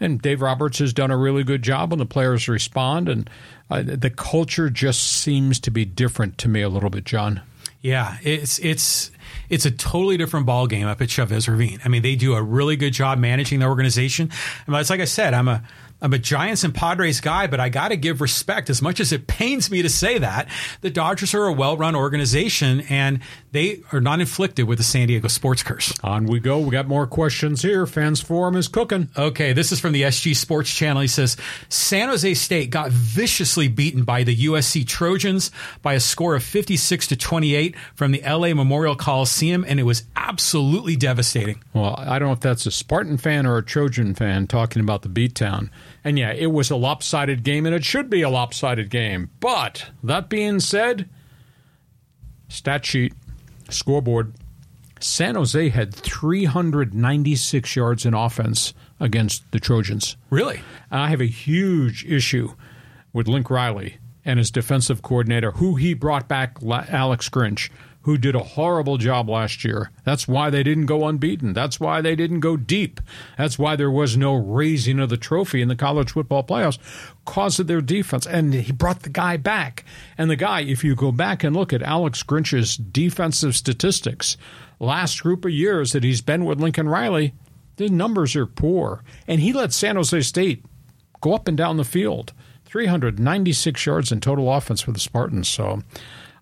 and 0.00 0.20
Dave 0.20 0.42
Roberts 0.42 0.80
has 0.80 0.92
done 0.92 1.12
a 1.12 1.16
really 1.16 1.44
good 1.44 1.62
job, 1.62 1.92
and 1.92 2.00
the 2.00 2.06
players 2.06 2.48
respond, 2.48 3.08
and 3.08 3.30
uh, 3.70 3.84
the 3.84 4.10
culture 4.10 4.68
just 4.68 5.00
seems 5.04 5.60
to 5.60 5.70
be 5.70 5.84
different 5.84 6.38
to 6.38 6.48
me 6.48 6.60
a 6.62 6.68
little 6.68 6.90
bit, 6.90 7.04
John. 7.04 7.40
Yeah, 7.82 8.16
it's 8.22 8.58
it's 8.58 9.12
it's 9.48 9.64
a 9.64 9.70
totally 9.70 10.16
different 10.16 10.46
ball 10.46 10.66
game 10.66 10.88
up 10.88 11.00
at 11.00 11.08
Chavez 11.08 11.48
Ravine. 11.48 11.78
I 11.84 11.88
mean, 11.88 12.02
they 12.02 12.16
do 12.16 12.34
a 12.34 12.42
really 12.42 12.74
good 12.74 12.92
job 12.92 13.18
managing 13.18 13.60
the 13.60 13.66
organization. 13.66 14.30
And 14.66 14.74
it's 14.74 14.90
like 14.90 15.00
I 15.00 15.04
said, 15.04 15.34
I'm 15.34 15.46
a 15.46 15.62
I'm 16.00 16.12
a 16.12 16.18
Giants 16.18 16.62
and 16.62 16.74
Padres 16.74 17.20
guy, 17.20 17.48
but 17.48 17.58
I 17.58 17.68
got 17.68 17.88
to 17.88 17.96
give 17.96 18.20
respect. 18.20 18.70
As 18.70 18.80
much 18.80 19.00
as 19.00 19.12
it 19.12 19.26
pains 19.26 19.70
me 19.70 19.82
to 19.82 19.88
say 19.88 20.18
that, 20.18 20.48
the 20.80 20.90
Dodgers 20.90 21.34
are 21.34 21.46
a 21.46 21.52
well-run 21.52 21.96
organization, 21.96 22.82
and 22.82 23.20
they 23.50 23.82
are 23.92 24.00
not 24.00 24.20
inflicted 24.20 24.68
with 24.68 24.78
the 24.78 24.84
San 24.84 25.08
Diego 25.08 25.26
sports 25.26 25.62
curse. 25.62 25.92
On 26.04 26.26
we 26.26 26.38
go. 26.38 26.60
We 26.60 26.70
got 26.70 26.86
more 26.86 27.06
questions 27.06 27.62
here. 27.62 27.84
Fans 27.86 28.20
Forum 28.20 28.54
is 28.54 28.68
cooking. 28.68 29.08
Okay, 29.16 29.52
this 29.52 29.72
is 29.72 29.80
from 29.80 29.92
the 29.92 30.02
SG 30.02 30.36
Sports 30.36 30.72
Channel. 30.72 31.02
He 31.02 31.08
says 31.08 31.36
San 31.68 32.08
Jose 32.08 32.34
State 32.34 32.70
got 32.70 32.90
viciously 32.92 33.66
beaten 33.66 34.04
by 34.04 34.22
the 34.22 34.36
USC 34.46 34.86
Trojans 34.86 35.50
by 35.82 35.94
a 35.94 36.00
score 36.00 36.36
of 36.36 36.44
56 36.44 37.08
to 37.08 37.16
28 37.16 37.74
from 37.94 38.12
the 38.12 38.22
LA 38.22 38.54
Memorial 38.54 38.94
Coliseum, 38.94 39.64
and 39.66 39.80
it 39.80 39.84
was 39.84 40.04
absolutely 40.14 40.94
devastating. 40.94 41.62
Well, 41.72 41.96
I 41.98 42.18
don't 42.18 42.28
know 42.28 42.34
if 42.34 42.40
that's 42.40 42.66
a 42.66 42.70
Spartan 42.70 43.18
fan 43.18 43.46
or 43.46 43.56
a 43.56 43.64
Trojan 43.64 44.14
fan 44.14 44.46
talking 44.46 44.80
about 44.80 45.02
the 45.02 45.08
beatdown. 45.08 45.70
And 46.08 46.18
yeah, 46.18 46.32
it 46.32 46.46
was 46.46 46.70
a 46.70 46.76
lopsided 46.76 47.42
game, 47.42 47.66
and 47.66 47.74
it 47.74 47.84
should 47.84 48.08
be 48.08 48.22
a 48.22 48.30
lopsided 48.30 48.88
game. 48.88 49.28
But 49.40 49.90
that 50.02 50.30
being 50.30 50.58
said, 50.58 51.06
stat 52.48 52.86
sheet, 52.86 53.12
scoreboard, 53.68 54.32
San 55.00 55.34
Jose 55.34 55.68
had 55.68 55.92
396 55.94 57.76
yards 57.76 58.06
in 58.06 58.14
offense 58.14 58.72
against 58.98 59.42
the 59.50 59.60
Trojans. 59.60 60.16
Really? 60.30 60.62
I 60.90 61.10
have 61.10 61.20
a 61.20 61.26
huge 61.26 62.06
issue 62.06 62.54
with 63.12 63.28
Link 63.28 63.50
Riley 63.50 63.98
and 64.24 64.38
his 64.38 64.50
defensive 64.50 65.02
coordinator, 65.02 65.50
who 65.50 65.74
he 65.74 65.92
brought 65.92 66.26
back, 66.26 66.56
Alex 66.62 67.28
Grinch 67.28 67.68
who 68.08 68.16
did 68.16 68.34
a 68.34 68.38
horrible 68.38 68.96
job 68.96 69.28
last 69.28 69.62
year. 69.62 69.90
That's 70.02 70.26
why 70.26 70.48
they 70.48 70.62
didn't 70.62 70.86
go 70.86 71.06
unbeaten. 71.06 71.52
That's 71.52 71.78
why 71.78 72.00
they 72.00 72.16
didn't 72.16 72.40
go 72.40 72.56
deep. 72.56 73.02
That's 73.36 73.58
why 73.58 73.76
there 73.76 73.90
was 73.90 74.16
no 74.16 74.34
raising 74.34 74.98
of 74.98 75.10
the 75.10 75.18
trophy 75.18 75.60
in 75.60 75.68
the 75.68 75.76
college 75.76 76.12
football 76.12 76.42
playoffs 76.42 76.78
because 77.26 77.60
of 77.60 77.66
their 77.66 77.82
defense. 77.82 78.26
And 78.26 78.54
he 78.54 78.72
brought 78.72 79.02
the 79.02 79.10
guy 79.10 79.36
back. 79.36 79.84
And 80.16 80.30
the 80.30 80.36
guy, 80.36 80.62
if 80.62 80.82
you 80.82 80.94
go 80.94 81.12
back 81.12 81.44
and 81.44 81.54
look 81.54 81.70
at 81.70 81.82
Alex 81.82 82.22
Grinch's 82.22 82.78
defensive 82.78 83.54
statistics, 83.54 84.38
last 84.80 85.22
group 85.22 85.44
of 85.44 85.50
years 85.50 85.92
that 85.92 86.02
he's 86.02 86.22
been 86.22 86.46
with 86.46 86.62
Lincoln 86.62 86.88
Riley, 86.88 87.34
the 87.76 87.90
numbers 87.90 88.34
are 88.36 88.46
poor. 88.46 89.04
And 89.26 89.42
he 89.42 89.52
let 89.52 89.74
San 89.74 89.96
Jose 89.96 90.18
State 90.22 90.64
go 91.20 91.34
up 91.34 91.46
and 91.46 91.58
down 91.58 91.76
the 91.76 91.84
field. 91.84 92.32
396 92.64 93.84
yards 93.84 94.10
in 94.10 94.20
total 94.22 94.50
offense 94.50 94.80
for 94.80 94.92
the 94.92 94.98
Spartans. 94.98 95.46
So 95.48 95.82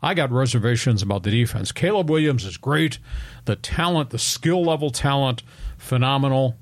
I 0.07 0.14
got 0.14 0.30
reservations 0.30 1.02
about 1.02 1.24
the 1.24 1.32
defense. 1.32 1.72
Caleb 1.72 2.09
Williams 2.09 2.44
is 2.44 2.57
great. 2.57 3.00
The 3.44 3.57
talent, 3.57 4.11
the 4.11 4.20
skill 4.20 4.64
level 4.64 4.90
talent, 4.90 5.42
phenomenal. 5.78 6.57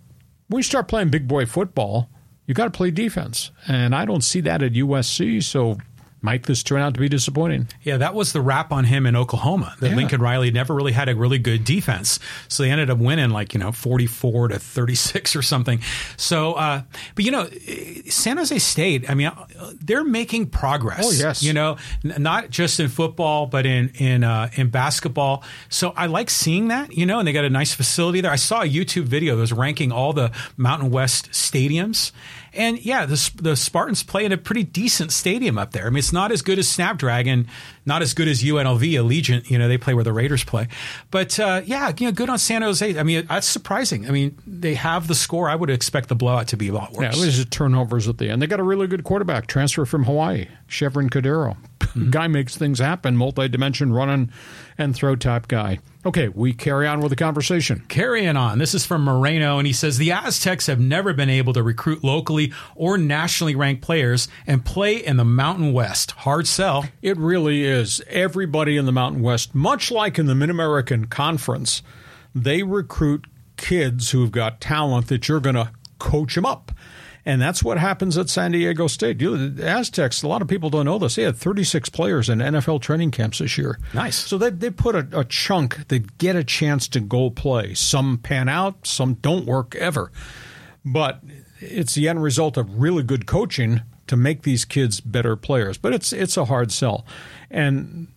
When 0.48 0.60
you 0.60 0.62
start 0.62 0.88
playing 0.88 1.10
big 1.10 1.28
boy 1.28 1.44
football, 1.44 2.08
you 2.46 2.54
got 2.54 2.64
to 2.64 2.70
play 2.70 2.90
defense. 2.90 3.50
And 3.68 3.94
I 3.94 4.06
don't 4.06 4.24
see 4.24 4.40
that 4.40 4.62
at 4.62 4.72
USC. 4.72 5.42
So 5.42 5.76
might 6.24 6.44
this 6.44 6.62
turn 6.62 6.80
out 6.80 6.94
to 6.94 7.00
be 7.00 7.08
disappointing? 7.08 7.68
Yeah, 7.82 7.98
that 7.98 8.14
was 8.14 8.32
the 8.32 8.40
rap 8.40 8.72
on 8.72 8.84
him 8.84 9.04
in 9.04 9.14
Oklahoma. 9.14 9.76
That 9.80 9.90
yeah. 9.90 9.96
Lincoln 9.96 10.22
Riley 10.22 10.50
never 10.50 10.74
really 10.74 10.92
had 10.92 11.08
a 11.10 11.14
really 11.14 11.38
good 11.38 11.64
defense, 11.64 12.18
so 12.48 12.62
they 12.62 12.70
ended 12.70 12.88
up 12.88 12.98
winning 12.98 13.30
like 13.30 13.52
you 13.52 13.60
know 13.60 13.70
forty 13.70 14.06
four 14.06 14.48
to 14.48 14.58
thirty 14.58 14.94
six 14.94 15.36
or 15.36 15.42
something. 15.42 15.80
So, 16.16 16.54
uh, 16.54 16.82
but 17.14 17.24
you 17.24 17.30
know, 17.30 17.48
San 18.08 18.38
Jose 18.38 18.58
State. 18.58 19.08
I 19.08 19.14
mean, 19.14 19.30
they're 19.80 20.04
making 20.04 20.46
progress. 20.46 21.04
Oh 21.04 21.12
yes, 21.12 21.42
you 21.42 21.52
know, 21.52 21.76
n- 22.04 22.22
not 22.22 22.50
just 22.50 22.80
in 22.80 22.88
football, 22.88 23.46
but 23.46 23.66
in 23.66 23.90
in 23.96 24.24
uh, 24.24 24.48
in 24.54 24.70
basketball. 24.70 25.44
So 25.68 25.92
I 25.94 26.06
like 26.06 26.30
seeing 26.30 26.68
that. 26.68 26.96
You 26.96 27.04
know, 27.04 27.18
and 27.18 27.28
they 27.28 27.32
got 27.32 27.44
a 27.44 27.50
nice 27.50 27.74
facility 27.74 28.22
there. 28.22 28.32
I 28.32 28.36
saw 28.36 28.62
a 28.62 28.68
YouTube 28.68 29.04
video 29.04 29.36
that 29.36 29.40
was 29.40 29.52
ranking 29.52 29.92
all 29.92 30.14
the 30.14 30.32
Mountain 30.56 30.90
West 30.90 31.30
stadiums 31.32 32.12
and 32.56 32.84
yeah, 32.84 33.06
the, 33.06 33.30
the 33.36 33.56
Spartans 33.56 34.02
play 34.02 34.24
in 34.24 34.32
a 34.32 34.36
pretty 34.36 34.62
decent 34.62 35.12
stadium 35.12 35.58
up 35.58 35.72
there. 35.72 35.86
I 35.86 35.90
mean, 35.90 35.98
it's 35.98 36.12
not 36.12 36.32
as 36.32 36.42
good 36.42 36.58
as 36.58 36.68
Snapdragon, 36.68 37.48
not 37.86 38.02
as 38.02 38.14
good 38.14 38.28
as 38.28 38.42
UNLV, 38.42 38.80
Allegiant. 38.92 39.50
You 39.50 39.58
know, 39.58 39.68
they 39.68 39.78
play 39.78 39.94
where 39.94 40.04
the 40.04 40.12
Raiders 40.12 40.44
play. 40.44 40.68
But 41.10 41.38
uh, 41.38 41.62
yeah, 41.64 41.92
you 41.98 42.06
know, 42.06 42.12
good 42.12 42.28
on 42.28 42.38
San 42.38 42.62
Jose. 42.62 42.98
I 42.98 43.02
mean, 43.02 43.26
that's 43.26 43.46
surprising. 43.46 44.06
I 44.06 44.10
mean, 44.10 44.38
they 44.46 44.74
have 44.74 45.08
the 45.08 45.14
score. 45.14 45.48
I 45.48 45.54
would 45.54 45.70
expect 45.70 46.08
the 46.08 46.16
blowout 46.16 46.48
to 46.48 46.56
be 46.56 46.68
a 46.68 46.72
lot 46.72 46.92
worse. 46.92 47.02
Yeah, 47.02 47.22
it 47.22 47.26
was 47.26 47.36
just 47.36 47.50
turnovers 47.50 48.08
at 48.08 48.18
the 48.18 48.30
end. 48.30 48.40
They 48.40 48.46
got 48.46 48.60
a 48.60 48.64
really 48.64 48.86
good 48.86 49.04
quarterback, 49.04 49.46
transfer 49.46 49.84
from 49.84 50.04
Hawaii, 50.04 50.46
Chevan 50.68 51.10
Cordeiro. 51.10 51.56
Mm-hmm. 51.84 52.10
Guy 52.10 52.28
makes 52.28 52.56
things 52.56 52.78
happen, 52.78 53.16
multi-dimension 53.16 53.92
running 53.92 54.30
and 54.76 54.94
throw 54.94 55.16
type 55.16 55.48
guy. 55.48 55.78
Okay, 56.06 56.28
we 56.28 56.52
carry 56.52 56.86
on 56.86 57.00
with 57.00 57.10
the 57.10 57.16
conversation. 57.16 57.84
Carrying 57.88 58.36
on. 58.36 58.58
This 58.58 58.74
is 58.74 58.84
from 58.84 59.04
Moreno, 59.04 59.58
and 59.58 59.66
he 59.66 59.72
says 59.72 59.96
the 59.96 60.12
Aztecs 60.12 60.66
have 60.66 60.80
never 60.80 61.14
been 61.14 61.30
able 61.30 61.52
to 61.54 61.62
recruit 61.62 62.04
locally 62.04 62.52
or 62.74 62.98
nationally 62.98 63.54
ranked 63.54 63.82
players 63.82 64.28
and 64.46 64.64
play 64.64 64.96
in 64.96 65.16
the 65.16 65.24
Mountain 65.24 65.72
West. 65.72 66.10
Hard 66.10 66.46
sell. 66.46 66.84
It 67.00 67.16
really 67.16 67.64
is. 67.64 68.02
Everybody 68.08 68.76
in 68.76 68.86
the 68.86 68.92
Mountain 68.92 69.22
West, 69.22 69.54
much 69.54 69.90
like 69.90 70.18
in 70.18 70.26
the 70.26 70.34
Mid 70.34 70.50
American 70.50 71.06
Conference, 71.06 71.82
they 72.34 72.62
recruit 72.62 73.26
kids 73.56 74.10
who've 74.10 74.32
got 74.32 74.60
talent 74.60 75.06
that 75.08 75.28
you're 75.28 75.40
going 75.40 75.54
to 75.54 75.70
coach 75.98 76.34
them 76.34 76.44
up. 76.44 76.72
And 77.26 77.40
that's 77.40 77.62
what 77.62 77.78
happens 77.78 78.18
at 78.18 78.28
San 78.28 78.52
Diego 78.52 78.86
State. 78.86 79.20
You, 79.20 79.48
the 79.48 79.66
Aztecs, 79.66 80.22
a 80.22 80.28
lot 80.28 80.42
of 80.42 80.48
people 80.48 80.68
don't 80.68 80.84
know 80.84 80.98
this. 80.98 81.14
They 81.14 81.22
had 81.22 81.36
36 81.36 81.88
players 81.88 82.28
in 82.28 82.38
NFL 82.38 82.82
training 82.82 83.12
camps 83.12 83.38
this 83.38 83.56
year. 83.56 83.78
Nice. 83.94 84.16
So 84.16 84.36
they, 84.36 84.50
they 84.50 84.70
put 84.70 84.94
a, 84.94 85.20
a 85.20 85.24
chunk 85.24 85.88
that 85.88 86.18
get 86.18 86.36
a 86.36 86.44
chance 86.44 86.86
to 86.88 87.00
go 87.00 87.30
play. 87.30 87.72
Some 87.72 88.18
pan 88.18 88.48
out, 88.48 88.86
some 88.86 89.14
don't 89.14 89.46
work 89.46 89.74
ever. 89.76 90.12
But 90.84 91.22
it's 91.60 91.94
the 91.94 92.08
end 92.08 92.22
result 92.22 92.58
of 92.58 92.80
really 92.80 93.02
good 93.02 93.26
coaching 93.26 93.80
to 94.06 94.16
make 94.16 94.42
these 94.42 94.66
kids 94.66 95.00
better 95.00 95.34
players. 95.34 95.78
But 95.78 95.94
it's 95.94 96.12
it's 96.12 96.36
a 96.36 96.44
hard 96.44 96.70
sell. 96.70 97.06
And 97.50 98.08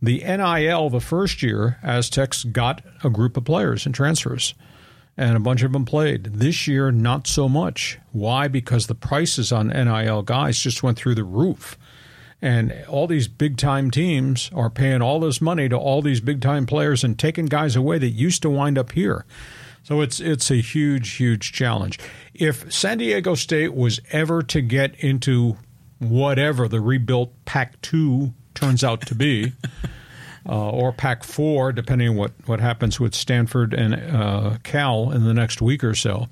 the 0.00 0.20
NIL 0.24 0.88
the 0.88 1.00
first 1.00 1.42
year, 1.42 1.78
Aztecs 1.82 2.44
got 2.44 2.82
a 3.04 3.10
group 3.10 3.36
of 3.36 3.44
players 3.44 3.84
and 3.84 3.94
transfers 3.94 4.54
and 5.16 5.36
a 5.36 5.40
bunch 5.40 5.62
of 5.62 5.72
them 5.72 5.84
played. 5.84 6.24
This 6.24 6.66
year, 6.66 6.90
not 6.90 7.26
so 7.26 7.48
much. 7.48 7.98
Why? 8.12 8.48
Because 8.48 8.86
the 8.86 8.94
prices 8.94 9.52
on 9.52 9.68
NIL 9.68 10.22
guys 10.22 10.58
just 10.58 10.82
went 10.82 10.96
through 10.96 11.14
the 11.14 11.24
roof. 11.24 11.78
And 12.42 12.84
all 12.88 13.06
these 13.06 13.28
big 13.28 13.58
time 13.58 13.90
teams 13.90 14.50
are 14.54 14.70
paying 14.70 15.02
all 15.02 15.20
this 15.20 15.40
money 15.40 15.68
to 15.68 15.76
all 15.76 16.00
these 16.00 16.20
big 16.20 16.40
time 16.40 16.64
players 16.64 17.04
and 17.04 17.18
taking 17.18 17.46
guys 17.46 17.76
away 17.76 17.98
that 17.98 18.08
used 18.08 18.42
to 18.42 18.50
wind 18.50 18.78
up 18.78 18.92
here. 18.92 19.26
So 19.82 20.00
it's 20.00 20.20
it's 20.20 20.50
a 20.50 20.56
huge, 20.56 21.16
huge 21.16 21.52
challenge. 21.52 21.98
If 22.34 22.72
San 22.72 22.98
Diego 22.98 23.34
State 23.34 23.74
was 23.74 24.00
ever 24.10 24.42
to 24.44 24.60
get 24.60 24.94
into 24.96 25.56
whatever 25.98 26.68
the 26.68 26.80
rebuilt 26.80 27.32
Pac 27.44 27.80
two 27.82 28.32
turns 28.54 28.82
out 28.82 29.06
to 29.06 29.14
be, 29.14 29.52
uh, 30.48 30.70
or 30.70 30.92
Pac 30.92 31.24
four, 31.24 31.72
depending 31.72 32.08
on 32.08 32.16
what, 32.16 32.32
what 32.46 32.60
happens 32.60 32.98
with 32.98 33.14
Stanford 33.14 33.74
and 33.74 33.94
uh, 33.94 34.56
Cal 34.62 35.10
in 35.12 35.24
the 35.24 35.34
next 35.34 35.60
week 35.60 35.84
or 35.84 35.94
so. 35.94 36.28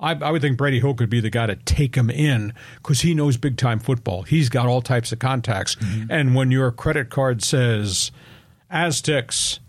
I, 0.00 0.14
I, 0.14 0.30
would 0.30 0.40
think 0.40 0.56
Brady 0.56 0.80
Hoke 0.80 0.98
could 0.98 1.10
be 1.10 1.20
the 1.20 1.30
guy 1.30 1.46
to 1.46 1.56
take 1.56 1.94
him 1.94 2.08
in 2.08 2.54
because 2.76 3.02
he 3.02 3.12
knows 3.12 3.36
big 3.36 3.56
time 3.56 3.78
football. 3.78 4.22
He's 4.22 4.48
got 4.48 4.66
all 4.66 4.80
types 4.80 5.12
of 5.12 5.18
contacts. 5.18 5.74
Mm-hmm. 5.76 6.10
And 6.10 6.34
when 6.34 6.50
your 6.50 6.70
credit 6.70 7.10
card 7.10 7.42
says 7.42 8.10
Aztecs 8.70 9.60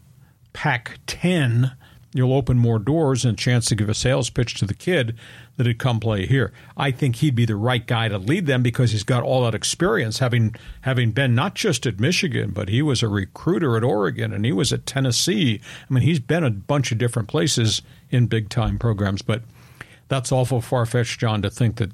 Pac 0.53 0.99
10, 1.07 1.71
you'll 2.13 2.33
open 2.33 2.57
more 2.57 2.79
doors 2.79 3.25
and 3.25 3.33
a 3.33 3.37
chance 3.37 3.65
to 3.67 3.75
give 3.75 3.89
a 3.89 3.93
sales 3.93 4.29
pitch 4.29 4.55
to 4.55 4.65
the 4.65 4.73
kid 4.73 5.15
that 5.61 5.67
had 5.67 5.77
come 5.77 5.99
play 5.99 6.25
here. 6.25 6.51
I 6.75 6.89
think 6.89 7.17
he'd 7.17 7.35
be 7.35 7.45
the 7.45 7.55
right 7.55 7.85
guy 7.85 8.07
to 8.07 8.17
lead 8.17 8.47
them 8.47 8.63
because 8.63 8.93
he's 8.93 9.03
got 9.03 9.21
all 9.21 9.43
that 9.43 9.53
experience, 9.53 10.17
having 10.17 10.55
having 10.81 11.11
been 11.11 11.35
not 11.35 11.53
just 11.53 11.85
at 11.85 11.99
Michigan, 11.99 12.49
but 12.49 12.67
he 12.67 12.81
was 12.81 13.03
a 13.03 13.07
recruiter 13.07 13.77
at 13.77 13.83
Oregon 13.83 14.33
and 14.33 14.43
he 14.43 14.51
was 14.51 14.73
at 14.73 14.87
Tennessee. 14.87 15.61
I 15.87 15.93
mean, 15.93 16.01
he's 16.01 16.19
been 16.19 16.43
a 16.43 16.49
bunch 16.49 16.91
of 16.91 16.97
different 16.97 17.27
places 17.27 17.83
in 18.09 18.25
big 18.25 18.49
time 18.49 18.79
programs, 18.79 19.21
but 19.21 19.43
that's 20.07 20.31
awful 20.31 20.61
far 20.61 20.87
fetched, 20.87 21.19
John, 21.19 21.43
to 21.43 21.51
think 21.51 21.75
that 21.75 21.91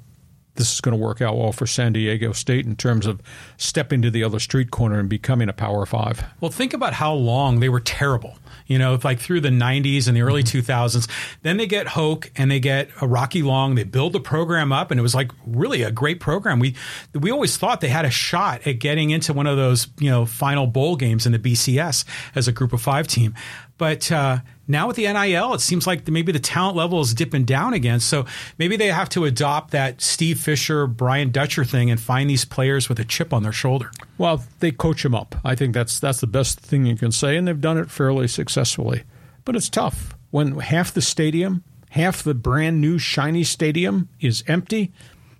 this 0.54 0.72
is 0.72 0.80
going 0.80 0.96
to 0.98 1.04
work 1.04 1.20
out 1.20 1.36
well 1.36 1.52
for 1.52 1.66
San 1.66 1.92
Diego 1.92 2.32
State 2.32 2.64
in 2.64 2.74
terms 2.74 3.06
of 3.06 3.20
stepping 3.58 4.00
to 4.00 4.10
the 4.10 4.24
other 4.24 4.40
street 4.40 4.70
corner 4.70 4.98
and 4.98 5.10
becoming 5.10 5.50
a 5.50 5.52
Power 5.52 5.84
Five. 5.84 6.24
Well, 6.40 6.50
think 6.50 6.72
about 6.72 6.94
how 6.94 7.12
long 7.12 7.60
they 7.60 7.68
were 7.68 7.80
terrible 7.80 8.38
you 8.68 8.78
know, 8.78 8.98
like 9.02 9.18
through 9.18 9.40
the 9.40 9.48
90s 9.48 10.06
and 10.06 10.16
the 10.16 10.22
early 10.22 10.44
2000s. 10.44 10.62
Mm-hmm. 10.62 11.40
Then 11.42 11.56
they 11.56 11.66
get 11.66 11.88
Hoke 11.88 12.30
and 12.36 12.50
they 12.50 12.60
get 12.60 12.90
a 13.00 13.08
Rocky 13.08 13.42
Long. 13.42 13.74
They 13.74 13.84
build 13.84 14.12
the 14.12 14.20
program 14.20 14.72
up, 14.72 14.90
and 14.90 15.00
it 15.00 15.02
was 15.02 15.14
like 15.14 15.32
really 15.46 15.82
a 15.82 15.90
great 15.90 16.20
program. 16.20 16.60
We 16.60 16.76
we 17.14 17.32
always 17.32 17.56
thought 17.56 17.80
they 17.80 17.88
had 17.88 18.04
a 18.04 18.10
shot 18.10 18.66
at 18.66 18.78
getting 18.78 19.10
into 19.10 19.32
one 19.32 19.46
of 19.46 19.56
those 19.56 19.88
you 19.98 20.10
know 20.10 20.26
final 20.26 20.66
bowl 20.66 20.96
games 20.96 21.26
in 21.26 21.32
the 21.32 21.38
BCS 21.38 22.04
as 22.34 22.46
a 22.46 22.52
Group 22.52 22.72
of 22.72 22.80
Five 22.80 23.08
team. 23.08 23.34
But 23.78 24.10
uh, 24.10 24.40
now 24.66 24.88
with 24.88 24.96
the 24.96 25.10
NIL, 25.10 25.54
it 25.54 25.60
seems 25.60 25.86
like 25.86 26.06
maybe 26.08 26.32
the 26.32 26.40
talent 26.40 26.76
level 26.76 27.00
is 27.00 27.14
dipping 27.14 27.44
down 27.44 27.74
again. 27.74 28.00
So 28.00 28.26
maybe 28.58 28.76
they 28.76 28.88
have 28.88 29.08
to 29.10 29.24
adopt 29.24 29.70
that 29.70 30.02
Steve 30.02 30.40
Fisher, 30.40 30.86
Brian 30.86 31.30
Dutcher 31.30 31.64
thing 31.64 31.90
and 31.90 32.00
find 32.00 32.28
these 32.28 32.44
players 32.44 32.88
with 32.88 32.98
a 32.98 33.04
chip 33.04 33.32
on 33.32 33.44
their 33.44 33.52
shoulder. 33.52 33.90
Well, 34.18 34.42
they 34.58 34.72
coach 34.72 35.04
them 35.04 35.14
up. 35.14 35.36
I 35.44 35.54
think 35.54 35.74
that's 35.74 36.00
that's 36.00 36.20
the 36.20 36.26
best 36.26 36.60
thing 36.60 36.86
you 36.86 36.96
can 36.96 37.12
say, 37.12 37.36
and 37.36 37.46
they've 37.46 37.60
done 37.60 37.78
it 37.78 37.90
fairly 37.90 38.28
successfully. 38.28 39.04
But 39.44 39.56
it's 39.56 39.68
tough 39.68 40.14
when 40.30 40.58
half 40.58 40.92
the 40.92 41.00
stadium, 41.00 41.62
half 41.90 42.22
the 42.22 42.34
brand 42.34 42.80
new 42.80 42.98
shiny 42.98 43.44
stadium 43.44 44.08
is 44.20 44.42
empty. 44.48 44.92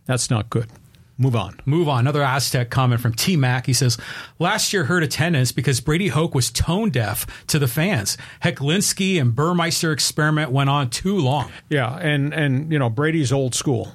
That's 0.06 0.30
not 0.30 0.48
good. 0.48 0.70
Move 1.20 1.34
on. 1.34 1.58
Move 1.64 1.88
on. 1.88 2.00
Another 2.00 2.22
Aztec 2.22 2.70
comment 2.70 3.00
from 3.00 3.12
T 3.12 3.36
Mac. 3.36 3.66
He 3.66 3.72
says, 3.72 3.98
Last 4.38 4.72
year 4.72 4.84
hurt 4.84 5.02
attendance 5.02 5.50
because 5.50 5.80
Brady 5.80 6.08
Hoke 6.08 6.32
was 6.32 6.48
tone 6.48 6.90
deaf 6.90 7.26
to 7.48 7.58
the 7.58 7.66
fans. 7.66 8.16
Hecklinski 8.42 9.20
and 9.20 9.34
Burmeister 9.34 9.90
experiment 9.90 10.52
went 10.52 10.70
on 10.70 10.90
too 10.90 11.18
long. 11.18 11.50
Yeah, 11.68 11.96
and, 11.96 12.32
and 12.32 12.70
you 12.72 12.78
know, 12.78 12.88
Brady's 12.88 13.32
old 13.32 13.54
school. 13.54 13.92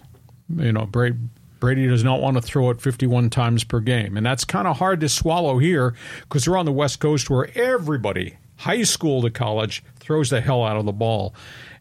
You 0.55 0.73
know, 0.73 0.85
Brady. 0.85 1.17
Brady 1.59 1.87
does 1.87 2.03
not 2.03 2.19
want 2.19 2.35
to 2.35 2.41
throw 2.41 2.71
it 2.71 2.81
51 2.81 3.29
times 3.29 3.63
per 3.63 3.79
game. 3.79 4.17
And 4.17 4.25
that's 4.25 4.43
kind 4.43 4.67
of 4.67 4.79
hard 4.79 4.99
to 4.99 5.07
swallow 5.07 5.59
here 5.59 5.95
because 6.23 6.45
we're 6.45 6.57
on 6.57 6.65
the 6.65 6.73
West 6.73 6.99
Coast 6.99 7.29
where 7.29 7.49
everybody, 7.57 8.35
high 8.57 8.83
school 8.83 9.21
to 9.21 9.29
college, 9.29 9.81
throws 10.01 10.29
the 10.29 10.41
hell 10.41 10.65
out 10.65 10.75
of 10.75 10.83
the 10.83 10.91
ball 10.91 11.33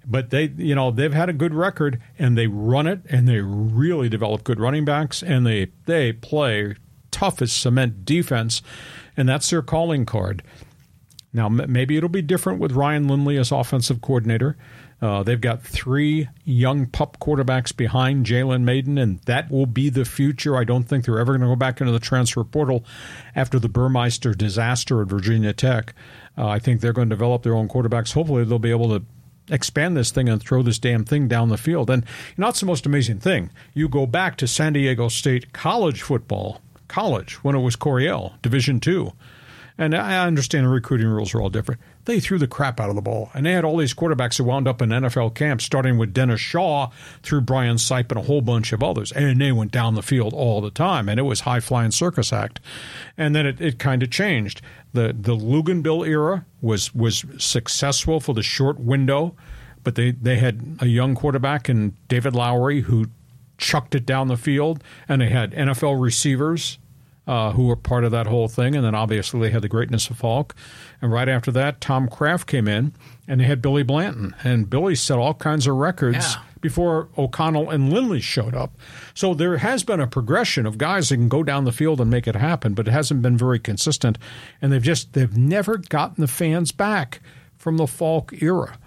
but 0.07 0.31
they 0.31 0.53
you 0.57 0.75
know 0.75 0.91
they've 0.91 1.13
had 1.13 1.29
a 1.29 1.33
good 1.33 1.55
record 1.55 2.01
and 2.19 2.37
they 2.37 2.47
run 2.47 2.87
it 2.87 3.01
and 3.09 3.29
they 3.29 3.41
really 3.41 4.09
develop 4.09 4.45
good 4.45 4.61
running 4.61 4.85
backs 4.85 5.23
and 5.23 5.47
they 5.47 5.71
they 5.87 6.13
play 6.13 6.75
tough 7.11 7.43
as 7.43 7.53
cement 7.53 8.05
defense 8.05 8.63
and 9.17 9.29
that's 9.29 9.51
their 9.51 9.63
calling 9.63 10.05
card 10.07 10.43
now 11.33 11.49
maybe 11.49 11.97
it'll 11.97 12.09
be 12.09 12.23
different 12.23 12.59
with 12.59 12.73
ryan 12.73 13.07
lindley 13.07 13.37
as 13.37 13.53
offensive 13.53 14.01
coordinator 14.01 14.57
uh, 15.03 15.21
they've 15.25 15.41
got 15.41 15.61
three 15.61 16.29
young 16.45 16.87
pup 16.87 17.19
quarterbacks 17.19 17.77
behind 17.77 18.25
Jalen 18.25 18.63
Mayden, 18.63 18.99
and 18.99 19.19
that 19.23 19.51
will 19.51 19.67
be 19.67 19.91
the 19.91 20.05
future. 20.05 20.57
I 20.57 20.63
don't 20.63 20.85
think 20.85 21.05
they're 21.05 21.19
ever 21.19 21.33
going 21.33 21.41
to 21.41 21.49
go 21.49 21.57
back 21.57 21.81
into 21.81 21.93
the 21.93 21.99
transfer 21.99 22.45
portal 22.45 22.85
after 23.35 23.59
the 23.59 23.69
Burmeister 23.69 24.33
disaster 24.33 25.03
at 25.03 25.09
Virginia 25.09 25.53
Tech. 25.53 25.93
Uh, 26.39 26.47
I 26.47 26.61
think 26.61 26.81
they're 26.81 26.93
going 26.93 27.09
to 27.09 27.17
develop 27.17 27.43
their 27.43 27.57
own 27.57 27.69
quarterbacks. 27.69 28.13
Hopefully, 28.13 28.45
they'll 28.45 28.61
be 28.61 28.71
able 28.71 28.91
to 28.91 29.05
expand 29.49 29.97
this 29.97 30.11
thing 30.11 30.29
and 30.29 30.41
throw 30.41 30.63
this 30.63 30.79
damn 30.79 31.05
thing 31.05 31.29
down 31.29 31.49
the 31.49 31.57
field. 31.57 31.91
And 31.91 32.03
you 32.03 32.35
know, 32.39 32.47
that's 32.47 32.61
the 32.61 32.67
most 32.67 32.87
amazing 32.87 33.19
thing. 33.19 33.51
You 33.75 33.89
go 33.89 34.07
back 34.07 34.37
to 34.37 34.47
San 34.47 34.73
Diego 34.73 35.09
State 35.09 35.53
college 35.53 36.03
football, 36.03 36.61
college 36.89 37.43
when 37.45 37.55
it 37.55 37.61
was 37.61 37.77
Coryell, 37.77 38.35
Division 38.43 38.81
two, 38.81 39.13
and 39.79 39.95
I 39.95 40.27
understand 40.27 40.67
the 40.67 40.71
recruiting 40.71 41.09
rules 41.09 41.35
are 41.35 41.41
all 41.41 41.51
different. 41.51 41.81
They 42.05 42.19
threw 42.19 42.39
the 42.39 42.49
crap 42.49 42.81
out 42.81 42.91
of 42.91 42.97
the 42.97 43.03
ball, 43.03 43.31
and 43.33 43.47
they 43.47 43.53
had 43.53 43.65
all 43.65 43.77
these 43.77 43.95
quarterbacks 43.95 44.39
who 44.39 44.45
wound 44.45 44.67
up 44.67 44.83
in 44.83 44.89
NFL 44.89 45.35
camps, 45.35 45.65
starting 45.65 45.99
with 45.99 46.13
Dennis 46.13 46.41
Shaw 46.41 46.91
through 47.23 47.43
Brian 47.43 47.77
Sipe 47.77 48.11
and 48.11 48.19
a 48.19 48.25
whole 48.25 48.41
bunch 48.41 48.73
of 48.73 48.83
others, 48.83 49.13
and 49.13 49.41
they 49.41 49.53
went 49.53 49.71
down 49.71 49.95
the 49.95 50.03
field 50.03 50.33
all 50.35 50.61
the 50.61 50.71
time, 50.71 51.09
and 51.09 51.21
it 51.21 51.25
was 51.25 51.41
high 51.41 51.61
flying 51.61 51.93
circus 51.93 52.33
act. 52.33 52.61
And 53.17 53.37
then 53.37 53.47
it, 53.47 53.61
it 53.61 53.79
kind 53.79 54.03
of 54.03 54.11
changed. 54.11 54.63
the 54.93 55.15
The 55.19 55.37
Luginbill 55.37 56.07
era 56.07 56.45
was 56.61 56.95
was 56.95 57.25
successful 57.39 58.19
for 58.19 58.35
the 58.35 58.43
short 58.43 58.81
window, 58.81 59.37
but 59.85 59.95
they 59.95 60.11
they 60.11 60.37
had 60.37 60.79
a 60.81 60.87
young 60.87 61.15
quarterback 61.15 61.69
in 61.69 61.97
David 62.09 62.35
Lowry 62.35 62.83
who 62.83 63.07
chucked 63.59 63.95
it 63.95 64.05
down 64.05 64.27
the 64.27 64.37
field, 64.37 64.83
and 65.09 65.21
they 65.23 65.29
had 65.29 65.53
NFL 65.53 66.03
receivers 66.03 66.79
uh, 67.27 67.53
who 67.53 67.67
were 67.67 67.77
part 67.77 68.05
of 68.05 68.11
that 68.11 68.27
whole 68.27 68.49
thing. 68.49 68.75
And 68.75 68.85
then 68.85 68.95
obviously 68.95 69.41
they 69.41 69.51
had 69.51 69.63
the 69.63 69.69
greatness 69.69 70.11
of 70.11 70.19
Faulk. 70.19 70.55
And 71.01 71.13
right 71.13 71.29
after 71.29 71.53
that, 71.53 71.81
Tom 71.81 72.09
Craft 72.09 72.47
came 72.47 72.67
in 72.67 72.93
and 73.29 73.41
they 73.41 73.45
had 73.45 73.63
Billy 73.63 73.83
Blanton. 73.83 74.35
And 74.43 74.69
Billy 74.69 74.95
set 74.95 75.19
all 75.19 75.35
kinds 75.35 75.67
of 75.67 75.77
records 75.77 76.35
yeah. 76.35 76.43
before 76.61 77.09
O'Connell 77.17 77.71
and 77.71 77.93
Lindley 77.93 78.21
showed 78.21 78.55
up. 78.55 78.73
So 79.15 79.35
there 79.35 79.59
has 79.59 79.85
been 79.85 80.01
a 80.01 80.07
progression 80.07 80.67
of 80.67 80.79
guys 80.79 81.09
that 81.09 81.17
can 81.17 81.29
go 81.29 81.43
down 81.43 81.65
the 81.65 81.73
field 81.73 82.01
and 82.01 82.11
make 82.11 82.27
it 82.27 82.35
happen, 82.35 82.75
but 82.75 82.89
it 82.89 82.93
hasn't 82.93 83.23
been 83.23 83.37
very 83.37 83.59
consistent. 83.59 84.19
And 84.61 84.73
they've 84.73 84.83
just, 84.83 85.13
they've 85.13 85.37
never 85.37 85.77
gotten 85.77 86.21
the 86.21 86.29
fans 86.29 86.73
back 86.73 87.21
from 87.57 87.77
the 87.77 87.87
Faulk 87.87 88.43
era. 88.43 88.79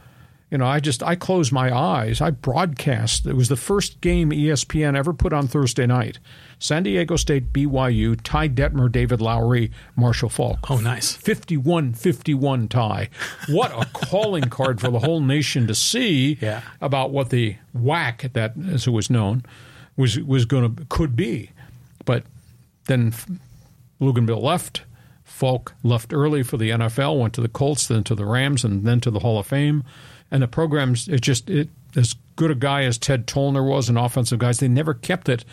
You 0.55 0.59
know, 0.59 0.67
I 0.67 0.79
just 0.79 1.03
I 1.03 1.15
close 1.15 1.51
my 1.51 1.77
eyes. 1.77 2.21
I 2.21 2.31
broadcast. 2.31 3.25
It 3.25 3.35
was 3.35 3.49
the 3.49 3.57
first 3.57 3.99
game 3.99 4.29
ESPN 4.29 4.95
ever 4.95 5.11
put 5.11 5.33
on 5.33 5.49
Thursday 5.49 5.85
night. 5.85 6.17
San 6.59 6.83
Diego 6.83 7.17
State, 7.17 7.51
BYU, 7.51 8.17
Ty 8.23 8.47
Detmer, 8.47 8.89
David 8.89 9.19
Lowry, 9.19 9.69
Marshall 9.97 10.29
Faulk. 10.29 10.71
Oh, 10.71 10.77
nice. 10.77 11.17
51-51 11.17 12.69
tie. 12.69 13.09
What 13.49 13.73
a 13.73 13.85
calling 13.93 14.45
card 14.45 14.79
for 14.79 14.89
the 14.89 14.99
whole 14.99 15.19
nation 15.19 15.67
to 15.67 15.75
see 15.75 16.37
yeah. 16.39 16.61
about 16.79 17.11
what 17.11 17.31
the 17.31 17.57
WAC 17.77 18.31
that 18.31 18.53
as 18.71 18.87
it 18.87 18.91
was 18.91 19.09
known 19.09 19.43
was 19.97 20.17
was 20.19 20.45
going 20.45 20.73
to 20.73 20.85
could 20.85 21.17
be. 21.17 21.49
But 22.05 22.23
then 22.85 23.13
Luginbill 23.99 24.41
left. 24.41 24.83
Faulk 25.25 25.73
left 25.83 26.13
early 26.13 26.43
for 26.43 26.55
the 26.55 26.69
NFL, 26.69 27.19
went 27.19 27.33
to 27.33 27.41
the 27.41 27.49
Colts, 27.49 27.89
then 27.89 28.05
to 28.05 28.15
the 28.15 28.25
Rams, 28.25 28.63
and 28.63 28.85
then 28.85 29.01
to 29.01 29.11
the 29.11 29.19
Hall 29.19 29.37
of 29.37 29.47
Fame 29.47 29.83
and 30.31 30.43
the 30.43 30.47
programs 30.47 31.07
it 31.07 31.21
just 31.21 31.49
it 31.49 31.69
as 31.95 32.15
good 32.35 32.51
a 32.51 32.55
guy 32.55 32.83
as 32.83 32.97
Ted 32.97 33.27
Tollner 33.27 33.67
was, 33.67 33.89
an 33.89 33.97
offensive 33.97 34.39
guys, 34.39 34.59
they 34.59 34.67
never 34.67 34.93
kept 34.93 35.29
it 35.29 35.45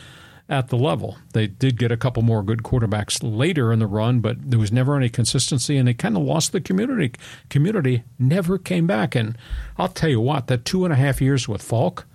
at 0.49 0.69
the 0.69 0.77
level. 0.77 1.17
They 1.33 1.47
did 1.47 1.79
get 1.79 1.93
a 1.93 1.97
couple 1.97 2.23
more 2.23 2.43
good 2.43 2.63
quarterbacks 2.63 3.21
later 3.23 3.73
in 3.73 3.79
the 3.79 3.87
run, 3.87 4.21
but 4.21 4.51
there 4.51 4.59
was 4.59 4.73
never 4.73 4.97
any 4.97 5.09
consistency, 5.09 5.77
and 5.77 5.87
they 5.87 5.95
kind 5.95 6.17
of 6.17 6.25
lost 6.25 6.53
the 6.53 6.61
community. 6.61 7.13
Community 7.49 8.03
never 8.19 8.59
came 8.59 8.87
back, 8.87 9.15
and 9.15 9.39
I'll 9.79 9.89
tell 9.89 10.11
you 10.11 10.21
what, 10.21 10.49
that 10.49 10.65
two 10.65 10.85
and 10.85 10.93
a 10.93 10.97
half 10.97 11.23
years 11.23 11.49
with 11.49 11.63
Faulk, 11.63 12.07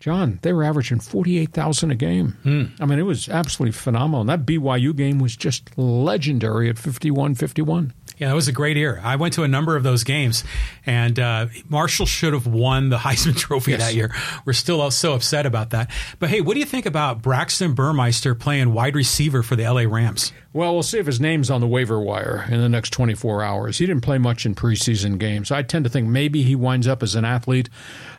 John, 0.00 0.38
they 0.40 0.54
were 0.54 0.64
averaging 0.64 0.98
forty-eight 0.98 1.52
thousand 1.52 1.90
a 1.90 1.94
game. 1.94 2.36
Mm. 2.44 2.70
I 2.80 2.86
mean, 2.86 2.98
it 2.98 3.02
was 3.02 3.28
absolutely 3.28 3.72
phenomenal. 3.72 4.22
And 4.22 4.30
that 4.30 4.46
BYU 4.46 4.96
game 4.96 5.18
was 5.18 5.36
just 5.36 5.76
legendary 5.78 6.70
at 6.70 6.76
51-51. 6.76 7.92
Yeah, 8.20 8.28
that 8.28 8.34
was 8.34 8.48
a 8.48 8.52
great 8.52 8.76
year. 8.76 9.00
I 9.02 9.16
went 9.16 9.32
to 9.34 9.44
a 9.44 9.48
number 9.48 9.76
of 9.76 9.82
those 9.82 10.04
games, 10.04 10.44
and 10.84 11.18
uh, 11.18 11.46
Marshall 11.70 12.04
should 12.04 12.34
have 12.34 12.46
won 12.46 12.90
the 12.90 12.98
Heisman 12.98 13.36
Trophy 13.36 13.70
yes. 13.72 13.80
that 13.80 13.94
year. 13.94 14.14
We're 14.44 14.52
still 14.52 14.90
so 14.90 15.14
upset 15.14 15.46
about 15.46 15.70
that. 15.70 15.90
But 16.18 16.28
hey, 16.28 16.42
what 16.42 16.52
do 16.54 16.60
you 16.60 16.66
think 16.66 16.84
about 16.84 17.22
Braxton 17.22 17.72
Burmeister 17.72 18.34
playing 18.34 18.74
wide 18.74 18.94
receiver 18.94 19.42
for 19.42 19.56
the 19.56 19.64
LA 19.64 19.82
Rams? 19.82 20.32
Well, 20.52 20.74
we'll 20.74 20.82
see 20.82 20.98
if 20.98 21.06
his 21.06 21.20
name's 21.20 21.50
on 21.50 21.60
the 21.60 21.66
waiver 21.66 22.00
wire 22.00 22.44
in 22.50 22.60
the 22.60 22.68
next 22.68 22.90
24 22.90 23.42
hours. 23.42 23.78
He 23.78 23.86
didn't 23.86 24.02
play 24.02 24.18
much 24.18 24.44
in 24.44 24.54
preseason 24.54 25.18
games. 25.18 25.50
I 25.50 25.62
tend 25.62 25.84
to 25.84 25.90
think 25.90 26.08
maybe 26.08 26.42
he 26.42 26.56
winds 26.56 26.88
up 26.88 27.02
as 27.02 27.14
an 27.14 27.24
athlete 27.24 27.70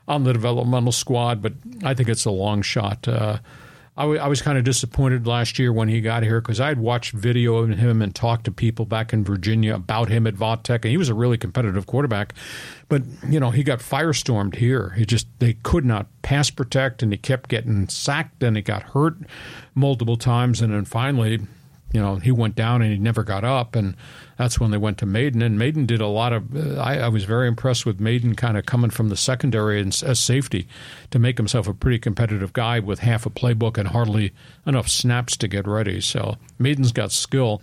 on 0.08 0.24
the 0.24 0.34
developmental 0.34 0.92
squad, 0.92 1.42
but 1.42 1.54
I 1.84 1.94
think 1.94 2.10
it's 2.10 2.26
a 2.26 2.32
long 2.32 2.62
shot. 2.62 3.08
Uh, 3.08 3.40
I, 3.98 4.04
w- 4.04 4.20
I 4.20 4.28
was 4.28 4.42
kind 4.42 4.58
of 4.58 4.64
disappointed 4.64 5.28
last 5.28 5.60
year 5.60 5.72
when 5.74 5.90
he 5.90 6.00
got 6.00 6.24
here 6.24 6.40
because 6.40 6.60
I 6.60 6.70
had 6.70 6.80
watched 6.80 7.12
video 7.12 7.58
of 7.58 7.70
him 7.70 8.02
and 8.02 8.16
talked 8.16 8.46
to 8.46 8.52
people 8.52 8.86
back 8.86 9.12
in 9.12 9.24
Virginia 9.24 9.76
about 9.76 10.10
him 10.10 10.26
at 10.26 10.64
Tech, 10.64 10.86
and 10.86 10.92
he 10.92 10.98
was 10.98 11.10
a 11.10 11.14
really 11.14 11.38
competitive 11.38 11.86
quarterback. 11.88 12.34
But 12.88 13.04
you 13.28 13.40
know, 13.40 13.52
he 13.52 13.64
got 13.64 13.80
firestormed 13.80 14.56
here. 14.56 14.92
He 14.98 15.06
just 15.06 15.28
they 15.40 15.54
could 15.54 15.86
not 15.86 16.08
pass 16.22 16.50
protect, 16.50 17.04
and 17.04 17.12
he 17.12 17.18
kept 17.18 17.50
getting 17.50 17.88
sacked, 17.90 18.42
and 18.42 18.56
he 18.56 18.62
got 18.62 18.84
hurt 18.84 19.18
multiple 19.76 20.18
times, 20.18 20.62
and 20.62 20.74
then 20.74 20.86
finally 20.86 21.42
you 21.94 22.02
know, 22.02 22.16
he 22.16 22.32
went 22.32 22.56
down 22.56 22.82
and 22.82 22.92
he 22.92 22.98
never 22.98 23.24
got 23.24 23.44
up, 23.44 23.76
and 23.76 23.96
that's 24.42 24.60
when 24.60 24.72
they 24.72 24.78
went 24.78 24.98
to 24.98 25.06
Mayden, 25.06 25.44
And 25.44 25.60
Mayden 25.60 25.86
did 25.86 26.02
a 26.02 26.08
lot 26.08 26.34
of. 26.34 26.56
Uh, 26.56 26.82
I, 26.82 26.98
I, 26.98 27.08
was 27.10 27.26
very 27.26 27.48
impressed 27.48 27.86
with 27.86 28.00
Mayden, 28.00 28.36
kind 28.36 28.58
of 28.58 28.66
coming 28.66 28.90
from 28.90 29.10
the 29.10 29.16
secondary 29.16 29.80
and, 29.80 29.90
as 30.04 30.20
safety 30.20 30.68
to 31.12 31.20
make 31.20 31.38
himself 31.38 31.68
a 31.68 31.76
pretty 31.76 32.00
competitive 32.00 32.52
guy 32.52 32.80
with 32.80 33.00
half 33.00 33.28
a 33.28 33.30
playbook 33.30 33.78
and 33.78 33.90
hardly 33.90 34.34
enough 34.66 34.88
snaps 34.88 35.38
to 35.38 35.48
get 35.48 35.68
ready. 35.68 36.02
So 36.02 36.38
Mayden's 36.58 36.92
got 36.92 37.12
skill. 37.12 37.62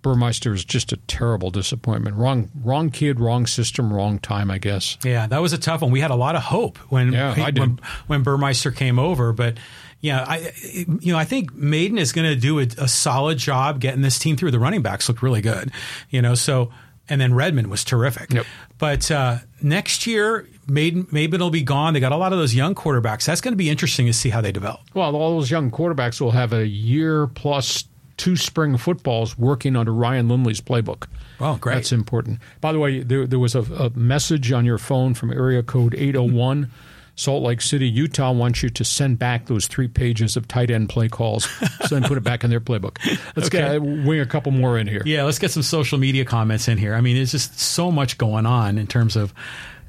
Burmeister 0.00 0.54
is 0.54 0.64
just 0.64 0.90
a 0.92 0.96
terrible 0.96 1.50
disappointment. 1.50 2.16
Wrong, 2.16 2.50
wrong 2.62 2.88
kid, 2.88 3.20
wrong 3.20 3.46
system, 3.46 3.92
wrong 3.92 4.18
time. 4.18 4.50
I 4.50 4.56
guess. 4.56 4.96
Yeah, 5.04 5.26
that 5.26 5.42
was 5.42 5.52
a 5.52 5.58
tough 5.58 5.82
one. 5.82 5.90
We 5.90 6.00
had 6.00 6.10
a 6.10 6.16
lot 6.16 6.34
of 6.34 6.42
hope 6.42 6.78
when 6.90 7.12
yeah, 7.12 7.50
when, 7.50 7.78
when 8.06 8.22
Burmeister 8.22 8.70
came 8.70 8.98
over, 8.98 9.34
but 9.34 9.58
yeah, 10.00 10.24
I 10.26 10.52
you 11.00 11.12
know 11.12 11.18
I 11.18 11.24
think 11.24 11.54
Mayden 11.54 11.98
is 11.98 12.12
going 12.12 12.28
to 12.28 12.36
do 12.36 12.58
a, 12.58 12.66
a, 12.78 12.88
solid 12.88 13.38
job 13.38 13.80
getting 13.80 14.02
this 14.02 14.18
team 14.18 14.36
through. 14.36 14.50
The 14.50 14.58
running 14.58 14.82
backs 14.82 15.08
look 15.08 15.22
really 15.22 15.40
good, 15.40 15.72
you 16.10 16.20
know. 16.22 16.34
So 16.34 16.70
and 17.08 17.20
then 17.20 17.34
Redmond 17.34 17.68
was 17.68 17.84
terrific. 17.84 18.32
Yep. 18.32 18.46
But 18.78 19.10
uh, 19.10 19.38
next 19.62 20.06
year, 20.06 20.46
Mayden 20.66 21.06
Mayden 21.10 21.40
will 21.40 21.50
be 21.50 21.62
gone. 21.62 21.94
They 21.94 22.00
got 22.00 22.12
a 22.12 22.16
lot 22.16 22.32
of 22.32 22.38
those 22.38 22.54
young 22.54 22.74
quarterbacks. 22.74 23.24
That's 23.24 23.40
going 23.40 23.52
to 23.52 23.56
be 23.56 23.70
interesting 23.70 24.06
to 24.06 24.12
see 24.12 24.30
how 24.30 24.40
they 24.40 24.52
develop. 24.52 24.80
Well, 24.94 25.14
all 25.16 25.38
those 25.38 25.50
young 25.50 25.70
quarterbacks 25.70 26.20
will 26.20 26.32
have 26.32 26.52
a 26.52 26.66
year 26.66 27.26
plus 27.28 27.84
two 28.16 28.36
spring 28.36 28.76
footballs 28.76 29.38
working 29.38 29.76
under 29.76 29.92
Ryan 29.92 30.28
Lindley's 30.28 30.60
playbook. 30.60 31.06
Oh, 31.40 31.56
great! 31.56 31.74
That's 31.74 31.92
important. 31.92 32.40
By 32.60 32.72
the 32.72 32.78
way, 32.78 33.02
there, 33.02 33.26
there 33.26 33.38
was 33.38 33.54
a, 33.54 33.62
a, 33.62 33.90
message 33.90 34.52
on 34.52 34.64
your 34.64 34.78
phone 34.78 35.14
from 35.14 35.30
area 35.32 35.62
code 35.62 35.94
eight 35.94 36.14
hundred 36.14 36.32
oh 36.32 36.36
one. 36.36 36.70
Salt 37.16 37.42
Lake 37.42 37.62
City, 37.62 37.88
Utah 37.88 38.30
wants 38.30 38.62
you 38.62 38.68
to 38.68 38.84
send 38.84 39.18
back 39.18 39.46
those 39.46 39.66
three 39.66 39.88
pages 39.88 40.36
of 40.36 40.46
tight 40.46 40.70
end 40.70 40.90
play 40.90 41.08
calls, 41.08 41.44
so 41.86 41.98
then 41.98 42.04
put 42.04 42.18
it 42.18 42.22
back 42.22 42.44
in 42.44 42.50
their 42.50 42.60
playbook. 42.60 42.98
Let's 43.34 43.48
okay. 43.48 43.78
get 43.78 43.82
wing 43.82 44.20
a 44.20 44.26
couple 44.26 44.52
more 44.52 44.78
in 44.78 44.86
here. 44.86 45.02
Yeah, 45.06 45.24
let's 45.24 45.38
get 45.38 45.50
some 45.50 45.62
social 45.62 45.98
media 45.98 46.26
comments 46.26 46.68
in 46.68 46.76
here. 46.76 46.94
I 46.94 47.00
mean, 47.00 47.16
there's 47.16 47.32
just 47.32 47.58
so 47.58 47.90
much 47.90 48.18
going 48.18 48.44
on 48.44 48.76
in 48.76 48.86
terms 48.86 49.16
of 49.16 49.32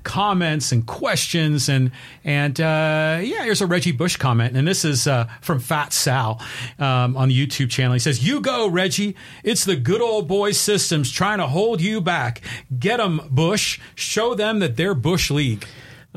comments 0.08 0.72
and 0.72 0.88
questions 0.88 1.68
and 1.68 1.92
and 2.24 2.62
uh, 2.62 3.20
yeah, 3.22 3.44
here's 3.44 3.60
a 3.60 3.68
Reggie 3.68 3.92
Bush 3.92 4.16
comment, 4.16 4.56
and 4.56 4.66
this 4.66 4.86
is 4.86 5.06
uh, 5.06 5.28
from 5.42 5.60
Fat 5.60 5.92
Sal 5.92 6.42
um, 6.80 7.18
on 7.18 7.28
the 7.28 7.48
YouTube 7.48 7.70
channel. 7.70 7.92
He 7.92 8.00
says, 8.00 8.26
"You 8.26 8.40
go, 8.40 8.70
Reggie. 8.70 9.18
It's 9.44 9.66
the 9.66 9.76
good 9.76 10.02
old 10.02 10.30
boy 10.30 10.54
systems 10.54 11.12
trying 11.12 11.40
to 11.40 11.48
hold 11.48 11.82
you 11.82 12.00
back. 12.00 12.42
Get 12.80 12.98
them, 12.98 13.20
Bush. 13.30 13.82
Show 13.96 14.34
them 14.34 14.60
that 14.60 14.78
they're 14.78 14.96
Bush 14.96 15.30
League." 15.30 15.68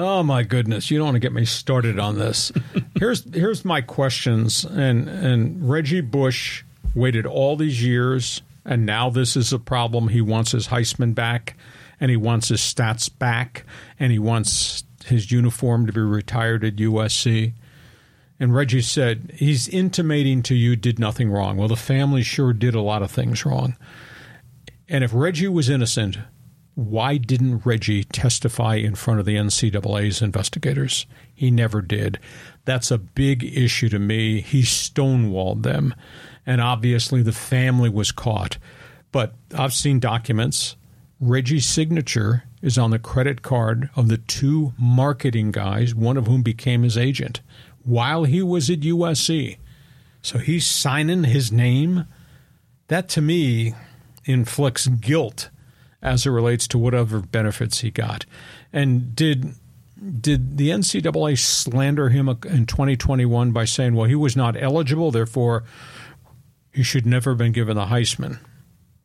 Oh 0.02 0.22
my 0.22 0.44
goodness! 0.44 0.90
You 0.90 0.96
don't 0.96 1.08
want 1.08 1.16
to 1.16 1.20
get 1.20 1.34
me 1.34 1.44
started 1.44 1.98
on 1.98 2.16
this. 2.18 2.50
here's 2.98 3.22
here's 3.34 3.66
my 3.66 3.82
questions, 3.82 4.64
and 4.64 5.06
and 5.10 5.68
Reggie 5.68 6.00
Bush 6.00 6.64
waited 6.94 7.26
all 7.26 7.54
these 7.54 7.84
years, 7.84 8.40
and 8.64 8.86
now 8.86 9.10
this 9.10 9.36
is 9.36 9.52
a 9.52 9.58
problem. 9.58 10.08
He 10.08 10.22
wants 10.22 10.52
his 10.52 10.68
Heisman 10.68 11.14
back, 11.14 11.54
and 12.00 12.10
he 12.10 12.16
wants 12.16 12.48
his 12.48 12.60
stats 12.60 13.10
back, 13.18 13.66
and 13.98 14.10
he 14.10 14.18
wants 14.18 14.84
his 15.04 15.30
uniform 15.30 15.86
to 15.86 15.92
be 15.92 16.00
retired 16.00 16.64
at 16.64 16.76
USC. 16.76 17.52
And 18.38 18.54
Reggie 18.54 18.80
said 18.80 19.32
he's 19.34 19.68
intimating 19.68 20.42
to 20.44 20.54
you 20.54 20.76
did 20.76 20.98
nothing 20.98 21.30
wrong. 21.30 21.58
Well, 21.58 21.68
the 21.68 21.76
family 21.76 22.22
sure 22.22 22.54
did 22.54 22.74
a 22.74 22.80
lot 22.80 23.02
of 23.02 23.10
things 23.10 23.44
wrong. 23.44 23.76
And 24.88 25.04
if 25.04 25.12
Reggie 25.12 25.48
was 25.48 25.68
innocent, 25.68 26.16
why 26.80 27.18
didn't 27.18 27.66
Reggie 27.66 28.04
testify 28.04 28.76
in 28.76 28.94
front 28.94 29.20
of 29.20 29.26
the 29.26 29.36
NCAA's 29.36 30.22
investigators? 30.22 31.04
He 31.34 31.50
never 31.50 31.82
did. 31.82 32.18
That's 32.64 32.90
a 32.90 32.96
big 32.96 33.44
issue 33.44 33.90
to 33.90 33.98
me. 33.98 34.40
He 34.40 34.62
stonewalled 34.62 35.62
them. 35.62 35.94
And 36.46 36.58
obviously, 36.62 37.20
the 37.20 37.32
family 37.32 37.90
was 37.90 38.12
caught. 38.12 38.56
But 39.12 39.34
I've 39.54 39.74
seen 39.74 40.00
documents. 40.00 40.76
Reggie's 41.20 41.66
signature 41.66 42.44
is 42.62 42.78
on 42.78 42.92
the 42.92 42.98
credit 42.98 43.42
card 43.42 43.90
of 43.94 44.08
the 44.08 44.16
two 44.16 44.72
marketing 44.78 45.50
guys, 45.50 45.94
one 45.94 46.16
of 46.16 46.26
whom 46.26 46.42
became 46.42 46.82
his 46.82 46.96
agent, 46.96 47.42
while 47.84 48.24
he 48.24 48.42
was 48.42 48.70
at 48.70 48.80
USC. 48.80 49.58
So 50.22 50.38
he's 50.38 50.66
signing 50.66 51.24
his 51.24 51.52
name. 51.52 52.06
That 52.88 53.10
to 53.10 53.20
me 53.20 53.74
inflicts 54.24 54.86
guilt 54.86 55.50
as 56.02 56.26
it 56.26 56.30
relates 56.30 56.66
to 56.68 56.78
whatever 56.78 57.20
benefits 57.20 57.80
he 57.80 57.90
got. 57.90 58.26
And 58.72 59.14
did 59.14 59.54
did 60.20 60.56
the 60.56 60.70
NCAA 60.70 61.38
slander 61.38 62.08
him 62.08 62.28
in 62.28 62.64
2021 62.64 63.52
by 63.52 63.66
saying, 63.66 63.94
well, 63.94 64.08
he 64.08 64.14
was 64.14 64.34
not 64.34 64.56
eligible, 64.60 65.10
therefore 65.10 65.64
he 66.72 66.82
should 66.82 67.04
never 67.04 67.32
have 67.32 67.38
been 67.38 67.52
given 67.52 67.76
the 67.76 67.86
Heisman? 67.86 68.38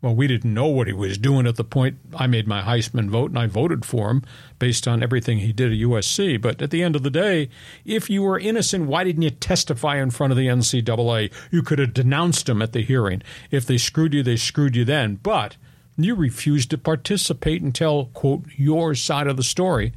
Well, 0.02 0.16
we 0.16 0.28
didn't 0.28 0.54
know 0.54 0.68
what 0.68 0.88
he 0.88 0.94
was 0.94 1.18
doing 1.18 1.48
at 1.48 1.56
the 1.56 1.64
point 1.64 1.98
I 2.16 2.28
made 2.28 2.48
my 2.48 2.62
Heisman 2.62 3.10
vote, 3.10 3.32
and 3.32 3.40
I 3.40 3.48
voted 3.48 3.86
for 3.86 4.12
him 4.12 4.24
based 4.60 4.88
on 4.88 5.02
everything 5.02 5.40
he 5.40 5.52
did 5.52 5.72
at 5.72 5.80
USC. 5.80 6.40
But 6.40 6.62
at 6.62 6.70
the 6.70 6.84
end 6.84 6.96
of 6.96 7.02
the 7.02 7.10
day, 7.10 7.50
if 7.86 8.08
you 8.08 8.22
were 8.22 8.38
innocent, 8.38 8.86
why 8.86 9.04
didn't 9.04 9.24
you 9.24 9.32
testify 9.32 10.00
in 10.00 10.12
front 10.12 10.32
of 10.32 10.38
the 10.38 10.46
NCAA? 10.46 11.34
You 11.50 11.64
could 11.64 11.80
have 11.80 11.94
denounced 11.94 12.48
him 12.48 12.62
at 12.62 12.72
the 12.72 12.82
hearing. 12.82 13.24
If 13.50 13.66
they 13.66 13.80
screwed 13.80 14.14
you, 14.14 14.22
they 14.22 14.36
screwed 14.36 14.76
you 14.76 14.86
then. 14.86 15.16
But 15.16 15.58
you 15.98 16.16
refused 16.16 16.70
to 16.72 16.78
participate 16.78 17.62
and 17.62 17.74
tell, 17.74 18.06
quote, 18.06 18.44
your 18.56 18.96
side 18.96 19.28
of 19.28 19.38
the 19.38 19.44
story. 19.44 19.94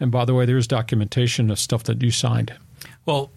And 0.00 0.10
by 0.10 0.24
the 0.24 0.34
way, 0.34 0.44
there's 0.44 0.66
documentation 0.66 1.50
of 1.50 1.58
stuff 1.58 1.84
that 1.84 2.02
you 2.02 2.10
signed. 2.10 2.52
Well, 3.06 3.30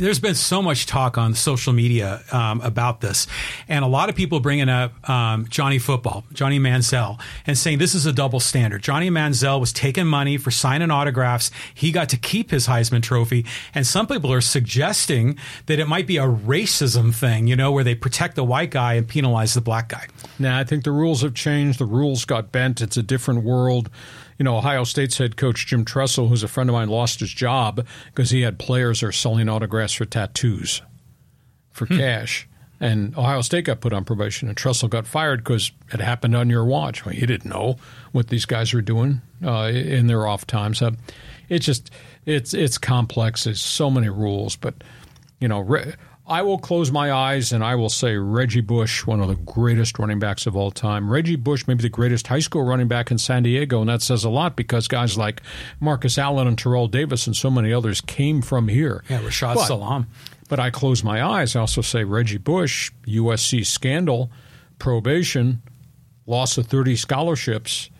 there's 0.00 0.18
been 0.18 0.34
so 0.34 0.62
much 0.62 0.86
talk 0.86 1.18
on 1.18 1.34
social 1.34 1.72
media 1.72 2.22
um, 2.32 2.60
about 2.62 3.00
this, 3.00 3.26
and 3.68 3.84
a 3.84 3.88
lot 3.88 4.08
of 4.08 4.16
people 4.16 4.40
bringing 4.40 4.68
up 4.68 5.08
um, 5.08 5.46
Johnny 5.48 5.78
Football, 5.78 6.24
Johnny 6.32 6.58
Manziel, 6.58 7.20
and 7.46 7.56
saying 7.56 7.78
this 7.78 7.94
is 7.94 8.06
a 8.06 8.12
double 8.12 8.40
standard. 8.40 8.82
Johnny 8.82 9.10
Manziel 9.10 9.60
was 9.60 9.72
taking 9.72 10.06
money 10.06 10.38
for 10.38 10.50
signing 10.50 10.90
autographs. 10.90 11.50
He 11.74 11.92
got 11.92 12.08
to 12.10 12.16
keep 12.16 12.50
his 12.50 12.66
Heisman 12.66 13.02
Trophy, 13.02 13.46
and 13.74 13.86
some 13.86 14.06
people 14.06 14.32
are 14.32 14.40
suggesting 14.40 15.36
that 15.66 15.78
it 15.78 15.86
might 15.86 16.06
be 16.06 16.16
a 16.16 16.26
racism 16.26 17.14
thing, 17.14 17.46
you 17.46 17.56
know, 17.56 17.70
where 17.70 17.84
they 17.84 17.94
protect 17.94 18.36
the 18.36 18.44
white 18.44 18.70
guy 18.70 18.94
and 18.94 19.06
penalize 19.06 19.54
the 19.54 19.60
black 19.60 19.88
guy. 19.88 20.06
Now, 20.38 20.58
I 20.58 20.64
think 20.64 20.84
the 20.84 20.92
rules 20.92 21.22
have 21.22 21.34
changed. 21.34 21.78
The 21.78 21.84
rules 21.84 22.24
got 22.24 22.50
bent. 22.50 22.80
It's 22.80 22.96
a 22.96 23.02
different 23.02 23.44
world 23.44 23.90
you 24.40 24.44
know, 24.44 24.56
Ohio 24.56 24.84
State's 24.84 25.18
head 25.18 25.36
coach 25.36 25.66
Jim 25.66 25.84
Tressel, 25.84 26.28
who's 26.28 26.42
a 26.42 26.48
friend 26.48 26.70
of 26.70 26.72
mine, 26.72 26.88
lost 26.88 27.20
his 27.20 27.30
job 27.30 27.86
because 28.06 28.30
he 28.30 28.40
had 28.40 28.58
players 28.58 29.02
are 29.02 29.12
selling 29.12 29.50
autographs 29.50 29.92
for 29.92 30.06
tattoos 30.06 30.80
for 31.72 31.84
hmm. 31.84 31.98
cash. 31.98 32.48
And 32.80 33.14
Ohio 33.18 33.42
State 33.42 33.66
got 33.66 33.82
put 33.82 33.92
on 33.92 34.06
probation, 34.06 34.48
and 34.48 34.56
Tressel 34.56 34.88
got 34.88 35.06
fired 35.06 35.44
because 35.44 35.72
it 35.92 36.00
happened 36.00 36.34
on 36.34 36.48
your 36.48 36.64
watch. 36.64 37.04
Well, 37.04 37.14
he 37.14 37.26
didn't 37.26 37.50
know 37.50 37.76
what 38.12 38.28
these 38.28 38.46
guys 38.46 38.72
were 38.72 38.80
doing 38.80 39.20
uh, 39.44 39.70
in 39.74 40.06
their 40.06 40.26
off 40.26 40.46
times. 40.46 40.80
Uh, 40.80 40.92
it's 41.50 41.66
just 41.66 41.90
it's 42.24 42.54
it's 42.54 42.78
complex. 42.78 43.44
There's 43.44 43.60
so 43.60 43.90
many 43.90 44.08
rules, 44.08 44.56
but 44.56 44.82
you 45.38 45.48
know, 45.48 45.60
I 46.30 46.42
will 46.42 46.58
close 46.58 46.92
my 46.92 47.10
eyes 47.10 47.50
and 47.50 47.64
I 47.64 47.74
will 47.74 47.88
say 47.88 48.16
Reggie 48.16 48.60
Bush, 48.60 49.04
one 49.04 49.20
of 49.20 49.26
the 49.26 49.34
greatest 49.34 49.98
running 49.98 50.20
backs 50.20 50.46
of 50.46 50.54
all 50.54 50.70
time. 50.70 51.10
Reggie 51.10 51.34
Bush, 51.34 51.66
maybe 51.66 51.82
the 51.82 51.88
greatest 51.88 52.28
high 52.28 52.38
school 52.38 52.62
running 52.62 52.86
back 52.86 53.10
in 53.10 53.18
San 53.18 53.42
Diego, 53.42 53.80
and 53.80 53.88
that 53.90 54.00
says 54.00 54.22
a 54.22 54.30
lot 54.30 54.54
because 54.54 54.86
guys 54.86 55.18
like 55.18 55.42
Marcus 55.80 56.18
Allen 56.18 56.46
and 56.46 56.56
Terrell 56.56 56.86
Davis 56.86 57.26
and 57.26 57.34
so 57.36 57.50
many 57.50 57.72
others 57.72 58.00
came 58.00 58.42
from 58.42 58.68
here. 58.68 59.02
Yeah, 59.08 59.20
Rashad 59.22 59.56
But- 59.56 59.66
Salaam. 59.66 60.06
But 60.48 60.60
I 60.60 60.70
close 60.70 61.02
my 61.04 61.22
eyes. 61.22 61.54
I 61.54 61.60
also 61.60 61.80
say 61.80 62.02
Reggie 62.04 62.38
Bush, 62.38 62.90
USC 63.06 63.64
scandal, 63.64 64.30
probation, 64.78 65.62
loss 66.26 66.58
of 66.58 66.66
30 66.66 66.94
scholarships, 66.96 67.90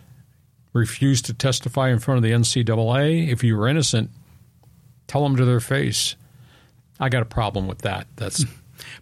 refused 0.72 1.26
to 1.26 1.34
testify 1.34 1.90
in 1.90 1.98
front 1.98 2.18
of 2.18 2.22
the 2.22 2.32
NCAA. 2.32 3.28
If 3.28 3.42
you 3.44 3.56
were 3.56 3.66
innocent, 3.68 4.10
tell 5.08 5.22
them 5.24 5.36
to 5.36 5.44
their 5.44 5.60
face. 5.60 6.14
I 7.00 7.08
got 7.08 7.22
a 7.22 7.26
problem 7.26 7.66
with 7.66 7.82
that. 7.82 8.06
That's 8.16 8.44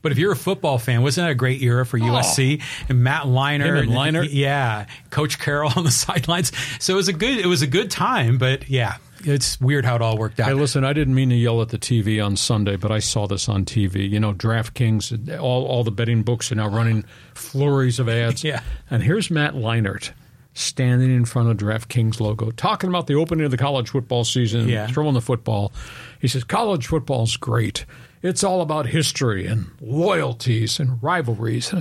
But 0.02 0.12
if 0.12 0.18
you're 0.18 0.32
a 0.32 0.36
football 0.36 0.78
fan, 0.78 1.02
wasn't 1.02 1.26
that 1.26 1.32
a 1.32 1.34
great 1.34 1.62
era 1.62 1.84
for 1.84 1.98
oh. 1.98 2.02
USC 2.02 2.62
and 2.88 3.02
Matt 3.02 3.24
Leinart? 3.24 3.76
Oh. 3.76 3.80
And 3.80 3.90
Leinart? 3.90 4.28
yeah, 4.30 4.86
Coach 5.10 5.38
Carroll 5.38 5.72
on 5.76 5.84
the 5.84 5.90
sidelines. 5.90 6.52
So 6.78 6.94
it 6.94 6.96
was 6.96 7.08
a 7.08 7.12
good, 7.12 7.38
it 7.38 7.46
was 7.46 7.62
a 7.62 7.66
good 7.66 7.90
time. 7.90 8.38
But 8.38 8.68
yeah, 8.68 8.96
it's 9.24 9.60
weird 9.60 9.84
how 9.84 9.96
it 9.96 10.02
all 10.02 10.16
worked 10.16 10.40
out. 10.40 10.48
Hey, 10.48 10.54
listen, 10.54 10.84
I 10.84 10.92
didn't 10.92 11.14
mean 11.14 11.30
to 11.30 11.36
yell 11.36 11.60
at 11.62 11.70
the 11.70 11.78
TV 11.78 12.24
on 12.24 12.36
Sunday, 12.36 12.76
but 12.76 12.90
I 12.90 12.98
saw 12.98 13.26
this 13.26 13.48
on 13.48 13.64
TV. 13.64 14.08
You 14.08 14.20
know, 14.20 14.32
DraftKings, 14.32 15.38
all, 15.40 15.66
all 15.66 15.84
the 15.84 15.90
betting 15.90 16.22
books 16.22 16.52
are 16.52 16.54
now 16.54 16.68
running 16.68 17.04
flurries 17.34 17.98
of 17.98 18.08
ads. 18.08 18.44
Yeah. 18.48 18.62
And 18.90 19.02
here's 19.02 19.30
Matt 19.30 19.54
Leinart 19.54 20.12
standing 20.58 21.14
in 21.14 21.24
front 21.24 21.48
of 21.50 21.56
DraftKings 21.56 22.20
logo, 22.20 22.50
talking 22.50 22.88
about 22.88 23.06
the 23.06 23.14
opening 23.14 23.44
of 23.44 23.50
the 23.50 23.56
college 23.56 23.90
football 23.90 24.24
season, 24.24 24.68
Yeah. 24.68 24.86
throwing 24.88 25.14
the 25.14 25.20
football. 25.20 25.72
He 26.20 26.28
says, 26.28 26.44
College 26.44 26.86
football's 26.86 27.36
great. 27.36 27.84
It's 28.22 28.42
all 28.42 28.60
about 28.60 28.86
history 28.86 29.46
and 29.46 29.66
loyalties 29.80 30.80
and 30.80 31.00
rivalries. 31.02 31.72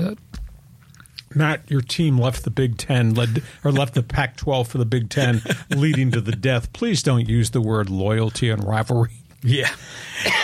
Matt, 1.36 1.70
your 1.70 1.82
team 1.82 2.18
left 2.18 2.44
the 2.44 2.50
Big 2.52 2.78
Ten, 2.78 3.14
led 3.14 3.44
or 3.64 3.72
left 3.72 3.94
the 3.96 4.04
Pac-12 4.04 4.68
for 4.68 4.78
the 4.78 4.86
Big 4.86 5.10
Ten, 5.10 5.42
leading 5.70 6.10
to 6.12 6.22
the 6.22 6.32
death. 6.32 6.72
Please 6.74 7.04
don't 7.04 7.28
use 7.28 7.50
the 7.52 7.62
word 7.62 7.90
loyalty 7.90 8.50
and 8.50 8.64
rivalry. 8.64 9.12
Yeah. 9.44 9.70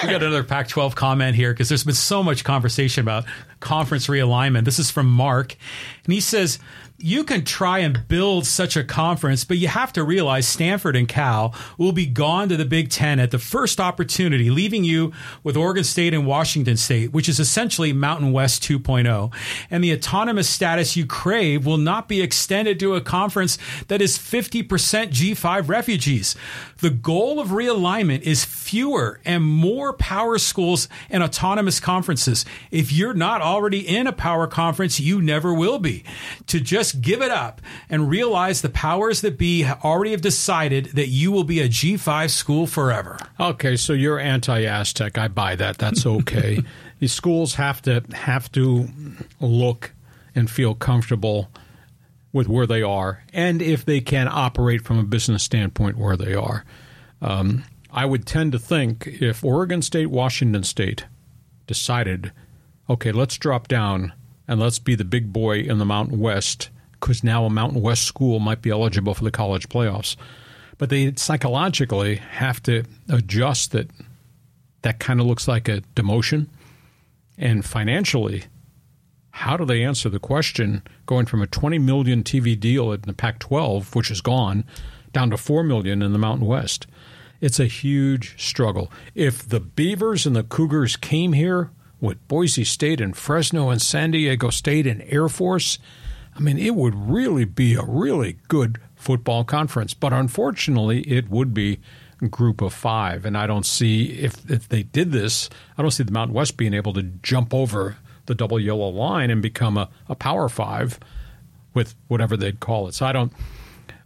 We 0.03 0.10
got 0.10 0.22
another 0.22 0.43
Pac 0.43 0.68
12 0.68 0.93
comment 0.95 1.35
here 1.35 1.51
because 1.51 1.68
there's 1.68 1.84
been 1.84 1.95
so 1.95 2.22
much 2.22 2.43
conversation 2.43 3.01
about 3.01 3.26
conference 3.60 4.05
realignment. 4.07 4.65
This 4.65 4.77
is 4.77 4.91
from 4.91 5.07
Mark, 5.10 5.55
and 6.05 6.14
he 6.14 6.19
says, 6.19 6.60
You 6.99 7.24
can 7.24 7.44
try 7.44 7.80
and 7.80 8.07
build 8.07 8.45
such 8.45 8.78
a 8.78 8.84
conference, 8.84 9.44
but 9.44 9.57
you 9.57 9.68
have 9.68 9.91
to 9.94 10.03
realize 10.03 10.48
Stanford 10.48 10.95
and 10.95 11.07
Cal 11.07 11.53
will 11.78 11.91
be 11.91 12.06
gone 12.06 12.49
to 12.49 12.56
the 12.56 12.65
Big 12.65 12.90
Ten 12.90 13.20
at 13.20 13.32
the 13.32 13.40
first 13.40 13.80
opportunity, 13.80 14.52
leaving 14.52 14.84
you 14.84 15.11
with 15.44 15.57
Oregon 15.57 15.84
State 15.84 16.14
and 16.14 16.28
Washington 16.28 16.78
State, 16.78 17.11
which 17.11 17.28
is 17.28 17.40
essentially 17.40 17.94
Mountain 17.94 18.32
West 18.32 18.64
2.0. 18.64 19.34
And 19.72 19.84
the 19.84 19.91
autonomous 19.91 20.48
status 20.48 20.95
you 20.95 21.07
crave 21.07 21.65
will 21.65 21.78
not 21.78 22.07
be 22.07 22.22
extended 22.22 22.80
to 22.80 22.94
a 22.95 23.02
conference 23.02 23.57
that 23.88 24.02
is 24.02 24.18
50% 24.18 24.68
G5 24.68 25.68
refugees. 25.68 26.36
The 26.78 26.91
goal 26.91 27.40
of 27.40 27.48
realignment 27.49 28.22
is 28.22 28.45
fewer 28.45 29.20
and 29.26 29.44
more 29.44 29.94
power 29.94 30.38
schools 30.38 30.88
and 31.10 31.24
autonomous 31.24 31.80
conferences. 31.80 32.45
If 32.72 32.91
you're 32.94 33.14
not 33.14 33.41
already 33.41 33.80
in 33.80 34.06
a 34.06 34.14
power 34.14 34.48
conference, 34.48 34.99
you 34.99 35.22
never 35.22 35.53
will 35.53 35.80
be. 35.80 36.03
To 36.48 36.60
just 36.60 36.82
give 36.91 37.22
it 37.22 37.31
up 37.31 37.61
and 37.89 38.10
realize 38.10 38.61
the 38.61 38.69
powers 38.69 39.22
that 39.22 39.38
be 39.38 39.65
already 39.65 40.11
have 40.11 40.22
decided 40.22 40.85
that 40.88 41.07
you 41.07 41.31
will 41.31 41.43
be 41.43 41.61
a 41.61 41.69
G5 41.69 42.30
school 42.30 42.68
forever. 42.68 43.18
Okay, 43.39 43.76
so 43.76 43.93
you're 43.93 44.19
anti-Aztec. 44.19 45.18
I 45.18 45.27
buy 45.27 45.55
that. 45.55 45.77
That's 45.77 46.05
okay. 46.05 46.60
These 46.99 47.14
schools 47.14 47.55
have 47.55 47.81
to 47.84 48.03
have 48.14 48.51
to 48.53 48.88
look 49.39 49.93
and 50.35 50.49
feel 50.49 50.76
comfortable 50.76 51.49
with 52.31 52.47
where 52.47 52.65
they 52.65 52.81
are, 52.81 53.23
and 53.31 53.61
if 53.61 53.85
they 53.85 54.01
can 54.01 54.27
operate 54.27 54.84
from 54.84 54.97
a 54.97 55.03
business 55.03 55.43
standpoint 55.43 55.97
where 55.97 56.18
they 56.18 56.34
are. 56.34 56.65
Um, 57.22 57.64
I 57.91 58.05
would 58.05 58.26
tend 58.26 58.51
to 58.53 58.60
think 58.60 59.05
if 59.22 59.43
Oregon 59.43 59.84
State, 59.84 60.07
Washington 60.07 60.64
State 60.64 61.05
decided, 61.68 62.31
okay, 62.89 63.11
let's 63.11 63.38
drop 63.38 63.68
down 63.68 64.14
and 64.47 64.60
let's 64.60 64.80
be 64.80 64.95
the 64.95 65.05
big 65.05 65.31
boy 65.31 65.60
in 65.60 65.77
the 65.77 65.85
Mountain 65.85 66.19
West, 66.19 66.69
because 67.03 67.21
now 67.21 67.43
a 67.43 67.49
Mountain 67.49 67.81
West 67.81 68.03
school 68.03 68.39
might 68.39 68.61
be 68.61 68.69
eligible 68.69 69.13
for 69.13 69.25
the 69.25 69.31
college 69.31 69.67
playoffs. 69.67 70.15
But 70.77 70.89
they 70.89 71.13
psychologically 71.17 72.15
have 72.15 72.63
to 72.63 72.85
adjust 73.09 73.73
that 73.73 73.89
that 74.84 74.99
kind 75.01 75.19
of 75.19 75.25
looks 75.25 75.45
like 75.45 75.67
a 75.67 75.81
demotion. 75.97 76.47
And 77.38 77.65
financially, 77.65 78.45
how 79.31 79.57
do 79.57 79.65
they 79.65 79.84
answer 79.84 80.07
the 80.07 80.17
question 80.17 80.81
going 81.05 81.25
from 81.25 81.41
a 81.41 81.47
20 81.47 81.77
million 81.77 82.23
TV 82.23 82.57
deal 82.57 82.93
in 82.93 83.01
the 83.01 83.11
Pac 83.11 83.39
12, 83.39 83.93
which 83.95 84.09
is 84.09 84.21
gone, 84.21 84.63
down 85.11 85.30
to 85.31 85.35
4 85.35 85.61
million 85.61 86.01
in 86.01 86.13
the 86.13 86.19
Mountain 86.19 86.47
West? 86.47 86.88
It's 87.41 87.59
a 87.59 87.65
huge 87.65 88.41
struggle. 88.41 88.89
If 89.13 89.45
the 89.45 89.59
Beavers 89.59 90.25
and 90.25 90.38
the 90.38 90.43
Cougars 90.43 90.95
came 90.95 91.34
here 91.34 91.69
with 91.99 92.25
Boise 92.30 92.63
State 92.63 93.01
and 93.01 93.15
Fresno 93.15 93.69
and 93.69 93.81
San 93.81 94.11
Diego 94.11 94.49
State 94.51 94.88
and 94.88 95.03
Air 95.07 95.27
Force, 95.27 95.80
I 96.35 96.39
mean, 96.39 96.57
it 96.57 96.76
would 96.76 96.95
really 96.95 97.45
be 97.45 97.76
a 97.76 97.84
really 97.84 98.38
good 98.47 98.80
football 98.95 99.43
conference. 99.43 99.93
But 99.93 100.14
unfortunately, 100.14 101.01
it 101.01 101.30
would 101.30 101.53
be 101.53 101.80
group 102.30 102.61
of 102.61 102.73
five. 102.73 103.26
And 103.26 103.38
I 103.38 103.47
don't 103.47 103.65
see, 103.65 104.05
if, 104.19 104.49
if 104.49 104.69
they 104.69 104.84
did 104.84 105.11
this, 105.11 105.49
I 105.77 105.81
don't 105.81 105.91
see 105.91 106.03
the 106.03 106.11
Mountain 106.11 106.34
West 106.34 106.57
being 106.57 106.73
able 106.73 106.93
to 106.93 107.03
jump 107.03 107.53
over 107.53 107.97
the 108.26 108.35
double 108.35 108.60
yellow 108.60 108.89
line 108.89 109.30
and 109.30 109.41
become 109.41 109.77
a, 109.77 109.89
a 110.07 110.15
power 110.15 110.47
five 110.49 110.99
with 111.73 111.95
whatever 112.07 112.38
they'd 112.38 112.60
call 112.60 112.88
it. 112.88 112.93
So 112.93 113.05
I 113.05 113.11
don't. 113.11 113.34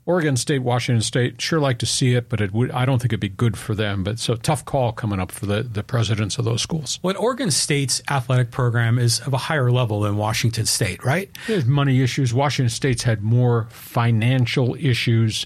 Oregon 0.08 0.38
State, 0.38 0.60
Washington 0.60 1.02
State, 1.02 1.42
sure 1.42 1.60
like 1.60 1.80
to 1.80 1.86
see 1.86 2.14
it, 2.16 2.30
but 2.30 2.40
it 2.40 2.54
would. 2.54 2.72
I 2.72 2.86
don't 2.86 3.00
think 3.00 3.12
it'd 3.12 3.20
be 3.20 3.28
good 3.28 3.58
for 3.58 3.76
them. 3.76 4.06
But 4.06 4.20
so 4.20 4.36
tough 4.36 4.64
call 4.64 4.94
coming 4.94 5.20
up 5.20 5.34
for 5.34 5.46
the, 5.46 5.64
the 5.64 5.84
presidents 5.84 6.38
of 6.38 6.46
those 6.46 6.62
schools. 6.62 6.98
Well, 7.04 7.18
Oregon 7.20 7.52
State's 7.52 8.02
athletic 8.10 8.50
program 8.50 8.98
is 8.98 9.20
of 9.20 9.34
a 9.34 9.38
higher 9.38 9.70
level 9.70 10.00
than 10.00 10.16
Washington 10.16 10.66
State, 10.66 11.04
right? 11.04 11.30
There's 11.46 11.66
money 11.66 12.02
issues. 12.02 12.34
Washington 12.34 12.70
State's 12.70 13.04
had 13.04 13.22
more 13.22 13.68
financial 13.70 14.76
issues 14.76 15.46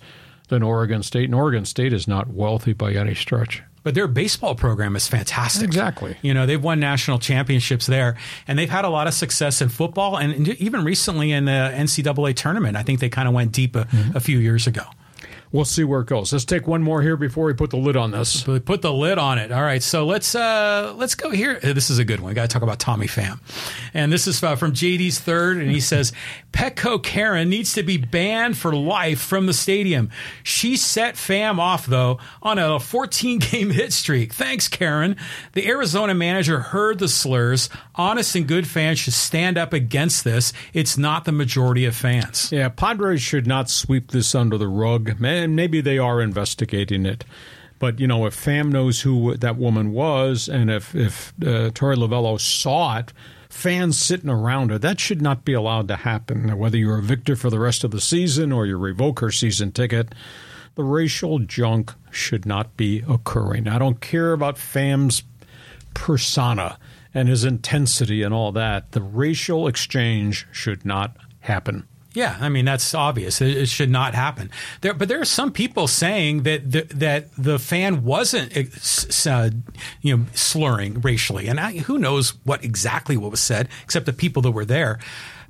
than 0.50 0.62
Oregon 0.62 1.02
State, 1.02 1.26
and 1.26 1.34
Oregon 1.34 1.66
State 1.66 1.92
is 1.92 2.08
not 2.08 2.28
wealthy 2.28 2.74
by 2.74 2.94
any 2.94 3.16
stretch. 3.16 3.64
But 3.84 3.96
their 3.96 4.08
baseball 4.08 4.56
program 4.56 4.96
is 4.96 5.08
fantastic. 5.08 5.64
Exactly. 5.64 6.16
You 6.22 6.34
know, 6.34 6.46
they've 6.46 6.62
won 6.62 6.80
national 6.80 7.20
championships 7.20 7.88
there, 7.88 8.18
and 8.48 8.58
they've 8.60 8.70
had 8.70 8.86
a 8.86 8.90
lot 8.90 9.08
of 9.08 9.14
success 9.14 9.62
in 9.62 9.70
football, 9.70 10.18
and 10.18 10.48
even 10.48 10.84
recently 10.84 11.32
in 11.32 11.46
the 11.46 11.52
NCAA 11.52 12.36
tournament. 12.36 12.78
I 12.78 12.84
think 12.84 13.00
they 13.00 13.10
kind 13.10 13.28
of 13.28 13.34
went 13.34 13.52
deep 13.52 13.76
a, 13.76 13.86
mm-hmm. 13.86 14.18
a 14.18 14.20
few 14.20 14.38
years 14.38 14.68
ago. 14.68 14.84
We'll 15.52 15.66
see 15.66 15.84
where 15.84 16.02
it 16.02 16.08
goes. 16.08 16.32
Let's 16.32 16.46
take 16.46 16.66
one 16.66 16.82
more 16.82 17.02
here 17.02 17.18
before 17.18 17.46
we 17.46 17.54
put 17.54 17.72
the 17.72 17.78
lid 17.78 17.98
on 17.98 18.12
this. 18.12 18.44
Put 18.44 18.82
the 18.82 18.94
lid 18.94 19.18
on 19.18 19.38
it. 19.38 19.52
All 19.52 19.62
right, 19.62 19.84
so 19.84 20.06
let's 20.06 20.34
uh, 20.34 20.94
let's 20.96 21.16
go 21.16 21.30
here. 21.30 21.60
This 21.60 21.90
is 21.90 22.00
a 22.00 22.06
good 22.06 22.22
one. 22.22 22.30
We 22.30 22.36
got 22.36 22.44
to 22.44 22.54
talk 22.54 22.62
about 22.62 22.80
Tommy 22.80 23.08
Pham, 23.08 23.40
and 23.94 24.14
this 24.14 24.28
is 24.28 24.42
uh, 24.42 24.56
from 24.56 24.72
JD's 24.72 25.20
third, 25.20 25.58
and 25.58 25.70
he 25.70 25.82
says 25.82 26.14
Petco 26.54 27.02
Karen 27.04 27.50
needs 27.50 27.74
to 27.74 27.84
be 27.84 27.98
banned 27.98 28.58
for 28.58 28.74
life 28.74 29.20
from 29.20 29.46
the 29.46 29.54
stadium. 29.54 30.10
She 30.44 30.78
set 30.78 31.16
Pham 31.16 31.60
off 31.60 31.86
though 31.86 32.20
on 32.42 32.58
a 32.58 32.80
14 32.80 33.40
game 33.40 33.70
hit 33.72 33.92
streak. 33.92 34.34
Thanks, 34.34 34.68
Karen. 34.68 35.18
The 35.54 35.68
Arizona 35.68 36.14
manager 36.14 36.60
heard 36.60 37.00
the 37.00 37.08
slurs. 37.08 37.70
Honest 37.96 38.36
and 38.36 38.48
good 38.48 38.68
fans 38.68 39.00
should 39.00 39.14
stand 39.14 39.58
up 39.58 39.74
against 39.74 40.24
this. 40.24 40.54
It's 40.74 40.98
not 40.98 41.26
the 41.26 41.32
majority 41.32 41.86
of 41.86 41.96
fans. 41.96 42.52
Yeah, 42.52 42.70
Padres 42.70 43.22
should 43.22 43.48
not 43.48 43.70
sweep 43.70 44.12
this 44.12 44.34
under 44.34 44.58
the 44.58 44.68
rug. 44.68 45.20
And 45.42 45.56
maybe 45.56 45.82
they 45.82 45.98
are 45.98 46.22
investigating 46.22 47.06
it. 47.06 47.26
But, 47.80 48.00
you 48.00 48.06
know, 48.06 48.28
if 48.28 48.36
Pham 48.36 48.70
knows 48.70 49.02
who 49.02 49.36
that 49.38 49.58
woman 49.58 49.92
was 49.92 50.48
and 50.48 50.70
if, 50.70 50.94
if 50.94 51.34
uh, 51.42 51.72
Torey 51.72 51.96
Lovullo 51.96 52.40
saw 52.40 53.00
it, 53.00 53.12
fans 53.50 54.00
sitting 54.00 54.30
around 54.30 54.70
her, 54.70 54.78
that 54.78 55.00
should 55.00 55.22
not 55.22 55.44
be 55.44 55.54
allowed 55.54 55.88
to 55.88 55.96
happen. 55.96 56.58
Whether 56.58 56.78
you're 56.78 57.00
a 57.00 57.04
victor 57.04 57.36
for 57.36 57.50
the 57.50 57.60
rest 57.60 57.84
of 57.84 57.90
the 57.90 58.00
season 58.00 58.52
or 58.52 58.68
you 58.68 58.78
revoke 58.78 59.20
her 59.20 59.32
season 59.32 59.72
ticket, 59.72 60.14
the 60.76 60.84
racial 60.84 61.40
junk 61.40 61.92
should 62.12 62.46
not 62.46 62.78
be 62.78 63.04
occurring. 63.10 63.68
I 63.68 63.80
don't 63.80 64.00
care 64.00 64.32
about 64.32 64.56
Pham's 64.56 65.24
persona 65.94 66.78
and 67.14 67.28
his 67.28 67.44
intensity 67.44 68.22
and 68.22 68.34
all 68.34 68.52
that. 68.54 68.92
The 68.92 69.02
racial 69.02 69.68
exchange 69.68 70.48
should 70.52 70.86
not 70.86 71.18
happen. 71.40 71.88
Yeah, 72.14 72.38
I 72.40 72.50
mean 72.50 72.66
that's 72.66 72.94
obvious. 72.94 73.40
It, 73.42 73.56
it 73.56 73.70
should 73.70 73.90
not 73.90 74.14
happen. 74.14 74.52
There, 74.82 74.94
but 74.94 75.08
there 75.08 75.22
are 75.22 75.26
some 75.26 75.52
people 75.52 75.88
saying 75.88 76.44
that 76.44 76.70
the, 76.70 76.82
that 76.96 77.34
the 77.38 77.58
fan 77.58 78.04
wasn't, 78.04 78.56
uh, 79.26 79.50
you 80.02 80.18
know, 80.18 80.26
slurring 80.34 81.00
racially, 81.02 81.48
and 81.48 81.60
I, 81.60 81.78
who 81.78 81.98
knows 81.98 82.32
what 82.44 82.64
exactly 82.66 83.16
what 83.16 83.32
was 83.32 83.40
said, 83.40 83.70
except 83.84 84.06
the 84.06 84.14
people 84.14 84.42
that 84.42 84.52
were 84.52 84.66
there. 84.66 85.00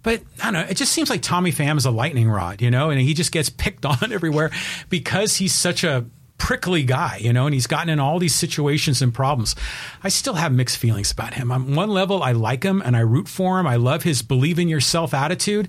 But 0.03 0.21
I 0.41 0.45
don't 0.45 0.53
know. 0.53 0.67
It 0.69 0.77
just 0.77 0.91
seems 0.91 1.09
like 1.09 1.21
Tommy 1.21 1.51
Pham 1.51 1.77
is 1.77 1.85
a 1.85 1.91
lightning 1.91 2.29
rod, 2.29 2.61
you 2.61 2.71
know, 2.71 2.89
and 2.89 2.99
he 2.99 3.13
just 3.13 3.31
gets 3.31 3.49
picked 3.57 3.85
on 3.85 4.11
everywhere 4.11 4.51
because 4.89 5.37
he's 5.37 5.53
such 5.53 5.83
a 5.83 6.05
prickly 6.37 6.83
guy, 6.83 7.17
you 7.17 7.31
know, 7.31 7.45
and 7.45 7.53
he's 7.53 7.67
gotten 7.67 7.89
in 7.89 7.99
all 7.99 8.17
these 8.17 8.33
situations 8.33 8.99
and 9.03 9.13
problems. 9.13 9.55
I 10.03 10.09
still 10.09 10.33
have 10.33 10.51
mixed 10.51 10.77
feelings 10.77 11.11
about 11.11 11.35
him. 11.35 11.51
On 11.51 11.75
one 11.75 11.89
level, 11.89 12.23
I 12.23 12.31
like 12.31 12.63
him 12.63 12.81
and 12.83 12.97
I 12.97 13.01
root 13.01 13.27
for 13.27 13.59
him. 13.59 13.67
I 13.67 13.75
love 13.75 14.01
his 14.01 14.23
believe 14.23 14.57
in 14.57 14.67
yourself 14.67 15.13
attitude. 15.13 15.67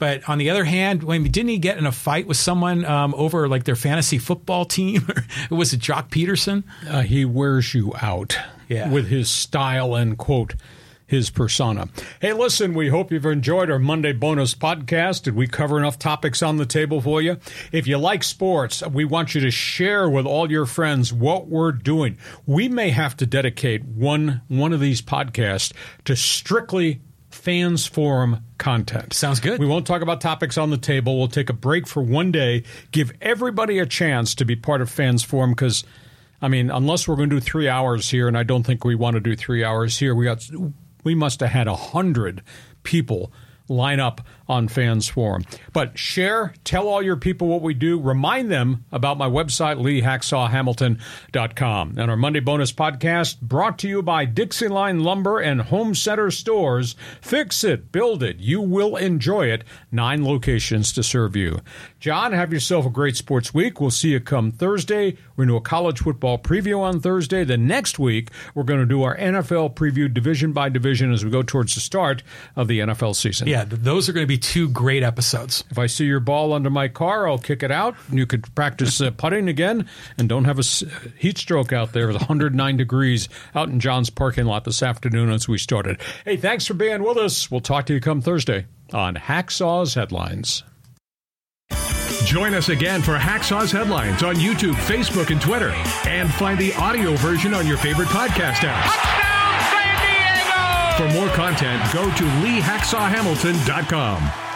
But 0.00 0.28
on 0.28 0.38
the 0.38 0.50
other 0.50 0.64
hand, 0.64 1.04
when 1.04 1.22
didn't 1.22 1.50
he 1.50 1.58
get 1.58 1.78
in 1.78 1.86
a 1.86 1.92
fight 1.92 2.26
with 2.26 2.38
someone 2.38 2.84
um, 2.84 3.14
over 3.16 3.46
like 3.48 3.62
their 3.64 3.76
fantasy 3.76 4.18
football 4.18 4.64
team? 4.64 5.06
was 5.50 5.72
it 5.72 5.80
Joc 5.80 6.08
Pederson. 6.08 6.64
Uh, 6.88 7.02
he 7.02 7.24
wears 7.24 7.72
you 7.74 7.92
out 8.02 8.36
Yeah. 8.66 8.88
with 8.90 9.06
his 9.08 9.28
style 9.30 9.94
and 9.94 10.16
quote 10.18 10.54
his 11.06 11.28
persona. 11.28 11.88
Hey, 12.20 12.32
listen, 12.32 12.72
we 12.72 12.88
hope 12.88 13.10
you've 13.10 13.26
enjoyed 13.26 13.68
our 13.68 13.80
Monday 13.80 14.12
bonus 14.12 14.54
podcast. 14.54 15.24
Did 15.24 15.34
we 15.34 15.48
cover 15.48 15.76
enough 15.76 15.98
topics 15.98 16.40
on 16.40 16.56
the 16.56 16.64
table 16.66 17.00
for 17.00 17.20
you? 17.20 17.36
If 17.72 17.88
you 17.88 17.98
like 17.98 18.22
sports, 18.22 18.80
we 18.86 19.04
want 19.04 19.34
you 19.34 19.40
to 19.40 19.50
share 19.50 20.08
with 20.08 20.24
all 20.24 20.48
your 20.52 20.66
friends 20.66 21.12
what 21.12 21.48
we're 21.48 21.72
doing. 21.72 22.16
We 22.46 22.68
may 22.68 22.90
have 22.90 23.16
to 23.16 23.26
dedicate 23.26 23.84
one 23.84 24.42
one 24.46 24.72
of 24.72 24.78
these 24.78 25.02
podcasts 25.02 25.72
to 26.04 26.14
strictly 26.14 27.00
fans 27.30 27.86
forum 27.86 28.44
content. 28.58 29.12
Sounds 29.12 29.40
good. 29.40 29.58
We 29.58 29.66
won't 29.66 29.86
talk 29.86 30.02
about 30.02 30.20
topics 30.20 30.58
on 30.58 30.70
the 30.70 30.76
table. 30.76 31.18
We'll 31.18 31.28
take 31.28 31.48
a 31.48 31.54
break 31.54 31.86
for 31.86 32.02
one 32.02 32.32
day, 32.32 32.64
give 32.90 33.12
everybody 33.20 33.78
a 33.78 33.86
chance 33.86 34.34
to 34.36 34.44
be 34.44 34.56
part 34.56 34.80
of 34.80 34.90
fans 34.90 35.22
forum 35.22 35.50
because 35.50 35.84
I 36.42 36.48
mean, 36.48 36.70
unless 36.70 37.06
we're 37.06 37.16
going 37.16 37.30
to 37.30 37.36
do 37.36 37.40
three 37.40 37.68
hours 37.68 38.08
here, 38.08 38.26
and 38.26 38.36
I 38.36 38.42
don't 38.42 38.62
think 38.62 38.84
we 38.84 38.94
want 38.94 39.14
to 39.14 39.20
do 39.20 39.36
three 39.36 39.62
hours 39.62 39.98
here, 39.98 40.14
we 40.14 40.24
got 40.24 40.48
we 41.04 41.14
must 41.14 41.40
have 41.40 41.50
had 41.50 41.68
a 41.68 41.76
hundred 41.76 42.42
people 42.82 43.32
line 43.68 44.00
up 44.00 44.20
on 44.50 44.66
fans 44.66 45.08
forum. 45.08 45.44
But 45.72 45.96
share, 45.96 46.52
tell 46.64 46.88
all 46.88 47.00
your 47.00 47.16
people 47.16 47.46
what 47.46 47.62
we 47.62 47.72
do, 47.72 48.00
remind 48.00 48.50
them 48.50 48.84
about 48.90 49.16
my 49.16 49.28
website, 49.28 49.78
leehacksawhamilton.com. 49.78 51.94
And 51.96 52.10
our 52.10 52.16
Monday 52.16 52.40
bonus 52.40 52.72
podcast 52.72 53.40
brought 53.40 53.78
to 53.78 53.88
you 53.88 54.02
by 54.02 54.24
Dixie 54.24 54.66
Line 54.66 55.04
Lumber 55.04 55.38
and 55.38 55.60
Home 55.62 55.94
Center 55.94 56.32
Stores. 56.32 56.96
Fix 57.20 57.62
it, 57.62 57.92
build 57.92 58.24
it, 58.24 58.38
you 58.38 58.60
will 58.60 58.96
enjoy 58.96 59.46
it. 59.46 59.62
Nine 59.92 60.24
locations 60.24 60.92
to 60.94 61.04
serve 61.04 61.36
you. 61.36 61.60
John, 62.00 62.32
have 62.32 62.52
yourself 62.52 62.86
a 62.86 62.90
great 62.90 63.16
sports 63.16 63.54
week. 63.54 63.80
We'll 63.80 63.90
see 63.90 64.10
you 64.10 64.20
come 64.20 64.50
Thursday. 64.50 65.16
We're 65.36 65.46
going 65.46 65.48
to 65.48 65.54
do 65.54 65.58
a 65.58 65.60
college 65.60 66.00
football 66.00 66.38
preview 66.38 66.80
on 66.80 67.00
Thursday. 67.00 67.44
The 67.44 67.56
next 67.56 68.00
week, 68.00 68.30
we're 68.54 68.64
going 68.64 68.80
to 68.80 68.86
do 68.86 69.04
our 69.04 69.16
NFL 69.16 69.74
preview 69.74 70.12
division 70.12 70.52
by 70.52 70.70
division 70.70 71.12
as 71.12 71.24
we 71.24 71.30
go 71.30 71.42
towards 71.42 71.74
the 71.74 71.80
start 71.80 72.24
of 72.56 72.66
the 72.66 72.80
NFL 72.80 73.14
season. 73.14 73.46
Yeah, 73.46 73.64
those 73.66 74.08
are 74.08 74.12
going 74.12 74.24
to 74.24 74.28
be 74.28 74.39
two 74.40 74.68
great 74.68 75.02
episodes. 75.02 75.64
If 75.70 75.78
I 75.78 75.86
see 75.86 76.04
your 76.04 76.20
ball 76.20 76.52
under 76.52 76.70
my 76.70 76.88
car, 76.88 77.28
I'll 77.28 77.38
kick 77.38 77.62
it 77.62 77.70
out. 77.70 77.94
You 78.10 78.26
could 78.26 78.52
practice 78.54 79.00
uh, 79.00 79.10
putting 79.10 79.48
again 79.48 79.88
and 80.18 80.28
don't 80.28 80.44
have 80.44 80.58
a 80.58 80.62
heat 81.18 81.38
stroke 81.38 81.72
out 81.72 81.92
there. 81.92 82.04
It 82.04 82.12
was 82.12 82.16
109 82.16 82.76
degrees 82.76 83.28
out 83.54 83.68
in 83.68 83.80
John's 83.80 84.10
parking 84.10 84.46
lot 84.46 84.64
this 84.64 84.82
afternoon 84.82 85.30
as 85.30 85.48
we 85.48 85.58
started. 85.58 86.00
Hey, 86.24 86.36
thanks 86.36 86.66
for 86.66 86.74
being 86.74 87.02
with 87.02 87.16
us. 87.16 87.50
We'll 87.50 87.60
talk 87.60 87.86
to 87.86 87.94
you 87.94 88.00
come 88.00 88.20
Thursday 88.20 88.66
on 88.92 89.14
Hacksaw's 89.14 89.94
Headlines. 89.94 90.64
Join 92.24 92.54
us 92.54 92.68
again 92.68 93.02
for 93.02 93.16
Hacksaw's 93.16 93.72
Headlines 93.72 94.22
on 94.22 94.36
YouTube, 94.36 94.74
Facebook, 94.74 95.30
and 95.30 95.40
Twitter. 95.40 95.70
And 96.06 96.30
find 96.34 96.58
the 96.58 96.74
audio 96.74 97.16
version 97.16 97.54
on 97.54 97.66
your 97.66 97.78
favorite 97.78 98.08
podcast 98.08 98.66
apps. 98.68 99.19
For 101.00 101.08
more 101.14 101.28
content, 101.28 101.82
go 101.94 102.04
to 102.04 102.24
leehacksawhamilton.com. 102.44 104.49